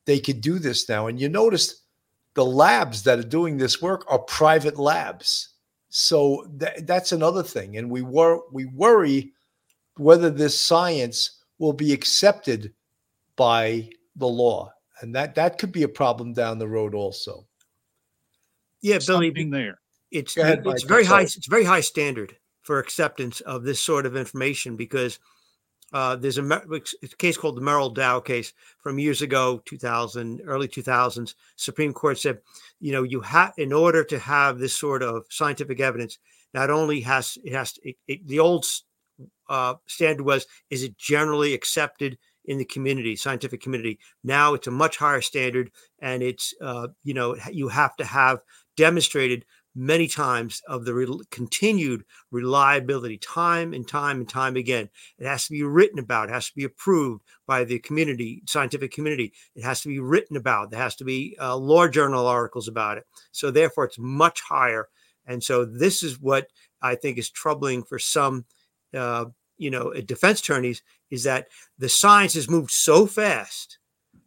they 0.06 0.20
could 0.20 0.40
do 0.40 0.58
this 0.58 0.88
now. 0.88 1.06
And 1.06 1.18
you 1.18 1.28
notice 1.28 1.82
the 2.34 2.44
labs 2.44 3.02
that 3.04 3.18
are 3.18 3.22
doing 3.22 3.56
this 3.56 3.80
work 3.80 4.04
are 4.08 4.18
private 4.18 4.78
labs. 4.78 5.50
So 5.88 6.46
th- 6.58 6.82
that's 6.82 7.12
another 7.12 7.42
thing. 7.42 7.76
And 7.76 7.90
we 7.90 8.02
were 8.02 8.40
we 8.52 8.66
worry 8.66 9.32
whether 9.96 10.28
this 10.28 10.60
science 10.60 11.42
will 11.58 11.72
be 11.72 11.92
accepted 11.92 12.72
by 13.36 13.88
the 14.16 14.26
law. 14.26 14.72
And 15.00 15.14
that 15.14 15.34
that 15.36 15.58
could 15.58 15.72
be 15.72 15.84
a 15.84 15.88
problem 15.88 16.32
down 16.32 16.58
the 16.58 16.68
road 16.68 16.94
also 16.94 17.46
yeah 18.84 18.98
billy 19.06 19.30
being 19.30 19.50
there 19.50 19.80
it's 20.10 20.36
ahead, 20.36 20.62
it's 20.66 20.84
very 20.84 21.04
high 21.04 21.22
it's 21.22 21.48
very 21.48 21.64
high 21.64 21.80
standard 21.80 22.36
for 22.62 22.78
acceptance 22.78 23.40
of 23.42 23.62
this 23.62 23.80
sort 23.80 24.06
of 24.06 24.16
information 24.16 24.76
because 24.76 25.18
uh, 25.92 26.16
there's 26.16 26.38
a, 26.38 26.44
a, 26.44 27.08
case 27.18 27.36
called 27.36 27.56
the 27.56 27.60
Merrell 27.60 27.94
Dow 27.94 28.18
case 28.18 28.52
from 28.80 28.98
years 28.98 29.22
ago, 29.22 29.62
2000, 29.64 30.42
early 30.44 30.66
2000s. 30.66 31.34
Supreme 31.54 31.92
Court 31.92 32.18
said, 32.18 32.38
you 32.80 32.90
know, 32.90 33.04
you 33.04 33.20
have 33.20 33.52
in 33.58 33.72
order 33.72 34.02
to 34.02 34.18
have 34.18 34.58
this 34.58 34.76
sort 34.76 35.04
of 35.04 35.24
scientific 35.30 35.78
evidence, 35.78 36.18
not 36.52 36.68
only 36.68 37.00
has 37.02 37.38
it 37.44 37.52
has 37.52 37.74
to, 37.74 37.88
it, 37.88 37.96
it, 38.08 38.26
the 38.26 38.40
old 38.40 38.66
uh, 39.48 39.74
standard 39.86 40.24
was 40.24 40.46
is 40.70 40.82
it 40.82 40.98
generally 40.98 41.54
accepted 41.54 42.18
in 42.46 42.58
the 42.58 42.64
community, 42.64 43.14
scientific 43.14 43.60
community. 43.60 43.98
Now 44.24 44.54
it's 44.54 44.66
a 44.66 44.72
much 44.72 44.96
higher 44.96 45.20
standard, 45.20 45.70
and 46.00 46.22
it's 46.22 46.54
uh, 46.60 46.88
you 47.04 47.14
know 47.14 47.36
you 47.52 47.68
have 47.68 47.94
to 47.96 48.04
have 48.04 48.40
demonstrated 48.76 49.44
many 49.74 50.06
times 50.06 50.62
of 50.68 50.84
the 50.84 50.94
re- 50.94 51.20
continued 51.30 52.04
reliability 52.30 53.18
time 53.18 53.72
and 53.72 53.88
time 53.88 54.18
and 54.18 54.28
time 54.28 54.56
again. 54.56 54.88
It 55.18 55.26
has 55.26 55.46
to 55.46 55.52
be 55.52 55.62
written 55.62 55.98
about, 55.98 56.28
it 56.28 56.32
has 56.32 56.48
to 56.48 56.54
be 56.54 56.64
approved 56.64 57.24
by 57.46 57.64
the 57.64 57.80
community, 57.80 58.42
scientific 58.46 58.92
community. 58.92 59.32
It 59.56 59.64
has 59.64 59.80
to 59.82 59.88
be 59.88 59.98
written 59.98 60.36
about, 60.36 60.70
there 60.70 60.80
has 60.80 60.96
to 60.96 61.04
be 61.04 61.36
uh, 61.40 61.56
law 61.56 61.88
journal 61.88 62.26
articles 62.26 62.68
about 62.68 62.98
it. 62.98 63.04
So, 63.32 63.50
therefore, 63.50 63.84
it's 63.84 63.98
much 63.98 64.40
higher. 64.40 64.88
And 65.26 65.42
so, 65.42 65.64
this 65.64 66.02
is 66.02 66.20
what 66.20 66.48
I 66.80 66.94
think 66.94 67.18
is 67.18 67.30
troubling 67.30 67.82
for 67.82 67.98
some. 67.98 68.44
Uh, 68.92 69.26
you 69.56 69.70
know, 69.70 69.92
defense 69.92 70.40
attorneys 70.40 70.82
is 71.10 71.22
that 71.24 71.46
the 71.78 71.88
science 71.88 72.34
has 72.34 72.50
moved 72.50 72.70
so 72.72 73.06
fast 73.06 73.78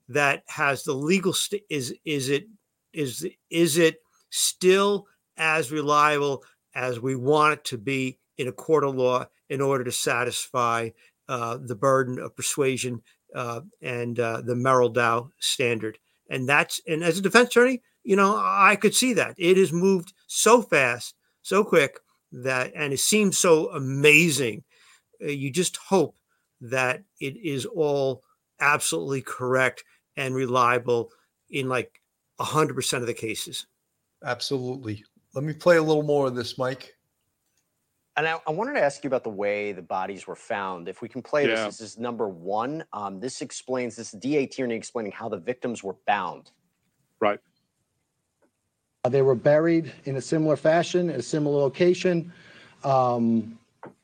that 0.09 0.43
has 0.47 0.83
the 0.83 0.93
legal 0.93 1.33
st- 1.33 1.63
is 1.69 1.93
is 2.05 2.29
it 2.29 2.47
is 2.93 3.27
is 3.49 3.77
it 3.77 3.97
still 4.29 5.07
as 5.37 5.71
reliable 5.71 6.43
as 6.75 6.99
we 6.99 7.15
want 7.15 7.53
it 7.53 7.63
to 7.65 7.77
be 7.77 8.19
in 8.37 8.47
a 8.47 8.51
court 8.51 8.83
of 8.83 8.95
law 8.95 9.25
in 9.49 9.61
order 9.61 9.83
to 9.83 9.91
satisfy 9.91 10.89
uh, 11.29 11.57
the 11.61 11.75
burden 11.75 12.19
of 12.19 12.35
persuasion 12.35 13.01
uh, 13.35 13.61
and 13.81 14.19
uh, 14.19 14.41
the 14.41 14.53
Merrell 14.53 14.93
Dow 14.93 15.31
standard. 15.39 15.97
And 16.29 16.47
that's, 16.47 16.81
and 16.87 17.03
as 17.03 17.17
a 17.17 17.21
defense 17.21 17.49
attorney, 17.49 17.81
you 18.03 18.15
know, 18.15 18.37
I 18.37 18.75
could 18.75 18.95
see 18.95 19.13
that 19.13 19.35
it 19.37 19.57
has 19.57 19.73
moved 19.73 20.13
so 20.27 20.61
fast, 20.61 21.15
so 21.41 21.63
quick 21.63 21.99
that, 22.31 22.71
and 22.75 22.93
it 22.93 22.99
seems 22.99 23.37
so 23.37 23.69
amazing. 23.71 24.63
Uh, 25.21 25.27
you 25.27 25.51
just 25.51 25.77
hope 25.77 26.15
that 26.61 27.03
it 27.19 27.35
is 27.37 27.65
all 27.65 28.23
absolutely 28.59 29.21
correct 29.21 29.83
and 30.15 30.35
reliable 30.35 31.11
in 31.49 31.69
like 31.69 32.01
100% 32.39 32.93
of 32.97 33.07
the 33.07 33.13
cases. 33.13 33.67
Absolutely. 34.23 35.03
Let 35.33 35.43
me 35.43 35.53
play 35.53 35.77
a 35.77 35.83
little 35.83 36.03
more 36.03 36.27
of 36.27 36.35
this, 36.35 36.57
Mike. 36.57 36.95
And 38.15 38.27
I, 38.27 38.39
I 38.47 38.51
wanted 38.51 38.73
to 38.73 38.81
ask 38.81 39.03
you 39.03 39.07
about 39.07 39.23
the 39.23 39.29
way 39.29 39.71
the 39.73 39.81
bodies 39.83 40.25
were 40.25 40.35
found. 40.35 40.87
If 40.87 41.01
we 41.03 41.07
can 41.09 41.21
play 41.21 41.47
Yeah. 41.47 41.65
this, 41.65 41.77
this 41.77 41.91
is 41.91 41.97
number 41.99 42.27
one. 42.27 42.83
Um, 42.91 43.19
this 43.19 43.41
explains 43.41 43.95
this 43.95 44.11
DA 44.11 44.47
Tierney 44.47 44.75
explaining 44.75 45.11
how 45.11 45.29
the 45.29 45.37
victims 45.37 45.83
were 45.83 45.95
bound. 46.07 46.49
Right. 47.19 47.39
Uh, 49.03 49.09
They 49.09 49.21
were 49.21 49.35
buried 49.35 49.93
in 50.05 50.15
a 50.15 50.21
similar 50.21 50.55
fashion, 50.55 51.11
in 51.11 51.19
a 51.19 51.21
similar 51.21 51.57
location, 51.61 52.33
um, 52.83 53.59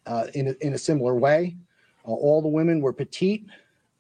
uh, 0.06 0.28
in, 0.36 0.50
a, 0.50 0.56
in 0.62 0.74
a 0.74 0.78
similar 0.78 1.16
way. 1.16 1.58
Uh, 2.06 2.12
all 2.12 2.42
the 2.42 2.48
women 2.48 2.82
were 2.82 2.94
petite. 2.94 3.48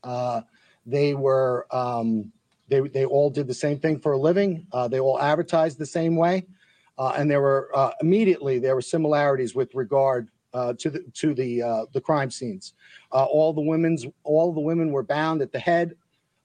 Uh, 0.03 0.41
they 0.85 1.15
were, 1.15 1.65
um, 1.72 2.31
they, 2.73 2.87
they 2.87 3.05
all 3.05 3.29
did 3.29 3.47
the 3.47 3.53
same 3.53 3.77
thing 3.79 3.99
for 3.99 4.13
a 4.13 4.17
living. 4.17 4.65
Uh, 4.71 4.87
they 4.87 4.99
all 4.99 5.19
advertised 5.19 5.77
the 5.77 5.85
same 5.85 6.15
way. 6.15 6.45
Uh, 6.97 7.13
and 7.17 7.29
there 7.29 7.41
were 7.41 7.69
uh, 7.75 7.91
immediately 8.01 8.59
there 8.59 8.75
were 8.75 8.81
similarities 8.81 9.53
with 9.53 9.73
regard 9.75 10.29
uh, 10.53 10.73
to 10.73 10.89
the 10.89 10.99
to 11.13 11.33
the 11.33 11.61
uh, 11.61 11.85
the 11.93 12.01
crime 12.01 12.31
scenes. 12.31 12.73
Uh, 13.11 13.25
all 13.25 13.53
the 13.53 13.61
women's 13.61 14.05
all 14.23 14.51
the 14.51 14.59
women 14.59 14.91
were 14.91 15.03
bound 15.03 15.41
at 15.41 15.51
the 15.51 15.59
head, 15.59 15.95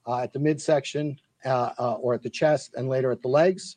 at 0.07 0.33
the 0.33 0.39
midsection, 0.39 1.19
or 1.45 2.15
at 2.15 2.23
the 2.23 2.31
chest, 2.31 2.75
and 2.77 2.89
later 2.89 3.11
at 3.11 3.23
the 3.23 3.29
legs. 3.29 3.77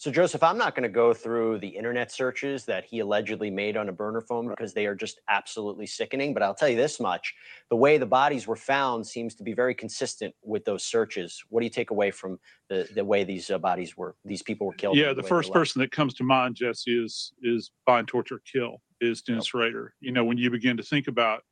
So, 0.00 0.12
Joseph, 0.12 0.44
I'm 0.44 0.56
not 0.56 0.76
going 0.76 0.84
to 0.84 0.88
go 0.88 1.12
through 1.12 1.58
the 1.58 1.66
internet 1.66 2.12
searches 2.12 2.64
that 2.66 2.84
he 2.84 3.00
allegedly 3.00 3.50
made 3.50 3.76
on 3.76 3.88
a 3.88 3.92
burner 3.92 4.20
phone 4.20 4.48
because 4.48 4.72
they 4.72 4.86
are 4.86 4.94
just 4.94 5.20
absolutely 5.28 5.86
sickening. 5.86 6.32
But 6.32 6.44
I'll 6.44 6.54
tell 6.54 6.68
you 6.68 6.76
this 6.76 7.00
much 7.00 7.34
the 7.68 7.74
way 7.74 7.98
the 7.98 8.06
bodies 8.06 8.46
were 8.46 8.54
found 8.54 9.04
seems 9.04 9.34
to 9.34 9.42
be 9.42 9.54
very 9.54 9.74
consistent 9.74 10.36
with 10.44 10.64
those 10.64 10.84
searches. 10.84 11.42
What 11.48 11.62
do 11.62 11.64
you 11.64 11.70
take 11.70 11.90
away 11.90 12.12
from 12.12 12.38
the, 12.68 12.88
the 12.94 13.04
way 13.04 13.24
these 13.24 13.50
uh, 13.50 13.58
bodies 13.58 13.96
were, 13.96 14.14
these 14.24 14.40
people 14.40 14.68
were 14.68 14.72
killed? 14.72 14.96
Yeah, 14.96 15.08
and 15.08 15.18
the 15.18 15.24
first 15.24 15.52
person 15.52 15.80
that 15.80 15.90
comes 15.90 16.14
to 16.14 16.22
mind, 16.22 16.54
Jesse, 16.54 16.96
is 16.96 17.32
is 17.42 17.72
bind, 17.84 18.06
torture, 18.06 18.40
kill 18.50 18.80
is 19.00 19.22
Dennis 19.22 19.52
Rader. 19.52 19.94
You 20.00 20.12
know, 20.12 20.24
when 20.24 20.38
you 20.38 20.48
begin 20.48 20.76
to 20.76 20.84
think 20.84 21.08
about 21.08 21.42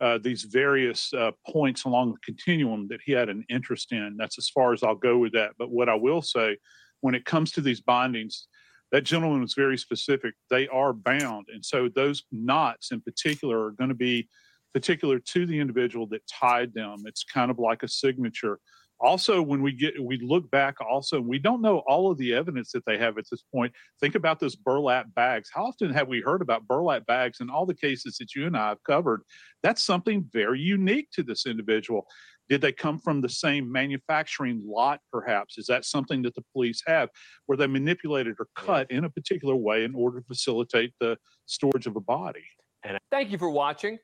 uh, 0.00 0.18
these 0.20 0.42
various 0.42 1.14
uh, 1.14 1.30
points 1.46 1.84
along 1.84 2.10
the 2.10 2.18
continuum 2.24 2.88
that 2.88 2.98
he 3.04 3.12
had 3.12 3.28
an 3.28 3.44
interest 3.48 3.92
in, 3.92 4.16
that's 4.18 4.36
as 4.36 4.48
far 4.48 4.72
as 4.72 4.82
I'll 4.82 4.96
go 4.96 5.16
with 5.18 5.32
that. 5.34 5.52
But 5.60 5.70
what 5.70 5.88
I 5.88 5.94
will 5.94 6.22
say, 6.22 6.56
when 7.04 7.14
it 7.14 7.26
comes 7.26 7.52
to 7.52 7.60
these 7.60 7.82
bindings, 7.82 8.46
that 8.90 9.04
gentleman 9.04 9.42
was 9.42 9.52
very 9.52 9.76
specific. 9.76 10.32
They 10.48 10.68
are 10.68 10.94
bound, 10.94 11.48
and 11.52 11.62
so 11.62 11.90
those 11.94 12.22
knots 12.32 12.92
in 12.92 13.02
particular 13.02 13.66
are 13.66 13.72
going 13.72 13.90
to 13.90 13.94
be 13.94 14.26
particular 14.72 15.18
to 15.18 15.44
the 15.44 15.60
individual 15.60 16.06
that 16.06 16.26
tied 16.26 16.72
them. 16.72 17.02
It's 17.04 17.22
kind 17.22 17.50
of 17.50 17.58
like 17.58 17.82
a 17.82 17.88
signature. 17.88 18.58
Also 19.00 19.42
when 19.42 19.60
we 19.60 19.72
get 19.72 20.02
we 20.02 20.18
look 20.18 20.50
back 20.50 20.76
also 20.80 21.20
we 21.20 21.38
don't 21.38 21.60
know 21.60 21.82
all 21.86 22.10
of 22.10 22.16
the 22.16 22.32
evidence 22.32 22.72
that 22.72 22.86
they 22.86 22.96
have 22.96 23.18
at 23.18 23.26
this 23.30 23.44
point. 23.54 23.74
Think 24.00 24.14
about 24.14 24.40
those 24.40 24.56
burlap 24.56 25.12
bags. 25.14 25.50
How 25.52 25.66
often 25.66 25.92
have 25.92 26.08
we 26.08 26.22
heard 26.22 26.40
about 26.40 26.66
burlap 26.66 27.04
bags 27.04 27.40
in 27.40 27.50
all 27.50 27.66
the 27.66 27.74
cases 27.74 28.16
that 28.16 28.34
you 28.34 28.46
and 28.46 28.56
i 28.56 28.70
have 28.70 28.82
covered? 28.84 29.20
That's 29.62 29.82
something 29.82 30.26
very 30.32 30.60
unique 30.60 31.10
to 31.12 31.22
this 31.22 31.44
individual 31.44 32.06
did 32.48 32.60
they 32.60 32.72
come 32.72 32.98
from 32.98 33.20
the 33.20 33.28
same 33.28 33.70
manufacturing 33.70 34.62
lot 34.66 35.00
perhaps 35.10 35.58
is 35.58 35.66
that 35.66 35.84
something 35.84 36.22
that 36.22 36.34
the 36.34 36.44
police 36.52 36.82
have 36.86 37.08
where 37.46 37.56
they 37.56 37.66
manipulated 37.66 38.34
or 38.38 38.48
cut 38.54 38.90
in 38.90 39.04
a 39.04 39.10
particular 39.10 39.56
way 39.56 39.84
in 39.84 39.94
order 39.94 40.20
to 40.20 40.26
facilitate 40.26 40.92
the 41.00 41.16
storage 41.46 41.86
of 41.86 41.96
a 41.96 42.00
body 42.00 42.44
and 42.84 42.98
Thank 43.10 43.30
you 43.30 43.38
for 43.38 43.50
watching. 43.50 43.98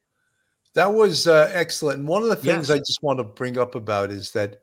That 0.74 0.92
was 0.92 1.26
uh, 1.26 1.50
excellent. 1.52 2.00
And 2.00 2.08
one 2.08 2.22
of 2.22 2.28
the 2.28 2.36
things 2.36 2.68
Yes. 2.68 2.70
I 2.70 2.78
just 2.78 3.02
want 3.02 3.18
to 3.18 3.24
bring 3.24 3.58
up 3.58 3.74
about 3.74 4.10
is 4.10 4.30
that 4.32 4.60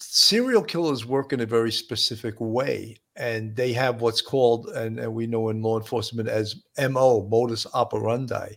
serial 0.00 0.62
killers 0.62 1.06
work 1.06 1.32
in 1.32 1.40
a 1.40 1.46
very 1.46 1.72
specific 1.72 2.34
way, 2.38 2.96
and 3.16 3.56
they 3.56 3.72
have 3.72 4.00
what's 4.00 4.20
called, 4.20 4.68
and, 4.68 4.98
and 4.98 5.12
we 5.12 5.26
know 5.26 5.48
in 5.48 5.62
law 5.62 5.78
enforcement 5.78 6.28
as 6.28 6.62
MO, 6.78 7.26
modus 7.30 7.66
operandi, 7.72 8.54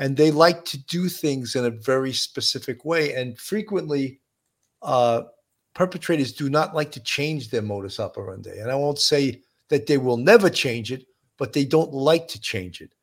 and 0.00 0.16
they 0.16 0.30
like 0.30 0.64
to 0.64 0.78
do 0.84 1.08
things 1.10 1.54
in 1.54 1.66
a 1.66 1.70
very 1.70 2.12
specific 2.12 2.84
way, 2.86 3.14
and 3.14 3.38
frequently, 3.38 4.18
uh, 4.80 5.22
perpetrators 5.74 6.32
do 6.32 6.48
not 6.48 6.74
like 6.74 6.90
to 6.92 7.00
change 7.00 7.50
their 7.50 7.62
modus 7.62 8.00
operandi. 8.00 8.58
And 8.58 8.70
I 8.70 8.74
won't 8.74 8.98
say 8.98 9.42
that 9.68 9.86
they 9.86 9.98
will 9.98 10.16
never 10.16 10.48
change 10.48 10.90
it, 10.90 11.06
but 11.36 11.52
they 11.52 11.66
don't 11.66 11.92
like 11.92 12.26
to 12.28 12.40
change 12.40 12.80
it. 12.80 12.94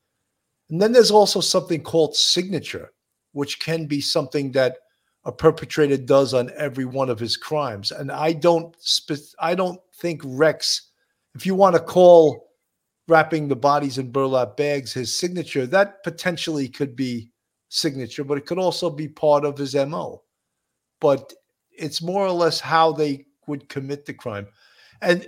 And 0.70 0.82
then 0.82 0.92
there's 0.92 1.12
also 1.12 1.40
something 1.40 1.82
called 1.84 2.16
signature, 2.16 2.92
which 3.32 3.60
can 3.60 3.86
be 3.86 4.02
something 4.02 4.52
that 4.54 4.78
a 5.24 5.32
perpetrator 5.32 5.98
does 5.98 6.34
on 6.34 6.52
every 6.58 6.86
one 6.86 7.12
of 7.12 7.20
his 7.20 7.38
crimes. 7.38 7.92
And 7.92 8.12
I 8.12 8.34
don't 8.34 8.76
spe- 8.80 9.36
I 9.40 9.54
don't 9.54 9.80
think 9.98 10.22
Rex, 10.26 10.90
if 11.36 11.46
you 11.46 11.54
want 11.54 11.76
to 11.76 11.82
call 11.82 12.47
wrapping 13.08 13.48
the 13.48 13.56
bodies 13.56 13.98
in 13.98 14.12
burlap 14.12 14.58
bags 14.58 14.94
his 14.94 15.18
signature, 15.18 15.66
that 15.68 16.04
potentially 16.04 16.68
could 16.68 16.96
be 16.96 17.30
signature, 17.70 18.24
but 18.24 18.38
it 18.38 18.46
could 18.46 18.60
also 18.60 18.90
be 18.90 19.08
part 19.08 19.46
of 19.46 19.58
his 19.58 19.76
MO. 19.76 20.24
But 21.00 21.34
it's 21.72 22.02
more 22.02 22.26
or 22.26 22.32
less 22.32 22.60
how 22.60 22.92
they 22.92 23.26
would 23.48 23.70
commit 23.70 24.06
the 24.06 24.14
crime. 24.14 24.48
And 25.02 25.28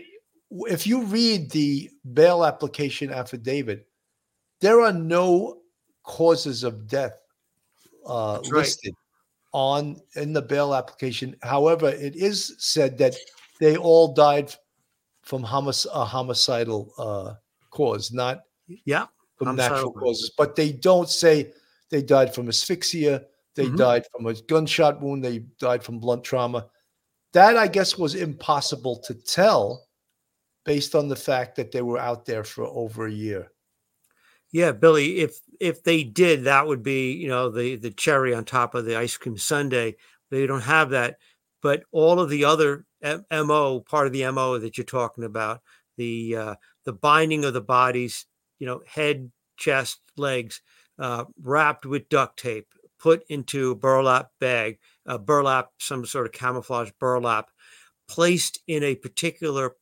if 0.52 0.88
you 0.88 1.04
read 1.04 1.52
the 1.52 1.90
bail 2.14 2.44
application 2.44 3.12
affidavit, 3.12 3.88
there 4.62 4.82
are 4.82 4.94
no 4.94 5.62
causes 6.04 6.64
of 6.64 6.88
death 6.88 7.14
uh, 8.06 8.40
right. 8.46 8.52
listed 8.52 8.94
on 9.52 9.98
in 10.16 10.34
the 10.34 10.42
bail 10.42 10.74
application. 10.74 11.36
However, 11.44 11.90
it 11.90 12.16
is 12.16 12.56
said 12.58 12.98
that 12.98 13.16
they 13.60 13.78
all 13.78 14.14
died 14.14 14.54
from 15.22 15.44
homic- 15.44 15.86
a 15.94 16.06
homicidal 16.06 16.94
uh, 16.98 17.34
cause, 17.70 18.12
not 18.12 18.42
yeah 18.86 19.08
from 19.38 19.56
natural 19.56 19.92
cause. 19.94 20.02
causes. 20.04 20.32
But 20.38 20.56
they 20.56 20.72
don't 20.72 21.10
say 21.10 21.54
they 21.90 22.02
died 22.02 22.34
from 22.36 22.48
asphyxia, 22.48 23.26
they 23.56 23.68
Mhm. 23.68 23.78
died 23.78 24.06
from 24.12 24.26
a 24.28 24.34
gunshot 24.34 25.02
wound, 25.02 25.24
they 25.24 25.40
died 25.60 25.84
from 25.84 26.00
blunt 26.00 26.24
trauma. 26.24 26.70
That 27.34 27.58
I 27.58 27.68
guess 27.68 27.98
was 27.98 28.16
impossible 28.16 28.98
to 29.06 29.14
tell 29.14 29.88
based 30.66 30.94
on 30.96 31.08
the 31.08 31.16
fact 31.16 31.56
that 31.56 31.72
they 31.72 31.82
were 31.82 31.98
out 32.00 32.26
there 32.26 32.44
for 32.44 32.66
over 32.66 33.08
a 33.08 33.12
year. 33.12 33.52
Yeah, 34.52 34.72
Billy, 34.72 35.20
if 35.20 35.40
if 35.60 35.84
they 35.84 36.04
did, 36.04 36.46
that 36.46 36.66
would 36.66 36.82
be, 36.84 37.12
you 37.14 37.28
know, 37.28 37.50
the 37.50 37.76
the 37.76 37.92
cherry 37.92 38.34
on 38.34 38.46
top 38.46 38.74
of 38.76 38.86
the 38.86 38.98
ice 38.98 39.16
cream 39.18 39.38
sundae. 39.38 39.96
They 40.32 40.48
don't 40.48 40.62
have 40.62 40.90
that. 40.92 41.18
But 41.62 41.84
all 41.92 42.20
of 42.20 42.30
the 42.30 42.46
other 42.46 42.86
M- 43.02 43.26
MO, 43.32 43.80
part 43.82 44.08
of 44.08 44.14
the 44.14 44.24
MO 44.32 44.58
that 44.60 44.78
you're 44.78 44.86
talking 44.86 45.24
about, 45.24 45.62
the 45.98 46.36
uh, 46.36 46.56
the 46.90 46.94
binding 46.94 47.46
of 47.46 47.54
the 47.54 47.62
bodies, 47.62 48.26
you 48.58 48.66
know, 48.66 48.82
head, 48.88 49.32
chest, 49.58 50.00
legs, 50.18 50.60
uh, 50.98 51.24
wrapped 51.40 51.86
with 51.86 52.10
duct 52.10 52.40
tape, 52.40 52.66
put 52.98 53.24
into 53.30 53.70
a 53.70 53.76
burlap 53.76 54.32
bag, 54.40 54.80
uh, 55.06 55.16
burlap, 55.16 55.70
some 55.78 56.04
sort 56.04 56.26
of 56.26 56.32
camouflage 56.32 56.90
burlap, 57.00 57.52
placed 58.08 58.64
in 58.66 58.82
a 58.84 58.96
particular 58.96 59.76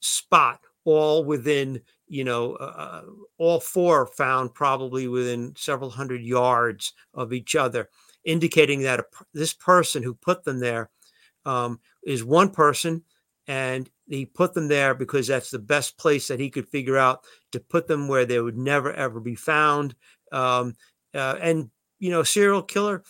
spot, 0.00 0.60
all 0.86 1.22
within, 1.22 1.82
you 2.06 2.24
know, 2.24 2.54
uh, 2.54 3.02
all 3.36 3.60
four 3.60 4.06
found 4.06 4.54
probably 4.54 5.06
within 5.06 5.52
several 5.54 5.90
hundred 5.90 6.22
yards 6.22 6.94
of 7.12 7.34
each 7.34 7.56
other, 7.56 7.90
indicating 8.24 8.80
that 8.80 9.00
a, 9.00 9.04
this 9.34 9.52
person 9.52 10.02
who 10.02 10.14
put 10.14 10.44
them 10.44 10.60
there 10.60 10.88
um, 11.44 11.78
is 12.06 12.24
one 12.24 12.48
person, 12.48 13.04
and 13.48 13.90
he 14.06 14.26
put 14.26 14.52
them 14.54 14.68
there 14.68 14.94
because 14.94 15.26
that's 15.26 15.50
the 15.50 15.58
best 15.58 15.98
place 15.98 16.28
that 16.28 16.38
he 16.38 16.50
could 16.50 16.68
figure 16.68 16.98
out 16.98 17.24
to 17.50 17.58
put 17.58 17.88
them 17.88 18.06
where 18.06 18.26
they 18.26 18.40
would 18.40 18.58
never 18.58 18.92
ever 18.92 19.18
be 19.18 19.34
found. 19.34 19.94
Um, 20.30 20.74
uh, 21.14 21.36
and 21.40 21.70
you 21.98 22.10
know, 22.10 22.22
serial 22.22 22.62
killer, 22.62 23.02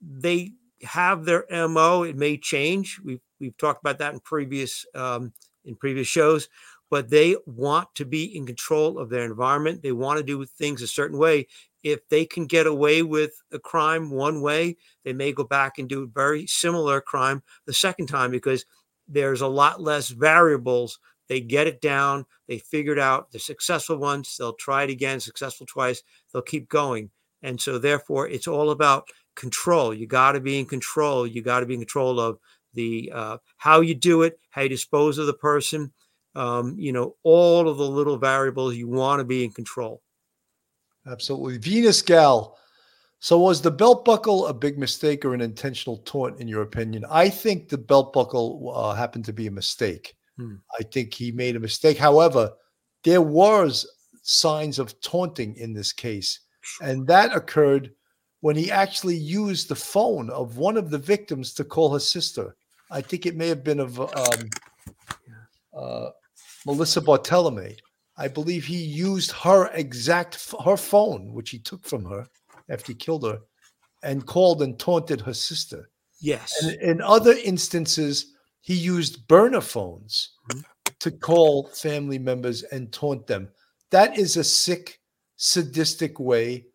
they 0.00 0.52
have 0.82 1.24
their 1.24 1.46
mo. 1.68 2.02
It 2.02 2.16
may 2.16 2.36
change. 2.36 3.00
We've 3.02 3.22
we've 3.40 3.56
talked 3.56 3.80
about 3.80 3.98
that 3.98 4.12
in 4.12 4.20
previous 4.20 4.84
um, 4.94 5.32
in 5.64 5.74
previous 5.74 6.06
shows, 6.06 6.48
but 6.90 7.08
they 7.08 7.36
want 7.46 7.88
to 7.96 8.04
be 8.04 8.36
in 8.36 8.46
control 8.46 8.98
of 8.98 9.08
their 9.08 9.24
environment. 9.24 9.82
They 9.82 9.92
want 9.92 10.18
to 10.18 10.24
do 10.24 10.44
things 10.44 10.82
a 10.82 10.86
certain 10.86 11.18
way. 11.18 11.46
If 11.82 12.06
they 12.08 12.24
can 12.24 12.46
get 12.46 12.66
away 12.66 13.02
with 13.02 13.32
a 13.52 13.58
crime 13.58 14.10
one 14.10 14.42
way, 14.42 14.76
they 15.04 15.12
may 15.12 15.32
go 15.32 15.44
back 15.44 15.78
and 15.78 15.88
do 15.88 16.02
a 16.02 16.06
very 16.06 16.46
similar 16.46 17.00
crime 17.00 17.42
the 17.64 17.72
second 17.72 18.08
time 18.08 18.30
because 18.30 18.66
there's 19.08 19.40
a 19.40 19.46
lot 19.46 19.80
less 19.80 20.08
variables. 20.08 20.98
They 21.28 21.40
get 21.40 21.66
it 21.66 21.80
down, 21.80 22.24
they 22.46 22.58
figure 22.58 22.92
it 22.92 22.98
out. 22.98 23.32
The 23.32 23.38
successful 23.38 23.96
ones, 23.96 24.36
they'll 24.38 24.54
try 24.54 24.84
it 24.84 24.90
again, 24.90 25.18
successful 25.18 25.66
twice, 25.66 26.02
they'll 26.32 26.42
keep 26.42 26.68
going. 26.68 27.10
And 27.42 27.60
so, 27.60 27.78
therefore, 27.78 28.28
it's 28.28 28.48
all 28.48 28.70
about 28.70 29.08
control. 29.34 29.92
You 29.92 30.06
got 30.06 30.32
to 30.32 30.40
be 30.40 30.58
in 30.58 30.66
control. 30.66 31.26
You 31.26 31.42
got 31.42 31.60
to 31.60 31.66
be 31.66 31.74
in 31.74 31.80
control 31.80 32.18
of 32.18 32.38
the 32.74 33.10
uh, 33.14 33.38
how 33.56 33.80
you 33.80 33.94
do 33.94 34.22
it, 34.22 34.38
how 34.50 34.62
you 34.62 34.68
dispose 34.68 35.18
of 35.18 35.26
the 35.26 35.34
person. 35.34 35.92
Um, 36.34 36.76
you 36.78 36.92
know, 36.92 37.16
all 37.22 37.68
of 37.68 37.78
the 37.78 37.88
little 37.88 38.18
variables. 38.18 38.76
You 38.76 38.88
want 38.88 39.20
to 39.20 39.24
be 39.24 39.44
in 39.44 39.52
control. 39.52 40.02
Absolutely. 41.06 41.58
Venus 41.58 42.02
Gal 42.02 42.58
So 43.26 43.40
was 43.40 43.60
the 43.60 43.72
belt 43.72 44.04
buckle 44.04 44.46
a 44.46 44.54
big 44.54 44.78
mistake 44.78 45.24
or 45.24 45.34
an 45.34 45.40
intentional 45.40 45.96
taunt, 45.96 46.38
in 46.38 46.46
your 46.46 46.62
opinion? 46.62 47.04
I 47.10 47.28
think 47.28 47.68
the 47.68 47.76
belt 47.76 48.12
buckle 48.12 48.72
uh, 48.72 48.94
happened 48.94 49.24
to 49.24 49.32
be 49.32 49.48
a 49.48 49.50
mistake. 49.50 50.14
Hmm. 50.36 50.54
I 50.78 50.84
think 50.84 51.12
he 51.12 51.32
made 51.32 51.56
a 51.56 51.58
mistake. 51.58 51.98
However, 51.98 52.52
there 53.02 53.22
was 53.22 53.84
signs 54.22 54.78
of 54.78 55.00
taunting 55.00 55.56
in 55.56 55.72
this 55.72 55.92
case, 55.92 56.38
and 56.80 57.04
that 57.08 57.34
occurred 57.34 57.90
when 58.42 58.54
he 58.54 58.70
actually 58.70 59.16
used 59.16 59.68
the 59.68 59.74
phone 59.74 60.30
of 60.30 60.58
one 60.58 60.76
of 60.76 60.90
the 60.90 60.98
victims 60.98 61.52
to 61.54 61.64
call 61.64 61.92
her 61.94 61.98
sister. 61.98 62.54
I 62.92 63.00
think 63.00 63.26
it 63.26 63.34
may 63.34 63.48
have 63.48 63.64
been 63.64 63.80
of 63.80 63.98
um, 63.98 64.50
uh, 65.76 66.10
Melissa 66.64 67.00
Barthelemy. 67.00 67.76
I 68.16 68.28
believe 68.28 68.64
he 68.64 68.76
used 68.76 69.32
her 69.32 69.66
exact 69.72 70.54
her 70.64 70.76
phone, 70.76 71.32
which 71.32 71.50
he 71.50 71.58
took 71.58 71.84
from 71.84 72.04
her 72.04 72.28
after 72.68 72.92
he 72.92 72.96
killed 72.96 73.24
her, 73.24 73.38
and 74.02 74.26
called 74.26 74.62
and 74.62 74.78
taunted 74.78 75.20
her 75.20 75.34
sister. 75.34 75.90
Yes. 76.20 76.62
And 76.62 76.80
in 76.80 77.00
other 77.00 77.34
instances, 77.44 78.34
he 78.60 78.74
used 78.74 79.26
burner 79.28 79.60
phones 79.60 80.32
mm-hmm. 80.50 80.60
to 81.00 81.10
call 81.10 81.68
family 81.68 82.18
members 82.18 82.62
and 82.64 82.92
taunt 82.92 83.26
them. 83.26 83.48
That 83.90 84.18
is 84.18 84.36
a 84.36 84.44
sick, 84.44 85.00
sadistic 85.36 86.18
way 86.18 86.66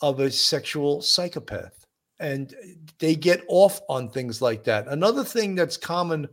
of 0.00 0.20
a 0.20 0.30
sexual 0.30 1.00
psychopath. 1.02 1.84
And 2.20 2.54
they 2.98 3.16
get 3.16 3.42
off 3.48 3.80
on 3.88 4.08
things 4.08 4.40
like 4.40 4.64
that. 4.64 4.86
Another 4.86 5.24
thing 5.24 5.54
that's 5.54 5.76
common 5.76 6.28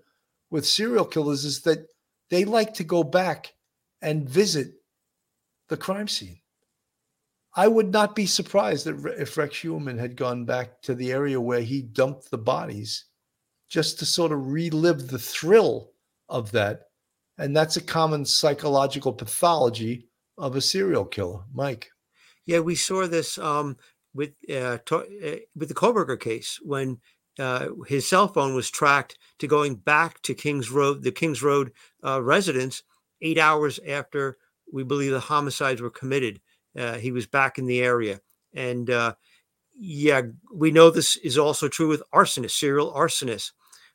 with 0.52 0.68
serial 0.68 1.06
killers 1.06 1.45
is 1.45 1.61
that 1.61 1.88
they 2.30 2.45
like 2.45 2.73
to 2.76 2.84
go 2.84 3.03
back 3.03 3.53
and 4.02 4.30
visit 4.30 4.73
the 5.68 5.77
crime 5.77 6.07
scene. 6.07 6.39
I 7.55 7.67
would 7.67 7.91
not 7.91 8.15
be 8.15 8.26
surprised 8.26 8.85
that 8.85 9.15
if 9.19 9.38
Rex 9.38 9.57
Heuermann 9.57 9.99
had 9.99 10.15
gone 10.15 10.45
back 10.45 10.81
to 10.84 10.93
the 10.93 11.11
area 11.11 11.41
where 11.41 11.61
he 11.61 11.81
dumped 11.81 12.30
the 12.30 12.38
bodies 12.38 13.05
just 13.69 13.99
to 13.99 14.05
sort 14.05 14.31
of 14.31 14.47
relive 14.47 15.07
the 15.07 15.19
thrill 15.19 15.91
of 16.27 16.51
that. 16.51 16.84
And 17.38 17.55
that's 17.55 17.77
a 17.77 17.81
common 17.81 18.26
psychological 18.26 19.13
pathology 19.13 20.09
of 20.38 20.55
a 20.55 20.61
serial 20.61 21.05
killer. 21.05 21.41
Mike. 21.53 21.89
Yeah, 22.45 22.59
we 22.59 22.76
saw 22.76 23.07
this 23.07 23.38
um, 23.38 23.77
with 24.13 24.31
uh, 24.49 24.80
to, 24.85 24.97
uh, 24.97 25.39
with 25.55 25.69
the 25.69 25.76
Kohberger 25.76 26.19
case 26.19 26.59
when 26.63 26.99
uh, 27.38 27.67
his 27.88 28.07
cell 28.07 28.27
phone 28.27 28.55
was 28.55 28.69
tracked 28.69 29.17
to 29.39 29.47
going 29.47 29.76
back 29.76 30.21
to 30.23 30.34
Kings 30.34 30.71
Road, 30.71 31.03
the 31.03 31.11
Kings 31.11 31.43
Road 31.43 31.71
uh, 32.03 32.21
residence, 32.21 32.84
eight 33.21 33.38
hours 33.38 33.80
after 33.88 34.38
we 34.71 34.84
believe 34.84 35.11
the 35.11 35.19
homicides 35.19 35.81
were 35.81 35.89
committed. 35.89 36.41
Uh, 36.80 36.97
he 36.97 37.11
was 37.11 37.27
back 37.27 37.57
in 37.57 37.65
the 37.65 37.81
area, 37.81 38.19
and 38.53 38.89
uh, 38.89 39.14
yeah, 39.77 40.22
we 40.53 40.72
know 40.72 40.89
this 40.89 41.18
is 41.18 41.38
also 41.38 41.68
true 41.68 41.88
with 41.88 42.03
arsonists, 42.14 42.51
serial 42.51 42.93
arsonists. 42.93 43.51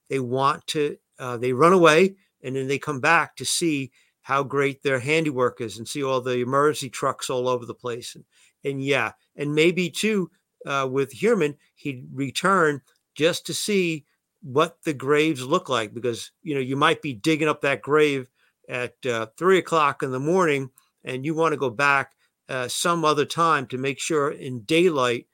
They 0.09 0.21
want 0.21 0.67
to, 0.69 0.99
uh, 1.19 1.39
they 1.39 1.53
run 1.53 1.73
away, 1.73 2.17
and 2.43 2.55
then 2.55 2.69
they 2.69 2.79
come 2.79 3.01
back 3.01 3.37
to 3.37 3.45
see 3.45 3.91
how 4.23 4.43
great 4.43 4.83
their 4.83 5.01
handiwork 5.01 5.61
is, 5.61 5.79
and 5.79 5.89
see 5.89 6.03
all 6.03 6.21
the 6.21 6.41
emergency 6.41 6.91
trucks 6.91 7.31
all 7.31 7.49
over 7.49 7.65
the 7.65 7.75
place, 7.75 8.15
and 8.15 8.25
and 8.65 8.83
yeah, 8.83 9.13
and 9.37 9.55
maybe 9.55 9.91
too 9.91 10.31
uh, 10.67 10.89
with 10.91 11.13
Heuermann, 11.13 11.57
he'd 11.75 12.07
return 12.13 12.81
just 13.15 13.47
to 13.47 13.55
see 13.55 14.05
what 14.45 14.77
the 14.85 14.93
graves 14.93 15.45
look 15.45 15.69
like 15.69 15.95
because 15.95 16.31
you 16.43 16.55
know 16.55 16.61
you 16.61 16.77
might 16.77 17.01
be 17.01 17.15
digging 17.15 17.49
up 17.49 17.63
that 17.63 17.81
grave 17.81 18.29
at 18.69 18.95
uh, 19.07 19.27
three 19.39 19.59
o'clock 19.59 20.03
in 20.03 20.11
the 20.11 20.21
morning 20.21 20.69
and 21.05 21.25
you 21.25 21.35
want 21.35 21.53
to 21.53 21.59
go 21.59 21.71
back 21.71 22.13
uh, 22.49 22.69
some 22.69 23.05
other 23.05 23.25
time 23.25 23.67
to 23.67 23.79
make 23.79 23.99
sure 23.99 24.31
in 24.31 24.61
daylight 24.63 25.27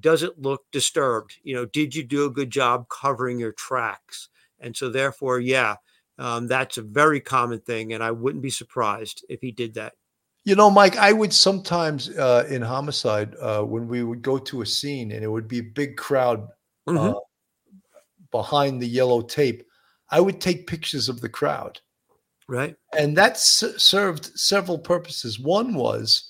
does 0.00 0.22
it 0.22 0.40
look 0.40 0.64
disturbed. 0.72 1.34
You 1.42 1.54
know 1.54 1.66
did 1.66 1.94
you 1.94 2.02
do 2.02 2.24
a 2.24 2.30
good 2.30 2.50
job 2.50 2.88
covering 2.88 3.38
your 3.38 3.52
tracks? 3.52 4.28
And 4.60 4.76
so 4.76 4.90
therefore 4.90 5.40
yeah 5.40 5.76
um, 6.18 6.48
that's 6.48 6.78
a 6.78 6.82
very 6.82 7.20
common 7.20 7.60
thing 7.60 7.92
and 7.92 8.02
i 8.02 8.10
wouldn't 8.10 8.42
be 8.42 8.50
surprised 8.50 9.24
if 9.28 9.40
he 9.40 9.52
did 9.52 9.74
that. 9.74 9.92
You 10.44 10.54
know, 10.54 10.70
Mike, 10.70 10.96
I 10.96 11.12
would 11.12 11.32
sometimes 11.32 12.08
uh, 12.10 12.46
in 12.48 12.62
homicide 12.62 13.34
uh, 13.38 13.62
when 13.62 13.86
we 13.86 14.02
would 14.02 14.22
go 14.22 14.38
to 14.38 14.62
a 14.62 14.66
scene 14.66 15.12
and 15.12 15.22
it 15.22 15.28
would 15.28 15.46
be 15.46 15.58
a 15.58 15.62
big 15.62 15.96
crowd 15.96 16.48
uh, 16.86 17.14
behind 18.30 18.80
the 18.80 18.86
yellow 18.86 19.20
tape. 19.20 19.62
I 20.10 20.20
would 20.20 20.40
take 20.40 20.66
pictures 20.66 21.10
of 21.10 21.20
the 21.20 21.28
crowd, 21.28 21.80
right. 22.48 22.74
And 22.96 23.14
that 23.18 23.32
s- 23.32 23.74
served 23.76 24.38
several 24.38 24.78
purposes. 24.78 25.38
One 25.38 25.74
was 25.74 26.27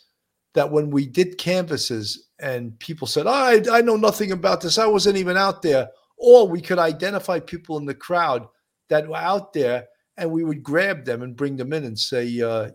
that 0.59 0.73
when 0.73 0.91
we 0.91 1.07
did 1.07 1.39
canvases 1.39 2.31
and 2.41 2.77
people 2.81 3.07
said, 3.07 3.29
"Oh, 3.29 3.31
I, 3.31 3.63
I 3.71 3.81
know 3.81 3.95
nothing 3.95 4.33
about 4.33 4.61
this. 4.61 4.77
I 4.77 4.89
wasn't 4.89 5.17
even 5.17 5.37
out 5.37 5.63
there," 5.63 5.89
or 6.17 6.49
we 6.49 6.61
could 6.61 6.81
identify 6.81 7.39
people 7.39 7.79
in 7.79 7.85
the 7.85 7.95
crowd 7.95 8.45
that 8.89 9.07
were 9.07 9.17
out 9.17 9.53
there, 9.53 9.87
and 10.17 10.33
we 10.33 10.43
would 10.43 10.65
grab 10.65 11.05
them 11.05 11.23
and 11.23 11.37
bring 11.37 11.57
them 11.57 11.73
in 11.73 11.85
and 11.85 11.97
say, 11.97 12.41
uh, 12.41 12.71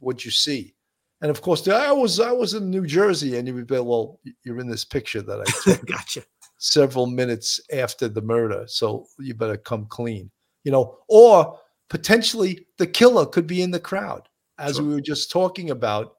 "What'd 0.00 0.22
you 0.22 0.30
see?" 0.30 0.74
And 1.22 1.30
of 1.30 1.40
course, 1.40 1.66
I 1.66 1.92
was 1.92 2.20
I 2.20 2.30
was 2.30 2.52
in 2.52 2.68
New 2.68 2.86
Jersey, 2.86 3.38
and 3.38 3.48
you 3.48 3.54
would 3.54 3.68
be, 3.68 3.80
"Well, 3.80 4.20
you're 4.44 4.60
in 4.60 4.68
this 4.68 4.84
picture 4.84 5.22
that 5.22 5.40
I 5.40 5.44
took 5.64 5.86
gotcha 5.86 6.24
several 6.58 7.06
minutes 7.06 7.58
after 7.72 8.06
the 8.06 8.20
murder, 8.20 8.66
so 8.66 9.06
you 9.18 9.32
better 9.32 9.56
come 9.56 9.86
clean." 9.86 10.30
You 10.64 10.72
know, 10.72 10.98
or 11.08 11.58
potentially 11.88 12.66
the 12.76 12.86
killer 12.86 13.24
could 13.24 13.46
be 13.46 13.62
in 13.62 13.70
the 13.70 13.80
crowd, 13.80 14.28
as 14.58 14.78
we 14.78 14.92
were 14.92 15.00
just 15.00 15.30
talking 15.30 15.70
about. 15.70 16.13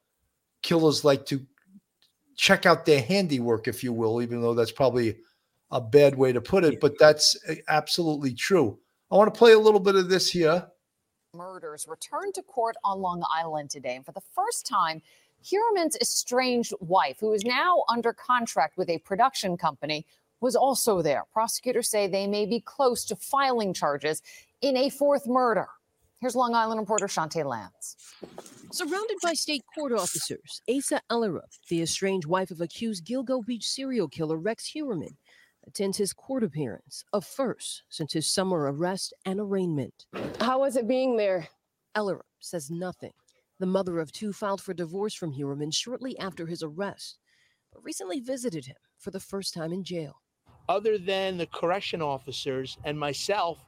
Killers 0.66 1.06
like 1.06 1.28
to 1.28 1.46
check 2.36 2.66
out 2.66 2.88
their 2.88 3.02
handiwork, 3.02 3.68
if 3.68 3.84
you 3.84 3.94
will, 3.94 4.20
even 4.20 4.42
though 4.42 4.56
that's 4.56 4.72
probably 4.72 5.16
a 5.70 5.80
bad 5.80 6.16
way 6.16 6.34
to 6.34 6.42
put 6.42 6.64
it, 6.64 6.80
but 6.80 6.98
that's 6.98 7.38
uh, 7.48 7.54
absolutely 7.68 8.34
true. 8.34 8.80
I 9.12 9.16
want 9.16 9.32
to 9.32 9.38
play 9.38 9.54
a 9.54 9.60
little 9.60 9.80
bit 9.80 9.94
of 9.94 10.10
this 10.10 10.28
here. 10.28 10.66
murders 11.36 11.86
returned 11.88 12.34
to 12.34 12.42
court 12.42 12.76
on 12.84 13.00
Long 13.00 13.24
Island 13.30 13.70
today. 13.70 13.96
And 13.96 14.04
for 14.04 14.12
the 14.12 14.24
first 14.34 14.66
time, 14.66 15.04
Heuermann's 15.44 15.98
estranged 16.02 16.74
wife, 16.80 17.18
who 17.20 17.32
is 17.32 17.46
now 17.46 17.84
under 17.88 18.12
contract 18.12 18.76
with 18.76 18.90
a 18.90 18.98
production 19.00 19.58
company, 19.58 20.08
was 20.42 20.56
also 20.56 21.04
there. 21.04 21.26
Prosecutors 21.32 21.90
say 21.90 22.08
they 22.08 22.26
may 22.26 22.48
be 22.48 22.60
close 22.60 23.06
to 23.06 23.16
filing 23.16 23.72
charges 23.72 24.24
in 24.62 24.76
a 24.76 24.90
fourth 24.90 25.28
murder. 25.28 25.68
Here's 26.22 26.36
Long 26.36 26.56
Island 26.56 26.80
reporter 26.80 27.06
Shantae 27.06 27.46
Lance. 27.46 27.98
Surrounded 28.76 29.16
by 29.24 29.32
state 29.32 29.64
court 29.74 29.94
officers, 29.94 30.62
Asa 30.70 31.00
Ellerup, 31.10 31.48
the 31.70 31.82
estranged 31.82 32.28
wife 32.28 32.52
of 32.52 32.60
accused 32.60 33.06
Gilgo 33.06 33.42
Beach 33.46 33.66
serial 33.66 34.10
killer 34.10 34.36
Rex 34.36 34.74
Heuermann, 34.76 35.16
attends 35.66 35.98
his 35.98 36.12
court 36.12 36.44
appearance, 36.44 37.06
a 37.14 37.22
first 37.22 37.84
since 37.88 38.12
his 38.12 38.28
summer 38.28 38.70
arrest 38.70 39.14
and 39.24 39.40
arraignment. 39.40 40.08
How 40.42 40.60
was 40.60 40.76
it 40.76 40.90
being 40.90 41.16
there? 41.16 41.48
Ellerup 41.96 42.26
says 42.42 42.70
nothing. 42.70 43.14
The 43.60 43.66
mother 43.66 43.98
of 44.02 44.12
two 44.12 44.34
filed 44.34 44.60
for 44.60 44.74
divorce 44.74 45.14
from 45.14 45.32
Heuermann 45.32 45.74
shortly 45.74 46.20
after 46.20 46.46
his 46.46 46.62
arrest, 46.62 47.18
but 47.72 47.82
recently 47.82 48.20
visited 48.20 48.66
him 48.66 48.76
for 48.98 49.10
the 49.10 49.22
first 49.22 49.54
time 49.54 49.72
in 49.72 49.86
jail. 49.86 50.20
other 50.68 50.98
than 50.98 51.38
the 51.38 51.46
correction 51.48 52.02
officers 52.02 52.78
and 52.84 53.00
myself, 53.00 53.64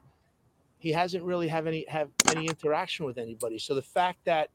he 0.76 0.92
hasn't 0.92 1.24
really 1.24 1.48
have 1.48 1.66
any 1.66 1.86
have 1.88 2.10
any 2.28 2.46
interaction 2.46 3.06
with 3.06 3.16
anybody. 3.16 3.58
So 3.58 3.74
the 3.74 3.80
fact 3.80 4.22
that 4.26 4.50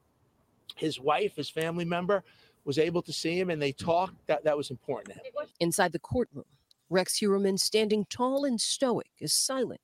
his 0.76 1.00
wife, 1.00 1.36
his 1.36 1.48
family 1.48 1.84
member, 1.84 2.24
was 2.64 2.78
able 2.78 3.02
to 3.02 3.12
see 3.12 3.38
him 3.38 3.50
and 3.50 3.60
they 3.60 3.72
talked, 3.72 4.26
that 4.26 4.44
that 4.44 4.56
was 4.56 4.70
important 4.70 5.16
to 5.16 5.20
him. 5.20 5.48
Inside 5.60 5.92
the 5.92 5.98
courtroom, 5.98 6.46
Rex 6.90 7.18
Heuermann, 7.18 7.58
standing 7.58 8.06
tall 8.08 8.44
and 8.44 8.60
stoic, 8.60 9.08
is 9.18 9.34
silent 9.34 9.80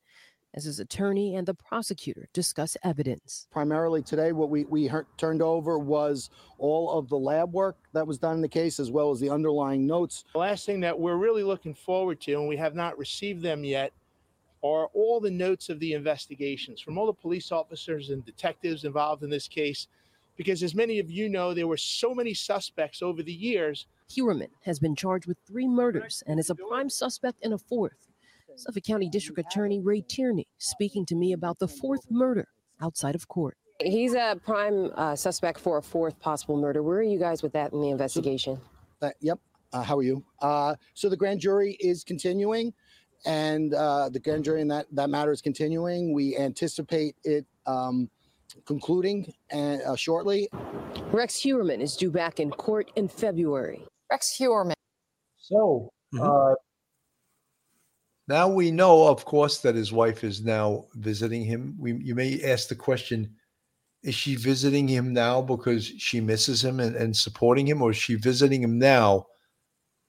as 0.55 0.65
his 0.65 0.81
attorney 0.81 1.37
and 1.37 1.47
the 1.47 1.55
prosecutor 1.55 2.29
discuss 2.33 2.77
evidence. 2.83 3.47
Primarily 3.51 4.03
today, 4.03 4.33
what 4.33 4.51
we, 4.51 4.65
we 4.65 4.87
heard, 4.87 5.07
turned 5.17 5.43
over 5.43 5.79
was 5.79 6.31
all 6.59 6.99
of 6.99 7.09
the 7.09 7.19
lab 7.19 7.53
work 7.53 7.77
that 7.93 8.07
was 8.07 8.19
done 8.19 8.37
in 8.37 8.41
the 8.43 8.49
case, 8.49 8.81
as 8.81 8.91
well 8.91 9.11
as 9.11 9.21
the 9.21 9.31
underlying 9.31 9.87
notes. 9.87 10.25
The 10.33 10.39
last 10.39 10.67
thing 10.67 10.81
that 10.81 10.99
we're 10.99 11.17
really 11.17 11.45
looking 11.45 11.75
forward 11.75 12.21
to, 12.23 12.33
and 12.33 12.49
we 12.49 12.57
have 12.57 12.75
not 12.75 12.99
received 12.99 13.43
them 13.43 13.65
yet, 13.65 13.93
are 14.63 14.87
all 14.93 15.21
the 15.21 15.31
notes 15.31 15.69
of 15.69 15.79
the 15.81 15.95
investigations 15.95 16.81
from 16.81 16.99
all 16.99 17.07
the 17.07 17.13
police 17.13 17.51
officers 17.53 18.11
and 18.11 18.25
detectives 18.25 18.85
involved 18.85 19.23
in 19.23 19.31
this 19.31 19.49
case. 19.49 19.87
Because 20.41 20.63
as 20.63 20.75
many 20.75 20.99
of 20.99 21.11
you 21.11 21.29
know, 21.29 21.53
there 21.53 21.67
were 21.67 21.77
so 21.77 22.15
many 22.15 22.33
suspects 22.33 23.03
over 23.03 23.23
the 23.23 23.31
years 23.31 23.85
Heuermann 24.11 24.49
has 24.63 24.79
been 24.79 24.97
charged 24.97 25.27
with 25.27 25.37
three 25.47 25.69
murders 25.69 26.23
and 26.27 26.41
is 26.41 26.49
a 26.49 26.55
prime 26.55 26.89
suspect 26.89 27.45
in 27.45 27.53
a 27.53 27.59
fourth. 27.59 28.09
Suffolk 28.57 28.83
County 28.83 29.11
District 29.11 29.39
Attorney 29.39 29.81
Ray 29.81 30.01
Tierney 30.01 30.49
speaking 30.57 31.05
to 31.05 31.15
me 31.15 31.35
about 31.35 31.59
the 31.59 31.69
fourth 31.69 32.11
murder 32.11 32.49
outside 32.81 33.15
of 33.15 33.29
court. 33.29 33.59
He's 33.83 34.15
a 34.15 34.41
prime 34.43 34.91
uh, 34.95 35.15
suspect 35.15 35.61
for 35.61 35.77
a 35.77 35.83
fourth 35.83 36.19
possible 36.21 36.57
murder. 36.57 36.83
Where 36.83 37.01
are 37.01 37.03
you 37.03 37.19
guys 37.19 37.43
with 37.43 37.53
that 37.53 37.75
in 37.75 37.83
the 37.83 37.91
investigation? 37.91 38.59
Uh, 39.03 39.11
yep. 39.21 39.39
Uh, 39.75 39.83
how 39.83 39.99
are 39.99 40.03
you? 40.03 40.25
Uh, 40.41 40.75
so 40.95 41.11
the 41.11 41.19
grand 41.19 41.41
jury 41.41 41.77
is 41.81 42.03
continuing, 42.03 42.73
and 43.27 43.75
uh, 43.75 44.09
the 44.09 44.19
grand 44.19 44.45
jury 44.45 44.63
in 44.63 44.69
that 44.69 44.87
that 44.93 45.11
matter 45.11 45.33
is 45.33 45.43
continuing. 45.43 46.15
We 46.15 46.39
anticipate 46.39 47.15
it 47.25 47.45
um, 47.67 48.09
concluding 48.67 49.33
and, 49.51 49.83
uh, 49.83 49.97
shortly. 49.97 50.49
Rex 51.13 51.35
Heuermann 51.41 51.81
is 51.81 51.97
due 51.97 52.11
back 52.11 52.41
in 52.41 52.51
court 52.51 52.91
in 52.97 53.09
February. 53.09 53.85
Rex 54.11 54.37
Heuermann. 54.39 54.75
So 55.39 55.91
uh, 56.21 56.55
now 58.29 58.49
we 58.49 58.71
know, 58.71 59.09
of 59.09 59.25
course, 59.25 59.59
that 59.59 59.75
his 59.75 59.93
wife 59.93 60.23
is 60.23 60.45
now 60.45 60.87
visiting 60.95 61.45
him. 61.45 61.77
We, 61.79 61.95
you 61.95 62.15
may 62.15 62.43
ask 62.45 62.69
the 62.69 62.77
question 62.77 63.35
is 64.03 64.15
she 64.15 64.35
visiting 64.35 64.89
him 64.89 65.13
now 65.13 65.43
because 65.43 65.85
she 65.85 66.21
misses 66.21 66.65
him 66.65 66.81
and, 66.81 66.97
and 66.97 67.15
supporting 67.15 67.67
him, 67.67 67.83
or 67.83 67.91
is 67.91 67.97
she 67.97 68.15
visiting 68.15 68.63
him 68.63 68.79
now 68.79 69.27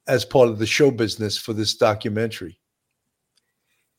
as 0.08 0.24
part 0.24 0.50
of 0.50 0.60
the 0.60 0.66
show 0.66 0.92
business 0.92 1.38
for 1.38 1.54
this 1.54 1.76
documentary? 1.76 2.58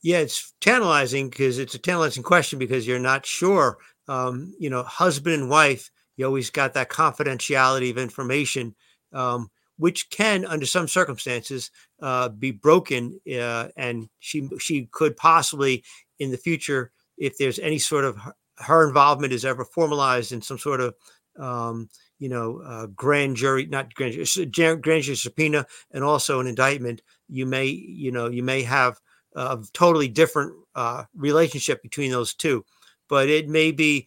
Yeah, 0.02 0.18
it's 0.18 0.52
tantalizing 0.60 1.28
because 1.28 1.58
it's 1.58 1.74
a 1.74 1.78
tantalizing 1.78 2.22
question 2.22 2.58
because 2.58 2.86
you're 2.86 2.98
not 2.98 3.24
sure. 3.26 3.78
Um, 4.08 4.54
you 4.58 4.70
know, 4.70 4.82
husband 4.82 5.34
and 5.34 5.50
wife, 5.50 5.90
you 6.16 6.26
always 6.26 6.50
got 6.50 6.74
that 6.74 6.90
confidentiality 6.90 7.90
of 7.90 7.98
information, 7.98 8.74
um, 9.12 9.50
which 9.78 10.10
can, 10.10 10.44
under 10.44 10.66
some 10.66 10.88
circumstances, 10.88 11.70
uh, 12.00 12.28
be 12.28 12.50
broken. 12.50 13.20
Uh, 13.30 13.68
and 13.76 14.08
she 14.18 14.48
she 14.58 14.88
could 14.92 15.16
possibly, 15.16 15.84
in 16.18 16.30
the 16.30 16.36
future, 16.38 16.92
if 17.16 17.38
there's 17.38 17.58
any 17.58 17.78
sort 17.78 18.04
of 18.04 18.16
her- 18.18 18.34
her 18.58 18.86
involvement 18.86 19.32
is 19.32 19.44
ever 19.44 19.64
formalized 19.64 20.32
in 20.32 20.42
some 20.42 20.58
sort 20.58 20.80
of 20.80 20.94
um, 21.38 21.88
you 22.18 22.28
know, 22.28 22.60
uh, 22.64 22.86
grand 22.86 23.36
jury, 23.36 23.66
not 23.66 23.92
grand 23.94 24.12
jury, 24.12 24.46
grand 24.76 25.02
jury 25.02 25.16
subpoena, 25.16 25.66
and 25.90 26.04
also 26.04 26.40
an 26.40 26.46
indictment, 26.46 27.02
you 27.28 27.46
may, 27.46 27.66
you 27.66 28.12
know, 28.12 28.28
you 28.28 28.42
may 28.42 28.62
have 28.62 29.00
a 29.34 29.58
totally 29.72 30.08
different 30.08 30.52
uh, 30.74 31.04
relationship 31.14 31.82
between 31.82 32.10
those 32.10 32.34
two. 32.34 32.64
But 33.08 33.28
it 33.28 33.48
may 33.48 33.72
be 33.72 34.06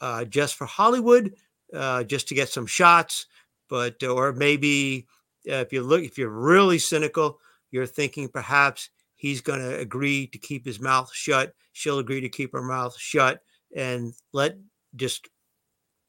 uh, 0.00 0.24
just 0.24 0.56
for 0.56 0.66
Hollywood, 0.66 1.34
uh, 1.72 2.04
just 2.04 2.28
to 2.28 2.34
get 2.34 2.48
some 2.48 2.66
shots. 2.66 3.26
But 3.68 4.02
or 4.02 4.32
maybe 4.32 5.06
uh, 5.48 5.56
if 5.56 5.72
you 5.72 5.82
look, 5.82 6.02
if 6.02 6.18
you're 6.18 6.28
really 6.28 6.78
cynical, 6.78 7.38
you're 7.70 7.86
thinking 7.86 8.28
perhaps 8.28 8.90
he's 9.16 9.40
going 9.40 9.60
to 9.60 9.78
agree 9.78 10.26
to 10.28 10.38
keep 10.38 10.64
his 10.64 10.80
mouth 10.80 11.10
shut. 11.12 11.54
She'll 11.72 11.98
agree 11.98 12.20
to 12.20 12.28
keep 12.28 12.52
her 12.52 12.62
mouth 12.62 12.96
shut 12.98 13.40
and 13.74 14.14
let 14.32 14.56
just 14.96 15.28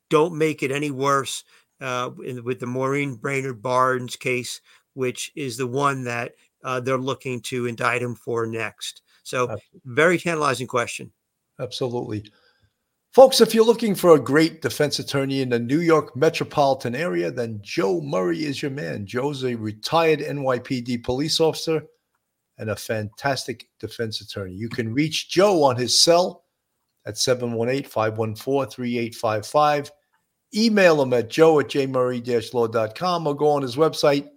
don't 0.10 0.38
make 0.38 0.64
it 0.64 0.72
any 0.72 0.92
worse 0.92 1.44
uh, 1.82 2.12
with 2.18 2.60
the 2.60 2.68
Maureen 2.68 3.16
Brainard 3.16 3.62
Barnes 3.62 4.16
case, 4.16 4.62
which 4.94 5.32
is 5.36 5.58
the 5.58 5.68
one 5.68 6.04
that 6.04 6.34
uh, 6.64 6.80
they're 6.80 6.98
looking 6.98 7.42
to 7.42 7.66
indict 7.66 8.02
him 8.02 8.16
for 8.16 8.46
next. 8.46 9.02
So, 9.24 9.58
very 9.86 10.20
tantalizing 10.20 10.68
question. 10.68 11.12
Absolutely. 11.60 12.32
Folks, 13.14 13.40
if 13.40 13.56
you're 13.56 13.66
looking 13.66 13.96
for 13.96 14.16
a 14.16 14.20
great 14.20 14.62
defense 14.62 15.00
attorney 15.00 15.42
in 15.42 15.50
the 15.50 15.60
New 15.60 15.80
York 15.80 16.18
metropolitan 16.18 16.96
area, 16.96 17.32
then 17.32 17.60
Joe 17.62 18.02
Murray 18.02 18.44
is 18.44 18.62
your 18.62 18.72
man. 18.72 19.06
Joe's 19.06 19.46
a 19.46 19.56
retired 19.56 20.20
NYPD 20.20 21.02
police 21.02 21.40
officer 21.40 21.82
and 22.58 22.70
a 22.70 22.76
fantastic 22.76 23.70
defense 23.80 24.20
attorney. 24.20 24.54
You 24.54 24.68
can 24.68 24.94
reach 24.94 25.30
Joe 25.30 25.64
on 25.64 25.78
his 25.78 26.02
cell 26.02 26.44
at 27.06 27.18
718 27.18 27.90
514 27.90 28.70
3855. 28.70 29.92
Email 30.54 31.02
him 31.02 31.14
at 31.14 31.30
joe 31.30 31.60
at 31.60 31.68
jmurray-law.com 31.68 33.28
or 33.28 33.36
go 33.36 33.50
on 33.50 33.62
his 33.62 33.76
website, 33.76 34.28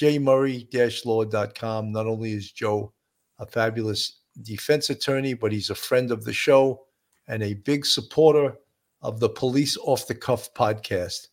jmurray-law.com. 0.00 1.92
Not 1.92 2.06
only 2.06 2.32
is 2.32 2.52
Joe 2.52 2.92
a 3.38 3.46
fabulous 3.46 4.15
defense 4.42 4.90
attorney, 4.90 5.34
but 5.34 5.52
he's 5.52 5.70
a 5.70 5.74
friend 5.74 6.10
of 6.10 6.24
the 6.24 6.32
show 6.32 6.82
and 7.28 7.42
a 7.42 7.54
big 7.54 7.84
supporter 7.86 8.56
of 9.02 9.20
the 9.20 9.28
Police 9.28 9.76
Off 9.78 10.06
the 10.06 10.14
Cuff 10.14 10.52
podcast. 10.54 11.28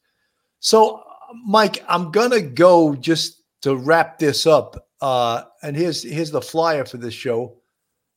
So, 0.59 1.03
Mike, 1.45 1.83
I'm 1.87 2.11
gonna 2.11 2.41
go 2.41 2.95
just 2.95 3.43
to 3.61 3.75
wrap 3.75 4.19
this 4.19 4.45
up. 4.45 4.87
Uh, 5.01 5.43
and 5.61 5.75
here's 5.75 6.03
here's 6.03 6.31
the 6.31 6.41
flyer 6.41 6.85
for 6.85 6.97
this 6.97 7.13
show. 7.13 7.57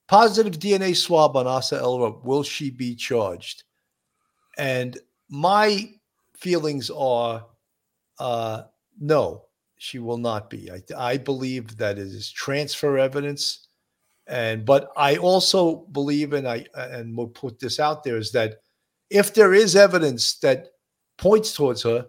Positive 0.08 0.58
DNA 0.58 0.94
swab 0.94 1.36
on 1.36 1.46
Asa 1.46 1.78
Ellerup. 1.78 2.24
Will 2.24 2.42
she 2.42 2.70
be 2.70 2.94
charged? 2.94 3.64
And 4.58 4.98
my 5.28 5.90
feelings 6.34 6.90
are 6.90 7.44
uh, 8.18 8.62
no, 8.98 9.44
she 9.78 9.98
will 9.98 10.18
not 10.18 10.48
be. 10.48 10.70
I, 10.70 10.82
I 10.96 11.16
believe 11.16 11.76
that 11.76 11.98
it 11.98 12.06
is 12.06 12.30
transfer 12.30 12.98
evidence. 12.98 13.65
And 14.27 14.65
but 14.65 14.90
I 14.97 15.16
also 15.16 15.86
believe, 15.93 16.32
and 16.32 16.48
I 16.48 16.66
and 16.74 17.16
we'll 17.16 17.28
put 17.28 17.61
this 17.61 17.78
out 17.78 18.03
there, 18.03 18.16
is 18.16 18.32
that 18.32 18.57
if 19.11 19.35
there 19.35 19.55
is 19.55 19.77
evidence 19.77 20.39
that 20.39 20.69
points 21.19 21.55
towards 21.55 21.82
her 21.82 22.07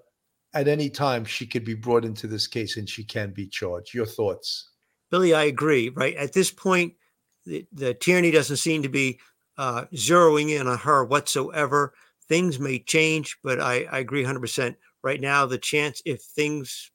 at 0.54 0.68
any 0.68 0.90
time, 0.90 1.26
she 1.26 1.46
could 1.46 1.64
be 1.64 1.76
brought 1.76 2.06
into 2.06 2.28
this 2.28 2.48
case 2.48 2.78
and 2.78 2.90
she 2.90 3.04
can 3.04 3.32
be 3.32 3.48
charged. 3.48 3.94
Your 3.94 4.06
thoughts? 4.06 4.72
Billy, 5.12 5.34
I 5.34 5.44
agree. 5.44 5.90
Right 5.90 6.16
at 6.16 6.34
this 6.34 6.52
point, 6.52 6.94
the, 7.46 7.66
the 7.72 7.94
Tierney 7.94 8.32
doesn't 8.32 8.58
seem 8.58 8.82
to 8.84 8.90
be 8.90 9.20
uh, 9.58 9.86
zeroing 9.94 10.50
in 10.60 10.68
on 10.68 10.78
her 10.80 11.06
whatsoever. 11.06 11.94
Things 12.28 12.60
may 12.60 12.80
change, 12.80 13.38
but 13.44 13.62
I, 13.62 13.84
I 13.92 14.00
agree 14.00 14.24
100%. 14.24 14.76
Right 15.04 15.22
now, 15.22 15.46
the 15.46 15.58
chance 15.58 16.02
if 16.06 16.22
things 16.22 16.92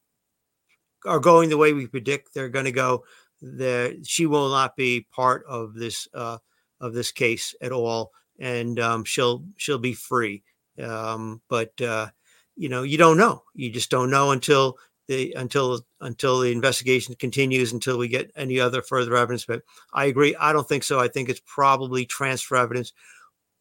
are 1.06 1.20
going 1.20 1.48
the 1.48 1.56
way 1.56 1.72
we 1.72 1.86
predict 1.86 2.34
they're 2.34 2.48
going 2.48 2.64
to 2.64 2.72
go, 2.72 3.04
the 3.42 4.00
she 4.04 4.26
will 4.26 4.48
not 4.48 4.76
be 4.76 5.06
part 5.12 5.44
of 5.48 5.74
this 5.74 6.08
uh, 6.14 6.38
of 6.80 6.94
this 6.94 7.10
case 7.12 7.54
at 7.60 7.72
all, 7.72 8.12
and 8.38 8.78
um, 8.80 9.04
she'll 9.04 9.44
she'll 9.56 9.78
be 9.78 9.94
free. 9.94 10.42
Um, 10.82 11.42
but 11.48 11.78
uh, 11.80 12.08
you 12.56 12.68
know, 12.68 12.84
you 12.84 12.96
don't 12.96 13.18
know. 13.18 13.42
You 13.54 13.70
just 13.70 13.90
don't 13.90 14.10
know 14.10 14.30
until 14.30 14.78
the 15.08 15.32
until 15.34 15.80
until 16.00 16.40
the 16.40 16.52
investigation 16.52 17.14
continues 17.16 17.72
until 17.72 17.98
we 17.98 18.08
get 18.08 18.30
any 18.36 18.60
other 18.60 18.80
further 18.80 19.16
evidence. 19.16 19.44
But 19.44 19.62
I 19.92 20.06
agree. 20.06 20.36
I 20.36 20.52
don't 20.52 20.68
think 20.68 20.84
so. 20.84 21.00
I 21.00 21.08
think 21.08 21.28
it's 21.28 21.42
probably 21.44 22.06
transfer 22.06 22.56
evidence, 22.56 22.92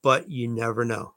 but 0.03 0.29
you 0.29 0.47
never 0.47 0.85
know. 0.85 1.15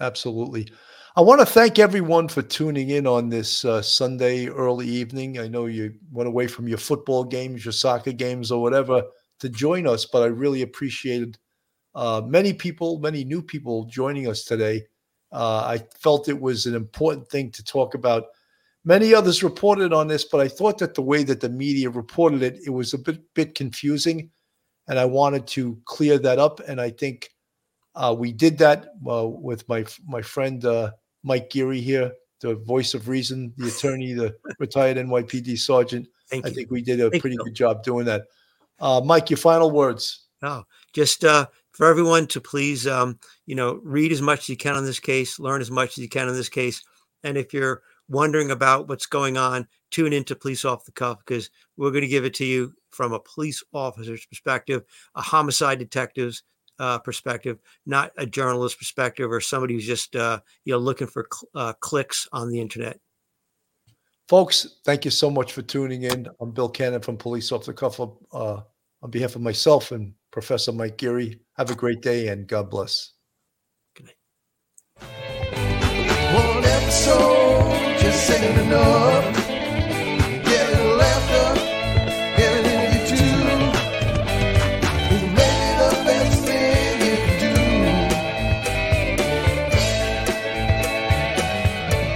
Absolutely. 0.00 0.68
I 1.14 1.20
want 1.20 1.40
to 1.40 1.46
thank 1.46 1.78
everyone 1.78 2.26
for 2.26 2.40
tuning 2.40 2.88
in 2.88 3.06
on 3.06 3.28
this 3.28 3.66
uh, 3.66 3.82
Sunday 3.82 4.48
early 4.48 4.88
evening. 4.88 5.38
I 5.38 5.46
know 5.46 5.66
you 5.66 5.92
went 6.10 6.26
away 6.26 6.46
from 6.46 6.66
your 6.66 6.78
football 6.78 7.22
games, 7.22 7.66
your 7.66 7.72
soccer 7.72 8.12
games, 8.12 8.50
or 8.50 8.62
whatever 8.62 9.02
to 9.40 9.50
join 9.50 9.86
us, 9.86 10.06
but 10.06 10.22
I 10.22 10.26
really 10.26 10.62
appreciated 10.62 11.36
uh, 11.94 12.22
many 12.24 12.54
people, 12.54 12.98
many 12.98 13.24
new 13.24 13.42
people 13.42 13.84
joining 13.84 14.26
us 14.26 14.44
today. 14.44 14.86
Uh, 15.30 15.64
I 15.66 15.84
felt 15.98 16.30
it 16.30 16.40
was 16.40 16.64
an 16.64 16.74
important 16.74 17.28
thing 17.28 17.50
to 17.50 17.62
talk 17.62 17.92
about. 17.92 18.28
Many 18.86 19.12
others 19.12 19.42
reported 19.42 19.92
on 19.92 20.08
this, 20.08 20.24
but 20.24 20.40
I 20.40 20.48
thought 20.48 20.78
that 20.78 20.94
the 20.94 21.02
way 21.02 21.24
that 21.24 21.40
the 21.40 21.50
media 21.50 21.90
reported 21.90 22.42
it, 22.42 22.58
it 22.64 22.70
was 22.70 22.94
a 22.94 22.98
bit 22.98 23.20
bit 23.34 23.54
confusing, 23.54 24.30
and 24.88 24.98
I 24.98 25.04
wanted 25.04 25.46
to 25.48 25.78
clear 25.84 26.16
that 26.20 26.38
up. 26.38 26.60
And 26.66 26.80
I 26.80 26.88
think 26.88 27.28
uh, 27.94 28.16
we 28.18 28.32
did 28.32 28.56
that 28.58 28.94
uh, 29.06 29.26
with 29.26 29.68
my 29.68 29.84
my 30.06 30.22
friend 30.22 30.64
uh, 30.64 30.92
Mike 31.22 31.50
Geary 31.50 31.80
here, 31.80 32.12
the 32.40 32.56
voice 32.56 32.94
of 32.94 33.08
reason, 33.08 33.52
the 33.56 33.68
attorney, 33.76 34.12
the 34.12 34.34
retired 34.58 34.96
NYPD 34.96 35.58
sergeant. 35.58 36.08
Thank 36.28 36.46
I 36.46 36.48
you. 36.48 36.54
think 36.54 36.70
we 36.70 36.82
did 36.82 37.00
a 37.00 37.10
Thank 37.10 37.22
pretty 37.22 37.36
you. 37.36 37.44
good 37.44 37.54
job 37.54 37.82
doing 37.82 38.06
that. 38.06 38.24
Uh, 38.80 39.00
Mike, 39.04 39.30
your 39.30 39.36
final 39.36 39.70
words. 39.70 40.26
No, 40.42 40.64
just 40.92 41.24
uh, 41.24 41.46
for 41.70 41.86
everyone 41.86 42.26
to 42.28 42.40
please, 42.40 42.86
um, 42.86 43.18
you 43.46 43.54
know, 43.54 43.80
read 43.84 44.10
as 44.10 44.20
much 44.20 44.40
as 44.40 44.48
you 44.48 44.56
can 44.56 44.74
on 44.74 44.84
this 44.84 44.98
case, 44.98 45.38
learn 45.38 45.60
as 45.60 45.70
much 45.70 45.90
as 45.90 45.98
you 45.98 46.08
can 46.08 46.28
on 46.28 46.34
this 46.34 46.48
case, 46.48 46.82
and 47.22 47.36
if 47.36 47.54
you're 47.54 47.82
wondering 48.08 48.50
about 48.50 48.88
what's 48.88 49.06
going 49.06 49.36
on, 49.36 49.66
tune 49.90 50.12
into 50.12 50.34
Police 50.34 50.64
Off 50.64 50.84
the 50.84 50.92
Cuff 50.92 51.18
because 51.24 51.50
we're 51.76 51.90
going 51.90 52.02
to 52.02 52.08
give 52.08 52.24
it 52.24 52.34
to 52.34 52.44
you 52.44 52.74
from 52.90 53.12
a 53.12 53.20
police 53.20 53.62
officer's 53.72 54.26
perspective, 54.26 54.82
a 55.14 55.22
homicide 55.22 55.78
detective's 55.78 56.42
uh, 56.82 56.98
perspective, 56.98 57.58
not 57.86 58.10
a 58.18 58.26
journalist 58.26 58.76
perspective 58.76 59.30
or 59.30 59.40
somebody 59.40 59.74
who's 59.74 59.86
just 59.86 60.16
uh, 60.16 60.40
you 60.64 60.72
know 60.72 60.78
looking 60.78 61.06
for 61.06 61.28
cl- 61.32 61.48
uh, 61.54 61.72
clicks 61.74 62.28
on 62.32 62.50
the 62.50 62.60
internet. 62.60 62.98
Folks, 64.28 64.80
thank 64.84 65.04
you 65.04 65.10
so 65.12 65.30
much 65.30 65.52
for 65.52 65.62
tuning 65.62 66.02
in. 66.02 66.26
I'm 66.40 66.50
Bill 66.50 66.68
Cannon 66.68 67.00
from 67.00 67.16
Police 67.16 67.52
Off 67.52 67.64
the 67.64 67.72
Cuff. 67.72 68.00
Uh, 68.00 68.60
on 69.02 69.10
behalf 69.10 69.36
of 69.36 69.42
myself 69.42 69.92
and 69.92 70.14
Professor 70.32 70.72
Mike 70.72 70.96
Geary, 70.96 71.40
have 71.56 71.70
a 71.70 71.74
great 71.74 72.02
day 72.02 72.28
and 72.28 72.46
God 72.48 72.68
bless. 72.70 73.12
One 74.98 76.64
episode 76.64 77.98
just 77.98 78.30
ain't 78.30 78.58
enough. 78.58 79.41